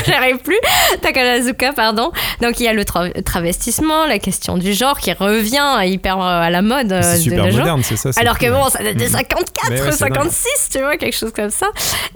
j'y 0.05 0.13
arrive 0.13 0.37
plus. 0.37 0.57
Takarazuka, 1.01 1.73
pardon. 1.73 2.11
Donc, 2.41 2.59
il 2.59 2.63
y 2.65 2.67
a 2.67 2.73
le 2.73 2.83
tra- 2.83 3.23
travestissement, 3.23 4.05
la 4.05 4.19
question 4.19 4.57
du 4.57 4.73
genre 4.73 4.99
qui 4.99 5.11
revient 5.13 5.79
hyper 5.83 6.17
euh, 6.19 6.41
à 6.41 6.49
la 6.51 6.61
mode 6.61 6.95
C'est 7.01 7.15
de 7.17 7.21
super 7.21 7.45
moderne, 7.45 7.81
c'est 7.83 7.97
ça. 7.97 8.11
Alors 8.17 8.37
que 8.37 8.49
bon, 8.49 8.69
ça 8.69 8.83
date 8.83 8.97
de 8.97 9.05
54, 9.07 9.69
Mais 9.71 9.81
ouais, 9.81 9.91
c'est 9.91 9.99
dingue. 10.05 10.13
56, 10.15 10.69
tu 10.71 10.79
vois, 10.79 10.97
quelque 10.97 11.17
chose 11.17 11.33
comme 11.35 11.49
ça. 11.49 11.67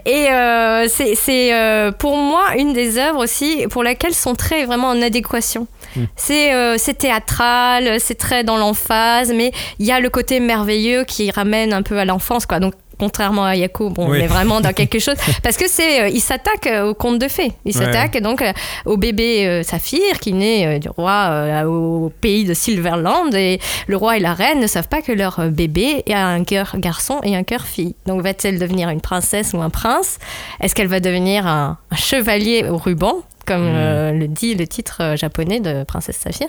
Et 0.05 0.27
euh, 0.29 0.87
c'est 0.87 1.15
c'est, 1.15 1.49
euh, 1.75 1.91
pour 1.91 2.15
moi 2.15 2.55
une 2.57 2.73
des 2.73 2.97
œuvres 2.97 3.23
aussi 3.23 3.65
pour 3.69 3.83
laquelle 3.83 4.13
son 4.13 4.33
trait 4.33 4.61
est 4.61 4.65
vraiment 4.65 4.87
en 4.87 5.01
adéquation. 5.01 5.67
Hmm. 5.95 6.05
C'est 6.15 6.53
euh, 6.53 6.75
c'est 6.77 6.95
théâtral, 6.95 7.99
c'est 7.99 8.15
très 8.15 8.43
dans 8.43 8.57
l'emphase, 8.57 9.33
mais 9.33 9.51
il 9.79 9.85
y 9.85 9.91
a 9.91 9.99
le 9.99 10.09
côté 10.09 10.39
merveilleux 10.39 11.03
qui 11.03 11.31
ramène 11.31 11.73
un 11.73 11.81
peu 11.81 11.97
à 11.97 12.05
l'enfance, 12.05 12.45
quoi. 12.45 12.59
Donc 12.59 12.73
contrairement 12.99 13.45
à 13.45 13.55
Yako, 13.55 13.89
bon, 13.89 14.09
Oui. 14.09 14.17
on 14.19 14.23
est 14.23 14.27
vraiment 14.27 14.61
dans 14.61 14.73
quelque 14.73 14.99
chose 15.05 15.15
parce 15.43 15.57
que 15.57 15.67
c'est 15.67 16.01
euh, 16.03 16.07
il 16.09 16.21
s'attaque 16.21 16.67
euh, 16.67 16.89
au 16.89 16.93
conte 16.93 17.19
de 17.19 17.27
fées. 17.27 17.51
Il 17.65 17.75
Ouais. 17.77 17.85
s'attaque 17.85 18.21
donc 18.21 18.41
euh, 18.41 18.51
au 18.85 18.97
bébé 18.97 19.45
euh, 19.47 19.63
Saphir 19.63 20.19
qui 20.19 20.33
naît 20.33 20.79
du 20.79 20.89
roi 20.89 21.63
au 21.67 22.11
pays 22.21 22.43
de 22.45 22.53
Silverland 22.53 23.33
et 23.33 23.59
le 23.87 23.97
roi 23.97 24.17
et 24.17 24.19
la 24.19 24.33
reine 24.33 24.59
ne 24.59 24.67
savent 24.67 24.87
pas 24.87 25.01
que 25.01 25.11
leur 25.11 25.39
bébé 25.49 26.03
a 26.11 26.25
un 26.27 26.43
cœur 26.43 26.75
garçon 26.77 27.19
et 27.23 27.35
un 27.35 27.43
cœur 27.43 27.61
fille. 27.61 27.95
Donc 28.05 28.21
va-t-elle 28.21 28.59
devenir 28.59 28.89
une 28.89 29.01
princesse 29.01 29.51
ou 29.53 29.61
un 29.61 29.69
prince? 29.69 30.17
Est-ce 30.61 30.75
qu'elle 30.75 30.87
va 30.87 30.99
devenir 30.99 31.47
un, 31.47 31.77
un 31.91 31.95
chevalier 31.95 32.65
au 32.69 32.77
ruban? 32.77 33.15
Comme 33.45 33.63
Mm. 33.65 33.75
euh, 33.75 34.11
le 34.11 34.27
dit 34.27 34.55
le 34.55 34.67
titre 34.67 34.97
euh, 35.01 35.15
japonais 35.15 35.59
de 35.59 35.83
Princesse 35.83 36.17
Saphir. 36.17 36.47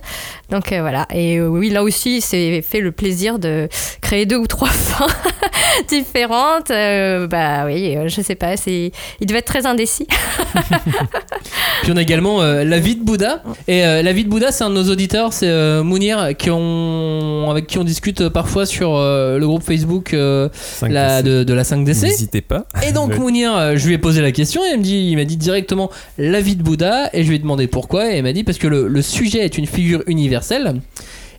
Donc 0.50 0.72
euh, 0.72 0.80
voilà. 0.80 1.06
Et 1.14 1.36
euh, 1.38 1.46
oui, 1.46 1.70
là 1.70 1.82
aussi, 1.82 2.20
c'est 2.20 2.62
fait 2.62 2.80
le 2.80 2.92
plaisir 2.92 3.38
de 3.38 3.68
créer 4.00 4.26
deux 4.26 4.36
ou 4.36 4.46
trois 4.46 4.68
fins 4.70 5.06
différentes. 5.88 6.70
Euh, 6.70 7.26
bah 7.26 7.64
oui, 7.66 7.96
euh, 7.96 8.08
je 8.08 8.20
sais 8.20 8.34
pas. 8.34 8.56
C'est, 8.56 8.92
il 9.20 9.26
devait 9.26 9.38
être 9.40 9.46
très 9.46 9.66
indécis. 9.66 10.06
Puis 11.82 11.92
on 11.92 11.96
a 11.96 12.02
également 12.02 12.40
euh, 12.42 12.64
La 12.64 12.78
vie 12.78 12.96
de 12.96 13.04
Bouddha. 13.04 13.42
Et 13.68 13.84
euh, 13.84 14.02
La 14.02 14.12
vie 14.12 14.24
de 14.24 14.28
Bouddha, 14.28 14.52
c'est 14.52 14.64
un 14.64 14.70
de 14.70 14.74
nos 14.74 14.90
auditeurs, 14.90 15.32
c'est 15.32 15.48
euh, 15.48 15.82
Mounir, 15.82 16.36
qui 16.36 16.50
ont, 16.50 17.48
avec 17.50 17.66
qui 17.66 17.78
on 17.78 17.84
discute 17.84 18.28
parfois 18.28 18.66
sur 18.66 18.94
euh, 18.96 19.38
le 19.38 19.46
groupe 19.46 19.62
Facebook 19.62 20.14
euh, 20.14 20.48
5 20.52 20.90
la, 20.90 21.22
de, 21.22 21.44
de 21.44 21.52
la 21.54 21.62
5DC. 21.62 22.02
N'hésitez 22.02 22.40
pas. 22.40 22.66
Et 22.86 22.92
donc. 22.92 23.16
Mounir, 23.16 23.56
euh, 23.56 23.76
je 23.76 23.86
lui 23.86 23.94
ai 23.94 23.98
posé 23.98 24.20
la 24.20 24.30
question 24.32 24.62
et 24.64 24.72
il 24.74 24.78
me 24.78 24.82
dit, 24.82 25.08
il 25.10 25.16
m'a 25.16 25.24
dit 25.24 25.36
directement 25.38 25.90
la 26.18 26.40
vie 26.40 26.54
de 26.56 26.62
Bouddha 26.62 26.85
et 27.12 27.22
je 27.22 27.28
lui 27.28 27.36
ai 27.36 27.38
demandé 27.38 27.66
pourquoi 27.66 28.12
et 28.12 28.18
il 28.18 28.22
m'a 28.22 28.32
dit 28.32 28.44
parce 28.44 28.58
que 28.58 28.66
le 28.66 29.02
sujet 29.02 29.40
est 29.40 29.58
une 29.58 29.66
figure 29.66 30.02
universelle 30.06 30.80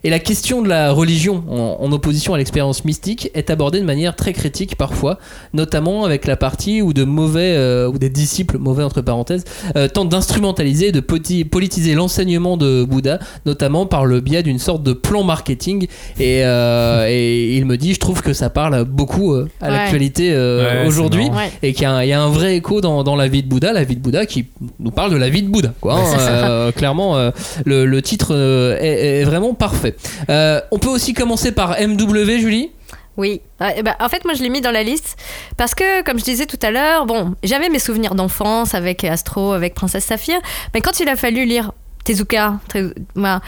et 0.04 0.10
la 0.10 0.18
question 0.18 0.62
de 0.62 0.68
la 0.68 0.92
religion 0.92 1.42
en, 1.48 1.76
en 1.84 1.92
opposition 1.92 2.34
à 2.34 2.38
l'expérience 2.38 2.84
mystique 2.84 3.30
est 3.34 3.50
abordée 3.50 3.80
de 3.80 3.84
manière 3.84 4.14
très 4.16 4.32
critique 4.32 4.76
parfois, 4.76 5.18
notamment 5.54 6.04
avec 6.04 6.26
la 6.26 6.36
partie 6.36 6.82
où 6.82 6.92
de 6.92 7.04
mauvais 7.04 7.54
euh, 7.56 7.88
ou 7.88 7.98
des 7.98 8.10
disciples 8.10 8.58
mauvais 8.58 8.82
entre 8.84 9.00
parenthèses 9.02 9.44
euh, 9.76 9.88
tentent 9.88 10.08
d'instrumentaliser 10.10 10.88
et 10.88 10.92
de 10.92 11.00
politiser 11.00 11.94
l'enseignement 11.94 12.56
de 12.56 12.84
Bouddha, 12.84 13.18
notamment 13.46 13.86
par 13.86 14.06
le 14.06 14.20
biais 14.20 14.42
d'une 14.42 14.58
sorte 14.58 14.82
de 14.82 14.92
plan 14.92 15.22
marketing 15.24 15.86
et, 16.18 16.44
euh, 16.44 17.06
et 17.08 17.56
il 17.56 17.64
me 17.66 17.76
dit 17.76 17.94
je 17.94 18.00
trouve 18.00 18.22
que 18.22 18.32
ça 18.32 18.50
parle 18.50 18.84
beaucoup 18.84 19.34
euh, 19.34 19.48
à 19.60 19.66
Ouais. 19.68 19.72
l'actualité 19.76 20.30
euh, 20.32 20.82
Ouais, 20.82 20.86
aujourd'hui. 20.88 21.24
Ouais. 21.26 21.50
et 21.62 21.72
qu'il 21.72 21.82
y, 21.82 21.86
a 21.86 21.92
un- 21.92 22.02
il 22.02 22.08
y 22.08 22.12
a 22.12 22.22
un 22.22 22.28
vrai 22.30 22.56
écho 22.56 22.80
dans, 22.80 23.02
dans 23.04 23.16
la 23.16 23.28
vie 23.28 23.42
de 23.42 23.48
Bouddha, 23.48 23.72
la 23.72 23.84
vie 23.84 23.96
de 23.96 24.00
Bouddha 24.00 24.26
qui 24.26 24.46
nous 24.80 24.90
parle 24.90 25.10
de 25.12 25.16
la 25.16 25.28
vie 25.28 25.42
de 25.42 25.48
Bouddha. 25.48 25.72
Quoi, 25.80 25.94
hein. 25.94 26.16
Euh, 26.20 26.72
clairement, 26.72 27.16
euh, 27.16 27.30
le, 27.64 27.84
le 27.86 28.02
titre 28.02 28.28
euh, 28.32 28.76
est, 28.80 29.20
est 29.20 29.24
vraiment 29.24 29.54
parfait. 29.54 29.87
Euh, 30.30 30.60
on 30.70 30.78
peut 30.78 30.88
aussi 30.88 31.12
commencer 31.14 31.52
par 31.52 31.76
MW, 31.80 32.38
Julie? 32.38 32.70
Oui. 33.16 33.40
Eh 33.76 33.82
ben, 33.82 33.94
en 33.98 34.08
fait, 34.08 34.24
moi, 34.24 34.34
je 34.34 34.42
l'ai 34.42 34.48
mis 34.48 34.60
dans 34.60 34.70
la 34.70 34.84
liste 34.84 35.16
parce 35.56 35.74
que, 35.74 36.02
comme 36.04 36.18
je 36.20 36.24
disais 36.24 36.46
tout 36.46 36.58
à 36.62 36.70
l'heure, 36.70 37.04
bon, 37.04 37.34
j'avais 37.42 37.68
mes 37.68 37.80
souvenirs 37.80 38.14
d'enfance 38.14 38.74
avec 38.74 39.02
Astro, 39.02 39.52
avec 39.52 39.74
Princesse 39.74 40.04
Saphir, 40.04 40.38
mais 40.72 40.80
quand 40.80 41.00
il 41.00 41.08
a 41.08 41.16
fallu 41.16 41.44
lire 41.44 41.72
Tezuka, 42.04 42.60
Te- 42.72 42.94
bah, 43.16 43.40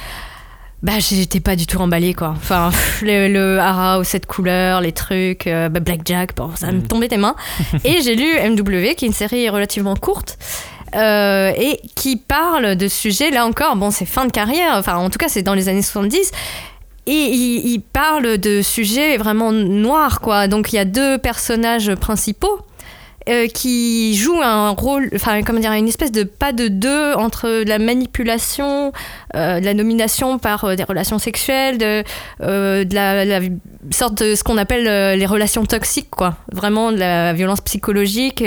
bah, 0.82 0.94
j'étais 0.98 1.38
pas 1.40 1.54
du 1.56 1.66
tout 1.66 1.78
emballée, 1.78 2.14
quoi. 2.14 2.30
Enfin, 2.36 2.70
pff, 2.72 3.02
le, 3.02 3.28
le 3.28 3.58
hara 3.60 3.98
aux 4.00 4.04
sept 4.04 4.26
couleurs, 4.26 4.80
les 4.80 4.90
trucs, 4.92 5.46
euh, 5.46 5.68
bah, 5.68 5.78
Blackjack, 5.78 6.34
bon, 6.34 6.50
ça 6.56 6.72
me 6.72 6.80
tombait 6.82 7.06
des 7.08 7.18
mains. 7.18 7.36
Et 7.84 8.00
j'ai 8.02 8.16
lu 8.16 8.26
MW, 8.50 8.94
qui 8.96 9.04
est 9.04 9.08
une 9.08 9.12
série 9.12 9.48
relativement 9.50 9.94
courte. 9.94 10.36
Euh, 10.94 11.52
et 11.56 11.80
qui 11.94 12.16
parle 12.16 12.76
de 12.76 12.88
sujets, 12.88 13.30
là 13.30 13.46
encore, 13.46 13.76
bon, 13.76 13.90
c'est 13.90 14.06
fin 14.06 14.26
de 14.26 14.32
carrière, 14.32 14.74
enfin, 14.76 14.96
en 14.96 15.10
tout 15.10 15.18
cas, 15.18 15.28
c'est 15.28 15.42
dans 15.42 15.54
les 15.54 15.68
années 15.68 15.82
70, 15.82 16.32
et 17.06 17.12
il, 17.12 17.66
il 17.66 17.80
parle 17.80 18.38
de 18.38 18.62
sujets 18.62 19.16
vraiment 19.16 19.52
noirs, 19.52 20.20
quoi. 20.20 20.48
Donc 20.48 20.72
il 20.72 20.76
y 20.76 20.78
a 20.78 20.84
deux 20.84 21.18
personnages 21.18 21.94
principaux 21.94 22.60
euh, 23.28 23.48
qui 23.48 24.16
jouent 24.16 24.40
un 24.42 24.70
rôle, 24.70 25.10
enfin 25.14 25.42
comment 25.42 25.60
dire, 25.60 25.72
une 25.72 25.88
espèce 25.88 26.10
de 26.10 26.22
pas 26.22 26.52
de 26.52 26.68
deux 26.68 27.12
entre 27.12 27.64
la 27.66 27.78
manipulation, 27.78 28.92
euh, 29.36 29.60
la 29.60 29.74
domination 29.74 30.38
par 30.38 30.64
euh, 30.64 30.74
des 30.74 30.84
relations 30.84 31.18
sexuelles, 31.18 31.76
de, 31.76 32.02
la, 32.40 33.40
sorte 33.90 34.22
de 34.22 34.34
ce 34.34 34.42
qu'on 34.42 34.56
appelle 34.56 35.18
les 35.18 35.26
relations 35.26 35.66
toxiques, 35.66 36.10
quoi. 36.10 36.36
Vraiment 36.50 36.92
de 36.92 36.96
la 36.96 37.34
violence 37.34 37.60
psychologique. 37.60 38.42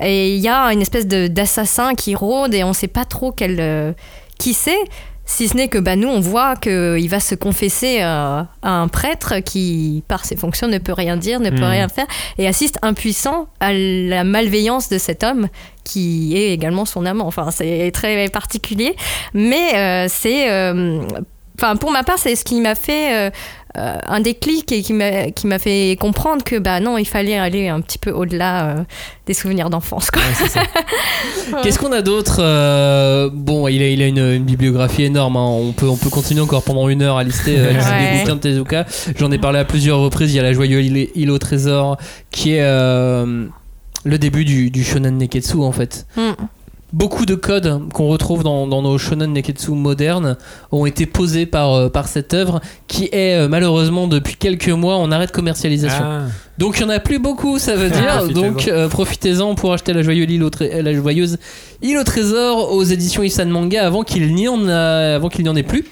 Et 0.00 0.34
il 0.34 0.40
y 0.40 0.48
a 0.48 0.72
une 0.72 0.82
espèce 0.82 1.06
d'assassin 1.06 1.94
qui 1.94 2.16
rôde 2.16 2.52
et 2.52 2.64
on 2.64 2.72
sait 2.72 2.88
pas 2.88 3.04
trop 3.04 3.30
quel, 3.30 3.94
qui 4.38 4.54
c'est. 4.54 4.84
Si 5.28 5.48
ce 5.48 5.56
n'est 5.56 5.68
que 5.68 5.78
bah, 5.78 5.96
nous, 5.96 6.08
on 6.08 6.20
voit 6.20 6.54
qu'il 6.56 7.08
va 7.08 7.18
se 7.20 7.34
confesser 7.34 7.98
euh, 8.00 8.42
à 8.62 8.70
un 8.70 8.88
prêtre 8.88 9.40
qui, 9.40 10.04
par 10.06 10.24
ses 10.24 10.36
fonctions, 10.36 10.68
ne 10.68 10.78
peut 10.78 10.92
rien 10.92 11.16
dire, 11.16 11.40
ne 11.40 11.50
peut 11.50 11.56
Mhm. 11.56 11.64
rien 11.64 11.88
faire, 11.88 12.06
et 12.38 12.46
assiste 12.46 12.78
impuissant 12.82 13.48
à 13.60 13.72
la 13.72 14.22
malveillance 14.24 14.88
de 14.88 14.98
cet 14.98 15.24
homme 15.24 15.48
qui 15.84 16.36
est 16.36 16.52
également 16.52 16.84
son 16.84 17.04
amant. 17.06 17.26
Enfin, 17.26 17.50
c'est 17.50 17.90
très 17.92 18.28
particulier, 18.28 18.94
mais 19.34 19.74
euh, 19.74 20.06
c'est... 20.08 20.50
euh, 20.50 21.00
Enfin, 21.58 21.76
pour 21.76 21.90
ma 21.90 22.02
part, 22.02 22.18
c'est 22.18 22.36
ce 22.36 22.44
qui 22.44 22.60
m'a 22.60 22.74
fait 22.74 23.14
euh, 23.16 23.30
un 23.76 24.20
déclic 24.20 24.72
et 24.72 24.82
qui 24.82 24.92
m'a 24.92 25.58
fait 25.58 25.96
comprendre 26.00 26.42
que 26.44 26.56
bah 26.56 26.80
non, 26.80 26.98
il 26.98 27.04
fallait 27.06 27.36
aller 27.38 27.68
un 27.68 27.80
petit 27.80 27.98
peu 27.98 28.10
au-delà 28.10 28.66
euh, 28.68 28.74
des 29.26 29.34
souvenirs 29.34 29.70
d'enfance. 29.70 30.10
Qu'est-ce 31.62 31.78
qu'on 31.78 31.92
a 31.92 32.02
d'autre 32.02 32.38
Euh, 32.40 33.30
Bon, 33.32 33.68
il 33.68 33.82
a, 33.82 33.88
il 33.88 34.02
a 34.02 34.06
une, 34.06 34.18
une 34.18 34.44
bibliographie 34.44 35.04
énorme. 35.04 35.36
hein. 35.36 35.44
On, 35.46 35.72
peut, 35.72 35.88
on 35.88 35.96
peut 35.96 36.10
continuer 36.10 36.40
encore 36.40 36.62
pendant 36.62 36.88
une 36.88 37.02
heure 37.02 37.16
à 37.16 37.24
lister, 37.24 37.56
lister 37.56 37.90
Ouais. 37.90 38.12
des 38.12 38.18
bouquins 38.20 38.36
de 38.36 38.40
Tezuka. 38.40 38.86
J'en 39.18 39.30
ai 39.32 39.38
parlé 39.38 39.58
à 39.58 39.64
plusieurs 39.64 39.98
reprises. 40.00 40.32
Il 40.32 40.36
y 40.36 40.40
a 40.40 40.42
La 40.42 40.52
Joyeuse 40.52 40.86
île, 40.86 41.08
île 41.14 41.30
au 41.30 41.38
trésor, 41.38 41.96
qui 42.30 42.52
est 42.54 42.62
euh, 42.62 43.46
le 44.04 44.18
début 44.18 44.44
du, 44.44 44.70
du 44.70 44.84
shonen 44.84 45.16
neketsu 45.18 45.58
en 45.62 45.72
fait. 45.72 46.06
Mm. 46.16 46.30
Beaucoup 46.96 47.26
de 47.26 47.34
codes 47.34 47.82
qu'on 47.92 48.08
retrouve 48.08 48.42
dans, 48.42 48.66
dans 48.66 48.80
nos 48.80 48.96
shonen 48.96 49.30
neketsu 49.30 49.72
modernes 49.72 50.38
ont 50.72 50.86
été 50.86 51.04
posés 51.04 51.44
par, 51.44 51.74
euh, 51.74 51.88
par 51.90 52.08
cette 52.08 52.32
œuvre 52.32 52.62
qui 52.88 53.04
est 53.12 53.34
euh, 53.36 53.48
malheureusement 53.48 54.06
depuis 54.06 54.34
quelques 54.36 54.70
mois 54.70 54.96
en 54.96 55.12
arrêt 55.12 55.26
de 55.26 55.30
commercialisation. 55.30 56.02
Ah. 56.02 56.22
Donc 56.56 56.78
il 56.80 56.86
n'y 56.86 56.92
en 56.92 56.96
a 56.96 56.98
plus 57.00 57.18
beaucoup, 57.18 57.58
ça 57.58 57.76
veut 57.76 57.90
dire. 57.90 58.26
Donc 58.34 58.66
euh, 58.66 58.88
profitez-en 58.88 59.54
pour 59.56 59.74
acheter 59.74 59.92
la 59.92 60.00
joyeuse 60.02 60.30
île 60.30 60.42
au, 60.42 60.48
tré- 60.48 60.80
la 60.80 60.94
joyeuse 60.94 61.36
île 61.82 61.98
au 61.98 62.04
trésor 62.04 62.72
aux 62.72 62.82
éditions 62.84 63.22
Isan 63.22 63.44
Manga 63.46 63.84
avant 63.86 64.02
qu'il 64.02 64.34
n'y 64.34 64.48
en, 64.48 64.66
a- 64.66 65.16
avant 65.16 65.28
qu'il 65.28 65.42
n'y 65.44 65.50
en 65.50 65.56
ait 65.56 65.62
plus. 65.62 65.84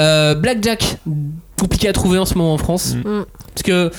Euh, 0.00 0.34
Blackjack, 0.34 0.96
compliqué 1.58 1.88
à 1.88 1.92
trouver 1.92 2.18
en 2.18 2.24
ce 2.26 2.34
moment 2.34 2.54
en 2.54 2.58
France. 2.58 2.94
Mm. 3.04 3.22
Parce 3.54 3.62
que 3.62 3.90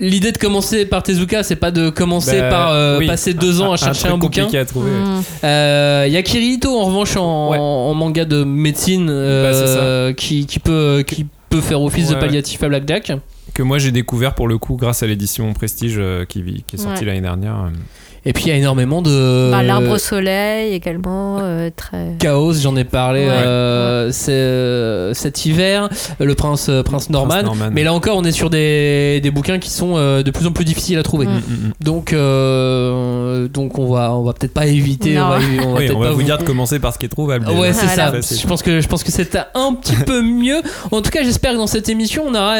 l'idée 0.00 0.32
de 0.32 0.38
commencer 0.38 0.84
par 0.84 1.02
Tezuka, 1.02 1.42
c'est 1.42 1.56
pas 1.56 1.70
de 1.70 1.88
commencer 1.90 2.40
Bah, 2.40 2.48
par 2.50 2.72
euh, 2.72 2.98
oui. 2.98 3.06
passer 3.06 3.32
deux 3.34 3.60
ans 3.62 3.72
à 3.72 3.76
chercher 3.76 4.06
un, 4.06 4.10
truc 4.10 4.20
bouquin. 4.20 4.42
compliqué 4.42 4.58
à 4.58 4.64
trouver. 4.64 4.90
Mm. 4.90 5.22
Euh, 5.44 6.04
Il 6.06 6.12
y 6.12 6.16
a 6.16 6.22
Kirito 6.22 6.78
en 6.78 6.84
revanche 6.84 7.16
en, 7.16 7.50
Ouais. 7.50 7.58
en 7.58 7.94
manga 7.94 8.24
de 8.24 8.44
médecine 8.44 9.08
euh, 9.10 10.12
qui, 10.12 10.46
qui 10.46 10.58
peut, 10.58 11.02
qui 11.06 11.26
peut 11.48 11.60
faire 11.60 11.80
office 11.82 12.10
de 12.10 12.14
palliatif 12.16 12.62
à 12.62 12.68
Blackjack. 12.68 13.12
Que 13.54 13.62
moi 13.62 13.78
j'ai 13.78 13.90
découvert 13.92 14.34
pour 14.34 14.48
le 14.48 14.58
coup 14.58 14.76
grâce 14.76 15.02
à 15.02 15.06
l'édition 15.06 15.50
Prestige 15.54 15.94
euh, 15.96 16.26
qui, 16.26 16.42
qui 16.66 16.76
est 16.76 16.78
sortie 16.78 17.00
Ouais. 17.00 17.06
l'année 17.06 17.22
dernière. 17.22 17.70
Et 18.28 18.32
puis 18.32 18.44
il 18.44 18.48
y 18.48 18.50
a 18.50 18.56
énormément 18.56 19.02
de. 19.02 19.50
Bah, 19.52 19.62
L'arbre 19.62 19.92
au 19.92 19.98
soleil 19.98 20.74
également, 20.74 21.38
euh, 21.40 21.70
très. 21.74 22.16
Chaos, 22.18 22.54
j'en 22.54 22.74
ai 22.76 22.82
parlé 22.84 23.20
Ouais. 23.20 23.30
euh, 23.30 24.10
euh, 24.28 25.14
cet 25.14 25.46
hiver, 25.46 25.88
le 26.18 26.34
prince, 26.34 26.68
prince 26.84 27.08
Norman. 27.08 27.42
Norman. 27.44 27.68
Mais 27.72 27.84
là 27.84 27.92
encore, 27.94 28.16
on 28.16 28.24
est 28.24 28.32
sur 28.32 28.50
des, 28.50 29.20
des 29.22 29.30
bouquins 29.30 29.58
qui 29.60 29.70
sont 29.70 29.96
euh, 29.96 30.22
de 30.24 30.30
plus 30.32 30.46
en 30.46 30.52
plus 30.52 30.64
difficiles 30.64 30.98
à 30.98 31.02
trouver. 31.04 31.26
Mm. 31.26 31.30
Mm, 31.30 31.52
mm. 31.68 31.72
Donc, 31.80 32.12
euh, 32.12 33.48
donc 33.48 33.78
on 33.78 33.92
va, 33.92 34.12
on 34.14 34.22
va 34.24 34.32
peut-être 34.32 34.54
pas 34.54 34.66
éviter. 34.66 35.14
Non. 35.14 35.26
On 35.26 35.28
va, 35.28 35.36
on 35.36 35.38
va 35.38 35.78
Oui, 35.78 35.86
peut-être 35.86 35.96
on 35.96 36.00
va 36.00 36.06
pas 36.08 36.12
vous 36.14 36.22
dire 36.22 36.38
de 36.38 36.44
commencer 36.44 36.78
par 36.78 36.92
ce 36.92 36.98
qui 36.98 37.06
est 37.06 37.10
trouvable. 37.10 37.46
Ouais, 37.48 37.72
c'est 37.72 37.86
Voilà. 37.86 38.06
ça. 38.06 38.12
facile. 38.12 38.38
Je 38.40 38.46
pense 38.46 38.62
que 38.62 38.80
je 38.80 38.88
pense 38.88 39.04
que 39.04 39.12
c'est 39.12 39.36
un 39.54 39.74
petit 39.74 39.94
peu 40.04 40.22
mieux. 40.22 40.60
En 40.90 41.00
tout 41.00 41.10
cas, 41.10 41.22
j'espère 41.22 41.52
que 41.52 41.58
dans 41.58 41.66
cette 41.66 41.88
émission, 41.88 42.24
on 42.26 42.34
aura 42.34 42.56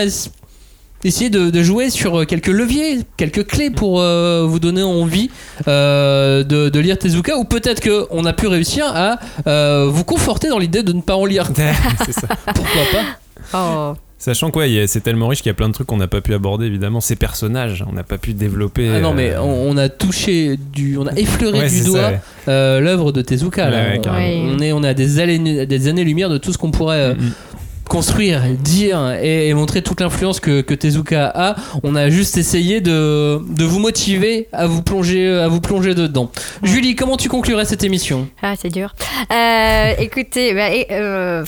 es- 1.04 1.08
essayé 1.08 1.30
de, 1.30 1.50
de 1.50 1.62
jouer 1.62 1.90
sur 1.90 2.26
quelques 2.26 2.46
leviers, 2.48 3.00
quelques 3.16 3.46
clés 3.46 3.70
pour 3.70 4.00
euh, 4.00 4.44
vous 4.46 4.58
donner 4.60 4.82
envie 4.82 5.30
euh, 5.68 6.42
de, 6.44 6.68
de 6.68 6.80
lire 6.80 6.98
Tezuka, 6.98 7.36
ou 7.38 7.44
peut-être 7.44 7.80
que 7.80 8.06
on 8.10 8.24
a 8.24 8.32
pu 8.32 8.46
réussir 8.46 8.86
à 8.86 9.18
euh, 9.46 9.88
vous 9.90 10.04
conforter 10.04 10.48
dans 10.48 10.58
l'idée 10.58 10.82
de 10.82 10.92
ne 10.92 11.00
pas 11.00 11.16
en 11.16 11.24
lire. 11.24 11.48
c'est 12.04 12.12
ça. 12.12 12.28
Pourquoi 12.54 12.82
pas? 12.92 13.04
Oh. 13.54 13.96
Sachant 14.18 14.50
ouais, 14.52 14.80
a- 14.82 14.86
c'est 14.86 15.02
tellement 15.02 15.28
riche 15.28 15.42
qu'il 15.42 15.50
y 15.50 15.54
a 15.54 15.54
plein 15.54 15.68
de 15.68 15.74
trucs 15.74 15.86
qu'on 15.86 15.98
n'a 15.98 16.08
pas 16.08 16.22
pu 16.22 16.32
aborder 16.34 16.64
évidemment. 16.66 17.00
Ces 17.00 17.16
personnages, 17.16 17.84
on 17.88 17.92
n'a 17.92 18.02
pas 18.02 18.16
pu 18.18 18.32
développer. 18.32 18.90
Ah 18.96 19.00
non, 19.00 19.12
mais 19.12 19.32
euh, 19.32 19.42
on, 19.42 19.74
on 19.74 19.76
a 19.76 19.88
touché 19.90 20.56
du, 20.72 20.96
on 20.96 21.06
a 21.06 21.12
effleuré 21.12 21.60
ouais, 21.60 21.68
du 21.68 21.84
doigt 21.84 22.08
ouais. 22.08 22.20
euh, 22.48 22.80
l'œuvre 22.80 23.12
de 23.12 23.20
Tezuka. 23.20 23.68
là. 23.68 23.82
On, 24.06 24.58
est, 24.58 24.72
on 24.72 24.82
est 24.82 24.88
à 24.88 24.94
des 24.94 25.20
années, 25.20 25.66
des 25.66 25.88
années 25.88 26.02
lumière 26.04 26.30
de 26.30 26.38
tout 26.38 26.50
ce 26.52 26.58
qu'on 26.58 26.70
pourrait. 26.70 26.96
euh, 26.98 27.14
Mm, 27.14 27.18
mm. 27.26 27.32
Construire, 27.88 28.42
dire 28.58 29.12
et, 29.22 29.48
et 29.48 29.54
montrer 29.54 29.82
toute 29.82 30.00
l'influence 30.00 30.40
que, 30.40 30.60
que 30.60 30.74
Tezuka 30.74 31.32
a. 31.34 31.56
On 31.82 31.94
a 31.94 32.08
juste 32.10 32.36
essayé 32.36 32.80
de, 32.80 33.40
de 33.48 33.64
vous 33.64 33.78
motiver 33.78 34.48
à 34.52 34.66
vous 34.66 34.82
plonger, 34.82 35.28
à 35.28 35.48
vous 35.48 35.60
plonger 35.60 35.94
dedans. 35.94 36.30
Julie, 36.62 36.94
comment 36.94 37.16
tu 37.16 37.28
conclurais 37.28 37.64
cette 37.64 37.84
émission? 37.84 38.28
Ah, 38.42 38.54
c'est 38.60 38.70
dur. 38.70 38.94
Euh, 39.32 39.92
écoutez, 39.98 40.54
bah, 40.54 40.70
et, 40.70 40.86
euh, 40.90 41.44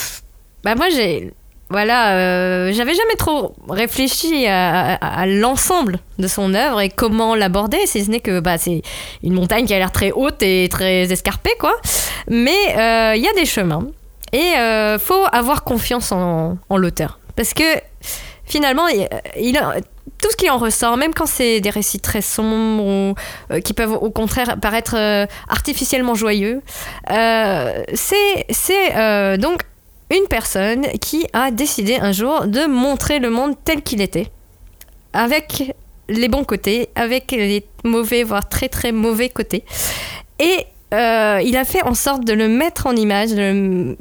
bah, 0.65 0.75
moi 0.75 0.87
j'ai. 0.95 1.33
Voilà, 1.71 2.15
euh, 2.17 2.73
j'avais 2.73 2.95
jamais 2.95 3.15
trop 3.19 3.55
réfléchi 3.69 4.47
à, 4.47 4.95
à- 4.95 5.21
à 5.21 5.27
l'ensemble 5.27 5.99
de 6.19 6.27
son 6.27 6.55
œuvre 6.55 6.81
et 6.81 6.89
comment 6.89 7.35
l'aborder, 7.35 7.77
si 7.85 8.03
ce 8.03 8.11
n'est 8.11 8.21
que 8.21 8.41
bah, 8.41 8.57
c'est 8.57 8.81
une 9.23 9.35
montagne 9.35 9.67
qui 9.67 9.75
a 9.75 9.79
l'air 9.79 9.93
très 9.93 10.11
haute 10.11 10.43
et 10.43 10.67
très 10.71 11.13
escarpée, 11.13 11.53
quoi. 11.61 11.75
Mais 12.27 12.57
euh, 12.79 13.13
il 13.17 13.23
y 13.23 13.29
a 13.29 13.35
des 13.35 13.45
chemins 13.45 13.87
et 14.33 14.57
euh, 14.57 14.99
faut 14.99 15.25
avoir 15.33 15.65
confiance 15.65 16.13
en, 16.13 16.59
l'auteur. 16.71 17.19
Parce 17.37 17.55
que 17.55 17.65
finalement, 18.45 18.89
il, 18.89 19.09
tout 20.21 20.31
ce 20.31 20.37
qui 20.37 20.51
en 20.51 20.59
ressort, 20.59 20.97
même 20.97 21.15
quand 21.15 21.27
c'est 21.27 21.61
des 21.61 21.71
récits 21.71 22.01
très 22.01 22.23
sombres 22.23 22.85
ou 22.85 23.15
euh, 23.53 23.61
qui 23.61 23.73
peuvent 23.73 23.93
au 23.93 24.11
contraire 24.11 24.59
paraître 24.61 24.97
euh, 24.97 25.27
artificiellement 25.49 26.15
joyeux, 26.15 26.63
euh, 27.11 27.83
c'est 27.95 29.39
donc 29.39 29.63
une 30.11 30.27
personne 30.29 30.87
qui 31.01 31.27
a 31.33 31.51
décidé 31.51 31.99
un 32.01 32.13
jour 32.13 32.47
de 32.47 32.67
montrer 32.67 33.19
le 33.19 33.31
monde 33.31 33.55
tel 33.65 33.83
qu'il 33.83 34.01
était, 34.01 34.29
avec 35.13 35.75
les 36.09 36.29
bons 36.29 36.45
côtés, 36.45 36.89
avec 36.95 37.31
les 37.31 37.67
mauvais, 37.85 38.23
voire 38.23 38.49
très 38.49 38.69
très 38.69 38.91
mauvais 38.91 39.29
côtés. 39.29 39.65
Et 40.39 40.67
il 40.91 41.57
a 41.57 41.65
fait 41.67 41.83
en 41.83 41.93
sorte 41.95 42.25
de 42.25 42.33
le 42.33 42.49
mettre 42.49 42.87
en 42.87 42.97
image, 42.97 43.31
de 43.33 43.37
le- 43.37 43.97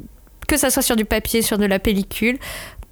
que 0.48 0.58
ça 0.58 0.70
soit 0.70 0.82
sur 0.82 0.96
du 0.96 1.06
papier, 1.06 1.42
sur 1.42 1.58
de 1.58 1.66
la 1.66 1.80
pellicule, 1.80 2.38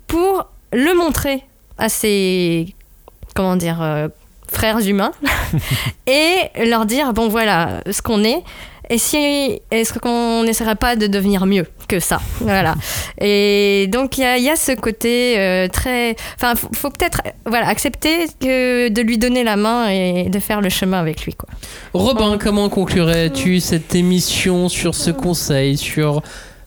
pour 0.08 0.48
le 0.72 0.94
montrer 0.96 1.44
à 1.78 1.90
ses 1.90 2.76
comment 3.34 3.56
dire 3.56 3.82
euh, 3.82 4.08
frères 4.48 4.80
humains 4.80 5.12
et 6.08 6.36
leur 6.66 6.86
dire 6.86 7.14
bon 7.14 7.28
voilà 7.28 7.82
ce 7.90 8.02
qu'on 8.02 8.24
est. 8.24 8.44
Et 8.90 9.00
si 9.00 9.62
est-ce 9.72 9.98
qu'on 9.98 10.44
n'essaierait 10.44 10.76
pas 10.76 10.96
de 10.96 11.08
devenir 11.08 11.48
mieux 11.48 11.66
que 11.88 12.00
ça? 12.00 12.22
Voilà. 12.40 12.76
Et 13.20 13.88
donc 13.92 14.18
il 14.18 14.22
y 14.22 14.26
a, 14.26 14.38
il 14.38 14.44
y 14.44 14.50
a 14.50 14.56
ce 14.56 14.74
côté 14.74 15.40
euh, 15.40 15.68
très 15.68 16.16
enfin 16.36 16.54
faut, 16.56 16.70
faut 16.72 16.90
peut-être 16.92 17.22
voilà 17.46 17.68
accepter 17.68 18.28
que 18.40 18.90
de 18.90 19.02
lui 19.02 19.18
donner 19.18 19.44
la 19.44 19.56
main 19.56 19.88
et 19.90 20.30
de 20.30 20.40
faire 20.40 20.62
le 20.62 20.70
chemin 20.70 21.00
avec 21.00 21.26
lui 21.26 21.34
quoi. 21.34 21.50
Robin, 21.94 22.38
comment 22.38 22.70
conclurais-tu 22.70 23.60
cette 23.60 23.96
émission 23.96 24.70
sur 24.70 24.94
ce 24.94 25.10
conseil, 25.10 25.78
sur 25.78 26.22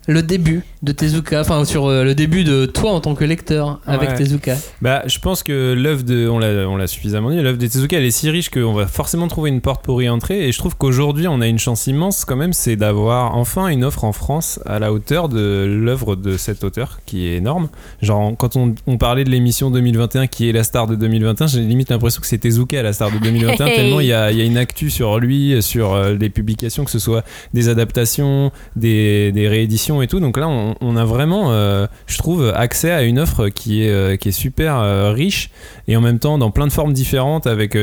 le 0.06 0.22
début? 0.22 0.64
De 0.82 0.92
Tezuka, 0.92 1.40
enfin 1.40 1.64
sur 1.64 1.86
euh, 1.86 2.04
le 2.04 2.14
début 2.14 2.44
de 2.44 2.66
toi 2.66 2.92
en 2.92 3.00
tant 3.00 3.14
que 3.14 3.24
lecteur 3.24 3.80
avec 3.86 4.10
Ouais. 4.10 4.14
Tezuka 4.16 4.56
Bah, 4.80 5.02
je 5.06 5.18
pense 5.18 5.42
que 5.42 5.72
l'œuvre 5.72 6.04
de, 6.04 6.28
on 6.28 6.38
l'a, 6.38 6.68
on 6.68 6.76
l'a 6.76 6.86
suffisamment 6.86 7.30
dit, 7.30 7.40
l'œuvre 7.40 7.58
de 7.58 7.66
Tezuka 7.66 7.96
elle 7.98 8.04
est 8.04 8.10
si 8.12 8.30
riche 8.30 8.48
qu'on 8.50 8.74
va 8.74 8.86
forcément 8.86 9.26
trouver 9.28 9.50
une 9.50 9.60
porte 9.60 9.84
pour 9.84 10.00
y 10.02 10.08
entrer. 10.08 10.46
Et 10.46 10.52
je 10.52 10.58
trouve 10.58 10.76
qu'aujourd'hui 10.76 11.26
on 11.28 11.40
a 11.40 11.46
une 11.48 11.58
chance 11.58 11.86
immense 11.88 12.24
quand 12.24 12.36
même, 12.36 12.52
c'est 12.52 12.76
d'avoir 12.76 13.34
enfin 13.36 13.68
une 13.68 13.84
offre 13.84 14.04
en 14.04 14.12
France 14.12 14.60
à 14.66 14.78
la 14.78 14.92
hauteur 14.92 15.28
de 15.28 15.66
l'œuvre 15.68 16.14
de 16.16 16.36
cet 16.36 16.62
auteur 16.64 17.00
qui 17.06 17.26
est 17.26 17.36
énorme. 17.36 17.68
Genre 18.02 18.34
quand 18.36 18.56
on, 18.56 18.74
on 18.86 18.98
parlait 18.98 19.24
de 19.24 19.30
l'émission 19.30 19.70
2021 19.70 20.26
qui 20.28 20.48
est 20.48 20.52
la 20.52 20.62
star 20.64 20.86
de 20.86 20.94
2021, 20.94 21.46
j'ai 21.48 21.60
limite 21.60 21.90
l'impression 21.90 22.20
que 22.20 22.26
c'est 22.26 22.38
Tezuka 22.38 22.82
la 22.82 22.92
star 22.92 23.10
de 23.10 23.18
2021 23.18 23.66
Hey. 23.66 23.74
tellement 23.76 24.00
il 24.00 24.06
y 24.06 24.12
a, 24.12 24.30
il 24.30 24.38
y 24.38 24.40
a 24.40 24.44
une 24.44 24.56
actu 24.58 24.90
sur 24.90 25.18
lui, 25.18 25.60
sur 25.62 25.92
euh, 25.94 26.14
les 26.14 26.30
publications, 26.30 26.84
que 26.84 26.90
ce 26.90 26.98
soit 26.98 27.24
des 27.52 27.68
adaptations, 27.68 28.52
des, 28.76 29.32
des 29.32 29.48
rééditions 29.48 30.02
et 30.02 30.06
tout. 30.06 30.20
Donc 30.20 30.36
là 30.38 30.48
on, 30.48 30.67
on 30.80 30.96
a 30.96 31.04
vraiment, 31.04 31.52
euh, 31.52 31.86
je 32.06 32.18
trouve, 32.18 32.52
accès 32.54 32.90
à 32.90 33.02
une 33.02 33.18
offre 33.18 33.48
qui 33.48 33.82
est, 33.82 33.90
euh, 33.90 34.16
qui 34.16 34.28
est 34.28 34.32
super 34.32 34.76
euh, 34.76 35.12
riche 35.12 35.50
et 35.86 35.96
en 35.96 36.00
même 36.00 36.18
temps 36.18 36.38
dans 36.38 36.50
plein 36.50 36.66
de 36.66 36.72
formes 36.72 36.92
différentes 36.92 37.46
avec 37.46 37.76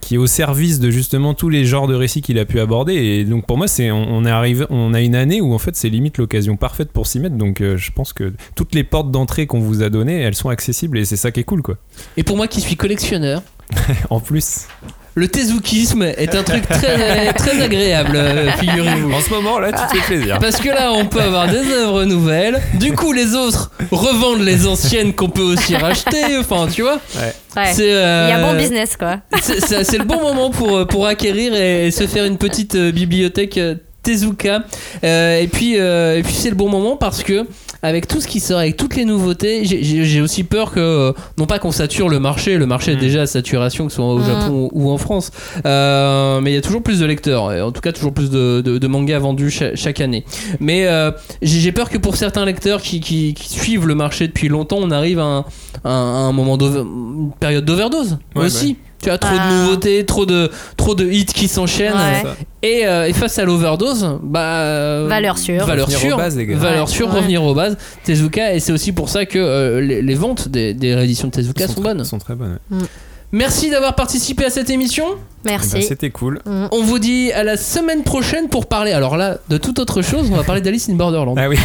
qui 0.00 0.14
est 0.14 0.18
au 0.18 0.26
service 0.26 0.80
de 0.80 0.90
justement 0.90 1.34
tous 1.34 1.48
les 1.48 1.64
genres 1.64 1.86
de 1.88 1.94
récits 1.94 2.22
qu'il 2.22 2.38
a 2.38 2.44
pu 2.44 2.60
aborder. 2.60 2.94
Et 2.94 3.24
donc 3.24 3.46
pour 3.46 3.56
moi 3.56 3.68
c'est 3.68 3.90
on, 3.90 4.06
on 4.08 4.24
est 4.24 4.30
arrivé 4.30 4.66
on 4.70 4.94
a 4.94 5.00
une 5.00 5.14
année 5.14 5.40
où 5.40 5.54
en 5.54 5.58
fait 5.58 5.76
c'est 5.76 5.88
limite 5.88 6.18
l'occasion 6.18 6.56
parfaite 6.56 6.90
pour 6.92 7.06
s'y 7.06 7.20
mettre. 7.20 7.36
Donc 7.36 7.62
je 7.62 7.90
pense 7.92 8.12
que 8.12 8.32
toutes 8.54 8.74
les 8.74 8.84
portes 8.84 9.10
d'entrée 9.10 9.46
qu'on 9.46 9.60
vous 9.60 9.82
a 9.82 9.90
données 9.90 10.20
elles 10.20 10.34
sont 10.34 10.50
accessibles 10.50 10.98
et 10.98 11.04
c'est 11.04 11.16
ça 11.16 11.30
qui 11.30 11.40
est 11.40 11.44
cool 11.44 11.62
quoi. 11.62 11.76
Et 12.16 12.22
pour 12.22 12.36
moi 12.36 12.48
qui 12.48 12.60
suis 12.60 12.76
collectionneur, 12.76 13.42
en 14.10 14.20
plus 14.20 14.66
le 15.14 15.28
Tezukisme 15.28 16.02
est 16.02 16.34
un 16.34 16.42
truc 16.42 16.68
très, 16.68 17.32
très 17.32 17.62
agréable, 17.62 18.16
euh, 18.16 18.52
figurez-vous. 18.52 19.12
en 19.12 19.20
ce 19.20 19.30
moment 19.30 19.58
là 19.58 19.72
tu 19.72 19.78
te 19.78 20.02
fais 20.02 20.14
plaisir 20.14 20.38
Parce 20.40 20.56
que 20.56 20.68
là, 20.68 20.92
on 20.92 21.06
peut 21.06 21.20
avoir 21.20 21.48
des 21.48 21.70
œuvres 21.72 22.04
nouvelles. 22.04 22.60
Du 22.74 22.92
coup, 22.92 23.12
les 23.12 23.34
autres 23.34 23.70
revendent 23.90 24.42
les 24.42 24.66
anciennes 24.66 25.12
qu'on 25.12 25.28
peut 25.28 25.42
aussi 25.42 25.76
racheter. 25.76 26.38
Enfin, 26.38 26.68
tu 26.72 26.82
vois. 26.82 27.00
ouais. 27.16 27.34
Euh, 27.56 28.28
il 28.28 28.30
y 28.30 28.40
a 28.40 28.40
bon 28.40 28.56
business 28.56 28.96
quoi 28.96 29.18
C'est, 29.40 29.98
le 29.98 30.04
bon 30.04 30.22
moment 30.22 30.50
pour, 30.50 30.76
euh, 30.76 30.84
pour 30.84 31.06
acquérir 31.06 31.54
et, 31.54 31.90
se 31.90 32.06
faire 32.06 32.24
une 32.24 32.38
petite 32.38 32.76
bibliothèque 32.76 33.58
Tezuka. 34.12 34.64
Euh, 35.04 35.40
et 35.40 35.48
puis, 35.48 35.78
euh, 35.78 36.18
et 36.18 36.22
puis 36.22 36.32
c'est 36.34 36.48
le 36.50 36.56
bon 36.56 36.68
moment 36.68 36.96
parce 36.96 37.22
que 37.22 37.46
avec 37.82 38.08
tout 38.08 38.20
ce 38.20 38.26
qui 38.26 38.40
sort, 38.40 38.58
avec 38.58 38.76
toutes 38.76 38.96
les 38.96 39.04
nouveautés, 39.04 39.64
j'ai- 39.64 40.20
aussi 40.20 40.42
peur 40.42 40.72
que, 40.72 40.80
euh, 40.80 41.12
non 41.36 41.46
pas 41.46 41.58
qu'on 41.60 41.70
sature 41.70 42.08
le 42.08 42.18
marché, 42.18 42.56
le 42.58 42.66
marché 42.66 42.92
est 42.92 42.96
Mm. 42.96 43.00
déjà 43.00 43.22
à 43.22 43.26
saturation, 43.26 43.84
que 43.86 43.92
ce 43.92 43.96
soit 43.96 44.06
au 44.06 44.18
Mm. 44.18 44.26
Japon 44.26 44.68
ou 44.72 44.90
en 44.90 44.98
France, 44.98 45.30
Euh, 45.64 46.40
mais 46.40 46.50
il 46.52 46.54
y 46.54 46.56
a 46.56 46.60
toujours 46.60 46.82
plus 46.82 46.98
de 47.00 47.06
lecteurs, 47.06 47.52
et 47.52 47.60
en 47.62 47.70
tout 47.70 47.80
cas 47.80 47.92
toujours 47.92 48.12
plus 48.12 48.30
de, 48.30 48.62
de- 48.64 48.78
de 48.78 48.86
mangas 48.88 49.18
vendus 49.20 49.50
cha- 49.50 49.76
chaque 49.76 50.00
année. 50.00 50.24
Mais 50.60 50.86
euh, 50.86 51.10
j'ai 51.42 51.70
peur 51.72 51.88
que 51.90 51.98
pour 51.98 52.16
certains 52.16 52.44
lecteurs 52.44 52.80
qui, 52.82 53.00
qui- 53.00 53.34
qui 53.34 53.48
suivent 53.50 53.86
le 53.86 53.94
marché 53.94 54.26
depuis 54.26 54.48
longtemps, 54.48 54.78
on 54.80 54.90
arrive 54.90 55.18
à 55.20 55.44
un, 55.84 56.28
à 56.28 56.32
moment 56.32 56.56
une 56.58 57.30
période 57.38 57.64
d'overdose 57.64 58.18
Ouais, 58.34 58.46
aussi. 58.46 58.76
Tu 59.02 59.10
as 59.10 59.18
trop 59.18 59.34
Ah. 59.38 59.48
de 59.50 59.54
nouveautés, 59.64 60.04
trop 60.04 60.26
de, 60.26 60.50
trop 60.76 60.94
de 60.94 61.04
hits 61.06 61.24
qui 61.26 61.46
s'enchaînent. 61.48 61.92
Ouais. 61.94 62.22
Ça. 62.22 62.36
Et, 62.62 62.84
euh, 62.86 63.06
et 63.06 63.12
face 63.12 63.38
à 63.38 63.44
l'overdose, 63.44 64.18
bah. 64.22 64.40
euh, 64.62 65.06
Valeur 65.08 65.38
sûre. 65.38 65.64
Valeur 65.66 65.86
Revenir 65.86 66.00
sûre. 66.00 66.14
aux 66.16 66.18
bases, 66.18 66.36
les 66.36 66.46
gars. 66.46 66.56
Valeur 66.56 66.86
Ouais. 66.88 66.92
sûre, 66.92 67.08
Ouais. 67.08 67.20
revenir 67.20 67.42
aux 67.44 67.54
bases. 67.54 67.76
Tezuka, 68.04 68.54
et 68.54 68.60
c'est 68.60 68.72
aussi 68.72 68.90
pour 68.92 69.08
ça 69.08 69.24
que 69.26 69.38
euh, 69.38 69.80
les, 69.80 70.02
les 70.02 70.14
ventes 70.16 70.48
des, 70.48 70.74
des 70.74 70.94
rééditions 70.96 71.28
de 71.28 71.32
Tezuka 71.32 71.68
sont, 71.68 71.74
très- 71.74 71.82
bonnes. 71.82 72.04
sont 72.04 72.18
très 72.18 72.34
bonnes. 72.34 72.58
ouais. 72.72 72.78
Merci 73.32 73.70
d'avoir 73.70 73.94
participé 73.94 74.44
à 74.46 74.50
cette 74.50 74.70
émission. 74.70 75.04
Eh 75.10 75.44
ben, 75.44 75.50
Merci. 75.52 75.82
C'était 75.82 76.10
cool. 76.10 76.40
On 76.46 76.82
vous 76.82 76.98
dit 76.98 77.30
à 77.32 77.42
la 77.44 77.56
semaine 77.56 78.02
prochaine 78.02 78.48
pour 78.48 78.66
parler, 78.66 78.92
alors 78.92 79.16
là, 79.16 79.38
de 79.48 79.58
toute 79.58 79.78
autre 79.78 80.02
chose. 80.02 80.28
On 80.32 80.36
va 80.36 80.44
parler 80.44 80.60
d'Alice 80.60 80.88
in 80.88 80.94
Borderland. 80.94 81.36
Ah 81.38 81.48
oui, 81.48 81.58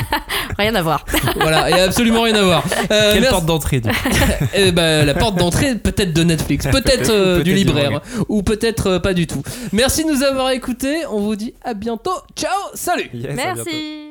Rien 0.58 0.74
à 0.74 0.82
voir. 0.82 1.04
voilà, 1.40 1.70
il 1.70 1.74
n'y 1.74 1.80
a 1.80 1.84
absolument 1.84 2.22
rien 2.22 2.34
à 2.34 2.42
voir. 2.42 2.64
Euh, 2.90 3.12
quelle 3.12 3.20
merci- 3.20 3.34
porte 3.34 3.46
d'entrée 3.46 3.80
du 3.80 3.88
coup 3.90 3.94
Eh 4.54 4.72
ben, 4.72 5.04
la 5.06 5.14
porte 5.14 5.36
d'entrée 5.36 5.76
peut-être 5.76 6.12
de 6.12 6.24
Netflix, 6.24 6.66
peut-être 6.72 7.10
euh, 7.10 7.38
du 7.38 7.42
peut-être 7.42 7.44
du 7.44 7.54
libraire, 7.54 8.00
ou 8.28 8.42
peut-être 8.42 8.86
euh, 8.88 8.98
pas 8.98 9.14
du 9.14 9.26
tout. 9.26 9.42
Merci 9.72 10.04
de 10.04 10.10
nous 10.10 10.22
avoir 10.24 10.50
écoutés. 10.50 11.04
On 11.10 11.20
vous 11.20 11.36
dit 11.36 11.54
à 11.62 11.74
bientôt. 11.74 12.10
Ciao, 12.34 12.50
salut. 12.74 13.10
Yes, 13.12 13.26
à 13.26 13.34
bientôt. 13.54 13.62
Merci. 13.66 14.07